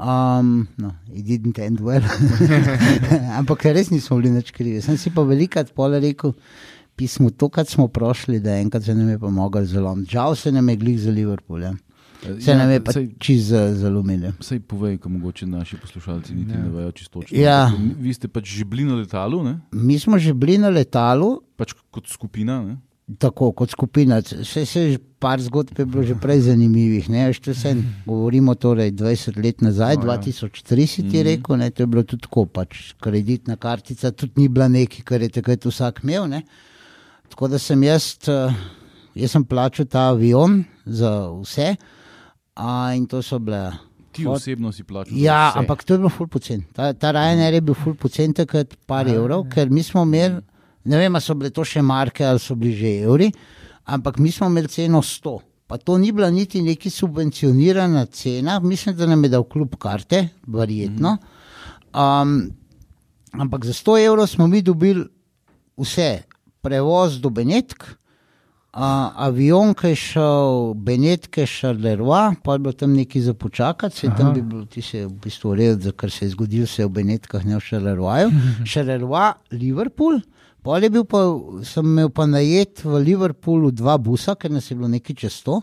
Um, 0.00 0.68
no, 0.78 0.94
it 1.12 1.26
didn't 1.26 1.58
end 1.58 1.80
well. 1.82 2.04
Ampak 3.40 3.66
res 3.74 3.90
nismo 3.90 4.16
bili 4.20 4.30
nič 4.32 4.54
krivi. 4.54 4.80
Sem 4.80 4.96
si 4.96 5.10
pa 5.12 5.26
velikrat 5.26 5.74
pole 5.76 5.98
rekel, 6.00 6.32
pismo, 6.96 7.28
to, 7.34 7.50
kar 7.52 7.66
smo 7.68 7.88
prošli, 7.92 8.38
da 8.40 8.56
enkrat 8.62 8.86
se 8.86 8.94
nam 8.94 9.10
je 9.10 9.18
pomagal 9.20 9.66
zelo. 9.68 9.92
Žal 10.08 10.38
se 10.38 10.52
nam 10.52 10.68
je 10.72 10.76
glih 10.80 11.00
za 11.00 11.12
Liverpool. 11.12 11.66
Ja. 11.66 11.74
Se 12.40 12.54
nam 12.54 12.70
je 12.70 12.80
pa 12.80 12.92
saj, 12.92 13.08
čez 13.18 13.48
zalomili. 13.74 14.32
saj 14.40 14.60
povej, 14.60 14.98
ko 14.98 15.08
mogoče 15.08 15.46
naši 15.46 15.76
poslušalci 15.76 16.34
niti 16.34 16.50
Ja. 16.50 16.58
ne 16.58 16.68
vejo 16.68 16.92
čisto 16.92 17.20
točno. 17.20 17.38
Ja. 17.38 17.72
Vi 17.98 18.14
ste 18.14 18.28
pač 18.28 18.44
že 18.46 18.64
bili 18.64 18.84
na 18.84 18.94
letalu, 18.94 19.42
ne? 19.42 19.60
Mi 19.72 19.98
smo 19.98 20.18
že 20.18 20.34
bili 20.34 20.58
na 20.58 20.68
letalu, 20.68 21.40
pač 21.56 21.72
kot 21.90 22.06
skupina. 22.06 22.62
Ne? 22.62 22.76
tako 23.18 23.52
kot 23.52 23.70
skupina. 23.70 24.20
Vse 24.20 24.62
se 24.64 24.80
je 24.82 24.98
par 25.18 25.40
zgodb 25.40 25.74
je 25.74 25.84
bilo 25.84 26.02
že 26.02 26.14
prej 26.14 26.40
zanimivih. 26.40 27.08
Ne? 27.10 27.26
Veš, 27.26 27.40
to 27.40 27.54
se 27.54 27.72
govorimo 28.06 28.54
torej 28.54 28.92
20 28.92 29.34
let 29.36 29.60
nazaj, 29.60 29.96
O, 29.96 30.00
oh, 30.00 30.06
ja. 30.06 30.18
2003 30.18 30.86
si 30.86 31.02
ti 31.02 31.18
Mhm. 31.18 31.24
rekel, 31.24 31.56
ne? 31.56 31.70
to 31.70 31.82
je 31.82 31.86
bilo 31.86 32.02
tudi 32.02 32.22
tako, 32.22 32.46
pač 32.46 32.94
kreditna 32.94 33.56
kartica 33.56 34.12
tudi 34.12 34.32
ni 34.36 34.48
bila 34.48 34.68
nekaj, 34.68 35.02
kar 35.02 35.22
je 35.22 35.28
takrat 35.30 35.64
vsak 35.64 36.00
imel. 36.04 36.28
Ne? 36.28 36.42
Tako 37.28 37.48
da 37.48 37.58
sem 37.58 37.82
jaz, 37.82 38.14
eh, 38.28 38.54
jaz 39.16 39.30
sem 39.30 39.44
plačal 39.44 39.86
ta 39.86 40.10
avion 40.10 40.62
za 40.86 41.10
vse. 41.34 41.74
A, 42.60 42.92
in 42.94 43.06
to 43.08 43.22
so 43.24 43.38
bile. 43.40 43.70
Ti 44.12 44.24
Fot- 44.26 44.36
osebno 44.36 44.72
si 44.74 44.84
plačal. 44.84 45.16
Ja, 45.16 45.50
vse. 45.50 45.62
ampak 45.62 45.84
to 45.86 45.94
je 45.94 45.98
bilo 46.02 46.10
ful 46.12 46.26
pocen. 46.28 46.64
Ta, 46.76 46.90
ta 46.92 47.12
Ryanair 47.14 47.54
je 47.56 47.60
bil 47.64 47.76
ful 47.78 47.94
pocen, 47.96 48.34
takrat 48.36 48.74
par 48.86 49.08
evrov, 49.08 49.46
ker 49.48 49.70
mi 49.70 49.84
smo 49.86 50.02
imeli, 50.02 50.40
ne 50.84 50.98
vem, 50.98 51.14
ali 51.14 51.24
so 51.24 51.36
bile 51.38 51.52
to 51.54 51.64
še 51.64 51.80
marke 51.82 52.26
ali 52.26 52.42
so 52.42 52.56
bili 52.58 52.74
že 52.76 52.90
evri, 53.06 53.30
ampak 53.86 54.18
mi 54.18 54.32
smo 54.34 54.50
imeli 54.50 54.68
ceno 54.68 55.00
100. 55.00 55.36
Pa 55.70 55.78
to 55.78 55.94
ni 56.02 56.10
bila 56.12 56.26
niti 56.34 56.58
neki 56.66 56.90
subvencionirana 56.90 58.02
cena, 58.10 58.58
mislim, 58.60 58.96
da 58.98 59.06
nam 59.06 59.22
je 59.24 59.30
dal 59.30 59.44
klub 59.46 59.76
karte, 59.78 60.24
verjetno. 60.46 61.16
Um, 61.94 62.50
ampak 63.32 63.64
za 63.70 63.72
100 63.78 64.00
evrov 64.08 64.26
smo 64.26 64.50
mi 64.50 64.62
dobili 64.62 65.06
vse, 65.78 66.24
prevoz 66.60 67.20
do 67.22 67.30
Benetk, 67.30 67.86
Uh, 68.70 69.10
avion, 69.26 69.72
ki 69.74 69.90
je 69.90 69.96
šel, 69.98 70.74
Benetke, 70.78 71.42
Šarleroi, 71.42 72.36
pa 72.44 72.54
je 72.54 72.60
bilo 72.62 72.72
tam 72.78 72.92
nekaj 72.94 73.24
za 73.24 73.32
počakati, 73.34 73.96
se 73.96 74.10
tam 74.14 74.28
Aha. 74.28 74.34
bi 74.36 74.42
bilo, 74.46 74.62
ti 74.64 74.82
se 74.82 74.98
je 74.98 75.06
v 75.08 75.16
bistvu 75.24 75.50
uredil, 75.50 75.92
kar 75.98 76.10
se 76.14 76.24
je 76.24 76.28
zgodilo, 76.36 76.68
se 76.70 76.82
je 76.82 76.86
v 76.86 76.92
Benetkah, 77.00 77.42
ne 77.50 77.58
v 77.58 77.64
Šarleroju. 77.66 78.30
Šarleroi, 78.70 79.32
Liverpool, 79.58 80.20
pol 80.62 80.86
je 80.86 80.90
bil 80.94 81.02
pa, 81.02 81.24
sem 81.66 81.82
imel 81.82 82.12
pa 82.14 82.28
najet 82.30 82.84
v 82.84 83.02
Liverpoolu 83.08 83.72
dva 83.74 83.98
busa, 83.98 84.36
ker 84.38 84.54
nas 84.54 84.70
je 84.70 84.78
bilo 84.78 84.92
nekaj 84.94 85.18
čez 85.18 85.42
to. 85.42 85.58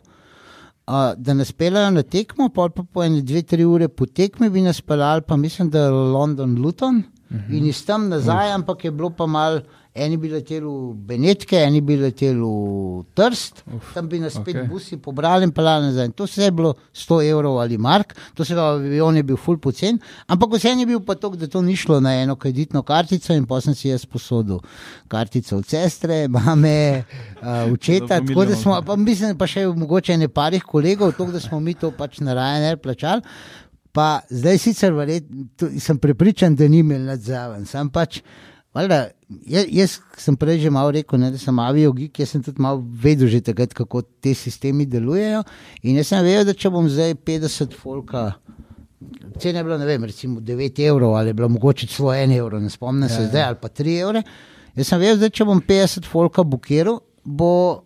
Uh, 0.88 1.16
da 1.16 1.32
nas 1.32 1.55
peljajo 1.55 1.95
na 1.95 2.03
tekmo, 2.03 2.49
pol 2.51 2.76
pa 2.76 2.84
po 2.84 3.08
ene, 3.08 3.24
dve, 3.24 3.45
tri 3.47 3.64
ure 3.64 3.88
po 3.88 4.03
tekmi 4.12 4.51
bi 4.51 4.68
nas 4.68 4.84
peljali, 4.84 5.24
pa 5.24 5.39
mislim, 5.39 5.72
da 5.72 5.88
London, 5.95 6.60
Luton 6.60 6.99
uh 6.99 7.38
-huh. 7.38 7.58
in 7.58 7.72
iz 7.72 7.86
tam 7.86 8.10
nazaj, 8.12 8.51
ampak 8.51 8.84
je 8.84 8.91
bilo 8.91 9.10
pa 9.10 9.26
mal. 9.26 9.62
Eni 9.98 10.18
bi 10.22 10.30
leteli 10.30 10.66
v 10.66 10.93
Benetke, 11.10 11.58
eni 11.58 11.82
bi 11.82 11.98
leteli 11.98 12.38
v 12.38 13.04
Trst, 13.18 13.64
Uf, 13.74 13.93
tam 13.95 14.08
bi 14.12 14.20
nas 14.22 14.36
spet 14.38 14.56
okay. 14.56 14.68
busi 14.70 14.98
pobrali 15.02 15.48
in 15.48 15.54
pelali 15.56 15.89
nazaj. 15.89 16.12
In 16.12 16.16
To 16.18 16.28
vse 16.30 16.43
je 16.45 16.52
bilo 16.52 16.76
100 16.93 17.20
evrov 17.32 17.60
ali 17.62 17.78
mark, 17.78 18.14
to 18.38 18.45
se 18.45 18.54
pravi, 18.54 18.88
avion 18.91 19.18
je 19.18 19.24
bil 19.24 19.38
full 19.38 19.58
pocen, 19.58 20.00
ampak 20.28 20.54
vse 20.58 20.76
je 20.76 20.86
bil 20.86 21.02
pa 21.06 21.16
to, 21.16 21.30
da 21.36 21.48
to 21.48 21.62
ni 21.62 21.76
šlo 21.76 22.00
na 22.00 22.14
eno 22.22 22.36
kreditno 22.36 22.84
kartico 22.84 23.34
in 23.34 23.45
pa 23.45 23.62
sem 23.62 23.76
si 23.76 23.89
jaz 23.89 24.06
posodil 24.06 24.60
kartico 25.08 25.58
od 25.58 25.66
sestre, 25.66 26.28
mame, 26.28 27.04
uh, 27.41 27.74
očeta, 27.74 28.22
tako 28.22 28.45
da 28.45 28.56
smo, 28.56 28.82
pa 28.86 28.95
mislim, 28.95 29.38
pa 29.38 29.48
še 29.50 29.66
mogoče 29.68 30.18
ne 30.18 30.30
parih 30.30 30.64
kolegov, 30.64 31.16
to, 31.18 31.30
da 31.32 31.39
smo 31.39 31.60
mi 31.60 31.74
to 31.74 31.91
pač 31.91 32.20
na 32.22 32.36
Ryanair 32.38 32.78
plačali. 32.84 33.22
Pa 33.98 34.20
zdaj 34.30 34.60
sicer 34.62 34.93
verjet, 34.93 35.26
to, 35.58 35.72
sem 35.82 35.98
prepričan, 35.98 36.56
da 36.56 36.68
ni 36.70 36.84
imel 36.84 37.08
nadzaven. 37.08 37.66
Sam 37.66 37.89
pač, 37.89 38.20
valjda, 38.78 39.00
jaz, 39.50 39.70
jaz 39.74 39.96
sem 40.22 40.38
prej 40.40 40.62
že 40.64 40.72
malo 40.74 40.92
rekel, 40.96 41.20
ne, 41.22 41.32
da 41.34 41.40
sem 41.42 41.60
aviogik, 41.60 42.20
jaz 42.22 42.36
sem 42.36 42.44
tudi 42.46 42.62
malo 42.64 42.84
vedel 43.04 43.30
že 43.32 43.42
takrat, 43.50 43.74
kako 43.78 44.04
te 44.24 44.34
sistemi 44.38 44.86
delujejo. 44.90 45.44
In 45.84 45.98
jaz 46.00 46.14
sem 46.14 46.26
vedel, 46.26 46.46
da 46.48 46.56
če 46.58 46.72
bom 46.74 46.90
zdaj 46.90 47.18
50 47.28 47.78
folka. 47.78 48.30
Cena 49.38 49.62
je 49.62 49.64
bila, 49.64 49.78
ne 49.78 49.86
vem, 49.86 50.06
recimo 50.10 50.42
9 50.42 50.80
evrov 50.88 51.16
ali 51.16 51.30
je 51.30 51.38
bilo 51.38 51.50
mogoče 51.54 51.88
celo 51.88 52.14
1 52.14 52.38
evro, 52.38 52.60
ne 52.60 52.70
spomnim 52.70 53.10
se 53.10 53.16
Ja, 53.16 53.22
ja. 53.22 53.28
zdaj, 53.28 53.44
ali 53.44 53.60
pa 53.62 53.70
3 53.70 53.98
evre. 54.02 54.24
Jaz 54.78 54.88
sem 54.88 55.02
vedel, 55.02 55.20
da 55.22 55.30
če 55.34 55.46
bom 55.46 55.62
50 55.62 56.06
folka 56.06 56.44
bukiral, 56.46 57.00
bo, 57.26 57.84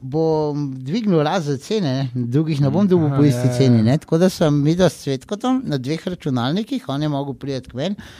bo 0.00 0.24
dvignil 0.56 1.22
razred 1.24 1.60
cene, 1.64 1.92
ne? 1.96 2.26
drugih 2.32 2.60
ne 2.60 2.70
bom 2.72 2.88
dobil 2.88 3.12
po 3.16 3.24
isti 3.24 3.46
ja, 3.48 3.52
ja. 3.52 3.58
ceni. 3.58 3.82
Ne? 3.84 3.98
Tako 4.00 4.18
da 4.20 4.30
sem 4.32 4.62
videl 4.64 4.88
s 4.88 5.04
Cvetkotom 5.04 5.62
na 5.68 5.78
dveh 5.78 6.06
računalnikih, 6.14 6.88
on 6.88 7.02
je 7.02 7.12
mogel 7.12 7.36
priti 7.40 7.70
k 7.70 7.76
meni. 7.80 8.10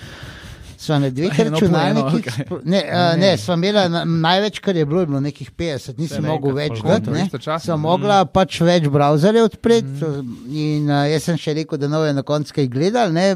Sva 0.80 0.96
na 0.98 1.10
dveh 1.12 1.34
računalnikih, 1.36 2.24
spro- 2.38 2.62
ne, 2.64 2.80
a, 2.88 3.00
ne, 3.16 3.34
sva 3.36 3.54
imela 3.54 3.82
na, 3.92 4.00
največ, 4.08 4.62
kar 4.64 4.76
je 4.76 4.86
bilo, 4.88 5.02
je 5.02 5.06
bilo 5.06 5.20
nekih 5.20 5.50
50, 5.52 5.98
nisi 6.00 6.14
Vse 6.14 6.22
mogel 6.24 6.54
več 6.56 6.80
dati. 6.80 7.10
ne. 7.10 7.26
Istočasno. 7.26 7.66
Sva 7.66 7.76
mogla 7.76 8.22
pač 8.24 8.60
več 8.64 8.88
browserjev 8.88 9.50
odpreti 9.50 10.08
in 10.48 10.88
a, 10.90 11.02
jaz 11.12 11.28
sem 11.28 11.36
še 11.36 11.52
rekel, 11.54 11.76
da 11.78 11.88
nove 11.88 12.14
na 12.16 12.24
koncu 12.24 12.56
kaj 12.56 12.70
gledali, 12.72 13.12
ne, 13.12 13.26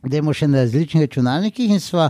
Dajmo 0.00 0.32
še 0.32 0.46
na 0.48 0.62
različnih 0.62 1.02
računalnikih 1.04 1.72
in 1.74 1.80
sva 1.80 2.06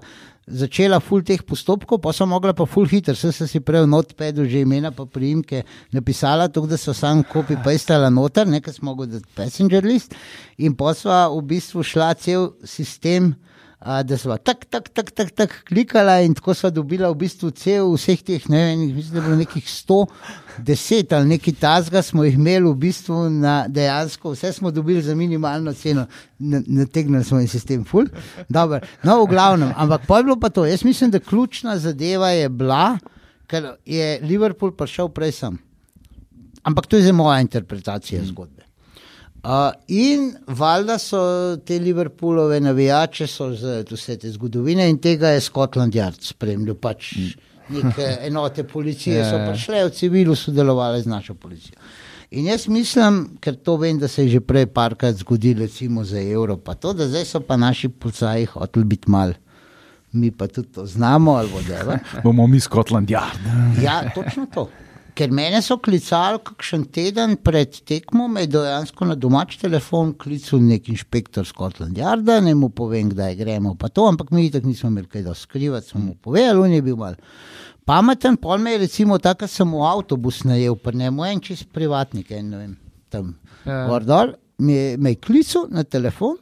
začela 0.47 1.01
full 1.03 1.23
teh 1.27 1.43
postopkov, 1.43 1.99
pa 2.03 2.13
sem 2.15 2.29
mogla 2.31 2.53
pa 2.55 2.63
full 2.67 2.87
hiter, 2.87 3.15
vse 3.19 3.33
sem 3.35 3.49
si 3.51 3.61
prej 3.63 3.83
v 3.83 3.91
notepadu 3.91 4.47
že 4.47 4.63
imena 4.63 4.91
pa 4.95 5.07
priimke 5.07 5.65
napisala, 5.95 6.47
tako 6.49 6.71
da 6.71 6.79
so 6.79 6.95
sam 6.95 7.25
kopi 7.27 7.57
pestala 7.65 8.11
noter, 8.11 8.47
nekaj 8.47 8.75
smo 8.79 8.93
mogli 8.93 9.11
dati 9.11 9.27
passenger 9.35 9.83
list 9.85 10.15
in 10.59 10.75
pa 10.75 10.95
sva 10.95 11.27
v 11.31 11.43
bistvu 11.51 11.83
šla 11.83 12.15
cel 12.15 12.53
sistem. 12.65 13.35
Da 13.81 14.19
smo 14.19 14.37
tako, 14.37 14.67
tako, 14.71 14.89
tako, 14.93 15.11
tako 15.11 15.31
tak, 15.35 15.65
klikala, 15.69 16.19
in 16.21 16.35
tako 16.35 16.55
smo 16.55 16.71
dobila 16.71 17.09
v 17.09 17.15
bistvu 17.23 17.49
cel 17.57 17.89
vseh 17.95 18.21
teh, 18.23 18.45
ne 18.53 18.59
vem, 18.65 18.81
mislim, 18.93 19.15
da 19.15 19.19
je 19.19 19.25
bilo 19.25 19.37
nekih 19.37 19.65
110 19.65 21.15
ali 21.17 21.29
nekaj 21.29 21.55
tasga, 21.61 22.03
smo 22.03 22.25
jih 22.25 22.35
imeli 22.37 22.69
v 22.69 22.75
bistvu 22.77 23.31
na 23.31 23.65
dejansko, 23.69 24.35
vse 24.37 24.53
smo 24.53 24.71
dobili 24.71 25.01
za 25.03 25.15
minimalno 25.15 25.73
ceno, 25.73 26.07
Na- 26.39 26.61
nategnili 26.67 27.25
smo 27.25 27.41
en 27.41 27.49
sistem, 27.49 27.85
ful. 27.85 28.05
Dobar. 28.49 28.85
No, 29.03 29.23
v 29.25 29.31
glavnem, 29.33 29.73
ampak 29.77 30.05
pa 30.07 30.19
je 30.19 30.25
bilo 30.29 30.37
pa 30.41 30.49
to. 30.49 30.67
Jaz 30.67 30.85
mislim, 30.85 31.11
da 31.11 31.19
ključna 31.19 31.79
zadeva 31.79 32.31
je 32.37 32.49
bila, 32.49 32.99
ker 33.47 33.75
je 33.87 34.21
Liverpool 34.23 34.77
prišel 34.77 35.09
prej 35.09 35.33
sem. 35.33 35.59
Ampak 36.63 36.87
to 36.87 36.97
je 36.97 37.09
za 37.09 37.13
moja 37.13 37.41
interpretacija 37.41 38.21
zgodbe. 38.25 38.60
Uh, 39.41 39.73
in 39.89 40.35
valjda 40.47 40.99
so 40.99 41.21
te 41.65 41.79
Liverpoolove 41.79 42.61
navijače, 42.61 43.27
so 43.27 43.55
z 43.57 43.85
vse 43.91 44.17
te 44.21 44.31
zgodovine 44.31 44.89
in 44.91 44.99
tega 45.01 45.31
je 45.33 45.41
Scotland 45.41 45.95
Yard 45.97 46.21
spremljal. 46.21 46.77
Pač 46.77 47.15
neke 47.69 48.09
enote 48.29 48.67
policije 48.69 49.25
so 49.25 49.39
ja. 49.39 49.47
prišle 49.49 49.85
v 49.87 49.93
civilu, 49.97 50.37
sodelovali 50.37 51.01
z 51.03 51.09
našo 51.09 51.35
policijo. 51.35 51.81
In 52.31 52.47
jaz 52.47 52.69
mislim, 52.69 53.23
ker 53.41 53.57
to 53.57 53.79
vem, 53.81 53.99
da 53.99 54.09
se 54.09 54.27
je 54.27 54.37
že 54.37 54.41
prej 54.41 54.67
parkrat 54.67 55.17
zgodilo, 55.17 55.65
recimo 55.65 56.05
za 56.05 56.21
evro, 56.21 56.57
pa 56.57 56.75
to, 56.75 56.93
da 56.93 57.09
zdaj 57.09 57.25
so 57.25 57.41
pa 57.41 57.57
naši 57.57 57.89
policaji 57.89 58.47
hoteli 58.53 58.85
biti 58.85 59.11
mal. 59.11 59.33
Mi 60.13 60.31
pa 60.31 60.47
tudi 60.47 60.69
to 60.69 60.87
znamo, 60.87 61.33
ali 61.33 61.49
vodeva. 61.49 61.99
Bomo 62.25 62.47
mi 62.47 62.61
Scotland 62.61 63.09
Yard. 63.09 63.83
Ja, 63.83 64.03
točno 64.15 64.47
to. 64.55 64.69
Ker 65.15 65.31
mene 65.31 65.63
so 65.63 65.77
klicali 65.79 66.39
kakšen 66.45 66.85
teden 66.93 67.37
pred 67.37 67.81
tekmo, 67.87 68.29
me 68.29 68.43
je 68.43 68.51
dejansko 68.55 69.07
na 69.07 69.15
domač 69.15 69.57
telefon 69.61 70.13
klical 70.15 70.61
nek 70.61 70.89
inšpektor 70.89 71.47
Scotland 71.47 71.97
Yarda, 71.99 72.41
ne 72.41 72.55
mu 72.55 72.69
povem, 72.71 73.11
kdaj 73.11 73.37
gremo, 73.37 73.75
pa 73.75 73.89
to, 73.89 74.07
ampak 74.09 74.31
mi 74.31 74.51
tako 74.51 74.69
nismo 74.69 74.91
imeli 74.91 75.09
kaj 75.09 75.23
da 75.23 75.35
skrivati, 75.35 75.89
smo 75.89 76.01
mu 76.01 76.15
povedali, 76.15 76.59
on 76.61 76.73
je 76.73 76.83
bil 76.83 76.97
mal. 76.97 77.15
Pameten, 77.85 78.37
pol 78.37 78.59
me 78.59 78.73
je 78.73 78.83
recimo 78.85 79.19
tako, 79.19 79.41
da 79.41 79.49
sem 79.49 79.73
v 79.73 79.81
avtobus 79.83 80.45
najel, 80.45 80.77
pa 80.77 80.93
ne 80.93 81.11
mu 81.11 81.25
en 81.25 81.41
čist 81.41 81.71
privatnik, 81.73 82.31
en, 82.31 82.51
ne 82.51 82.59
vem, 82.59 82.77
tam. 83.09 83.35
Ja. 83.65 83.87
Gor 83.89 84.05
dol, 84.05 84.35
me, 84.59 84.73
je- 84.73 84.97
me 84.99 85.11
je 85.11 85.21
klical 85.21 85.67
na 85.71 85.83
telefon, 85.85 86.37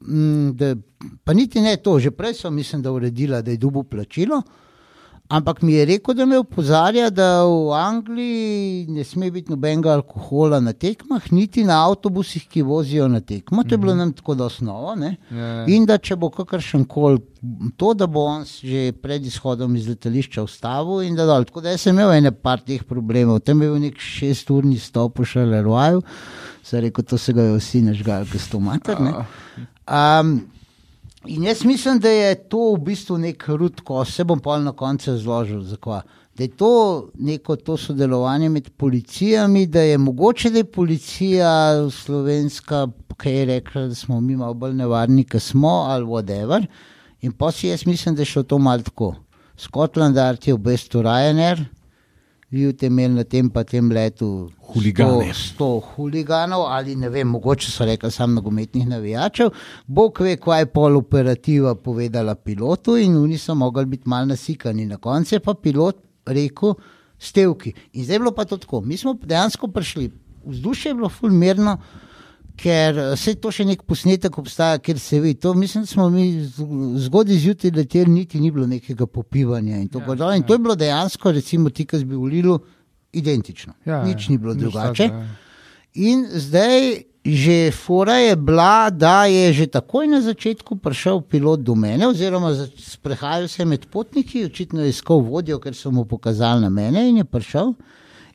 mm, 0.00 0.50
da, 0.54 0.74
pa 1.24 1.32
niti 1.32 1.60
ne 1.60 1.76
to, 1.76 1.98
že 1.98 2.10
prej 2.10 2.34
sem 2.34 2.54
mislim, 2.54 2.82
da 2.82 2.92
uredila, 2.92 3.42
da 3.42 3.50
je 3.50 3.56
dubo 3.58 3.82
plačilo. 3.82 4.42
Ampak 5.30 5.62
mi 5.62 5.72
je 5.72 5.84
rekel, 5.86 6.14
da 6.14 6.24
me 6.26 6.38
opozarja, 6.38 7.06
da 7.14 7.44
v 7.46 7.70
Angliji 7.78 8.86
ne 8.90 9.04
sme 9.06 9.28
biti 9.30 9.52
nobenega 9.52 9.92
alkohola 9.94 10.58
na 10.60 10.72
tekmah, 10.72 11.28
niti 11.30 11.62
na 11.64 11.76
avtobusih, 11.86 12.48
ki 12.50 12.64
vozijo 12.66 13.06
na 13.08 13.20
tekmo. 13.20 13.62
To 13.62 13.74
je 13.74 13.78
bilo 13.78 13.94
nam 13.94 14.10
tako 14.12 14.34
da 14.34 14.48
osnova. 14.50 14.96
Ne? 14.98 15.12
Ja. 15.30 15.52
In 15.70 15.86
da 15.86 16.00
če 16.02 16.18
bo 16.18 16.32
kakršen 16.34 16.82
koli 16.90 17.22
to, 17.78 17.94
da 17.94 18.10
bo 18.10 18.26
on 18.26 18.42
že 18.42 18.90
pred 18.98 19.22
izhodom 19.26 19.76
iz 19.78 19.86
letališča 19.88 20.42
ustavil 20.42 21.06
in 21.06 21.14
da 21.14 21.28
dol. 21.30 21.46
Tako 21.46 21.62
da 21.62 21.78
sem 21.78 21.94
imel 21.94 22.16
ene 22.18 22.34
par 22.34 22.66
teh 22.66 22.82
problemov. 22.82 23.44
Tam 23.46 23.62
je 23.62 23.70
bil 23.70 23.78
nek 23.86 24.02
šesturni 24.02 24.78
stop 24.82 25.22
v 25.22 25.30
Šaleroju, 25.30 26.02
sem 26.66 26.88
rekel, 26.88 27.06
to 27.06 27.18
se 27.18 27.32
ga 27.38 27.46
je 27.46 27.58
vsi 27.60 27.86
nažgal, 27.86 28.26
ker 28.26 28.42
so 28.42 28.56
to 28.56 28.66
mater. 28.66 28.98
ne. 28.98 29.14
Um, 29.86 30.40
in 31.26 31.44
jaz 31.44 31.64
mislim, 31.64 31.98
da 31.98 32.08
je 32.08 32.34
to 32.48 32.72
v 32.74 32.78
bistvu 32.84 33.18
nek 33.18 33.44
rud, 33.48 33.80
ko 33.84 34.04
se 34.04 34.24
bom 34.24 34.40
pol 34.40 34.62
na 34.64 34.72
koncu 34.72 35.16
zložil. 35.18 35.62
Zakva. 35.62 36.02
Da 36.36 36.44
je 36.44 36.56
to 36.56 37.10
neko 37.18 37.56
to 37.56 37.76
sodelovanje 37.76 38.48
med 38.48 38.70
policijami, 38.76 39.66
da 39.66 39.80
je 39.80 39.98
mogoče, 39.98 40.50
da 40.50 40.58
je 40.58 40.64
policija 40.64 41.50
slovenska, 41.90 42.86
ki 43.20 43.30
je 43.30 43.44
rekla, 43.44 43.82
da 43.90 43.94
smo 43.94 44.20
mi 44.20 44.36
malo 44.36 44.54
bolj 44.54 44.74
nevarni, 44.74 45.24
kot 45.24 45.42
smo 45.42 45.68
ali 45.68 46.06
whatever. 46.06 46.66
In 47.20 47.32
pa 47.32 47.52
si 47.52 47.68
jaz 47.68 47.86
mislim, 47.86 48.14
da 48.14 48.22
je 48.22 48.26
šlo 48.26 48.42
to 48.42 48.58
malo 48.58 48.82
tako. 48.82 49.14
Scotland 49.56 50.16
Yard 50.16 50.48
je 50.48 50.54
v 50.54 50.58
bistvu 50.58 51.02
Ryanair, 51.02 51.64
vi 52.50 52.72
ste 52.72 52.86
imeli 52.86 53.14
na 53.14 53.24
tem 53.24 53.50
pa 53.50 53.64
tem 53.64 53.90
letu 53.90 54.50
Huligane. 54.70 55.32
100, 55.32 55.56
100 55.58 55.80
huliganov 55.94 56.66
ali 56.66 56.96
ne 56.96 57.08
vem, 57.08 57.28
mogoče 57.28 57.70
so 57.70 57.84
rekli 57.84 58.10
samo 58.10 58.34
nogometnih 58.34 58.88
navijačev. 58.88 59.50
Bog 59.86 60.20
ve, 60.20 60.36
kaj 60.36 60.60
je 60.60 60.66
pol 60.66 60.96
operativa 60.96 61.74
povedala 61.74 62.34
pilotu 62.34 62.96
in 62.96 63.16
oni 63.16 63.38
so 63.38 63.54
mogli 63.54 63.86
biti 63.86 64.08
mal 64.08 64.26
nasikani. 64.26 64.86
Na 64.86 64.96
koncu 64.96 65.34
je 65.34 65.40
pa 65.40 65.54
pilot 65.54 65.96
rekel, 66.26 66.74
stevki. 67.18 67.72
In 67.92 68.04
zdaj 68.04 68.14
je 68.14 68.20
bilo 68.20 68.32
pa 68.32 68.44
to 68.44 68.56
tako. 68.56 68.80
Mi 68.80 68.96
smo 68.96 69.14
dejansko 69.14 69.68
prišli, 69.68 70.10
vzdušje 70.44 70.90
je 70.90 70.94
bilo 70.94 71.08
fulmirno. 71.08 71.78
Ker 72.56 73.16
se 73.16 73.34
to 73.34 73.50
še 73.50 73.64
nek 73.64 73.82
posnetek 73.82 74.38
obstaja, 74.38 74.78
ker 74.78 74.98
se 74.98 75.20
vidi. 75.20 75.40
To 75.40 75.54
mislim, 75.54 75.84
da 75.84 75.86
smo 75.86 76.10
mi 76.10 76.24
zgodaj 76.96 77.36
zjutraj 77.36 77.70
leteli, 77.70 78.10
niti 78.10 78.40
ni 78.40 78.50
bilo 78.50 78.66
nekega 78.66 79.06
popivanja. 79.06 79.76
In 79.76 79.88
to, 79.88 79.98
Ja, 79.98 80.14
ja, 80.14 80.34
in 80.34 80.42
ja. 80.42 80.46
to 80.46 80.54
je 80.54 80.58
bilo 80.58 80.74
dejansko, 80.76 81.32
recimo, 81.32 81.70
ti, 81.70 81.86
ki 81.86 82.04
bi 82.04 82.16
v 82.16 82.24
Lilu, 82.24 82.58
identično. 83.12 83.72
Ja, 83.84 84.04
Nič 84.04 84.28
ja, 84.28 84.30
ni 84.30 84.38
bilo 84.38 84.54
nič 84.54 84.62
drugače. 84.62 85.08
takega, 85.08 85.14
ja. 85.16 85.36
In 85.94 86.26
zdaj 86.30 87.04
že 87.22 87.70
fora 87.70 88.14
je 88.14 88.36
bila, 88.36 88.88
da 88.90 89.24
je 89.24 89.52
že 89.52 89.66
takoj 89.66 90.06
na 90.06 90.20
začetku 90.20 90.76
prišel 90.76 91.20
pilot 91.20 91.60
do 91.60 91.74
mene, 91.74 92.08
oziroma 92.08 92.48
sprehajal 92.78 93.48
se 93.48 93.64
med 93.64 93.84
potniki, 93.86 94.44
očitno 94.44 94.80
je 94.80 94.88
iskal 94.88 95.20
vodjo, 95.20 95.58
ker 95.58 95.74
so 95.74 95.90
mu 95.90 96.04
pokazali 96.04 96.60
na 96.60 96.70
mene 96.70 97.08
in 97.08 97.16
je 97.16 97.24
prišel. 97.24 97.74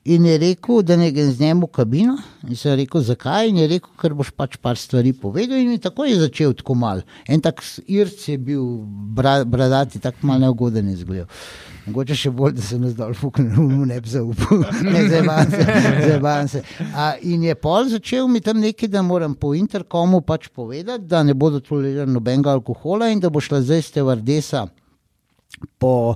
In 0.06 0.26
je 0.26 0.38
rekel, 0.38 0.84
da 0.86 0.96
ne 0.96 1.08
grem 1.12 1.32
z 1.34 1.40
njim 1.42 1.64
v 1.64 1.68
kabino. 1.74 2.16
In 2.46 2.56
sem 2.56 2.76
rekel, 2.78 3.02
zakaj? 3.02 3.48
In 3.50 3.58
je 3.58 3.68
rekel, 3.72 3.90
ker 3.98 4.14
boš 4.14 4.30
pač 4.38 4.54
par 4.62 4.78
stvari 4.78 5.16
povedal. 5.18 5.58
In 5.58 5.80
tako 5.82 6.06
je 6.06 6.20
začel 6.20 6.54
tako 6.54 6.76
mal. 6.78 7.02
En 7.26 7.42
tak 7.42 7.64
irc 7.90 8.28
je 8.30 8.36
bil, 8.38 8.62
bra, 9.18 9.40
bradati, 9.46 10.00
tako 10.00 10.30
mal 10.30 10.44
neugoden 10.44 10.92
je 10.92 11.00
izgledal. 11.00 11.26
Mogoče 11.88 12.20
še 12.22 12.30
bolj, 12.38 12.54
da 12.60 12.68
sem 12.68 12.86
dol 12.98 13.18
fuknil, 13.18 13.58
mu 13.58 13.90
ne 13.90 13.98
bi 14.02 14.14
zaupal. 14.14 14.62
Ne, 14.86 15.08
zabavam 15.10 15.50
se. 15.50 15.66
zabavam 16.06 16.48
se. 16.54 16.62
A, 16.94 17.10
in 17.26 17.50
je 17.50 17.58
pol 17.58 17.90
začel 17.90 18.30
mi 18.30 18.46
tam 18.46 18.62
nekaj, 18.62 18.94
da 18.94 19.02
moram 19.02 19.34
po 19.34 19.56
interkomu 19.58 20.22
pač 20.22 20.52
povedati, 20.54 21.10
da 21.10 21.24
ne 21.26 21.34
bodo 21.34 21.66
tolerirali 21.66 22.14
nobenega 22.14 22.54
alkohola 22.54 23.10
in 23.10 23.26
da 23.26 23.34
bo 23.34 23.42
šla 23.42 23.66
zdaj 23.66 23.88
stevardesa 23.90 24.68
po 25.82 26.14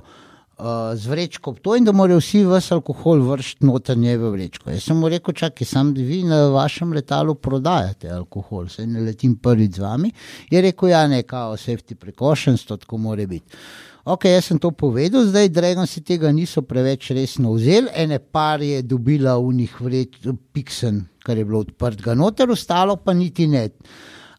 uh, 0.60 0.94
z 0.94 1.06
vrečko 1.06 1.54
to 1.62 1.76
in 1.76 1.84
da 1.84 1.92
morajo 1.92 2.20
vsi 2.20 2.44
vas 2.44 2.70
alkohol 2.72 3.22
vršiti 3.24 3.66
notranje 3.66 4.16
v 4.18 4.30
vrečko. 4.34 4.70
Jaz 4.70 4.84
sem 4.84 4.96
mu 4.96 5.08
rekel, 5.08 5.34
čakaj, 5.34 5.66
sam 5.66 5.92
vi 5.96 6.22
na 6.24 6.42
vašem 6.52 6.92
letalu 6.92 7.34
prodajate 7.34 8.10
alkohol, 8.12 8.68
se 8.68 8.86
ne 8.86 9.00
letim 9.00 9.36
prvič 9.36 9.78
z 9.78 9.84
vami. 9.84 10.12
Je 10.50 10.60
rekel, 10.60 10.92
ja, 10.92 11.06
ne, 11.08 11.22
kao, 11.22 11.56
safety 11.56 11.94
precautions, 11.94 12.64
to 12.64 12.76
tako 12.76 12.98
more 12.98 13.26
biti. 13.26 13.56
Ok, 14.04 14.24
jaz 14.24 14.48
sem 14.48 14.58
to 14.58 14.70
povedal, 14.70 15.26
zdaj 15.28 15.50
Dragon 15.52 15.86
si 15.86 16.00
tega 16.00 16.32
niso 16.32 16.62
preveč 16.62 17.10
resno 17.12 17.52
vzeli, 17.52 17.92
ene 17.94 18.18
par 18.18 18.62
je 18.64 18.80
dobila 18.82 19.36
v 19.38 19.52
njih 19.60 19.74
vreč, 19.80 20.16
piksen, 20.52 21.04
kar 21.24 21.38
je 21.38 21.44
bilo 21.44 21.60
odprtega 21.66 22.14
noter, 22.16 22.50
ostalo 22.50 22.96
pa 22.96 23.12
niti 23.12 23.46
ne. 23.46 23.68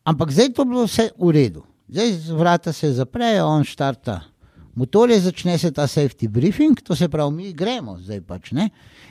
Ampak 0.03 0.33
zdaj 0.33 0.53
to 0.57 0.65
bilo 0.65 0.87
vse 0.89 1.11
v 1.17 1.29
redu. 1.31 1.63
Zdaj 1.91 2.17
vrata 2.33 2.73
se 2.73 2.89
zaprejo, 2.97 3.45
on 3.45 3.63
štarta 3.67 4.30
motorje, 4.75 5.19
začne 5.19 5.57
se 5.57 5.71
ta 5.71 5.87
safety 5.87 6.27
briefing, 6.27 6.81
to 6.81 6.95
se 6.95 7.09
pravi, 7.09 7.35
mi 7.35 7.53
gremo 7.53 7.97
zdaj 7.99 8.21
pač 8.21 8.51
ne. 8.51 8.69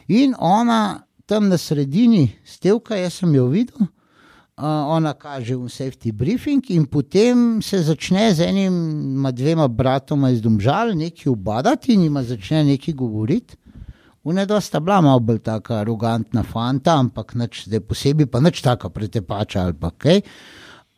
In 0.08 0.34
ona 0.38 1.02
tam 1.26 1.48
na 1.48 1.58
sredini 1.58 2.30
stevka, 2.44 2.96
jaz 2.96 3.20
sem 3.20 3.34
jo 3.34 3.46
videl. 3.46 3.86
Uh, 4.60 4.66
ona 4.92 5.14
kaže 5.16 5.56
v 5.56 5.70
safety 5.72 6.12
briefing, 6.12 6.60
in 6.70 6.84
potem 6.84 7.62
se 7.62 7.80
začne 7.80 8.28
z 8.34 8.44
enim, 8.44 8.74
dvema 9.32 9.68
bratoma 9.68 10.28
iz 10.30 10.42
Domžal 10.44 10.92
nekaj 10.92 11.30
ubadati 11.32 11.94
in 11.94 12.02
jima 12.04 12.22
začne 12.22 12.64
nekaj 12.64 12.94
govoriti. 12.94 13.56
Unedva 14.24 14.60
sta 14.60 14.80
bila 14.80 15.00
malo 15.00 15.20
bolj 15.20 15.38
tako 15.40 15.78
arogantna 15.78 16.42
fanta, 16.44 16.98
ampak 16.98 17.32
nič, 17.40 17.64
zdaj 17.70 17.80
posebej 17.80 18.28
pa 18.28 18.40
nič 18.44 18.60
tako 18.60 18.90
pretepača 18.92 19.64
ali 19.64 19.72
pa 19.80 19.94
kaj. 19.96 20.20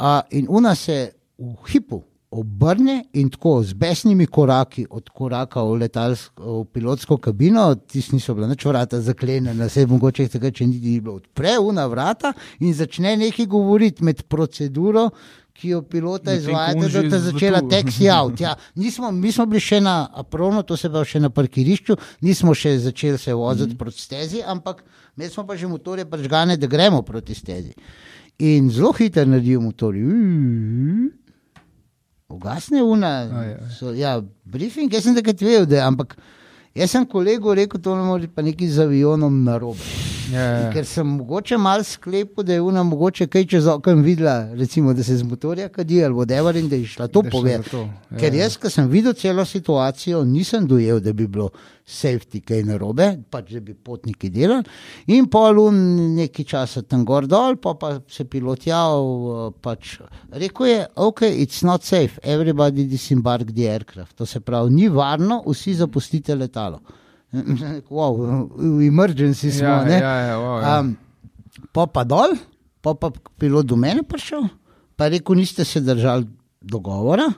Uh, 0.01 0.27
in 0.35 0.51
una 0.51 0.75
se 0.75 1.13
v 1.39 1.55
hipu 1.71 2.03
obrne 2.33 3.05
in 3.13 3.29
tako 3.31 3.63
z 3.63 3.77
besnimi 3.77 4.27
koraki 4.27 4.87
od 4.91 5.11
koraka 5.11 5.63
v, 5.63 5.77
letalsko, 5.83 6.63
v 6.63 6.65
pilotsko 6.73 7.19
kabino, 7.21 7.67
tisti 7.75 8.17
niso 8.17 8.35
bila 8.35 8.49
nič 8.49 8.65
vrata 8.65 9.01
zaklenjena, 9.01 9.69
se 9.69 9.85
mogoče 9.87 10.29
tega, 10.33 10.51
če 10.51 10.67
ni 10.67 10.81
bilo, 10.81 11.19
odpre 11.21 11.59
una 11.61 11.85
vrata 11.87 12.33
in 12.61 12.73
začne 12.75 13.15
nekaj 13.21 13.47
govoriti 13.53 14.05
med 14.05 14.25
proceduro, 14.33 15.11
ki 15.53 15.75
jo 15.75 15.83
pilota 15.85 16.33
izvajate, 16.33 16.87
on 16.87 16.93
da 16.93 17.03
te 17.13 17.19
začela 17.21 17.61
taxi 17.69 18.09
out. 18.11 18.41
Ja, 18.41 18.55
nismo, 18.75 19.11
mi 19.13 19.33
smo 19.33 19.47
bili 19.47 19.61
še 19.61 19.83
na 19.85 20.07
apronu, 20.25 20.65
to 20.65 20.79
se 20.81 20.89
pravi 20.89 21.11
še 21.13 21.21
na 21.21 21.31
parkirišču, 21.31 21.99
nismo 22.25 22.57
še 22.57 22.79
začeli 22.81 23.21
se 23.21 23.37
voziti 23.37 23.75
mm. 23.75 23.79
proti 23.79 24.01
stezi, 24.01 24.41
ampak 24.41 24.81
imeli 25.19 25.31
smo 25.31 25.45
pa 25.47 25.57
že 25.61 25.69
motorje 25.69 26.09
pržgane, 26.09 26.57
da 26.57 26.67
gremo 26.67 27.03
proti 27.05 27.37
stezi. 27.37 27.77
In 28.49 28.71
zelo 28.73 28.95
hitro 28.97 29.27
naredijo 29.29 29.61
motorje. 29.61 31.21
Ugasne 32.33 32.83
una. 32.83 33.13
Aj, 33.29 33.51
aj. 33.57 33.75
So, 33.79 33.93
ja, 33.97 34.17
briefing, 34.45 34.93
jaz 34.93 35.05
sem 35.05 35.17
takrat 35.17 35.43
vedel, 35.45 35.67
da 35.69 35.77
je, 35.77 35.83
ampak 35.85 36.17
jaz 36.75 36.95
sem 36.95 37.05
kolegu 37.07 37.55
rekel, 37.55 37.81
to 37.83 37.97
ne 37.99 38.07
more 38.09 38.29
pa 38.33 38.43
nekaj 38.43 38.73
z 38.73 38.87
avionom 38.87 39.43
narobe. 39.45 39.85
Ja, 40.33 40.41
ja. 40.41 40.69
Ker 40.73 40.87
sem 40.89 41.07
mogoče 41.19 41.59
malo 41.61 41.85
sklepal, 41.85 42.45
da 42.49 42.57
je 42.57 42.63
ona 42.65 42.83
mogoče 42.83 43.27
kaj 43.29 43.45
čez 43.53 43.67
okno 43.69 44.01
videla, 44.07 44.55
recimo, 44.57 44.95
da 44.95 45.05
se 45.05 45.17
z 45.17 45.27
motorja 45.29 45.69
kadi 45.69 46.05
ali 46.05 46.15
whatever 46.15 46.57
in 46.57 46.69
da 46.69 46.77
je 46.77 46.87
šla 46.87 47.09
to 47.09 47.23
povedati. 47.23 47.77
ja, 47.77 48.19
Ker 48.19 48.35
ja. 48.35 48.47
jaz, 48.47 48.57
ko 48.57 48.71
sem 48.71 48.89
videl 48.89 49.13
celo 49.13 49.45
situacijo, 49.45 50.25
nisem 50.25 50.67
dojel, 50.67 51.01
da 51.01 51.13
bi 51.13 51.27
bilo 51.27 51.51
safety 51.93 52.41
kaj 52.45 52.63
narobe, 52.69 53.07
pač 53.33 53.53
da 53.55 53.61
bi 53.65 53.75
potniki 53.75 54.31
delali. 54.33 54.65
In 55.15 55.29
pol 55.33 55.61
un 55.63 55.79
nekaj 56.17 56.47
časa 56.55 56.83
tam 56.83 57.05
gor 57.09 57.29
dol, 57.31 57.59
pa, 57.63 57.75
pa 57.79 57.95
se 58.11 58.25
pilot 58.29 58.67
javil, 58.71 59.53
pač 59.65 59.99
rekel 60.33 60.71
je, 60.71 60.81
ok, 61.09 61.23
it's 61.45 61.63
not 61.67 61.85
safe, 61.87 62.19
everybody 62.23 62.87
disembark 62.89 63.53
the 63.53 63.69
aircraft. 63.71 64.17
To 64.19 64.27
se 64.27 64.41
pravi, 64.41 64.73
ni 64.75 64.89
varno, 64.93 65.43
vsi 65.47 65.79
zapustite 65.83 66.37
letalo. 66.39 66.83
Wow, 67.93 68.19
v 68.57 68.85
emergency 68.85 69.49
smo, 69.53 69.65
Ja, 69.65 69.85
ne? 69.89 69.97
ja, 70.01 70.15
ja, 70.21 70.35
wow, 70.37 70.57
ja. 70.61 70.73
Um, 70.81 70.91
pa 71.73 71.87
pa 71.89 72.05
dol, 72.05 72.37
pa 72.85 72.93
pa 72.93 73.09
pilot 73.41 73.69
do 73.69 73.77
mene 73.81 74.05
prišel, 74.05 74.51
pa 74.97 75.09
je 75.09 75.17
rekel, 75.17 75.41
niste 75.41 75.65
se 75.65 75.81
držali 75.81 76.29
dogovora. 76.61 77.31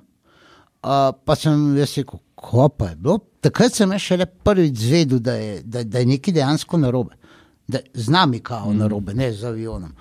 Uh, 0.85 1.14
pa 1.24 1.36
sem 1.39 1.76
jaz 1.78 1.94
rekel, 1.97 2.20
ko 2.35 2.68
pa 2.68 2.90
je 2.90 2.97
bilo. 3.01 3.20
Takrat 3.44 3.76
sem 3.76 3.92
jaz 3.92 4.00
šele 4.00 4.26
prvič 4.26 4.78
zvedel, 4.86 5.20
da 5.20 5.34
je, 5.36 5.60
da, 5.62 5.82
da 5.84 6.00
je 6.00 6.08
nekaj 6.14 6.32
dejansko 6.32 6.78
narobe. 6.80 7.18
Da 7.68 7.80
z 7.94 8.12
nami 8.12 8.40
kao 8.40 8.70
mm. 8.70 8.78
narobe, 8.78 9.14
ne 9.14 9.32
z 9.32 9.44
avionom. 9.48 9.92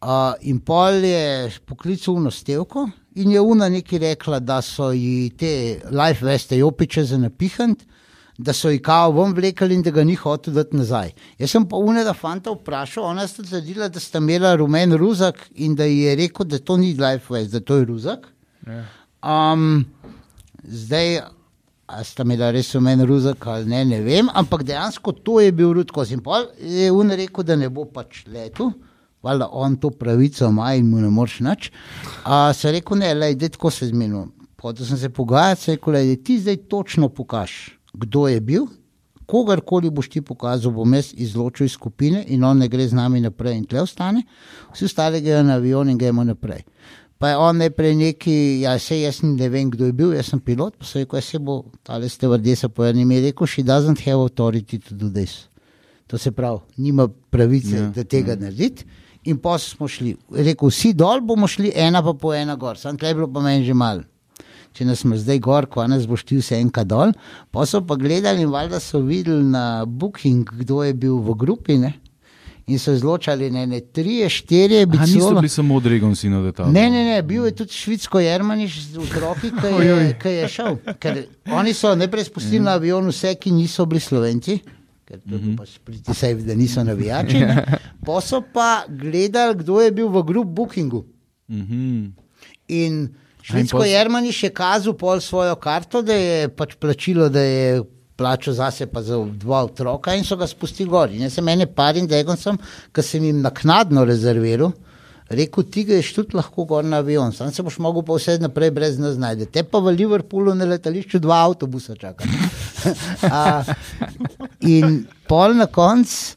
Uh, 0.00 0.32
in 0.48 0.62
pol 0.64 1.04
je 1.04 1.50
poklical 1.68 2.16
na 2.24 2.30
stevko 2.32 2.86
in 3.20 3.34
je 3.34 3.40
una 3.40 3.68
nekaj 3.68 3.98
rekla, 3.98 4.38
da 4.40 4.62
so 4.64 4.92
ji 4.96 5.30
te 5.36 5.80
life 5.90 6.24
veste 6.24 6.56
jopiče 6.58 7.04
za 7.04 7.18
napihant, 7.20 7.82
da 8.38 8.52
so 8.56 8.70
jih 8.72 8.80
kao 8.80 9.12
ven 9.12 9.34
vlekli 9.36 9.76
in 9.76 9.82
da 9.84 9.90
ga 9.92 10.04
ni 10.04 10.14
hotel 10.16 10.54
dati 10.56 10.76
nazaj. 10.76 11.12
Jaz 11.38 11.52
sem 11.52 11.66
pa 11.68 11.76
unega 11.76 12.14
fanta 12.16 12.54
vprašal, 12.54 13.04
ona 13.10 13.26
sta 13.28 13.44
trdila, 13.44 13.90
da 13.92 14.00
sta 14.00 14.22
imela 14.24 14.54
rumen 14.56 14.96
ruzak 14.96 15.42
in 15.54 15.74
da 15.76 15.84
ji 15.84 15.98
je 16.06 16.16
rekel, 16.22 16.48
da 16.48 16.58
to 16.58 16.78
ni 16.80 16.94
life 16.94 17.34
vest, 17.34 17.52
da 17.52 17.60
to 17.60 17.76
je 17.76 17.84
ruzak. 17.84 18.24
Ja. 18.66 18.86
Um, 19.20 19.84
zdaj, 20.64 21.20
a 21.90 22.04
sta 22.04 22.22
imela 22.22 22.52
res 22.54 22.70
rumen 22.74 23.02
ruzak 23.06 23.46
ali 23.50 23.66
ne, 23.70 23.84
ne 23.84 24.00
vem, 24.04 24.28
ampak 24.34 24.62
dejansko 24.68 25.12
to 25.26 25.40
je 25.42 25.50
bil 25.52 25.72
Rudko 25.74 26.04
Simpol, 26.06 26.46
je 26.62 26.90
un 26.94 27.10
rekel, 27.10 27.44
da 27.44 27.56
ne 27.58 27.68
bo 27.68 27.84
pač 27.84 28.22
letel. 28.30 28.70
Valjda 29.22 29.50
on 29.52 29.74
to 29.76 29.90
pravico 29.90 30.48
ima 30.48 30.70
in 30.78 30.86
mu 30.88 31.00
ne 31.02 31.10
moreš 31.12 31.40
nič. 31.44 31.70
Se 32.56 32.68
je 32.68 32.72
rekel, 32.78 33.02
ne, 33.02 33.10
le, 33.14 33.34
da 33.36 33.50
tako 33.52 33.72
se 33.74 33.90
zmenil. 33.90 34.30
Potem 34.56 34.86
sem 34.86 34.96
se 34.96 35.10
pogajal, 35.12 35.56
se 35.56 35.72
je 35.72 35.76
rekel, 35.76 35.98
da 35.98 36.16
ti 36.24 36.38
zdaj 36.40 36.56
točno 36.72 37.08
pokaž, 37.08 37.56
kdo 37.92 38.28
je 38.28 38.40
bil. 38.40 38.68
Kogarkoli 39.30 39.90
boš 39.94 40.08
ti 40.10 40.22
pokazal, 40.26 40.72
bom 40.74 40.94
jaz 40.94 41.12
izločil 41.14 41.68
iz 41.68 41.76
skupine 41.76 42.24
in 42.34 42.44
on 42.44 42.58
ne 42.58 42.66
gre 42.68 42.86
z 42.88 42.96
nami 42.98 43.20
naprej 43.22 43.60
in 43.60 43.66
tle 43.68 43.84
ostane, 43.84 44.24
vsi 44.72 44.88
ostali 44.88 45.20
grejo 45.22 45.44
na 45.46 45.60
avion 45.60 45.90
in 45.90 45.98
gremo 45.98 46.24
naprej. 46.24 46.64
Pa 47.20 47.28
je 47.28 47.36
on 47.36 47.58
najprej 47.60 47.94
neki, 48.00 48.34
ja, 48.64 48.78
se 48.80 48.96
jaz 48.96 49.18
ne 49.22 49.48
vem, 49.52 49.68
kdo 49.70 49.90
je 49.90 49.92
bil, 49.92 50.14
jaz 50.16 50.30
sem 50.32 50.40
pilot, 50.40 50.78
pa 50.80 50.86
se 50.88 51.02
je 51.02 51.04
rekel, 51.04 51.20
se 51.20 51.38
bo 51.38 51.56
tale 51.84 52.08
stevardesa 52.08 52.70
po 52.72 52.86
enem 52.88 53.10
je 53.12 53.20
rekel, 53.26 53.46
she 53.46 53.62
doesn't 53.62 54.00
have 54.06 54.22
authority 54.24 54.78
to 54.80 54.94
do 54.96 55.10
this. 55.12 55.50
To 56.08 56.18
se 56.18 56.32
pravi, 56.32 56.64
nima 56.78 57.08
pravice, 57.30 57.76
Ja, 57.76 57.82
yeah, 57.82 57.92
da 57.94 58.04
tega 58.04 58.32
yeah. 58.32 58.40
narediti. 58.40 58.86
In 59.28 59.36
pa 59.36 59.58
smo 59.58 59.84
šli, 59.88 60.14
rekel, 60.32 60.72
vsi 60.72 60.94
dol 60.96 61.20
bomo 61.20 61.44
šli, 61.44 61.74
ena 61.76 62.00
pa 62.02 62.16
po 62.16 62.32
ena 62.32 62.56
gor, 62.56 62.80
sam 62.80 62.96
tle 62.96 63.12
je 63.12 63.20
bilo 63.20 63.28
pa 63.28 63.44
meni 63.44 63.68
že 63.68 63.76
malo. 63.76 64.08
Če 64.72 64.86
nas 64.88 65.04
smo 65.04 65.18
zdaj 65.20 65.44
gor, 65.44 65.66
ko 65.68 65.84
nas 65.92 66.06
boš 66.08 66.24
ti 66.24 66.40
vse 66.40 66.56
enka 66.56 66.86
dol. 66.88 67.12
Pa 67.52 67.66
so 67.68 67.82
pa 67.84 68.00
gledali 68.00 68.46
in 68.46 68.48
valjda 68.48 68.80
so 68.80 69.02
videli 69.04 69.44
na 69.44 69.84
Booking, 69.84 70.48
kdo 70.62 70.84
je 70.86 70.94
bil 70.94 71.18
v 71.20 71.36
grupi. 71.36 71.76
Ne? 71.76 71.98
In 72.70 72.78
so 72.78 72.92
izločali 72.92 73.50
ne, 73.50 73.66
ne 73.66 73.80
tri, 73.82 74.20
štiri, 74.22 74.86
bi 74.86 74.98
A 74.98 75.02
niso 75.02 75.32
bili 75.32 75.48
samo 75.48 75.74
od 75.74 75.86
Regonsi 75.86 76.28
na 76.28 76.42
detalu. 76.42 76.70
Ne, 76.70 76.84
ne, 76.86 77.04
ne, 77.04 77.22
bil 77.22 77.44
je 77.44 77.54
tudi 77.54 77.72
Švicko 77.72 78.20
Jermaniš 78.20 78.76
z 78.82 78.98
otroki, 78.98 79.50
ki 79.50 79.72
je, 79.80 79.94
ki 80.14 80.28
je 80.30 80.48
šel. 80.48 80.76
Ker 80.96 81.22
oni 81.50 81.74
so 81.74 81.94
najprej 81.94 82.24
spustili 82.24 82.60
na 82.60 82.72
avion 82.72 83.08
vse, 83.08 83.34
ki 83.34 83.50
niso 83.50 83.86
bili 83.86 84.00
slovenci. 84.00 84.60
Ker 85.04 85.18
to 85.20 85.34
je 85.34 85.56
pač 85.56 85.78
pritisaj, 85.80 86.34
da 86.36 86.54
niso 86.54 86.84
navijači. 86.84 87.40
ne. 87.40 87.64
Pa 88.00 88.20
so 88.20 88.38
pa 88.44 88.84
gledali, 88.88 89.58
kdo 89.58 89.80
je 89.80 89.90
bil 89.92 90.08
v 90.08 90.22
grup 90.22 90.46
Bookingu. 90.48 91.02
Mhm. 91.48 92.06
In 92.70 93.08
Švedsko 93.42 93.78
pos- 93.78 93.88
Jermaniš 93.88 94.42
je 94.42 94.50
kazal 94.52 94.94
pol 94.94 95.18
svojo 95.20 95.56
karto, 95.56 96.02
da 96.02 96.14
je 96.14 96.48
pač 96.48 96.76
plačilo, 96.76 97.28
da 97.28 97.40
je 97.40 97.82
plačal 98.20 98.54
zase 98.58 98.86
pa 98.86 99.02
za 99.02 99.16
dva 99.44 99.64
otroka 99.64 100.14
in 100.14 100.24
so 100.28 100.36
ga 100.36 100.48
spustili 100.50 100.90
gor. 100.90 101.08
In 101.10 101.24
jaz 101.24 101.38
sem 101.38 101.48
ene 101.48 101.66
par 101.66 101.96
in 101.96 102.08
degon 102.08 102.36
sem, 102.36 102.58
ki 102.92 103.04
sem 103.04 103.24
jim 103.24 103.40
naknadno 103.44 104.04
rezerviral. 104.08 104.74
Rekel, 105.30 105.62
ti 105.70 105.84
greš 105.86 106.08
tudi 106.16 106.34
lahko 106.34 106.64
gor 106.66 106.82
na 106.84 106.98
avion, 107.04 107.30
sam 107.32 107.52
se 107.54 107.62
boš 107.62 107.76
mogel 107.78 108.02
pa 108.02 108.16
vse 108.18 108.34
naprej 108.42 108.72
brez 108.74 108.98
nas 108.98 109.14
najde. 109.20 109.46
Te 109.46 109.62
pa 109.62 109.78
v 109.78 109.92
Liverpoolu 109.94 110.56
na 110.58 110.66
letališču 110.66 111.20
dva 111.22 111.44
avtobusa 111.46 111.94
čaka. 111.94 112.26
A, 113.30 113.62
in 114.66 115.04
pol 115.30 115.54
na 115.54 115.68
koncu 115.70 116.34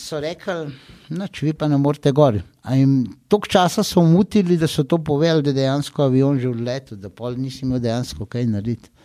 so 0.00 0.20
rekli, 0.20 0.72
noč 1.12 1.42
vi 1.44 1.52
pa 1.52 1.68
ne 1.68 1.76
morete 1.76 2.12
gor. 2.16 2.40
Toliko 3.28 3.52
časa 3.52 3.84
so 3.84 4.02
mutili, 4.02 4.56
da 4.56 4.66
so 4.66 4.84
to 4.84 4.98
povedali, 4.98 5.44
da 5.44 5.52
je 5.52 5.60
dejansko 5.60 6.08
avion 6.08 6.40
že 6.40 6.48
odletel, 6.48 6.98
da 6.98 7.12
pol 7.12 7.36
nisi 7.36 7.66
imel 7.68 7.84
dejansko 7.84 8.26
kaj 8.26 8.48
narediti. 8.48 8.95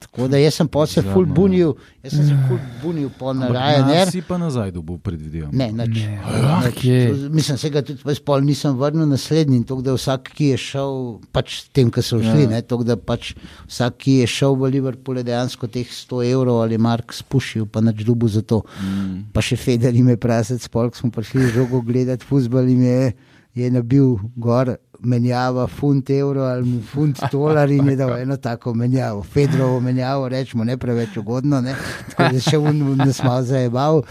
Tako 0.00 0.28
da 0.32 0.38
jaz 0.40 0.54
sem 0.56 0.68
pa 0.68 0.86
se 0.88 1.02
ful 1.04 1.26
bunil, 1.28 1.74
jaz 2.02 2.14
sem 2.14 2.24
se 2.24 2.36
ful 2.48 2.58
bunil 2.80 3.10
po 3.18 3.34
na 3.36 3.50
Ryanair. 3.52 4.08
Si 4.08 4.22
pa 4.24 4.38
nazaj 4.40 4.72
dobil, 4.72 4.96
predvidevam. 5.04 5.52
Ne, 5.52 5.66
nič. 5.76 5.98
Ne, 6.00 6.16
Nič. 6.64 6.78
kje? 6.80 7.00
Mislim, 7.28 7.58
se 7.60 7.68
ga 7.70 7.82
tudi 7.84 8.00
jaz 8.08 8.22
pol 8.24 8.40
nisem 8.40 8.78
vrnil 8.80 9.04
naslednji, 9.10 9.60
tako 9.68 9.84
da 9.84 9.92
vsak, 9.98 10.32
ki 10.38 10.54
je 10.54 10.60
šel, 10.64 10.96
pač 11.36 11.58
tem, 11.76 11.92
ki 11.92 12.04
so 12.04 12.16
šli, 12.24 12.48
ja. 12.48 12.62
tako 12.64 12.88
da 12.88 12.96
pač 12.96 13.34
vsak, 13.68 14.00
ki 14.00 14.16
je 14.22 14.30
šel 14.32 14.56
v 14.56 14.72
Liverpool, 14.78 15.20
je 15.20 15.28
dejansko 15.28 15.68
teh 15.68 15.84
100 15.84 16.24
evrov 16.30 16.62
ali 16.64 16.80
mark 16.80 17.12
spušil, 17.12 17.68
pa 17.68 17.84
nič 17.84 18.00
dubu 18.08 18.32
za 18.32 18.40
to. 18.40 18.64
Mm. 18.80 19.28
Pa 19.36 19.44
še 19.44 19.60
Feder 19.60 19.92
jim 19.92 20.08
je 20.08 20.16
prasec, 20.16 20.64
polk 20.72 20.96
smo 20.96 21.12
prišli 21.12 21.52
žogo 21.52 21.84
gledati, 21.84 22.24
fuzbal 22.24 22.72
jim 22.72 22.88
je, 22.88 23.12
je 23.52 23.68
nabil 23.68 24.16
gor. 24.40 24.78
Menjava 25.02 25.64
funt 25.66 26.10
evro 26.12 26.44
ali 26.44 26.76
funt 26.84 27.22
dolar 27.32 27.70
in 27.72 27.88
je 27.88 27.96
dal 27.96 28.18
eno 28.18 28.36
tako 28.36 28.74
menjavo, 28.74 29.22
Fedrovo 29.22 29.80
menjavo, 29.80 30.28
rečemo, 30.28 30.64
ne 30.64 30.76
preveč 30.76 31.16
ugodno, 31.16 31.60
ne? 31.64 31.74
tako 32.10 32.28
da 32.34 32.44
še 32.44 32.58
un, 32.58 32.82
un 32.92 33.00
nas 33.00 33.22
malo 33.24 33.42
zajemal. 33.48 34.02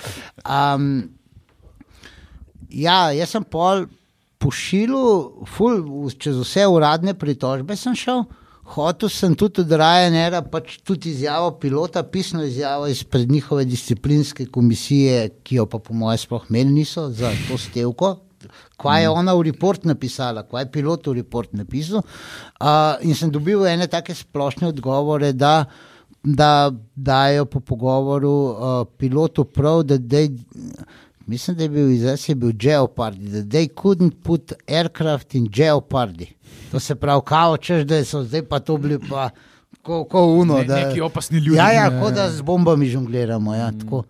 Um, 0.44 0.90
Ja, 2.70 3.10
jaz 3.18 3.34
sem 3.34 3.46
pol 3.50 3.88
pošiljal, 4.40 5.46
ful, 5.50 5.82
čez 6.22 6.38
vse 6.38 6.68
uradne 6.70 7.16
pritožbe 7.18 7.76
sem 7.78 7.98
šel. 7.98 8.28
Hotel 8.70 9.10
sem 9.10 9.34
tudi 9.34 9.64
od 9.64 9.72
Ryanaira, 9.74 10.44
pač 10.46 10.76
tudi 10.86 11.10
izjavo 11.10 11.56
pilota, 11.58 12.04
pisno 12.06 12.44
izjavo 12.46 12.86
izpred 12.88 13.32
njihove 13.32 13.66
disciplinske 13.66 14.46
komisije, 14.54 15.42
ki 15.44 15.58
jo 15.58 15.66
pa 15.66 15.80
po 15.82 15.98
mojem 15.98 16.22
sploh 16.22 16.46
imeli 16.52 16.78
niso 16.78 17.08
za 17.10 17.34
to 17.48 17.58
stevko. 17.58 18.14
Kaj 18.80 19.04
je 19.04 19.10
ona 19.12 19.36
v 19.36 19.50
report 19.50 19.86
napisala, 19.86 20.46
kaj 20.48 20.64
je 20.64 20.72
pilot 20.72 21.08
v 21.12 21.18
report 21.20 21.54
napisal. 21.54 22.04
Uh, 22.60 22.96
in 23.04 23.16
sem 23.16 23.32
dobil 23.32 23.66
ene 23.68 23.90
take 23.92 24.16
splošne 24.16 24.70
odgovore, 24.72 25.34
da, 25.34 25.66
da 26.24 26.72
dajo 26.96 27.46
po 27.46 27.60
pogovoru 27.60 28.34
uh, 28.34 28.82
pilotu 28.98 29.44
prav, 29.46 29.84
da 29.84 29.98
dej, 29.98 30.32
Mislim, 31.30 31.58
da 31.58 31.64
je 31.64 31.70
bil 31.70 31.92
izraz, 31.92 32.30
je 32.30 32.36
bil 32.36 32.52
Jeopardy, 32.62 33.30
da 33.30 33.38
they 33.38 33.68
couldn't 33.70 34.12
put 34.24 34.54
aircraft 34.68 35.36
in 35.36 35.48
Jeopardy. 35.54 36.26
To 36.72 36.80
se 36.80 36.96
pravi, 36.96 37.22
kao 37.26 37.58
češ, 37.58 37.84
da 37.84 38.06
so 38.06 38.24
zdaj 38.24 38.42
pa 38.50 38.60
to 38.60 38.78
bili 38.78 38.98
pa, 39.10 39.30
ko, 39.82 40.04
ko 40.04 40.26
uno. 40.26 40.58
Ne, 40.58 40.64
da, 40.64 40.88
neki 40.88 41.02
opasni 41.02 41.38
ljudje. 41.38 41.58
Ja, 41.58 41.72
ja, 41.72 42.02
kot 42.02 42.14
da 42.14 42.30
z 42.30 42.42
bombami 42.42 42.90
žongliramo. 42.90 43.56
Ja, 43.56 43.72
tako. 43.72 44.04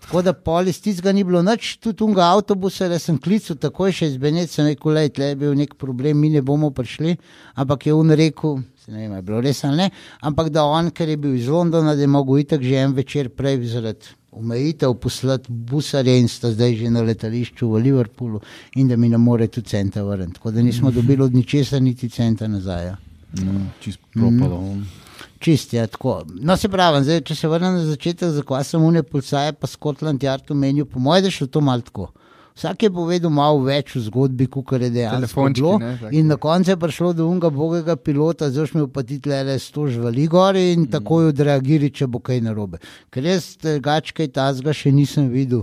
Tako 0.00 0.22
da 0.22 0.32
polis 0.32 0.78
tistega 0.80 1.12
ni 1.12 1.24
bilo 1.24 1.40
nič, 1.42 1.76
tudi 1.82 2.04
unga 2.04 2.26
avtobusa, 2.34 2.88
da 2.88 2.98
sem 3.00 3.16
klical 3.18 3.56
takoj 3.56 3.94
še 3.96 4.10
iz 4.12 4.18
Beneca, 4.20 4.66
rekel, 4.66 4.98
da 5.16 5.30
je 5.30 5.38
bil 5.40 5.54
nek 5.56 5.74
problem, 5.80 6.20
mi 6.20 6.30
ne 6.30 6.42
bomo 6.44 6.70
prišli, 6.70 7.16
ampak 7.56 7.88
je 7.88 7.94
on 7.96 8.12
rekel, 8.12 8.60
se 8.84 8.92
ne 8.92 9.00
vem, 9.00 9.16
je 9.16 9.24
bilo 9.26 9.40
res 9.40 9.64
ali 9.64 9.80
ne, 9.80 9.88
ampak 10.20 10.52
da 10.54 10.66
on, 10.68 10.92
ker 10.92 11.08
je 11.08 11.16
bil 11.16 11.34
iz 11.34 11.48
Londona, 11.48 11.96
da 11.96 12.04
je 12.04 12.12
mogel 12.12 12.44
itak 12.44 12.62
že 12.62 12.84
en 12.84 12.94
večer 12.94 13.32
prej 13.32 13.64
zaradi 13.72 14.14
omejitev 14.36 14.94
poslati 15.00 15.52
busarje 15.52 16.18
in 16.20 16.28
sta 16.28 16.50
zdaj 16.52 16.74
že 16.76 16.90
na 16.92 17.02
letališču 17.02 17.68
v 17.72 17.80
Liverpoolu 17.86 18.40
in 18.76 18.88
da 18.88 18.96
mi 18.96 19.08
ne 19.08 19.16
more 19.16 19.48
tu 19.48 19.62
centa 19.62 20.02
vrniti. 20.04 20.34
Tako 20.34 20.50
da 20.50 20.62
nismo 20.62 20.90
dobili 20.90 21.22
od 21.22 21.34
ničesar 21.34 21.82
niti 21.82 22.08
centa 22.08 22.48
nazaj. 22.48 22.86
Ja. 22.86 22.96
No, 23.32 23.60
čist 23.80 23.98
propalo. 24.12 24.60
Mm. 24.60 25.05
Čist 25.46 25.72
je 25.76 25.86
tako. 25.86 26.24
No, 26.42 26.56
se 26.58 26.68
pravi, 26.68 27.04
zdaj, 27.06 27.20
če 27.28 27.34
se 27.38 27.48
vrnem 27.48 27.76
na 27.78 27.84
začetek, 27.86 28.32
zakaj 28.34 28.64
sem 28.66 28.82
une 28.82 29.04
pulsaje, 29.06 29.52
pa 29.54 29.68
Scotland 29.70 30.24
Yard 30.26 30.50
omenil, 30.50 30.88
po 30.90 30.98
mojem, 30.98 31.22
da 31.22 31.30
je 31.30 31.36
šlo 31.36 31.46
to 31.54 31.62
malo 31.62 31.86
tako. 31.86 32.08
Vsak 32.56 32.82
je 32.82 32.90
povedal 32.90 33.30
malo 33.30 33.60
več 33.62 33.92
v 33.94 34.00
zgodbi, 34.08 34.48
kot 34.50 34.72
je 34.80 34.88
dejansko 34.90 35.44
bilo. 35.54 35.76
ne, 35.78 35.92
taki. 36.00 36.18
In 36.18 36.26
na 36.32 36.38
koncu 36.40 36.72
je 36.72 36.76
prišlo 36.82 37.12
do 37.12 37.28
unga 37.28 37.50
bogega 37.54 37.94
pilota, 37.96 38.50
zdaj 38.50 38.72
smo 38.72 38.88
pa 38.88 39.04
ti 39.06 39.20
tle 39.22 39.58
sto 39.62 39.86
žvali 39.86 40.26
gor 40.26 40.56
in 40.56 40.88
takoj 40.90 41.30
odreagirali, 41.30 41.92
če 41.92 42.08
bo 42.10 42.18
kaj 42.18 42.40
narobe. 42.40 42.82
Ker 43.14 43.28
jaz 43.30 43.52
drugače 43.62 44.16
kaj 44.16 44.32
tazga 44.40 44.74
še 44.74 44.90
nisem 44.90 45.28
videl. 45.30 45.62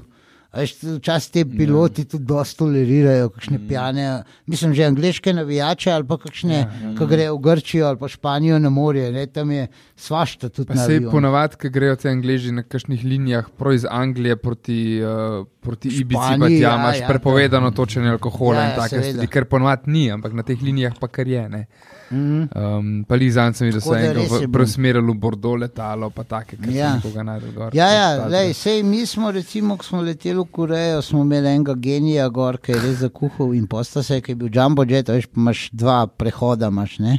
Včasih 0.53 1.31
te 1.34 1.41
piloti 1.49 2.03
tudi 2.05 2.27
dosta 2.30 2.59
tolerirajo, 2.61 3.30
kakšne 3.34 3.57
pijane, 3.67 4.23
mislim, 4.45 4.73
že 4.77 4.85
angliške 4.85 5.34
navijače 5.34 5.91
ali 5.91 6.05
pa 6.05 6.17
kakšne, 6.21 6.59
ki 6.97 7.07
grejo 7.09 7.35
v 7.35 7.41
Grčijo 7.41 7.88
ali 7.88 7.97
pa 7.97 8.07
Španijo 8.07 8.59
na 8.59 8.69
morje, 8.69 9.11
ne, 9.11 9.25
tam 9.27 9.51
je 9.51 9.67
svašta 9.95 10.49
tudi 10.49 10.77
se 10.77 10.84
avionu. 10.84 11.11
ponovadi, 11.11 11.57
ko 11.57 11.69
grejo 11.73 11.95
ti 11.95 12.07
angliži 12.07 12.51
na 12.51 12.63
kakšnih 12.63 13.01
linijah, 13.03 13.49
prav 13.57 13.73
iz 13.73 13.85
Anglije 13.89 14.35
proti, 14.35 15.01
uh, 15.01 15.47
proti 15.59 15.89
Ibici, 15.89 16.38
pa 16.39 16.47
ti 16.47 16.59
ja, 16.59 16.75
imaš 16.75 16.99
ja, 16.99 17.07
prepovedano 17.07 17.71
točenje 17.71 18.09
alkohola 18.09 18.59
Ja, 18.61 18.69
in 18.69 18.77
ja, 18.77 18.88
seveda. 18.88 19.09
stvari, 19.11 19.27
ker 19.27 19.45
ponovadi 19.45 19.91
ni, 19.91 20.11
ampak 20.11 20.34
na 20.34 20.43
teh 20.43 20.61
linijah 20.61 20.93
pa 20.99 21.07
kar 21.07 21.27
je. 21.27 21.49
Ne. 21.49 21.65
Mhm. 22.14 22.48
Um, 22.56 23.06
pa 23.07 23.15
Lizan 23.15 23.53
sem 23.57 23.68
videl, 23.72 23.81
da 23.81 24.14
res 24.14 24.34
je 24.44 24.48
preusmerili 24.52 25.11
v 25.11 25.15
Bordeaux 25.18 25.57
letalo, 25.60 26.10
pa 26.14 26.23
take, 26.23 26.57
ki 26.61 26.76
Ja. 26.76 26.91
so 27.02 27.07
nekoga 27.10 27.23
najdel 27.23 27.52
gor. 27.56 27.72
Ja, 27.73 27.88
ja, 27.90 28.27
lej, 28.30 28.53
sej, 28.53 28.84
mi 28.84 29.06
smo, 29.06 29.31
recimo, 29.31 29.77
ko 29.77 29.84
smo 29.84 30.02
leteli 30.06 30.38
v 30.38 30.45
Korejo, 30.52 31.02
smo 31.02 31.23
imeli 31.26 31.48
enega 31.56 31.73
genija 31.76 32.30
gor, 32.30 32.57
ki 32.61 32.72
je 32.76 32.81
res 32.84 32.99
zakuhal 33.02 33.56
in 33.57 33.65
posta 33.68 34.03
se, 34.03 34.22
ki 34.22 34.31
je 34.31 34.35
bil 34.35 34.49
jumbo 34.53 34.85
jet, 34.85 35.10
veš, 35.10 35.27
imaš 35.35 35.69
dva 35.73 36.03
prehoda, 36.07 36.69
imaš, 36.69 36.99
ne. 36.99 37.18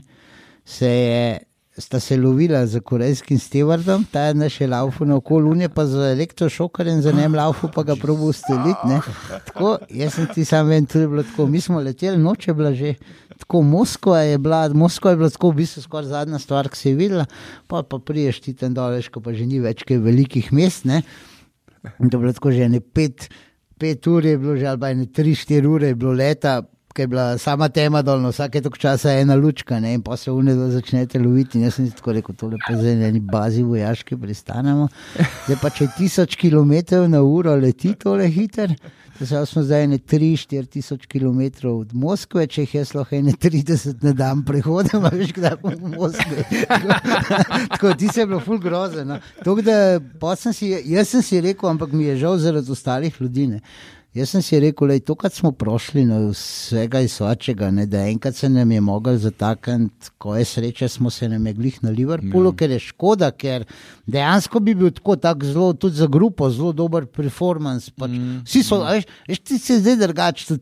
Se 0.65 0.87
je 0.89 1.39
sta 1.79 2.01
se 2.01 2.17
lovila 2.17 2.67
za 2.67 2.81
korejskim 2.81 3.39
stevardom, 3.39 4.05
ta 4.11 4.21
je 4.21 4.35
naše 4.35 4.67
laufu 4.67 5.05
na 5.05 5.17
okolju, 5.17 5.51
unje 5.51 5.69
pa 5.69 5.87
za 5.87 6.11
elektrošokarjem, 6.11 7.03
za 7.03 7.13
njem 7.13 7.35
laufu 7.35 7.69
pa 7.75 7.83
ga 7.83 7.97
probo 7.97 8.25
usteliti. 8.25 9.11
Tako, 9.47 9.79
jaz 9.91 10.15
sem 10.15 10.27
ti 10.35 10.45
sam 10.45 10.69
vem, 10.69 10.87
tudi 10.87 11.07
bilo 11.07 11.23
tako, 11.23 11.47
mi 11.47 11.61
smo 11.61 11.81
leteli, 11.81 12.19
noč 12.19 12.49
je 12.49 12.55
bila 12.55 12.73
že. 12.73 12.95
Tako 13.39 13.63
Moskva 13.63 14.21
je 14.21 14.39
bila, 14.39 14.69
Moskva 14.69 15.11
je 15.11 15.17
bila 15.17 15.31
tako 15.31 15.51
v 15.51 15.55
bistvu 15.55 15.83
skoraj 15.83 16.09
zadnja 16.09 16.39
stvar, 16.39 16.69
ki 16.71 16.79
si 16.79 16.89
je 16.89 16.95
videla, 16.95 17.27
pa, 17.67 17.83
pa 17.83 17.99
priješ 17.99 18.41
ti 18.41 18.55
tam 18.55 18.75
dol, 18.75 18.95
veš, 18.95 19.09
ko 19.11 19.21
pa 19.21 19.35
že 19.35 19.47
ni 19.47 19.59
več 19.61 19.83
kaj 19.83 19.99
velikih 19.99 20.53
mest. 20.53 20.87
Ne? 20.87 21.03
In 21.99 22.11
to 22.11 22.17
je 22.17 22.21
bilo 22.21 22.33
tako 22.33 22.53
že 22.55 22.69
ne 22.71 22.81
pet, 22.81 23.27
pet 23.79 24.07
ur, 24.07 24.25
je 24.25 24.39
bilo 24.39 24.55
že 24.57 24.71
ali 24.71 24.81
pa 24.81 24.93
ne 24.95 25.07
tri, 25.11 25.35
štiri 25.35 25.67
ure 25.67 25.91
je 25.91 25.99
bilo 25.99 26.15
leta, 26.15 26.63
ki 26.95 27.03
je 27.03 27.07
bila 27.07 27.39
sama 27.39 27.69
tema 27.69 28.03
dolno, 28.03 28.31
vsake 28.31 28.61
tok 28.63 28.79
časa 28.79 29.11
je 29.11 29.23
ena 29.23 29.35
lučka 29.35 29.81
ne? 29.81 29.95
in 29.95 30.03
pa 30.03 30.17
se 30.17 30.31
une 30.31 30.55
začnete 30.71 31.19
loviti. 31.19 31.59
In 31.59 31.65
jaz 31.65 31.75
sem 31.75 31.87
si 31.87 31.97
tako 31.97 32.13
rekel, 32.15 32.37
tole 32.39 32.59
pa 32.67 32.77
zdaj 32.77 32.95
na 32.97 33.09
eni 33.11 33.21
bazi 33.21 33.63
vojaški 33.63 34.17
pristanemo. 34.17 34.89
Zdaj 35.47 35.59
pa 35.63 35.71
če 35.75 35.89
tisoč 35.99 36.37
km 36.39 36.75
na 37.11 37.23
uro 37.23 37.57
leti 37.57 37.95
tole 37.99 38.29
hiter. 38.31 38.77
Zdaj 39.21 39.47
smo 39.47 39.63
zdaj 39.63 39.87
ne 39.87 39.99
3-4 39.99 40.67
tisoč 40.67 41.07
km 41.07 41.41
od 41.71 41.93
Moskve, 41.95 42.47
če 42.47 42.65
jih 42.65 42.75
jaz 42.75 42.95
lahko 42.95 43.21
ne 43.23 43.35
30 43.43 44.03
na 44.03 44.13
dan 44.13 44.43
prehodim, 44.47 45.07
veš, 45.15 45.31
kdaj 45.37 45.55
bom 45.63 45.75
v 45.75 45.93
Moskvi. 45.95 46.47
Tako 47.75 47.95
ti 47.99 48.09
se 48.09 48.23
je 48.23 48.27
bilo 48.27 48.41
ful 48.43 48.59
grozno. 48.59 49.21
Jaz 50.85 51.09
sem 51.09 51.23
si 51.23 51.41
rekel, 51.41 51.71
ampak 51.71 51.93
mi 51.93 52.09
je 52.09 52.17
žal 52.25 52.39
zaradi 52.43 52.73
ostalih 52.73 53.21
ljudi. 53.21 53.47
Ne. 53.55 53.61
Jaz 54.15 54.31
sem 54.31 54.43
si 54.47 54.59
rekel, 54.63 54.93
da 54.93 54.97
to, 55.03 55.17
kar 55.19 55.33
smo 55.35 55.51
prošli, 55.59 56.05
no, 56.07 56.21
vsega 56.31 57.01
iz 57.03 57.17
svačega, 57.17 57.73
ne, 57.75 57.83
da 57.91 58.05
enkrat 58.07 58.37
se 58.39 58.47
nam 58.49 58.71
je 58.71 58.81
mogel 58.81 59.17
zatakniti, 59.19 60.13
ko 60.23 60.37
je 60.39 60.45
sreča, 60.47 60.89
smo 60.89 61.11
se 61.11 61.27
nam 61.29 61.47
je 61.47 61.53
glih 61.53 61.81
na 61.83 61.91
Liverpoolu, 61.91 62.53
mm. 62.53 62.57
ker 62.61 62.71
je 62.71 62.79
škoda, 62.79 63.33
ker 63.35 63.65
dejansko 64.07 64.61
bi 64.63 64.77
bil 64.79 64.93
tako 64.95 65.17
tak 65.19 65.43
zelo, 65.45 65.73
tudi 65.75 65.99
za 65.99 66.07
grupo, 66.07 66.47
zelo 66.51 66.71
dober 66.73 67.09
performance. 67.11 67.91
Pač. 67.99 68.15
Mm. 68.15 68.45
Vsi 68.47 68.63
so, 68.63 68.79
mm. 68.79 68.93
veš, 68.95 69.09
veš, 69.33 69.41
ti 69.51 69.59
se 69.59 69.81
zdaj 69.81 69.97
drugače. 70.05 70.59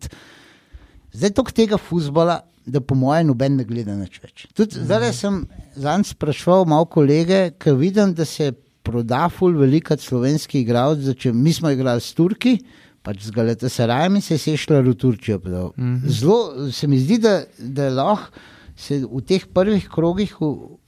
Zdaj 1.13 1.35
tok 1.37 1.53
tega 1.53 1.77
fusbola, 1.77 2.39
da 2.65 2.81
po 2.81 2.97
mojem 2.97 3.35
noben 3.35 3.59
ne 3.61 3.67
gleda 3.69 3.99
nič 3.99 4.17
več. 4.23 4.47
Tudi 4.57 4.81
mm. 4.81 4.87
zdaj 4.89 5.13
sem 5.19 5.43
zanj 5.77 6.07
sprašval 6.15 6.65
malo 6.73 6.89
kolege, 6.89 7.51
ker 7.61 7.77
vidim, 7.77 8.17
da 8.17 8.25
se 8.25 8.55
proda 8.83 9.27
ful 9.29 9.61
veliko 9.61 9.93
slovenskih 10.01 10.65
igralcev, 10.65 11.37
mi 11.37 11.53
smo 11.53 11.71
igrali 11.71 12.01
s 12.01 12.17
Turki 12.17 12.57
pač 13.03 13.27
z 13.27 13.35
Galatasarajem 13.35 14.17
in 14.17 14.23
se 14.23 14.39
je 14.39 14.57
šla 14.57 14.81
v 14.81 14.95
Turčijo. 14.95 15.39
Mm 15.39 15.43
-hmm. 15.77 16.09
Zelo 16.09 16.71
se 16.73 16.87
mi 16.87 16.99
zdi, 16.99 17.19
da, 17.19 17.43
da 17.59 17.91
lahko 17.91 18.31
se 18.77 19.05
v 19.05 19.21
teh 19.21 19.47
prvih 19.47 19.89
krogih. 19.89 20.37
V, 20.41 20.79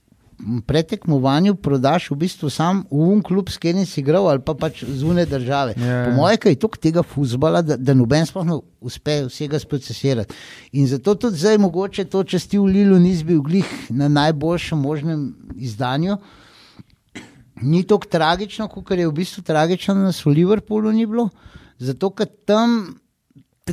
Pretekmovanju 0.66 1.55
prodaš 1.55 2.11
v 2.11 2.16
bistvu 2.16 2.51
sam 2.51 2.85
un 2.91 3.23
klub, 3.23 3.49
s 3.49 3.57
katerim 3.57 3.86
si 3.86 4.01
igral, 4.01 4.27
ali 4.28 4.43
pa 4.43 4.55
pač 4.55 4.85
zunaj 4.85 5.27
države. 5.27 5.74
Yeah. 5.77 5.86
Ja, 5.86 6.05
po 6.05 6.11
ja. 6.11 6.16
mojem, 6.16 6.39
je 6.45 6.59
to 6.59 6.69
tega 6.81 7.03
fusbala, 7.03 7.62
da, 7.62 7.77
da 7.77 7.95
noben 7.95 8.27
sploh 8.27 8.45
ne 8.45 8.59
uspe 8.81 9.24
vsega 9.28 9.59
sprocesirati. 9.59 10.35
In 10.73 10.86
zato 10.86 11.15
tudi 11.15 11.39
zdaj, 11.39 11.59
mogoče 11.59 12.05
to, 12.05 12.24
če 12.24 12.39
si 12.39 12.59
v 12.59 12.66
Lilu 12.66 12.99
nisi 12.99 13.24
bil 13.24 13.41
glih 13.47 13.70
na 13.91 14.09
najboljšem 14.09 14.78
možnem 14.78 15.35
izdanju, 15.57 16.19
ni 17.62 17.85
tako 17.86 18.11
tragično, 18.11 18.69
kot 18.69 18.91
je 18.91 19.09
v 19.09 19.12
bistvu 19.15 19.43
tragično, 19.43 19.95
da 19.95 20.11
nas 20.11 20.24
v 20.27 20.35
Liverpoolu 20.35 20.93
ni 20.93 21.07
bilo. 21.07 21.31
Zato, 21.79 22.11
ker 22.11 22.29
tam 22.47 22.95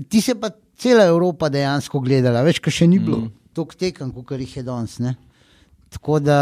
ti 0.09 0.21
se 0.21 0.35
pa 0.35 0.49
cela 0.77 1.05
Evropa 1.05 1.49
dejansko 1.49 2.01
gledala, 2.01 2.41
več, 2.45 2.59
kar 2.63 2.73
še 2.73 2.87
ni 2.89 2.99
bilo 2.99 3.25
mm. 3.25 3.31
tako 3.53 3.77
tekem, 3.77 4.11
kot 4.15 4.39
jih 4.39 4.57
je 4.57 4.63
danes. 4.65 4.97
Tako 5.91 6.19
da, 6.23 6.39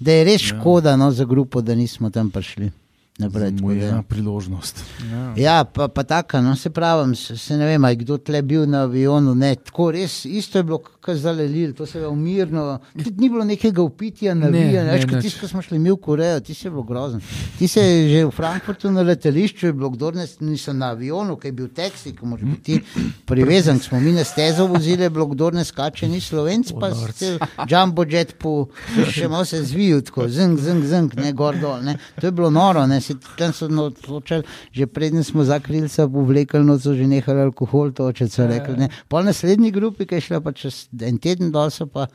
da 0.00 0.18
je 0.18 0.26
res 0.26 0.42
ja. 0.42 0.56
škoda 0.56 0.96
no, 0.96 1.10
za 1.12 1.28
grupo, 1.28 1.62
da 1.62 1.76
nismo 1.78 2.10
tam 2.10 2.32
prišli 2.34 2.72
naprej. 3.18 3.52
To 3.60 3.70
je 3.70 3.88
ena 3.88 4.02
priložnost. 4.02 4.84
Ja, 5.10 5.32
ja 5.36 5.64
pa, 5.64 5.88
pa 5.88 6.02
tako, 6.02 6.40
no, 6.40 6.56
se 6.56 6.70
pravi, 6.70 7.16
se, 7.16 7.36
se 7.36 7.56
ne 7.56 7.66
vem, 7.66 7.82
kdo 7.98 8.18
tle 8.18 8.42
bil 8.42 8.66
na 8.66 8.84
avionu. 8.86 9.34
Ne, 9.34 9.54
tako 9.56 9.90
res, 9.90 10.24
isto 10.24 10.58
je 10.58 10.64
bilo, 10.64 10.78
kar 10.78 11.16
zdaj 11.16 11.34
lili, 11.46 11.74
to 11.74 11.86
se 11.86 11.98
je 11.98 12.08
umirno. 12.08 12.78
Tudi 12.92 13.14
ni 13.18 13.30
bilo 13.30 13.44
nekega 13.44 13.82
upitja, 13.82 14.34
na 14.34 14.48
vijanje. 14.52 14.90
Več 14.92 15.06
kot 15.10 15.22
tisto, 15.24 15.40
ko 15.42 15.50
smo 15.50 15.62
šli 15.62 15.78
mi 15.82 15.90
v 15.90 15.98
Korejo, 16.02 16.40
ti 16.46 16.54
si 16.54 16.70
bil 16.70 16.86
grozen. 16.86 17.22
Ti 17.58 17.68
si 17.68 17.84
že 18.08 18.24
v 18.28 18.34
Frankfurtu 18.34 18.92
na 18.94 19.02
letališču, 19.02 19.66
je 19.66 19.72
bilo 19.72 19.90
kdo 19.90 20.12
nisem 20.14 20.78
na 20.78 20.92
avionu, 20.94 21.36
ki 21.40 21.50
je 21.50 21.56
bil 21.58 21.68
taksi, 21.74 22.14
ki 22.14 22.26
moraš 22.26 22.46
biti 22.46 22.78
privezan. 23.26 23.80
Smo 23.82 24.00
mi 24.00 24.12
na 24.14 24.24
stezo 24.24 24.68
vozili, 24.70 25.08
je 25.08 25.10
bilo 25.10 25.26
kdo 25.26 25.50
ne 25.58 25.64
skače, 25.64 26.08
ni 26.08 26.20
slovenc, 26.20 26.72
pa 26.78 26.92
si 26.94 27.34
jumbo 27.68 28.06
jet 28.06 28.36
po, 28.38 28.68
še 29.10 29.28
malo 29.28 29.44
se 29.48 29.62
zvijal, 29.64 30.04
tako 30.06 30.28
zeng, 30.30 30.60
zeng, 30.60 30.86
zeng, 30.86 31.18
ne 31.18 31.32
gor 31.34 31.58
dol. 31.58 31.82
Ne. 31.82 31.98
To 32.20 32.30
je 32.30 32.32
bilo 32.32 32.50
noro. 32.54 32.86
Ne 32.86 33.00
si 33.08 33.16
tam 33.38 33.54
so 33.56 33.68
odločili, 33.68 34.44
že 34.72 34.86
prednji 34.86 35.24
smo 35.24 35.44
za 35.44 35.58
krilca 35.64 36.08
povlekli, 36.08 36.64
no 36.64 36.78
so 36.78 36.94
že 36.94 37.08
nehali 37.08 37.46
alkohol, 37.48 37.92
to 37.96 38.10
če 38.12 38.28
so 38.28 38.46
rekli. 38.48 38.76
Ne. 38.84 38.88
Po 39.08 39.22
naslednji 39.24 39.72
grupi, 39.72 40.06
ki 40.06 40.20
je 40.20 40.28
šla 40.28 40.42
pa 40.44 40.52
čez 40.52 40.86
en 41.00 41.18
teden 41.18 41.52
dol, 41.54 41.72
so 41.72 41.88
pa 41.88 42.08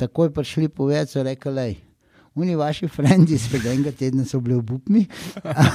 takoj 0.00 0.32
prišli 0.32 0.72
povedati, 0.72 1.12
so 1.12 1.24
rekli, 1.26 1.52
lej. 1.52 1.74
Oni 2.38 2.54
vaši 2.54 2.86
frendi 2.88 3.34
iz 3.34 3.48
tega 3.50 3.90
tedna 3.92 4.24
so 4.24 4.38
bili 4.40 4.54
obupni 4.54 5.02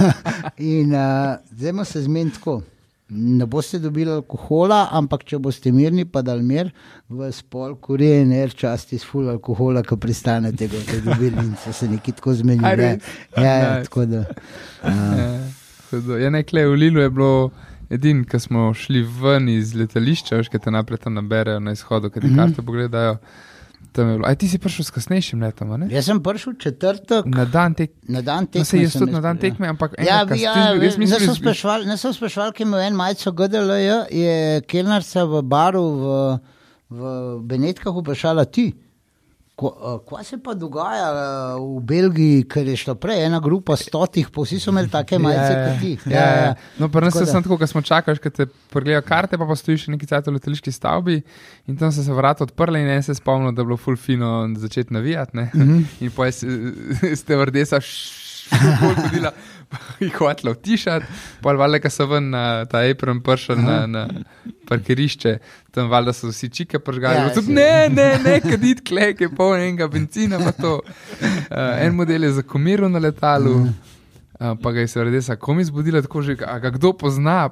in 0.72 0.96
uh, 0.96 1.36
zdaj 1.52 1.72
smo 1.76 1.86
se 1.86 2.02
zmenili 2.02 2.32
tako. 2.32 2.62
Ne 3.10 3.46
boste 3.46 3.78
dobili 3.80 4.10
alkohola, 4.10 4.88
ampak 4.98 5.28
če 5.30 5.38
boste 5.38 5.70
mirni, 5.72 6.08
pa 6.10 6.24
da 6.26 6.34
mir, 6.42 6.72
v 7.10 7.28
spol, 7.30 7.76
kurje 7.78 8.24
in 8.24 8.32
er 8.34 8.50
časti 8.50 8.98
s 8.98 9.06
full 9.06 9.30
alkohola, 9.30 9.84
ki 9.86 9.98
pristanete, 10.02 10.66
da 10.66 10.74
boste 10.74 11.04
dobili 11.06 11.44
in 11.44 11.54
so 11.62 11.74
se 11.74 11.90
neki 11.92 12.16
tako 12.18 12.34
zmenili. 12.34 12.90
Ja, 13.38 13.44
ja, 13.46 13.84
tako 13.86 14.08
da. 14.10 14.26
Uh. 14.82 16.18
Ja, 16.18 16.32
nekaj 16.34 16.66
v 16.66 16.80
Lilu 16.82 17.04
je 17.04 17.10
bilo 17.14 17.52
edin, 17.94 18.24
ki 18.26 18.40
smo 18.42 18.72
šli 18.74 19.04
ven 19.22 19.50
iz 19.54 19.76
letališča, 19.78 20.40
veš, 20.42 20.50
kaj 20.50 20.66
te 20.66 20.74
naprej 20.74 21.04
tam 21.06 21.20
naberejo 21.20 21.62
na 21.62 21.76
izhodu, 21.78 22.10
kaj 22.10 22.22
ti 22.22 22.28
mm 22.28 22.34
-hmm. 22.34 22.42
karte 22.42 22.66
pogledajo. 22.66 23.18
Aj 23.98 24.36
ti 24.36 24.50
si 24.52 24.60
prišel 24.62 24.86
s 24.86 24.92
kasnejšim 24.92 25.42
letom? 25.44 25.74
Jaz 25.92 26.10
sem 26.10 26.20
prišel 26.24 26.56
četrtek. 26.60 27.28
Na 27.32 27.46
dan 27.46 27.76
tekme. 27.78 28.02
Na 28.12 28.22
dan 28.22 28.48
tekme. 28.48 28.64
No, 28.64 28.70
se 28.70 28.82
jaz 28.82 28.98
tudi 29.00 29.12
na 29.16 29.22
dan 29.24 29.40
tekme, 29.42 29.68
ampak 29.72 29.96
ja, 30.00 30.24
ja, 30.36 30.56
ja, 30.56 30.76
ne 30.76 31.08
sem 31.08 31.36
sprašval, 31.36 31.86
ne 31.88 31.98
sem 31.98 32.14
sprašval, 32.14 32.54
ki 32.56 32.68
ima 32.68 32.84
en 32.86 32.96
majico 32.96 33.32
GDL, 33.32 33.72
je 34.12 34.62
kelnarca 34.68 35.26
v 35.26 35.44
baru 35.44 35.86
v, 35.86 36.16
v 36.90 37.14
Benetkah 37.48 37.96
vprašala 37.96 38.46
ti. 38.46 38.74
Kaj 39.56 40.24
se 40.28 40.38
pa 40.44 40.54
dogaja 40.54 41.12
v 41.56 41.80
Belgiji, 41.88 42.42
ker 42.52 42.68
je 42.68 42.76
šlo 42.76 42.98
prej, 43.00 43.22
ena 43.30 43.40
grupa 43.40 43.78
stotih, 43.80 44.28
pa 44.28 44.44
vsi 44.44 44.60
so 44.60 44.74
imeli 44.74 44.92
take 44.92 45.16
majice 45.22 45.54
kot 45.56 45.80
ti. 45.80 45.92
Ja, 46.12 46.20
ja. 46.20 46.42
ja. 46.44 46.50
No, 46.80 46.90
pa 46.92 47.00
nas 47.06 47.16
je 47.16 47.24
samo 47.30 47.46
tako, 47.46 47.58
ko 47.62 47.70
smo 47.72 47.82
čakali, 47.82 48.20
da 48.24 48.30
te 48.30 48.50
pogledajo 48.74 49.06
karte, 49.08 49.40
pa, 49.40 49.48
pa 49.48 49.56
stojiš 49.56 49.88
še 49.88 49.96
neki 49.96 50.12
cajt 50.12 50.28
v 50.28 50.36
letališki 50.36 50.76
stavbi 50.76 51.22
in 51.72 51.80
tam 51.80 51.94
so 51.96 52.04
se 52.04 52.18
vrata 52.18 52.44
odprla 52.44 52.84
in 52.84 52.92
en 52.98 53.08
se 53.08 53.16
spomnil, 53.16 53.56
da 53.56 53.64
je 53.64 53.72
bilo 53.72 53.80
full 53.80 53.96
fino 53.96 54.34
začeti 54.60 54.94
navijati. 54.94 55.38
Mm 55.38 55.48
-hmm. 55.54 55.84
In 56.04 56.12
pa 56.12 56.28
ste 56.32 57.40
vrdesa 57.44 57.80
še 57.80 58.60
bolj 58.82 59.00
hodila 59.08 59.32
jih 60.00 60.16
hotela 60.20 60.52
utišati, 60.52 61.06
pa 61.42 61.54
valjda, 61.54 61.80
ki 61.84 61.92
so 61.94 62.08
ven 62.10 62.30
na 62.34 62.44
ta 62.70 62.84
apron 62.90 63.22
pršel 63.24 63.60
na, 63.62 63.78
na 63.88 64.06
parkirišče, 64.70 65.38
tam 65.76 65.90
valjda 65.92 66.14
so 66.14 66.32
vsi 66.32 66.50
čike 66.50 66.80
pržgali. 66.80 67.22
Ja, 67.28 67.34
tudi, 67.34 67.54
ne, 67.54 67.90
ne, 67.90 68.08
ne, 68.24 68.40
kadit 68.44 68.84
klek 68.88 69.22
je 69.26 69.30
poln 69.30 69.60
enega 69.60 69.88
benzina, 69.92 70.40
pa 70.42 70.56
to. 70.56 70.80
Uh, 70.82 71.60
en 71.82 71.96
model 71.96 72.28
je 72.28 72.32
za 72.40 72.44
komiru 72.44 72.90
na 72.90 73.00
letalu. 73.00 73.62
Uh, 74.36 74.52
pa 74.62 74.72
ga 74.72 74.84
je 74.84 74.88
se 74.92 75.00
vrede, 75.00 75.22
kako 75.28 75.54
mi 75.54 75.64
zbudila, 75.64 76.02
tako 76.04 76.22
že, 76.22 76.36
a 76.48 76.60
ga 76.60 76.74
kdo 76.76 76.94
pozna. 76.94 77.50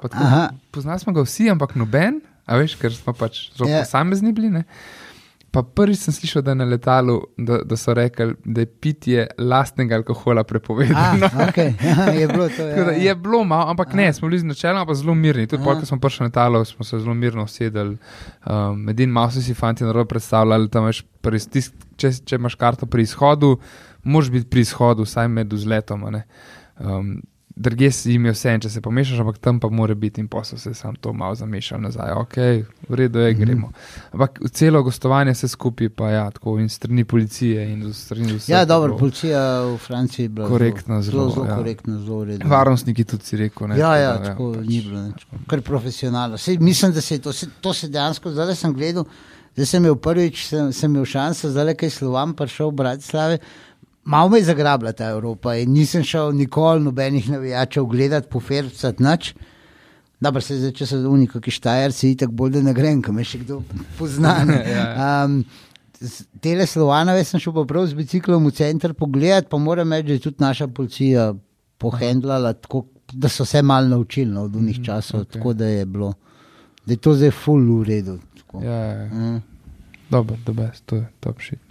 Poznali 0.70 1.00
smo 1.00 1.12
ga 1.12 1.24
vsi, 1.24 1.48
ampak 1.50 1.74
noben, 1.80 2.20
a 2.44 2.58
veš, 2.60 2.76
ker 2.76 2.92
smo 2.92 3.16
pač 3.16 3.48
zelo 3.56 3.70
ja. 3.70 3.80
posamezni 3.80 4.34
bili. 4.36 4.52
Uh, 4.52 4.64
Pa 5.54 5.62
prvič 5.62 6.00
sem 6.02 6.14
slišal, 6.14 6.42
da 6.42 6.50
je 6.50 6.58
na 6.58 6.66
letalu, 6.66 7.20
da, 7.38 7.60
da 7.62 7.76
so 7.78 7.94
rekli, 7.94 8.34
da 8.44 8.64
je 8.64 8.66
pitje 8.66 9.26
lastnega 9.38 10.00
alkohola 10.00 10.42
prepovedano. 10.44 11.28
Ah, 11.30 11.46
okay. 11.46 11.74
ja, 11.90 12.08
je 12.10 12.28
bilo 12.28 12.48
to. 12.48 12.66
Ja, 12.66 12.90
ja. 12.90 12.96
Je 12.98 13.14
bilo 13.14 13.44
malo, 13.44 13.70
ampak 13.70 13.88
Aha. 13.88 13.96
ne, 13.96 14.12
smo 14.12 14.28
bili 14.28 14.42
načeloma 14.42 14.86
pa 14.86 14.94
zelo 14.98 15.14
mirni. 15.14 15.46
Tudi 15.46 15.62
ko 15.64 15.76
smo 15.86 16.00
prišli 16.00 16.24
na 16.24 16.26
letalo, 16.26 16.64
smo 16.64 16.84
se 16.84 16.98
zelo 16.98 17.14
mirno 17.14 17.44
usedeli. 17.44 17.96
Um, 18.46 18.88
edin 18.88 19.10
malo 19.10 19.30
so 19.30 19.42
si 19.42 19.54
fanti 19.54 19.84
narobe 19.84 20.08
predstavljali, 20.08 20.68
da 20.68 20.82
imaš 20.82 21.04
tisk, 21.50 21.72
če, 21.96 22.10
če 22.26 22.36
imaš 22.36 22.58
karto 22.58 22.86
pri 22.86 23.06
izhodu, 23.06 23.54
moraš 24.02 24.30
biti 24.30 24.50
pri 24.50 24.66
izhodu, 24.66 25.06
vsaj 25.06 25.28
med 25.28 25.52
vzletom 25.52 26.02
druge 26.02 27.24
si 27.90 28.10
jim 28.10 28.26
je 28.26 28.32
vse, 28.32 28.58
če 28.62 28.70
se 28.70 28.80
pomešaš, 28.80 29.20
ampak 29.20 29.38
tam 29.38 29.60
pa 29.60 29.68
mora 29.70 29.94
biti 29.94 30.20
in 30.20 30.28
posel 30.28 30.58
se 30.58 30.74
sam 30.74 30.96
to 30.96 31.12
malo 31.12 31.34
zamešal 31.34 31.80
nazaj. 31.80 32.12
Ok, 32.12 32.36
v 32.88 32.94
redu 32.94 33.18
je, 33.18 33.34
gremo. 33.34 33.70
Ampak 34.12 34.40
celo 34.52 34.82
gostovanje 34.82 35.34
se 35.34 35.48
skupaj, 35.48 35.88
pa 35.88 36.10
ja, 36.10 36.30
tako 36.30 36.58
in 36.58 36.68
strani 36.68 37.04
policije 37.04 37.68
in 37.72 37.92
strani 37.94 38.34
vse. 38.34 38.52
Ja, 38.52 38.64
dobro, 38.64 38.96
policija 38.98 39.62
v 39.62 39.76
Franciji 39.78 40.24
je 40.24 40.28
bila 40.28 40.48
korektna, 40.48 41.02
zelo, 41.02 41.30
zelo, 41.30 41.34
zelo 41.34 41.46
ja. 41.46 41.56
korektna, 41.56 41.98
zelo 41.98 42.24
redna. 42.24 42.50
Varnostniki 42.50 43.04
tudi 43.04 43.24
si 43.24 43.36
rekel, 43.36 43.68
ne. 43.68 43.78
Ja, 43.78 43.96
ja, 43.96 44.16
tako, 44.16 44.24
ja, 44.24 44.30
tako 44.30 44.52
pač. 44.54 44.66
ni 44.66 44.80
bilo, 44.80 45.02
ne, 45.02 45.44
kar 45.46 45.62
profesionalno. 45.62 46.38
Sej, 46.38 46.58
mislim, 46.58 46.92
da 46.92 47.00
se 47.00 47.14
je 47.14 47.22
to, 47.22 47.32
se, 47.32 47.46
to 47.60 47.72
se 47.72 47.88
dejansko, 47.88 48.34
zdaj 48.34 48.54
sem 48.54 48.74
gledal. 48.74 49.06
zdaj 49.54 49.66
sem 49.66 49.84
imel 49.84 49.94
prvič, 49.96 50.46
sem, 50.48 50.72
sem 50.72 50.90
imel 50.90 51.06
šanso, 51.06 51.52
zdaj 51.54 51.64
le 51.70 51.74
kaj 51.78 51.90
slovam, 51.90 52.34
prišel 52.34 52.72
v 52.72 52.78
Bratislave. 52.82 53.38
Malo 54.04 54.28
me 54.28 54.38
je 54.38 54.44
zagrabila 54.44 54.92
ta 54.92 55.08
Evropa 55.10 55.54
in 55.56 55.72
nisem 55.72 56.04
šel 56.04 56.32
nikoli 56.36 56.82
nobenih 56.84 57.30
navijačev 57.30 57.84
gledati, 57.84 58.28
pofercati 58.30 59.02
nič. 59.02 59.34
Dobro, 60.20 60.40
se 60.40 60.56
zdaj, 60.58 60.72
če 60.72 60.86
so 60.88 60.98
unika, 61.10 61.40
ki 61.40 61.52
štajerci, 61.52 62.14
tako 62.20 62.32
bolj 62.32 62.58
da 62.58 62.62
ne 62.64 62.74
grem, 62.76 63.02
kam 63.04 63.18
je 63.20 63.24
še 63.28 63.40
kdo 63.42 63.60
poznan. 63.98 64.52
um, 64.52 65.38
Tele 66.44 66.66
Slovanove 66.66 67.24
sem 67.24 67.40
šel 67.40 67.54
pa 67.56 67.64
prav 67.68 67.86
z 67.88 67.98
biciklom 67.98 68.48
v 68.48 68.54
center 68.56 68.94
pogledat, 68.96 69.48
pa 69.50 69.58
moram 69.58 69.92
reči, 69.92 70.08
da 70.08 70.18
je 70.18 70.24
tudi 70.26 70.44
naša 70.44 70.68
policija 70.68 71.32
pohendlala, 71.80 72.52
tako, 72.52 72.86
da 73.12 73.28
so 73.28 73.44
se 73.44 73.62
malo 73.62 73.88
naučili 73.88 74.30
no, 74.30 74.46
od 74.48 74.56
unih 74.56 74.80
časov, 74.84 75.20
ok. 75.20 75.26
okay. 75.26 75.32
tako 75.32 75.52
da 75.52 75.66
je 75.66 75.84
bilo, 75.86 76.12
da 76.86 76.92
je 76.92 76.96
to 76.96 77.14
zdaj 77.14 77.30
full 77.30 77.80
v 77.80 77.88
redu. 77.88 78.18
tako. 78.38 78.64
Ja, 78.64 78.80
ja. 78.84 79.04
Mm. 79.12 79.42
Dobro, 80.10 80.36
da 80.46 80.52
bes, 80.52 80.80
to 80.86 80.96
je 80.96 81.06
top 81.20 81.40
shit. 81.40 81.63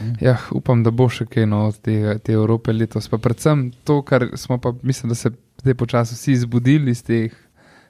No. 0.00 0.14
Ja, 0.20 0.36
upam, 0.50 0.82
da 0.84 0.90
bo 0.90 1.08
še 1.08 1.26
kaj 1.30 1.46
no, 1.46 1.66
od 1.70 1.78
te, 1.84 2.18
te 2.24 2.32
Evrope 2.32 2.72
letos. 2.72 3.08
Pa 3.08 3.18
predvsem 3.18 3.70
to, 3.84 4.00
kar 4.02 4.28
smo 4.40 4.58
pa, 4.58 4.72
mislim, 4.82 5.12
da 5.12 5.18
se 5.18 5.32
zdaj 5.60 5.74
počasi 5.74 6.14
vsi 6.14 6.36
zbudili 6.44 6.90
iz 6.90 7.02
teh 7.04 7.34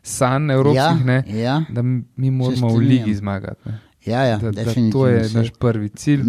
sanj 0.03 0.53
evropskih, 0.53 1.07
ja, 1.07 1.15
ja, 1.15 1.41
ja, 1.43 1.65
da 1.69 1.83
mi 1.83 2.31
moramo 2.31 2.69
v 2.69 2.77
ligi 2.77 3.15
zmagati. 3.15 3.69
Ne. 3.69 3.81
ja, 4.07 4.25
ja, 4.25 4.39
Da, 4.39 4.51
da 4.51 4.75
to 4.93 5.07
je 5.07 5.29
naš 5.35 5.51
prvi 5.59 5.89
cilj. 5.89 6.25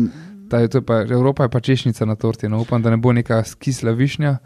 Ta, 0.49 0.59
je, 0.59 0.69
je 0.73 0.81
pa, 0.81 1.01
Evropa 1.01 1.43
je 1.43 1.49
pa 1.49 1.59
češnjica 1.59 2.05
na 2.05 2.15
torti. 2.15 2.49
No. 2.49 2.61
Upam, 2.61 2.81
da 2.81 2.89
ne 2.89 2.97
bo 2.97 3.13
neka 3.13 3.43
kisla 3.59 3.91
višnja, 3.91 4.37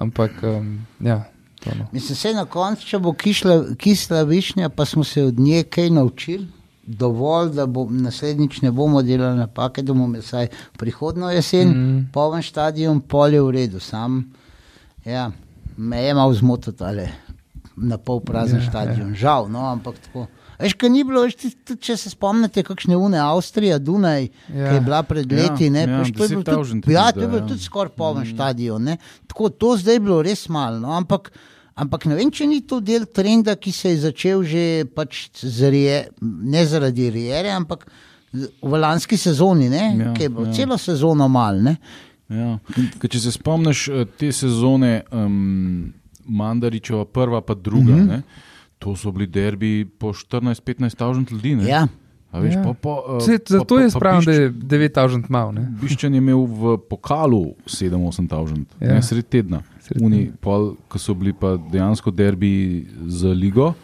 ampak 0.00 0.30
um, 0.42 0.86
ja. 1.00 1.24
To, 1.64 1.70
no. 1.78 1.86
Mislim, 1.92 2.16
se 2.16 2.32
na 2.32 2.44
koncu, 2.44 2.86
če 2.86 2.98
bo 2.98 3.12
kišla, 3.12 3.74
kisla 3.76 4.22
višnja, 4.22 4.68
pa 4.68 4.84
smo 4.84 5.04
se 5.04 5.24
od 5.24 5.38
nje 5.38 5.62
kaj 5.62 5.90
naučili. 5.90 6.46
Dovolj, 6.86 7.52
da 7.54 7.66
bo 7.66 7.84
naslednjič 7.90 8.62
ne 8.62 8.70
bomo 8.72 9.02
delali 9.02 9.38
napake, 9.38 9.82
da 9.82 9.92
bomo 9.92 10.18
vsaj 10.18 10.48
prihodno 10.78 11.30
jesen, 11.30 11.68
mm. 11.68 11.90
Mm. 11.96 12.06
poln 12.12 12.42
stadion, 12.42 13.00
pol 13.00 13.34
je 13.34 13.42
v 13.42 13.50
redu. 13.50 13.80
Sam, 13.80 14.24
ja, 15.04 15.30
me 15.76 16.02
je 16.02 16.14
malo 16.14 16.34
zmotil 16.34 16.72
tale 16.72 17.08
na 17.76 17.98
pol 17.98 18.20
prazen 18.20 18.58
Ja, 18.58 18.64
ja, 18.64 18.70
stadion. 18.70 19.14
Žal, 19.14 19.48
no, 19.48 19.64
ampak 19.70 19.98
tako. 20.04 20.26
Veš, 20.60 20.74
kaj 20.76 20.90
ni 20.92 21.04
bilo, 21.08 21.22
veš, 21.24 21.38
tudi 21.40 21.78
če 21.80 21.96
se 21.96 22.10
spomnite, 22.12 22.62
kakšne 22.66 22.96
une 23.00 23.20
Avstrija, 23.20 23.78
Dunaj, 23.80 24.26
ja. 24.26 24.56
Ja. 24.56 24.66
ki 24.68 24.74
je 24.74 24.80
bila 24.84 25.02
pred 25.08 25.32
Ja, 25.32 25.38
leti, 25.38 25.70
ne, 25.72 25.86
ja, 25.86 26.00
veš, 26.02 26.12
to 26.16 26.26
je 26.26 26.34
bil 26.34 26.42
10.000 26.44 26.82
tudi, 26.84 26.96
ja, 26.96 27.06
tudi 27.08 27.14
to 27.14 27.20
je 27.20 27.28
zdaj, 27.28 27.30
bil 27.30 27.40
ja. 27.40 27.46
tudi 27.48 27.64
skoraj 27.64 27.94
poln 27.96 28.20
mm. 28.20 28.32
stadion. 28.34 28.90
Ne. 28.90 28.98
Tako 29.30 29.48
to 29.48 29.72
zdaj 29.80 29.96
je 29.96 30.02
bilo 30.04 30.20
res 30.26 30.44
malo, 30.52 30.82
no, 30.82 30.92
ampak, 30.96 31.32
ampak 31.74 32.04
ne 32.06 32.14
vem, 32.14 32.30
če 32.30 32.46
ni 32.46 32.60
to 32.62 32.80
del 32.80 33.06
trenda, 33.06 33.56
ki 33.56 33.72
se 33.72 33.88
je 33.90 33.98
začel 34.00 34.42
že 34.44 34.64
pač 34.94 35.30
z 35.40 35.70
rije, 35.70 36.08
ne 36.22 36.66
zaradi 36.66 37.10
rijere, 37.10 37.50
ampak 37.50 37.86
v 38.62 38.78
lanski 38.78 39.16
sezoni, 39.16 39.68
ne, 39.68 39.96
Ja, 39.98 40.12
ki 40.14 40.22
je 40.22 40.28
bilo 40.28 40.46
ja. 40.46 40.52
celo 40.52 40.78
sezono 40.78 41.28
mal. 41.28 41.58
Ne. 41.62 41.76
Ja. 42.28 42.58
Ker 43.00 43.10
Če 43.10 43.18
se 43.20 43.32
spomniš 43.32 43.88
eh, 43.88 44.04
te 44.16 44.32
sezone, 44.32 45.02
um, 45.10 45.92
Mandaričeva, 46.26 47.04
prva 47.04 47.40
pa 47.40 47.54
druga, 47.54 47.92
mm. 47.92 48.08
-hmm. 48.08 48.22
to 48.78 48.96
so 48.96 49.10
bili 49.10 49.26
derbi 49.26 49.84
po 49.84 50.12
14-15 50.12 50.94
tavžent 50.94 51.30
ljudi. 51.30 51.56
Ne? 51.56 51.68
Ja. 51.68 51.88
A 52.32 52.38
Veš, 52.38 52.54
Ja. 52.54 52.62
pa, 52.62 52.72
pa, 52.74 53.02
eh, 53.18 53.20
Sej, 53.20 53.38
pa- 53.38 53.44
zato 53.48 53.74
pa- 53.74 53.80
je 53.80 53.86
pa 53.86 53.90
spravno, 53.90 54.22
da 54.22 54.32
je 54.32 54.50
9000 54.50 55.24
mal. 55.28 55.52
Ne? 55.52 55.66
Biščan 55.82 56.14
je 56.14 56.18
imel 56.18 56.46
v 56.46 56.78
pokalu 56.78 57.54
7-8 57.66 58.28
tavžent, 58.28 58.68
Ja. 58.80 58.94
ja. 58.94 59.02
sred 59.02 59.26
tedna. 59.26 59.62
Uni, 59.96 60.30
pol, 60.40 60.76
ko 60.88 60.98
so 60.98 61.14
bili 61.14 61.32
pa 61.32 61.56
dejansko 61.56 62.10
derbi 62.10 62.52
za 63.06 63.28
ligo, 63.28 63.74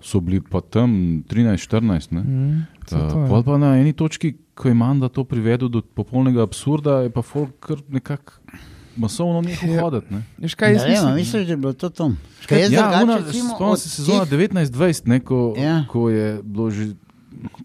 so 0.00 0.20
bili 0.20 0.40
pa 0.40 0.60
tam 0.60 0.90
13-14. 1.24 2.12
ne. 2.12 2.20
Mm. 2.20 2.66
Uh, 2.86 3.28
pol 3.28 3.42
pa 3.42 3.58
na 3.58 3.76
eni 3.76 3.92
točki, 3.92 4.34
ko 4.54 4.68
je 4.68 4.74
Manda 4.74 5.08
to 5.08 5.24
privedel 5.24 5.68
do 5.68 5.82
popolnega 5.82 6.42
absurda, 6.42 6.90
je 6.98 7.10
pa 7.10 7.22
folk 7.22 7.50
nekako 7.88 8.32
masovno 8.96 9.40
nehal 9.40 9.70
Ja. 9.70 9.80
hoditi. 9.82 10.06
ne. 10.10 10.22
Veš 10.38 10.54
kaj, 10.54 10.72
jaz 10.72 10.82
Ne 10.82 10.88
vem, 10.88 10.96
a 10.96 11.00
mislim, 11.00 11.14
misliš, 11.16 11.46
da 11.46 11.52
je 11.52 11.56
bilo 11.56 11.72
to 11.72 11.88
tam? 11.90 12.18
Ja, 12.50 12.92
spomnim 13.32 13.76
se 13.76 13.88
sezona 13.88 14.22
teh- 14.22 14.30
19-20, 14.30 15.06
ne, 15.06 15.20
ko, 15.20 15.54
Ja. 15.56 15.62
ja. 15.64 15.84
ko 15.88 16.08
je 16.08 16.42
bilo 16.42 16.70
že, 16.70 16.94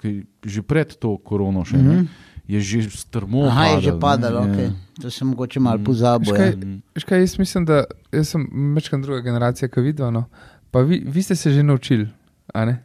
je 0.03 0.23
že 0.41 0.61
pred 0.61 0.95
to 0.95 1.17
korono, 1.17 1.65
še, 1.65 1.77
Mhm. 1.77 1.85
mm 1.85 1.91
-hmm. 1.91 2.07
Je 2.49 2.59
že 2.61 2.89
strmo. 2.89 3.45
Aha, 3.45 3.65
je 3.77 3.81
že 3.81 3.93
padalo, 4.01 4.41
ne, 4.45 4.53
okay. 4.53 4.67
ja. 4.73 5.01
to 5.01 5.11
sem 5.13 5.27
mogoče 5.29 5.59
malo 5.61 5.79
pozabil. 5.85 6.33
Veš 6.33 6.37
kaj, 6.37 6.49
Ja. 6.49 6.77
veš 6.97 7.03
kaj, 7.05 7.19
jaz 7.21 7.37
mislim, 7.39 7.65
da 7.65 7.83
jaz 8.11 8.33
sem 8.33 8.47
večkrat 8.75 9.01
druga 9.01 9.21
generacija, 9.21 9.69
ki 9.69 9.81
vidijo. 9.85 10.09
No? 10.11 10.25
Pa 10.71 10.81
vi, 10.81 11.03
vi 11.05 11.21
ste 11.23 11.35
se 11.35 11.51
že 11.53 11.63
naučili, 11.63 12.07
a 12.53 12.65
ne? 12.65 12.83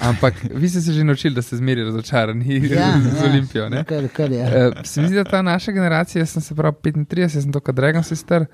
Ampak 0.00 0.34
vi 0.60 0.68
ste 0.68 0.80
se 0.80 0.92
že 0.92 1.04
naučili, 1.04 1.34
da 1.34 1.42
ste 1.42 1.56
zmeri 1.56 1.84
razočarani 1.84 2.56
Ja, 2.72 2.96
z 3.20 3.24
Olimpijo. 3.24 3.68
Ne? 3.68 3.84
Kar, 3.84 4.08
kar 4.08 4.32
je. 4.32 4.68
Uh, 4.68 4.80
se 4.84 5.00
mi 5.02 5.06
zdi, 5.12 5.16
da 5.16 5.24
ta 5.24 5.42
naša 5.42 5.72
generacija, 5.72 6.22
jaz 6.22 6.30
sem 6.30 6.42
se 6.42 6.54
pravi 6.54 6.76
35, 6.82 7.20
jaz 7.20 7.42
sem 7.42 7.52
to 7.52 7.60
kot 7.60 7.74
Dragon 7.74 8.02
Sister, 8.02 8.46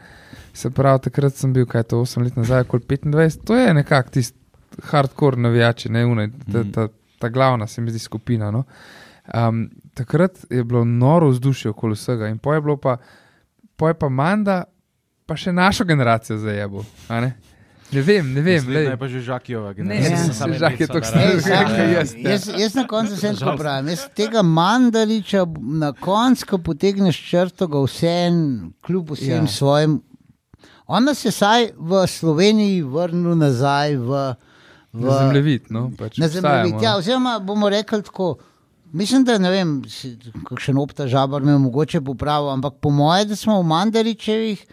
se 0.55 0.71
pravi 0.71 1.07
takrat 1.07 1.35
sem 1.39 1.53
bil, 1.53 1.67
kaj 1.67 1.81
je 1.87 1.91
to 1.95 2.03
8 2.03 2.25
let 2.25 2.37
nazaj, 2.37 2.67
okoli 2.67 2.83
25, 2.83 3.45
to 3.47 3.57
je 3.57 3.75
nekako 3.75 4.11
tisti 4.11 4.39
hardcore 4.91 5.37
navijači, 5.37 5.89
ne 5.89 6.07
unaj, 6.07 6.29
ta, 6.53 6.65
ta, 6.75 6.89
ta 7.19 7.29
glavna 7.29 7.67
se 7.67 7.81
mi 7.81 7.91
zdi 7.91 7.99
skupina. 7.99 8.51
No? 8.51 8.65
Um, 9.29 9.65
takrat 9.95 10.39
je 10.49 10.65
bilo 10.65 10.85
noro 10.85 11.29
vzdušje 11.29 11.71
okoli 11.71 11.95
vsega 11.95 12.29
in 12.29 12.39
po 12.39 12.55
je 12.55 12.61
bilo 12.61 12.77
pa, 12.77 12.97
po 13.77 13.93
pa 13.95 14.09
Manda, 14.09 14.65
pa 15.27 15.37
še 15.37 15.53
našo 15.53 15.85
generacijo 15.85 16.39
zajebo. 16.39 16.85
a 17.09 17.21
Ne? 17.21 17.37
ne 17.93 18.01
vem, 18.03 18.35
ne 18.35 18.41
vem. 18.41 18.65
Lej. 18.67 18.85
je 18.87 18.97
pa 18.97 19.09
že 19.09 19.21
Žakijova 19.21 19.69
Ne, 19.69 19.75
generacija. 19.75 20.11
ne, 20.11 20.25
se 20.25 20.33
Samo 20.35 20.55
žak 20.55 20.73
je 20.73 20.85
eno 20.85 20.95
tako 20.95 21.07
so 21.07 21.15
Ej, 21.15 21.41
star, 21.41 21.41
sam, 21.41 21.69
kot 21.69 21.89
jaz. 21.89 22.49
ja. 22.49 22.69
na 22.75 22.87
koncu 22.87 23.13
vsem 23.15 23.37
tako 23.37 23.57
pravim. 23.57 23.89
Jaz 23.89 24.03
tega 24.11 24.43
mandariča, 24.43 25.41
na 25.61 25.93
koncu, 25.95 26.47
ko 26.47 26.59
potegneš 26.61 27.17
črto, 27.23 27.67
ga 27.67 27.79
vsem, 27.81 28.35
kljub 28.81 29.11
vsem 29.11 29.29
Ja. 29.39 29.47
svojim. 29.49 30.03
On 30.87 31.05
nas 31.05 31.25
je 31.25 31.31
saj 31.31 31.71
v 31.75 32.07
Sloveniji 32.07 32.83
vrnil 32.83 33.35
nazaj 33.35 33.97
v, 33.99 34.11
v 34.93 35.05
Na 35.05 35.19
zemljevid, 35.19 35.69
no, 35.69 35.91
pač 35.91 36.17
Na 36.17 36.29
zemljevid. 36.29 36.81
Ja, 36.81 36.93
no. 36.93 36.99
oziroma 36.99 37.39
bomo 37.41 37.69
rekli 37.69 38.03
tako. 38.03 38.37
Mislim, 38.93 39.25
da 39.25 39.39
ne 39.39 39.51
vem, 39.51 39.73
kakšen 40.49 40.79
opta 40.79 41.07
žabar 41.07 41.43
me 41.45 41.59
mogoče 41.59 42.01
popravil, 42.01 42.51
ampak 42.51 42.81
po 42.81 42.91
moje, 42.91 43.25
da 43.29 43.37
smo 43.37 43.61
v 43.61 43.67
Mandaričevih 43.67 44.65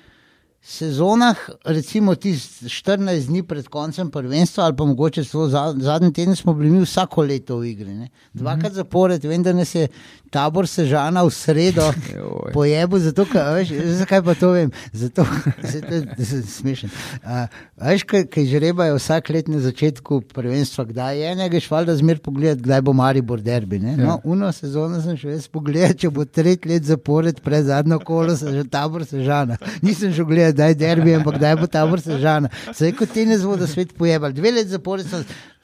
sezonah, 0.66 1.38
recimo 1.66 2.16
tisti 2.16 2.66
14 2.66 3.28
dni 3.28 3.44
pred 3.44 3.68
koncem 3.68 4.10
prvenstva, 4.12 4.64
ali 4.64 4.76
pa 4.76 4.86
mogoče 4.86 5.24
celo 5.24 5.48
za, 5.50 5.76
zadnji 5.78 6.14
teden, 6.14 6.36
smo 6.36 6.54
bili 6.54 6.70
mi 6.72 6.82
vsako 6.82 7.22
leto 7.22 7.58
v 7.58 7.68
igri. 7.70 7.94
Ne? 7.94 8.08
Dvakrat 8.34 8.74
zapored, 8.74 9.24
vem, 9.24 9.44
da 9.44 9.54
nas 9.54 9.76
je 9.76 9.88
tabor 10.34 10.68
sežana 10.68 11.22
v 11.24 11.30
sredo 11.32 11.86
pojebil, 12.58 13.00
zato, 13.00 13.26
ker, 13.30 13.42
a 13.42 13.54
veš, 13.60 13.70
zakaj 14.02 14.24
pa 14.26 14.34
to 14.36 14.50
vem? 14.52 14.72
Zato, 14.94 15.26
se 15.70 15.82
to 15.86 16.02
smešen. 16.50 16.90
A 17.24 17.46
veš, 17.86 18.04
kaj, 18.10 18.26
kaj 18.34 18.50
žrebajo 18.50 18.98
vsak 18.98 19.30
let 19.30 19.48
na 19.48 19.62
začetku 19.62 20.22
prvenstva, 20.34 20.88
kdaj 20.90 21.22
je 21.22 21.30
enega 21.36 21.62
švalda 21.62 21.94
zmer 21.96 22.20
pogled, 22.26 22.66
kdaj 22.66 22.82
bo 22.82 22.94
Maribor 22.94 23.42
derbi. 23.42 23.80
Ne? 23.80 23.96
No, 23.98 24.06
Ja. 24.06 24.18
uno 24.24 24.50
sezono 24.54 24.98
sem 25.02 25.14
še 25.18 25.30
jaz 25.38 25.48
pogledal, 25.48 25.94
če 25.94 26.10
bo 26.10 26.26
tretji 26.26 26.74
let 26.74 26.84
zapored 26.90 27.40
pred 27.46 27.70
zadnjo 27.70 28.00
kolo, 28.02 28.36
se 28.38 28.50
že 28.54 28.66
tabor 28.70 29.06
sežana. 29.06 29.58
Nisem 29.86 30.10
že 30.14 30.26
gledal, 30.26 30.55
kdaj 30.56 30.73
je 30.73 30.80
derbi, 30.80 31.15
ampak 31.19 31.38
kdaj 31.38 31.57
bo 31.60 31.68
tabor 31.68 32.02
sežana. 32.02 32.49
Saj 32.73 32.95
kot 32.95 33.11
te 33.14 33.27
ne 33.27 33.38
zvo, 33.38 33.60
da 33.60 33.68
svet 33.68 33.91
pojebal. 33.98 34.34
Dve 34.36 34.56
let 34.56 34.72
zapored 34.72 35.06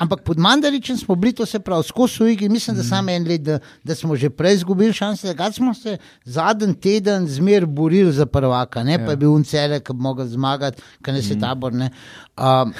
ampak 0.02 0.24
pod 0.26 0.40
Mandaričem 0.42 0.98
smo 0.98 1.16
bili, 1.16 1.34
to 1.34 1.46
se 1.46 1.60
pravi, 1.60 1.84
skozi 1.84 2.32
igri, 2.34 2.50
mislim, 2.50 2.78
da 2.78 2.84
samo 2.84 3.12
en 3.12 3.28
let, 3.28 3.44
da, 3.44 3.60
da 3.84 3.96
smo 3.96 4.16
že 4.16 4.30
prej 4.30 4.54
izgubili 4.62 4.94
šanse, 4.94 5.28
takrat 5.28 5.56
smo 5.56 5.74
se 5.74 5.98
zadnji 6.26 6.76
teden 6.76 7.28
zmer 7.28 7.66
borili 7.66 8.12
za 8.12 8.26
prvaka, 8.26 8.84
ne? 8.84 8.98
pa 9.06 9.12
je 9.12 9.18
bil 9.18 9.34
uncele, 9.34 9.80
ki 9.80 9.94
bi 9.94 10.02
mogel 10.02 10.28
zmagati, 10.28 10.82
ker 11.04 11.14
ne 11.14 11.22
se 11.22 11.40
tabor. 11.40 11.74
Ne? 11.74 11.92
Um, 12.38 12.74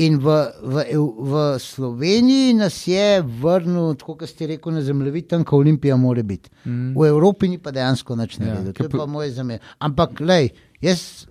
In 0.00 0.20
v, 0.22 0.32
v, 0.62 0.76
v 1.18 1.32
Sloveniji 1.58 2.54
nas 2.54 2.86
je 2.86 3.20
vrnil, 3.20 3.98
tako 3.98 4.14
kot 4.22 4.30
ste 4.30 4.46
rekel, 4.46 4.72
na 4.72 4.84
zemljevid, 4.86 5.26
tam, 5.28 5.42
ko 5.44 5.58
Olimpija 5.58 5.96
mora 5.98 6.22
biti. 6.22 6.48
Mm. 6.64 6.94
V 6.94 7.08
Evropi 7.10 7.50
ni 7.50 7.58
pa 7.58 7.74
dejansko 7.74 8.16
nič 8.16 8.38
Ja, 8.38 8.46
naredil, 8.46 8.72
to 8.72 8.86
je 8.86 8.92
pa 8.94 9.04
moj 9.10 9.34
zamer. 9.34 9.58
Ampak, 9.82 10.22
lej, 10.22 10.54
jaz 10.80 11.26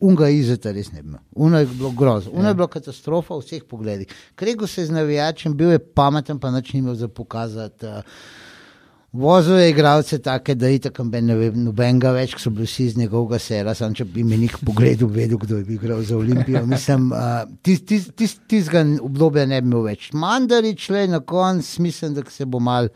unga 0.00 0.28
izeta 0.30 0.72
res 0.72 0.92
ne 0.92 1.02
bi 1.02 1.08
imel. 1.08 1.22
Uno 1.34 1.58
je 1.58 1.66
bilo 1.66 1.90
grozno, 1.90 2.32
uno 2.32 2.44
ja. 2.44 2.48
je 2.48 2.54
bilo 2.54 2.68
katastrofa 2.70 3.34
v 3.34 3.42
vseh 3.42 3.64
pogledih. 3.68 4.12
Krego 4.34 4.66
se 4.66 4.82
je 4.82 4.86
z 4.86 4.94
navijačem, 4.94 5.56
bil 5.56 5.72
je 5.74 5.78
pameten, 5.78 6.38
pa 6.38 6.50
nič 6.50 6.72
ni 6.72 6.84
imel 6.84 6.94
za 6.94 7.08
pokazati. 7.08 7.86
Uh, 7.86 8.02
Vozil 9.12 9.56
je 9.58 9.70
igralce 9.70 10.18
take, 10.18 10.54
da 10.54 10.68
je 10.68 10.78
tako 10.78 11.04
ne 11.04 11.34
vem, 11.34 11.54
nobenega 11.64 12.10
več, 12.12 12.34
ki 12.36 12.42
so 12.42 12.50
bili 12.52 12.66
vsi 12.68 12.84
iz 12.90 12.96
njegovega 12.96 13.38
sera, 13.40 13.72
sam 13.74 13.94
če 13.96 14.04
bi 14.04 14.22
mi 14.22 14.36
nek 14.36 14.58
pogled 14.60 15.00
vedel, 15.00 15.38
kdo 15.40 15.56
je 15.56 15.64
bil 15.64 15.78
igral 15.78 16.02
za 16.04 16.16
Olimpijo. 16.16 16.66
Mislim, 16.66 17.08
uh, 17.12 17.48
tistega 17.64 17.88
tis, 17.88 18.10
tis, 18.14 18.34
tistega 18.46 18.84
obdobja 19.00 19.46
ne 19.48 19.62
bi 19.62 19.72
imel 19.72 19.86
več. 19.88 20.10
Mandarič 20.12 20.90
le 20.92 21.06
na 21.08 21.22
koncu, 21.24 21.82
mislim, 21.82 22.14
da 22.14 22.26
se 22.30 22.44
bo 22.44 22.60
mal 22.60 22.92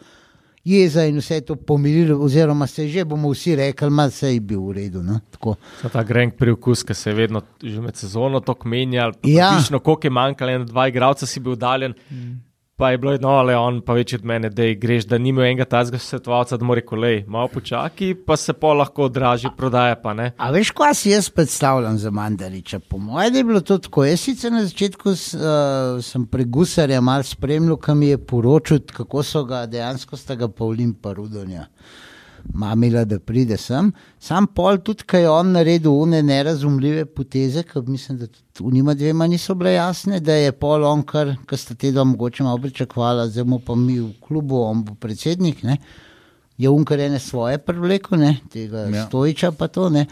jeza 0.64 1.05
in 1.05 1.18
vse 1.18 1.40
to 1.40 1.56
pomirilo, 1.56 2.18
oziroma 2.22 2.66
se 2.66 2.89
že 2.89 3.05
bomo 3.05 3.30
vsi 3.30 3.56
rekli, 3.56 3.90
da 3.97 4.10
se 4.10 4.34
je 4.34 4.40
bil 4.40 4.60
v 4.60 4.72
redu. 4.72 5.02
No? 5.02 5.20
Ta 5.93 6.02
grenk 6.02 6.36
priokus, 6.39 6.82
ki 6.82 6.94
se 6.94 7.10
je 7.10 7.14
vedno 7.14 7.43
že 7.62 7.80
med 7.80 7.97
sezono 7.97 8.40
tako 8.40 8.68
menjal. 8.68 9.12
Ja. 9.24 9.52
Pišno, 9.59 9.78
koliko 9.78 10.06
je 10.06 10.10
manjkalo, 10.10 10.51
ena, 10.51 10.64
dva 10.64 10.89
igralca 10.89 11.26
si 11.26 11.40
bil 11.40 11.52
udaljen. 11.52 11.94
Mm. 12.10 12.40
Pa 12.82 12.90
je 12.90 12.98
bilo, 12.98 13.12
no, 13.20 13.36
ale 13.38 13.54
on 13.54 13.76
pa 13.86 13.94
več 13.94 14.16
od 14.16 14.24
mene, 14.26 14.48
da 14.50 14.64
greš, 14.74 15.04
da 15.06 15.18
nima 15.22 15.44
enega 15.46 15.68
tazga 15.70 16.00
svetovalca, 16.02 16.56
da 16.59 16.66
mora 16.66 16.82
kolej, 16.82 17.20
malo 17.30 17.46
počaki, 17.52 18.09
pa 18.26 18.34
se 18.36 18.56
pa 18.59 18.72
lahko 18.74 19.04
odraži, 19.06 19.52
prodaja 19.56 19.94
ne. 20.18 20.32
A 20.34 20.50
veš, 20.50 20.72
kaj 20.74 20.96
si 20.98 21.12
jaz 21.12 21.28
predstavljam 21.30 22.00
za 22.02 22.10
Mandariča? 22.10 22.80
Po 22.82 22.98
mojem 22.98 23.38
je 23.38 23.44
bilo 23.44 23.60
to 23.60 23.78
tako. 23.78 24.02
Jaz 24.04 24.26
sicer 24.26 24.50
na 24.50 24.64
začetku 24.66 25.14
s, 25.14 25.30
uh, 25.38 26.02
sem 26.02 26.26
pregusarja 26.26 26.98
mal 27.00 27.22
spremljal, 27.22 27.78
kam 27.78 28.02
je 28.02 28.18
poročil, 28.18 28.82
kako 28.90 29.22
so 29.22 29.44
ga 29.46 29.62
dejansko 29.70 30.18
sta 30.18 30.34
ga 30.34 30.50
pa 30.50 31.14
Rudonja. 31.14 31.68
Mamila, 32.55 33.05
da 33.05 33.19
pride 33.19 33.56
sem. 33.56 33.93
Sam 34.20 34.47
pol 34.47 34.78
tudi, 34.85 35.06
kaj 35.09 35.23
je 35.23 35.31
on 35.31 35.52
naredil, 35.55 35.93
une 35.93 36.23
nerazumljive 36.27 37.05
poteze, 37.14 37.62
ki 37.66 37.82
mislim, 37.86 38.19
da 38.19 38.27
tudi 38.27 38.69
v 38.69 38.74
njima 38.74 38.94
dvema 38.94 39.27
niso 39.27 39.55
bile 39.55 39.74
jasne, 39.74 40.20
da 40.20 40.35
je 40.35 40.52
pol 40.52 40.85
on, 40.85 41.05
kar, 41.06 41.35
sta 41.56 41.74
te 41.74 41.93
dva 41.93 42.05
mogoče 42.05 42.44
malo 42.44 42.59
pričakvala, 42.62 43.28
zdaj 43.28 43.44
mu 43.44 43.59
pa 43.59 43.74
mi 43.74 44.01
v 44.01 44.10
klubu, 44.20 44.60
on 44.62 44.85
bo 44.85 44.94
predsednik, 44.94 45.62
ne, 45.62 45.78
je 46.59 46.69
unkar 46.69 47.01
ene 47.01 47.19
svoje 47.19 47.59
privleko, 47.59 48.16
ne, 48.16 48.36
tega 48.52 48.86
ja. 48.90 49.06
Stojiča 49.06 49.52
pa 49.52 49.69
to, 49.69 49.89
ne. 49.90 50.06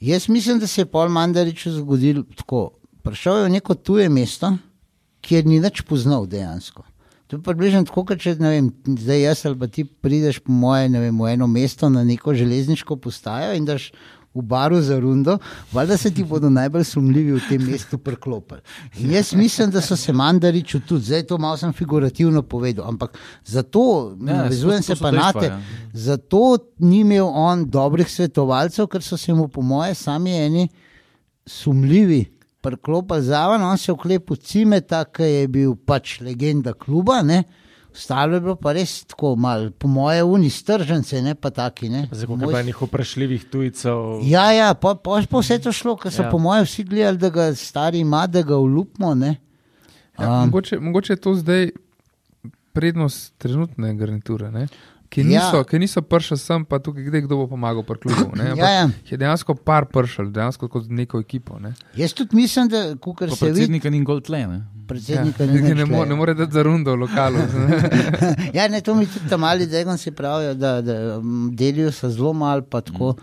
Jaz 0.00 0.28
mislim, 0.28 0.58
da 0.58 0.66
se 0.66 0.80
je 0.80 0.86
pol 0.86 1.08
Mandariču 1.08 1.72
zgodil 1.72 2.24
tako. 2.36 2.70
Prišel 3.02 3.36
je 3.36 3.44
v 3.44 3.52
neko 3.56 3.74
tuje 3.74 4.08
mesto, 4.08 4.52
kjer 5.24 5.46
ni 5.46 5.60
več 5.60 5.82
poznal 5.88 6.26
dejansko. 6.28 6.84
To 7.30 7.36
je 7.36 7.42
približno 7.46 7.84
tako, 7.86 8.02
kot 8.08 8.18
če 8.18 8.34
ne 8.42 8.50
vem, 8.50 8.68
zdaj 8.98 9.20
jaz 9.22 9.44
ali 9.46 9.58
pa 9.58 9.68
ti 9.70 9.84
prideš 9.86 10.40
po 10.42 10.50
moje, 10.52 10.88
ne 10.90 10.98
vem, 11.04 11.14
v 11.14 11.28
eno 11.30 11.46
mesto 11.46 11.86
na 11.88 12.02
neko 12.04 12.34
železniško 12.34 12.96
postajo 12.98 13.52
in 13.54 13.68
daš 13.68 13.92
v 14.34 14.42
baru 14.42 14.80
za 14.82 14.98
rundo, 15.00 15.36
valjda 15.72 15.96
se 15.96 16.10
ti 16.14 16.24
bodo 16.24 16.50
najbolj 16.50 16.84
sumljivi 16.84 17.32
v 17.32 17.40
tem 17.48 17.62
mestu 17.66 17.98
priklopili. 17.98 18.60
In 18.98 19.12
jaz 19.14 19.32
mislim, 19.34 19.70
da 19.70 19.80
so 19.80 19.96
se 19.96 20.12
mandariču 20.12 20.80
tudi, 20.80 21.04
zdaj 21.04 21.22
to 21.26 21.38
malo 21.38 21.56
sem 21.56 21.72
figurativno 21.72 22.42
povedal, 22.42 22.88
ampak 22.88 23.18
zato, 23.44 24.16
ja, 24.20 24.36
navezujem 24.42 24.82
to 24.82 24.86
se 24.86 24.96
so 24.96 25.02
pa 25.02 25.10
na 25.10 25.32
te, 25.32 25.46
ja. 25.46 25.60
zato 25.92 26.58
ni 26.78 27.00
imel 27.00 27.26
on 27.26 27.64
dobrih 27.70 28.10
svetovalcev, 28.10 28.86
ker 28.86 29.02
so 29.02 29.16
se 29.16 29.34
mu 29.34 29.48
po 29.48 29.62
moje 29.62 29.94
sami 29.94 30.34
eni 30.34 30.68
sumljivi. 31.46 32.39
Priklopili 32.60 33.22
zraven, 33.22 33.62
on 33.64 33.78
se 33.78 33.90
je 33.90 33.94
vklepil 33.96 34.36
cimeta, 34.36 35.04
ki 35.04 35.22
je 35.22 35.48
bil 35.48 35.74
pač 35.76 36.18
legenda 36.20 36.72
kluba, 36.72 37.22
ne. 37.22 37.42
Ostalo 37.90 38.36
je 38.36 38.40
bilo 38.40 38.54
pa 38.54 38.72
res 38.72 39.04
tako 39.04 39.32
malo, 39.36 39.70
po 39.74 39.88
moje, 39.88 40.22
unistržence, 40.22 41.22
ne 41.22 41.34
pa 41.34 41.50
taki. 41.50 41.88
Ne. 41.88 42.04
Kako 42.06 42.50
je 42.50 42.60
enih 42.60 42.82
vprašljivih 42.82 43.44
tujcev. 43.50 44.20
Ja, 44.22 44.52
ja, 44.52 44.74
pa, 44.74 44.94
pa, 44.94 45.22
pa 45.30 45.40
vse 45.40 45.58
to 45.58 45.72
šlo, 45.72 45.96
ker 45.96 46.12
so 46.12 46.22
Ja. 46.22 46.30
po 46.30 46.38
mojem 46.38 46.64
vsi 46.64 46.84
gledali, 46.84 47.18
da 47.18 47.30
ga 47.30 47.48
stari 47.54 47.98
ima, 48.04 48.26
da 48.26 48.42
ga 48.42 48.56
ulupimo. 48.56 49.14
Ne? 49.14 49.36
Ja, 50.20 50.28
Um, 50.30 50.46
mogoče, 50.52 50.78
mogoče 50.78 51.12
je 51.12 51.16
to 51.16 51.34
zdaj 51.34 51.70
prednost 52.72 53.32
trenutne 53.38 53.94
garniture, 53.94 54.50
ne? 54.50 54.68
Ki 55.10 55.20
Ja. 55.20 55.26
niso, 55.26 55.64
ja. 55.72 55.78
niso 55.78 56.02
pršli 56.02 56.38
sem, 56.38 56.64
pa 56.64 56.78
tukaj 56.78 57.04
kdaj 57.04 57.26
kdo 57.26 57.42
bo 57.42 57.46
pomagal 57.50 57.82
pri 57.82 57.98
klubu. 57.98 58.36
ne, 58.36 58.50
ampak 58.54 58.64
Ja, 58.64 58.70
ja. 58.70 58.90
Je 59.10 59.18
dejansko 59.18 59.54
par 59.54 59.90
pršil, 59.90 60.30
dejansko 60.30 60.68
kot 60.68 60.86
neko 60.88 61.20
ekipo. 61.20 61.58
Ne? 61.58 61.74
Jaz 61.96 62.14
tudi 62.14 62.36
mislim, 62.36 62.68
da 62.68 62.94
kar 62.94 63.28
Pa 63.28 63.36
se 63.36 63.46
vidi, 63.46 63.54
predsednika 63.54 63.90
ni 63.90 64.04
gol 64.04 64.22
tle. 64.22 64.46
Ne? 64.46 64.60
predsednika 64.90 65.44
ja, 65.44 65.52
ni 65.52 65.74
ne, 65.74 65.84
mo, 65.86 66.04
ne 66.04 66.14
more 66.18 66.34
dati 66.34 66.52
za 66.52 66.62
rundo 66.66 66.94
v 66.96 67.04
lokalu. 67.04 67.38
ja, 68.56 68.66
ne, 68.68 68.80
to 68.80 68.94
mi 68.94 69.06
tudi 69.06 69.28
tam 69.30 69.40
mali 69.46 69.66
degon 69.70 69.98
si 69.98 70.10
pravijo, 70.10 70.54
da, 70.54 70.80
da 70.82 71.20
mm, 71.20 71.54
delijo 71.56 71.92
se 71.92 72.10
zelo 72.10 72.32
malo, 72.32 72.62
pa 72.62 72.80
tako. 72.80 73.14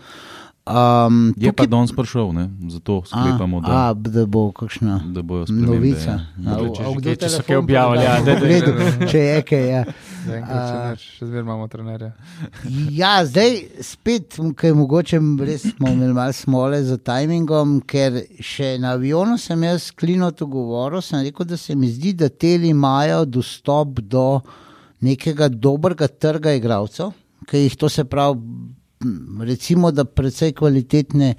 Um, 0.68 1.32
Je 1.36 1.48
pa 1.52 1.64
danes 1.66 1.92
prišel, 1.92 2.32
ne? 2.32 2.50
zato 2.68 3.00
sklepamo, 3.06 3.60
da, 3.60 3.88
a, 3.88 3.94
da 3.94 4.26
bo 4.26 4.52
kakšna 4.52 5.00
da 5.06 5.22
spremembe. 5.22 5.66
novica. 5.66 6.20
Ja. 6.36 6.52
A, 6.52 6.68
Če 6.68 6.82
a 6.82 6.92
kaj, 6.94 7.16
če 7.16 7.28
so 7.28 7.42
kaj 7.42 7.56
objavili, 7.56 8.04
ja, 8.04 8.20
da- 8.20 8.34
da- 8.34 8.60
da- 8.60 8.72
da- 8.72 9.06
Če 9.06 9.18
je 9.18 9.42
kaj, 9.42 9.64
ja. 9.70 9.84
Zaenkrat 10.26 10.98
še 10.98 11.26
zmeraj 11.26 11.40
imamo 11.40 11.68
trenerja. 11.68 12.10
Ja, 12.90 13.24
zdaj 13.24 13.56
spet, 13.80 14.36
ker 14.54 14.74
mogoče 14.74 15.20
res 15.40 15.62
smo 15.70 15.88
imeli 15.88 16.12
malo 16.12 16.32
smole 16.32 16.82
za 16.84 16.98
timingom, 16.98 17.80
ker 17.80 18.12
še 18.38 18.78
na 18.78 18.92
avionu 18.92 19.38
sem 19.38 19.62
jaz 19.62 19.90
klino 19.90 20.30
to 20.30 20.46
govoril, 20.46 21.00
sem 21.00 21.22
rekel, 21.22 21.46
da 21.46 21.56
se 21.56 21.74
mi 21.74 21.88
zdi, 21.88 22.12
da 22.12 22.28
teli 22.28 22.68
imajo 22.68 23.24
dostop 23.24 24.00
do 24.00 24.40
nekega 25.00 25.48
dobrega 25.48 26.08
trga 26.08 26.52
igralcev, 26.52 27.14
ki 27.46 27.64
jih 27.64 27.76
to 27.76 27.88
se 27.88 28.04
pravi, 28.04 28.36
recimo, 29.40 29.90
da 29.90 30.04
precej 30.04 30.52
kvalitetne. 30.52 31.34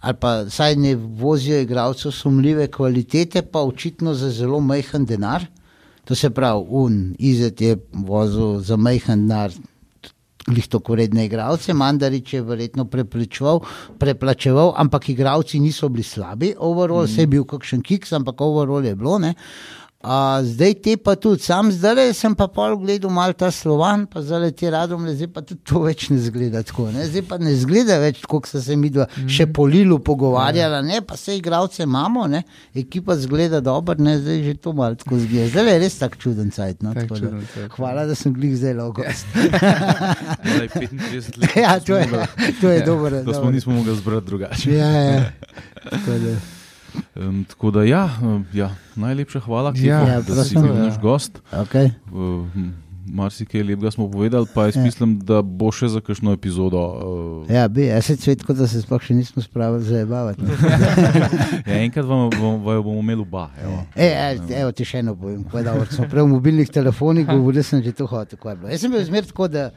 Ali 0.00 0.16
pa 0.20 0.50
saj 0.50 0.76
ne 0.76 0.94
vozijo 0.94 1.60
igralcev 1.60 2.12
sumljive 2.12 2.68
kvalitete, 2.70 3.42
pa 3.42 3.62
očitno 3.62 4.14
za 4.14 4.30
zelo 4.30 4.60
majhen 4.60 5.04
denar. 5.04 5.46
To 6.04 6.14
se 6.14 6.30
pravi, 6.30 6.64
un 6.68 7.14
izet 7.18 7.60
je 7.60 7.76
vozil 7.92 8.60
za 8.60 8.76
majhen 8.76 9.26
denar. 9.26 9.52
Glih 10.46 10.68
to 10.70 10.78
koredne 10.78 11.24
igralce, 11.26 11.74
Mandarič 11.74 12.34
je 12.34 12.42
verjetno 12.42 12.84
preplačeval, 12.84 13.64
preplačeval, 13.98 14.74
ampak 14.78 15.08
igralci 15.08 15.58
niso 15.58 15.88
bili 15.88 16.04
slabi, 16.06 16.52
overall, 16.58 17.02
mm. 17.02 17.08
se 17.08 17.24
je 17.24 17.26
bil 17.26 17.44
kakšen 17.44 17.82
kiks, 17.82 18.12
ampak 18.12 18.40
overall 18.40 18.86
je 18.86 18.94
bilo. 18.94 19.18
Ne? 19.18 19.34
A, 20.06 20.38
zdaj 20.46 20.74
te 20.78 20.92
pa 20.96 21.16
tudi, 21.18 21.42
sam 21.42 21.72
zdaj 21.74 22.12
sem 22.14 22.34
pa 22.38 22.46
pol 22.46 22.76
gledal 22.78 23.10
mal 23.10 23.32
ta 23.34 23.48
slovan, 23.50 24.04
pa 24.06 24.20
zdaj 24.22 24.52
ti 24.54 24.70
radom, 24.70 25.02
zdaj 25.10 25.28
pa 25.34 25.42
tudi 25.42 25.58
to 25.66 25.82
več 25.82 26.06
ne 26.12 26.18
zgleda 26.22 26.62
tako. 26.62 26.86
Ne? 26.94 27.08
Zdaj 27.10 27.24
pa 27.26 27.38
ne 27.42 27.54
zgleda 27.58 27.96
več 27.98 28.20
tako, 28.22 28.38
kot 28.38 28.52
so 28.52 28.62
se 28.62 28.76
mi 28.78 28.92
dva 28.94 29.08
mm. 29.08 29.26
še 29.34 29.48
po 29.50 29.66
Lilu 29.66 29.98
pogovarjala, 30.06 30.78
ne? 30.86 31.02
pa 31.02 31.18
se 31.18 31.34
igralce 31.34 31.82
imamo, 31.82 32.28
ne? 32.30 32.44
ekipa 32.78 33.18
zgleda 33.18 33.58
dobro, 33.66 33.98
ne? 33.98 34.14
zdaj 34.22 34.42
že 34.46 34.56
to 34.62 34.76
malo 34.78 34.94
tako 34.94 35.18
zgleda. 35.26 35.50
Zdaj 35.56 35.72
je 35.72 35.78
res 35.82 35.98
tak 35.98 36.18
čuden 36.22 36.54
cajt. 36.54 36.86
No? 36.86 36.94
Tak 36.94 37.10
tako 37.10 37.18
da 37.18 37.22
čuden 37.24 37.46
cajt, 37.50 37.62
ja. 37.66 37.74
Hvala, 37.74 38.06
da 38.06 38.14
sem 38.14 38.36
glih 38.36 38.54
zdaj 38.54 38.78
logost. 38.78 39.26
Zdaj 39.34 40.68
35 40.70 41.40
let. 41.42 41.62
ja, 41.64 41.80
smo 41.80 41.86
to 41.90 41.98
je, 41.98 42.52
to 42.60 42.76
je 42.76 42.82
dobro. 42.86 43.24
Da 43.26 43.40
smo 43.40 43.50
nismo 43.50 43.74
mogli 43.74 43.98
zbrati 43.98 44.30
drugače. 44.30 44.70
Ja, 44.70 44.92
ja. 45.02 45.24
Um, 47.16 47.44
tako 47.48 47.70
da, 47.70 47.84
ja, 47.84 48.08
ja, 48.52 48.70
najlepša 48.96 49.40
hvala, 49.40 49.72
Kepa, 49.72 49.86
Ja, 49.86 50.00
Ja, 50.08 50.20
da 50.20 50.44
si 50.44 50.54
bil 50.54 50.74
naš 50.74 50.98
gost. 51.00 51.38
Okay. 51.52 51.90
Um, 52.12 52.74
Marsikaj 53.06 53.62
lepega 53.62 53.90
smo 53.90 54.10
povedali, 54.10 54.46
pa 54.54 54.64
jaz 54.64 54.76
Ja. 54.76 54.82
mislim, 54.82 55.18
da 55.18 55.42
bo 55.42 55.70
še 55.72 55.88
za 55.88 56.00
kakšno 56.00 56.32
epizodo. 56.32 56.80
Uh, 57.46 57.50
Ja, 57.54 57.68
bi, 57.68 57.86
jaz 57.86 58.04
se 58.04 58.16
cvet, 58.16 58.42
kot 58.42 58.56
da 58.56 58.66
se 58.66 58.82
sploh 58.82 59.02
še 59.02 59.14
nismo 59.14 59.42
spravili 59.42 59.84
za 59.84 60.00
zabavati. 60.02 60.42
ja, 61.70 61.76
enkrat 61.84 62.04
vam, 62.06 62.30
vam, 62.34 62.58
vam 62.64 62.82
bomo 62.82 63.00
imeli 63.00 63.22
oba. 63.22 63.48
Evo. 63.62 63.84
E, 63.94 64.06
e, 64.06 64.60
evo 64.60 64.72
ti 64.72 64.84
še 64.84 65.04
eno 65.04 65.14
povem, 65.14 65.44
da 65.64 65.76
smo 65.90 66.08
prej 66.10 66.26
v 66.26 66.32
mobilnih 66.34 66.72
telefonih 66.72 67.28
govorili, 67.30 67.62
sem 67.62 67.82
že 67.82 67.94
to 67.94 68.06
hotel. 68.10 68.38
Jaz 68.66 68.80
sem 68.82 68.90
bil 68.90 69.04
zmer 69.06 69.28
tako, 69.30 69.48
da 69.48 69.70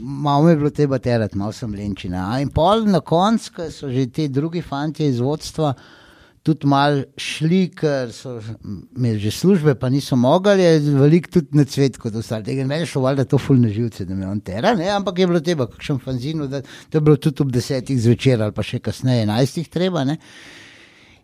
malo 0.00 0.44
me 0.44 0.50
je 0.50 0.56
bilo 0.56 0.70
treba 0.70 0.98
terati, 0.98 1.38
malo 1.38 1.52
sem 1.52 1.72
lenčina. 1.74 2.32
A 2.34 2.40
In 2.40 2.50
pol 2.50 2.84
na 2.90 3.00
koncu, 3.00 3.52
ko 3.56 3.70
so 3.70 3.88
že 3.90 4.06
ti 4.10 4.28
drugi 4.28 4.62
fanti 4.62 5.06
iz 5.06 5.20
vodstva 5.20 5.74
tudi 6.46 6.68
mal 6.70 7.00
šli, 7.18 7.62
ker 7.74 8.12
so 8.14 8.36
imeli 8.96 9.18
že 9.24 9.32
službe, 9.34 9.74
pa 9.80 9.90
niso 9.90 10.16
mogli, 10.16 10.62
je 10.62 10.92
veliko 10.94 11.32
tudi 11.38 11.58
na 11.58 11.64
cvet 11.66 11.98
kot 11.98 12.14
ostali. 12.14 12.54
Meni 12.64 12.84
je 12.84 12.90
šlo 12.92 13.02
valjda 13.06 13.24
to 13.30 13.38
fulno 13.42 13.68
živce, 13.72 14.06
da 14.06 14.14
me 14.14 14.28
on 14.30 14.40
tera, 14.40 14.74
ne? 14.78 14.88
ampak 14.94 15.18
je 15.18 15.26
bilo 15.26 15.40
treba, 15.40 15.66
kakšen 15.70 15.98
fanzinu, 16.04 16.46
da 16.46 16.62
je 16.92 17.00
bilo 17.00 17.16
tudi 17.16 17.42
ob 17.42 17.50
desetih 17.52 17.98
zvečer 18.00 18.42
ali 18.42 18.54
pa 18.54 18.62
še 18.62 18.78
kasneje, 18.78 19.26
enajstih 19.26 19.68
treba. 19.72 20.04
Ne? 20.06 20.20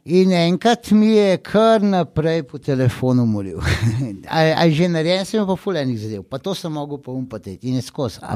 In 0.04 0.32
enkrat 0.34 0.90
mi 0.90 1.12
je 1.14 1.36
kar 1.38 1.82
naprej 1.82 2.40
po 2.42 2.58
telefonu 2.58 3.22
molil. 3.26 3.60
A 4.28 4.64
je 4.66 4.72
že 4.74 4.88
narejen, 4.90 5.22
sem 5.24 5.46
pa 5.46 5.54
fulejnih 5.54 5.98
zadev, 5.98 6.24
pa 6.26 6.40
to 6.42 6.56
sem 6.58 6.72
mogel 6.74 6.98
pa 6.98 7.12
umpati 7.14 7.54
in 7.62 7.78
je 7.78 7.82
skozi. 7.86 8.18
A, 8.22 8.34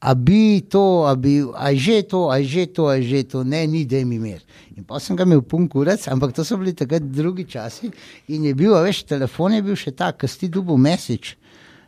a 0.00 0.14
bi 0.14 0.58
to, 0.66 1.06
a, 1.06 1.14
bi, 1.14 1.38
a 1.54 1.70
že 1.70 2.02
to, 2.10 2.26
a 2.34 2.42
že 2.42 2.66
to, 2.66 2.88
a 2.90 2.98
že 2.98 3.22
to, 3.30 3.44
ne, 3.44 3.62
ni 3.66 3.84
da 3.86 4.02
mi 4.02 4.18
mir. 4.18 4.42
In 4.74 4.82
pa 4.82 4.98
sem 4.98 5.14
ga 5.14 5.22
imel 5.22 5.44
pun 5.46 5.68
kurac, 5.70 6.02
ampak 6.10 6.34
to 6.34 6.42
so 6.42 6.58
bili 6.58 6.74
takrat 6.74 7.06
drugi 7.06 7.46
časi 7.46 7.92
in 8.26 8.50
je 8.50 8.54
bil, 8.54 8.74
a 8.74 8.82
veš, 8.82 9.04
telefon 9.06 9.54
je 9.54 9.62
bil 9.62 9.78
še 9.78 9.94
tak, 9.94 10.18
ker 10.18 10.28
si 10.28 10.50
dubu 10.50 10.74
mesič. 10.74 11.36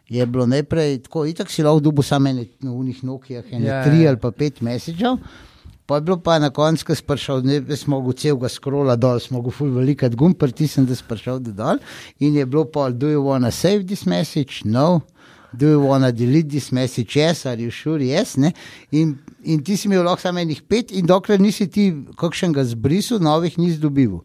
Je 0.06 0.22
bilo 0.22 0.46
najprej 0.46 1.02
tako, 1.10 1.26
itak 1.26 1.50
si 1.50 1.66
lahko 1.66 1.82
dubu 1.82 2.06
samo 2.06 2.30
na 2.30 2.70
unih 2.70 3.02
nokijah, 3.02 3.50
ene 3.50 3.66
Ja, 3.66 3.82
ja, 3.82 3.84
tri 3.90 4.06
ja. 4.06 4.14
ali 4.14 4.22
pa 4.22 4.30
pet 4.30 4.62
mesičev. 4.62 5.18
Pa 5.86 5.94
je 5.94 6.00
bilo 6.00 6.16
pa 6.18 6.38
na 6.38 6.50
koncu, 6.50 6.84
ko 6.86 6.94
sprašal, 6.98 7.44
ne 7.46 7.60
bi 7.62 7.76
smogel 7.78 8.16
celega 8.18 8.48
skrola 8.50 8.96
dol, 8.98 9.20
smo 9.22 9.38
ga 9.42 9.52
ful 9.54 9.70
veliko 9.70 10.08
gum, 10.18 10.34
pritisnil, 10.34 10.86
da 10.86 10.96
sprašal 10.98 11.38
do 11.40 11.52
dol. 11.54 11.78
In 12.18 12.34
je 12.34 12.46
bilo 12.46 12.64
pa, 12.64 12.90
do 12.90 13.08
you 13.08 13.22
wanna 13.22 13.52
save 13.54 13.86
this 13.86 14.06
message? 14.06 14.64
No. 14.64 15.02
Do 15.54 15.70
you 15.70 15.80
wanna 15.80 16.10
delete 16.12 16.50
this 16.50 16.72
message? 16.72 17.16
Yes, 17.16 17.46
are 17.46 17.56
you 17.56 17.70
sure? 17.70 18.02
Yes. 18.02 18.36
In, 18.90 19.18
in 19.44 19.62
ti 19.62 19.76
si 19.76 19.86
imel 19.86 20.02
lahko 20.04 20.26
samo 20.26 20.42
enih 20.42 20.64
pet, 20.68 20.90
in 20.90 21.06
dokler 21.06 21.38
nisi 21.40 21.68
ti 21.70 21.92
kakšnega 22.18 22.66
zbrisal, 22.74 23.22
novih 23.22 23.54
nisi 23.58 23.78
dobil. 23.78 24.18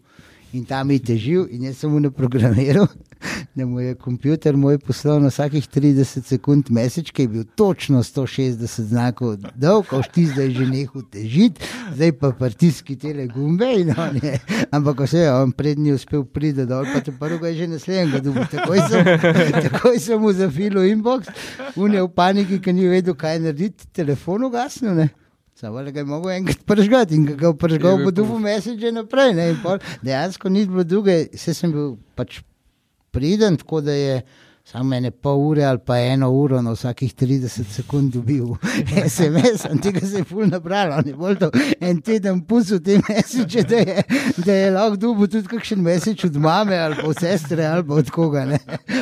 In 0.51 0.65
tam 0.67 0.89
je 0.91 0.99
težil, 0.99 1.45
in 1.47 1.63
jaz 1.63 1.77
sem 1.79 1.91
mu 1.91 1.99
ne 2.03 2.09
programiral, 2.11 2.89
da 3.55 3.65
mu 3.65 3.79
je 3.79 3.93
kompjuter 3.95 4.57
moj 4.59 4.81
poslal 4.83 5.21
na 5.23 5.29
vsakih 5.31 5.63
30 5.63 6.27
sekund 6.27 6.67
mesič, 6.75 7.13
ki 7.15 7.23
je 7.23 7.31
bil 7.31 7.45
točno 7.55 8.01
160 8.03 8.89
znakov 8.89 9.37
dolg, 9.55 9.93
ošti 9.95 10.25
zdaj 10.33 10.51
že 10.57 10.67
nehal 10.67 11.05
težiti, 11.13 11.69
zdaj 11.95 12.11
pa 12.19 12.33
pritiski 12.35 12.97
tele 12.99 13.29
gumbe. 13.31 13.69
Je, 13.71 14.33
ampak 14.71 14.97
ko 14.97 15.07
se 15.07 15.23
je 15.23 15.31
on 15.31 15.55
prednji 15.55 15.95
uspel 15.95 16.25
priti 16.27 16.67
dol, 16.67 16.83
pa 16.91 16.99
te 16.99 17.15
prvo 17.15 17.47
je 17.47 17.55
že 17.61 17.69
naslednjega 17.71 18.19
dobil. 18.19 18.51
Takoj 18.51 18.83
sem, 18.91 19.11
takoj 19.69 19.99
sem 20.03 20.19
mu 20.19 20.35
zafilil 20.35 20.91
inbox, 20.91 21.31
un 21.79 21.95
je 21.95 22.03
v 22.03 22.11
paniki, 22.11 22.59
ker 22.59 22.75
ni 22.75 22.91
vedel, 22.91 23.15
kaj 23.15 23.39
narediti, 23.39 23.87
telefon 23.95 24.51
ugasnil. 24.51 24.99
ne. 24.99 25.09
Samo 25.61 25.83
da 25.83 25.91
ga 25.91 25.99
je 25.99 26.05
mogel 26.05 26.31
enkrat 26.31 26.57
pržgati 26.65 27.15
in 27.15 27.25
ga 27.25 27.47
je 27.47 27.57
pržgal, 27.57 27.97
bo 27.97 28.03
bil 28.03 28.11
dobil 28.11 28.39
mesiče 28.39 28.91
naprej. 28.91 29.33
Dejansko 30.01 30.49
ni 30.49 30.65
bilo 30.65 30.83
druge, 30.83 31.27
vse 31.33 31.53
sem 31.53 31.71
bil 31.71 31.91
pač 32.17 32.39
priden, 33.13 33.59
tako 33.61 33.81
da 33.85 33.93
je 33.93 34.15
samo 34.65 34.95
ene 34.95 35.11
pol 35.11 35.39
ure 35.47 35.63
ali 35.65 35.79
pa 35.85 35.97
eno 35.99 36.29
uro 36.31 36.61
na 36.61 36.71
vsakih 36.71 37.15
30 37.15 37.63
sekund 37.71 38.13
dobil 38.13 38.45
SMS, 39.09 39.65
in 39.71 39.79
tega 39.81 39.99
se 39.99 40.17
je 40.17 40.23
ful 40.23 40.47
nabralo. 40.47 40.95
On 40.95 41.07
je 41.07 41.15
bolj 41.15 41.37
to 41.39 41.49
en 41.79 42.01
teden 42.01 42.41
pustil 42.45 42.79
te 42.83 42.99
mesiče, 43.09 43.63
da 43.63 43.75
je, 43.75 44.03
da 44.37 44.53
je 44.53 44.71
lahko 44.71 44.95
dobil 44.97 45.27
tudi 45.27 45.47
kakšen 45.47 45.81
mesič 45.81 46.25
od 46.25 46.35
mame 46.35 46.77
ali 46.77 46.95
pa 47.01 47.07
od 47.07 47.19
sestre 47.19 47.65
ali 47.65 47.87
pa 47.87 47.93
od 47.93 48.09
koga. 48.11 48.45
Ne. 48.45 48.59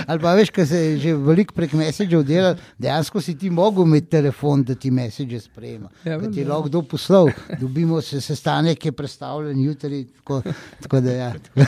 Ali 0.08 0.20
pa 0.20 0.34
veš, 0.38 0.50
ker 0.54 0.68
se 0.68 0.78
je 0.78 0.98
že 0.98 1.16
veliko 1.16 1.54
prek 1.58 1.74
mesičev 1.74 2.24
delal, 2.24 2.56
dejansko 2.78 3.22
si 3.22 3.38
ti 3.38 3.50
mogel 3.50 3.88
imeti 3.88 4.10
telefon, 4.10 4.64
da 4.64 4.76
ti 4.76 4.92
mesiče 4.92 5.40
sprejema. 5.40 5.90
Ja, 6.06 6.20
Ja, 6.20 6.32
ti 6.32 6.44
lahko 6.46 6.68
kdo 6.68 6.82
poslal, 6.82 7.30
dobimo 7.60 8.02
se 8.02 8.22
sestanek, 8.22 8.86
je 8.86 8.92
predstavljen 8.92 9.62
jutri. 9.64 10.08
Tako, 10.18 10.42
tako 10.82 11.00
da 11.00 11.12
ja. 11.12 11.34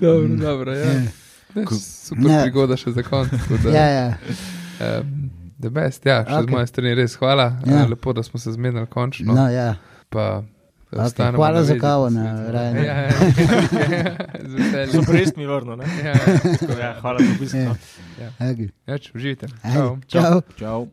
Dobro, 0.00 0.36
dobro, 0.36 0.74
ja. 0.74 1.25
Ne, 1.56 1.64
super 1.72 2.30
Ja. 2.30 2.42
prigoda 2.42 2.76
še 2.76 2.92
za 2.92 3.02
konec. 3.02 3.32
Ja, 3.66 3.86
ja. 3.88 4.06
Um, 4.80 5.30
the 5.58 5.70
best, 5.70 6.04
ja, 6.06 6.20
še 6.22 6.34
okay. 6.34 6.46
z 6.46 6.52
moje 6.52 6.66
strani 6.66 6.94
res 6.94 7.16
hvala. 7.16 7.56
Ja. 7.64 7.72
Ja. 7.76 7.86
Lepo, 7.86 8.12
da 8.12 8.22
smo 8.22 8.40
se 8.40 8.52
zmenili 8.52 8.86
končno. 8.86 9.34
No, 9.34 9.48
ja. 9.48 9.74
Pa, 10.08 10.42
Okay, 10.88 11.34
hvala 11.34 11.62
za 11.64 11.74
kavo 11.76 12.10
na. 12.10 12.22
Ryanair. 12.48 12.84
Ja, 12.84 12.94
ja, 12.94 13.10
ja, 13.10 13.16
ja. 14.80 14.86
Super, 14.86 15.14
res 15.14 15.32
mi 15.36 15.46
vrno. 15.46 15.76
ne? 15.76 15.84
Ja, 16.04 16.14
ja, 16.14 16.78
Ja, 16.80 16.90
hvala 17.00 17.18
za 17.20 17.32
obisk. 17.36 17.54
no. 17.56 17.74
Okay. 18.40 18.70
ja, 18.86 18.98
če 18.98 19.10
uživite. 19.14 19.46
Ajde, 19.62 19.74
Čau. 19.74 19.96
Čau. 20.08 20.40
Čau. 20.56 20.86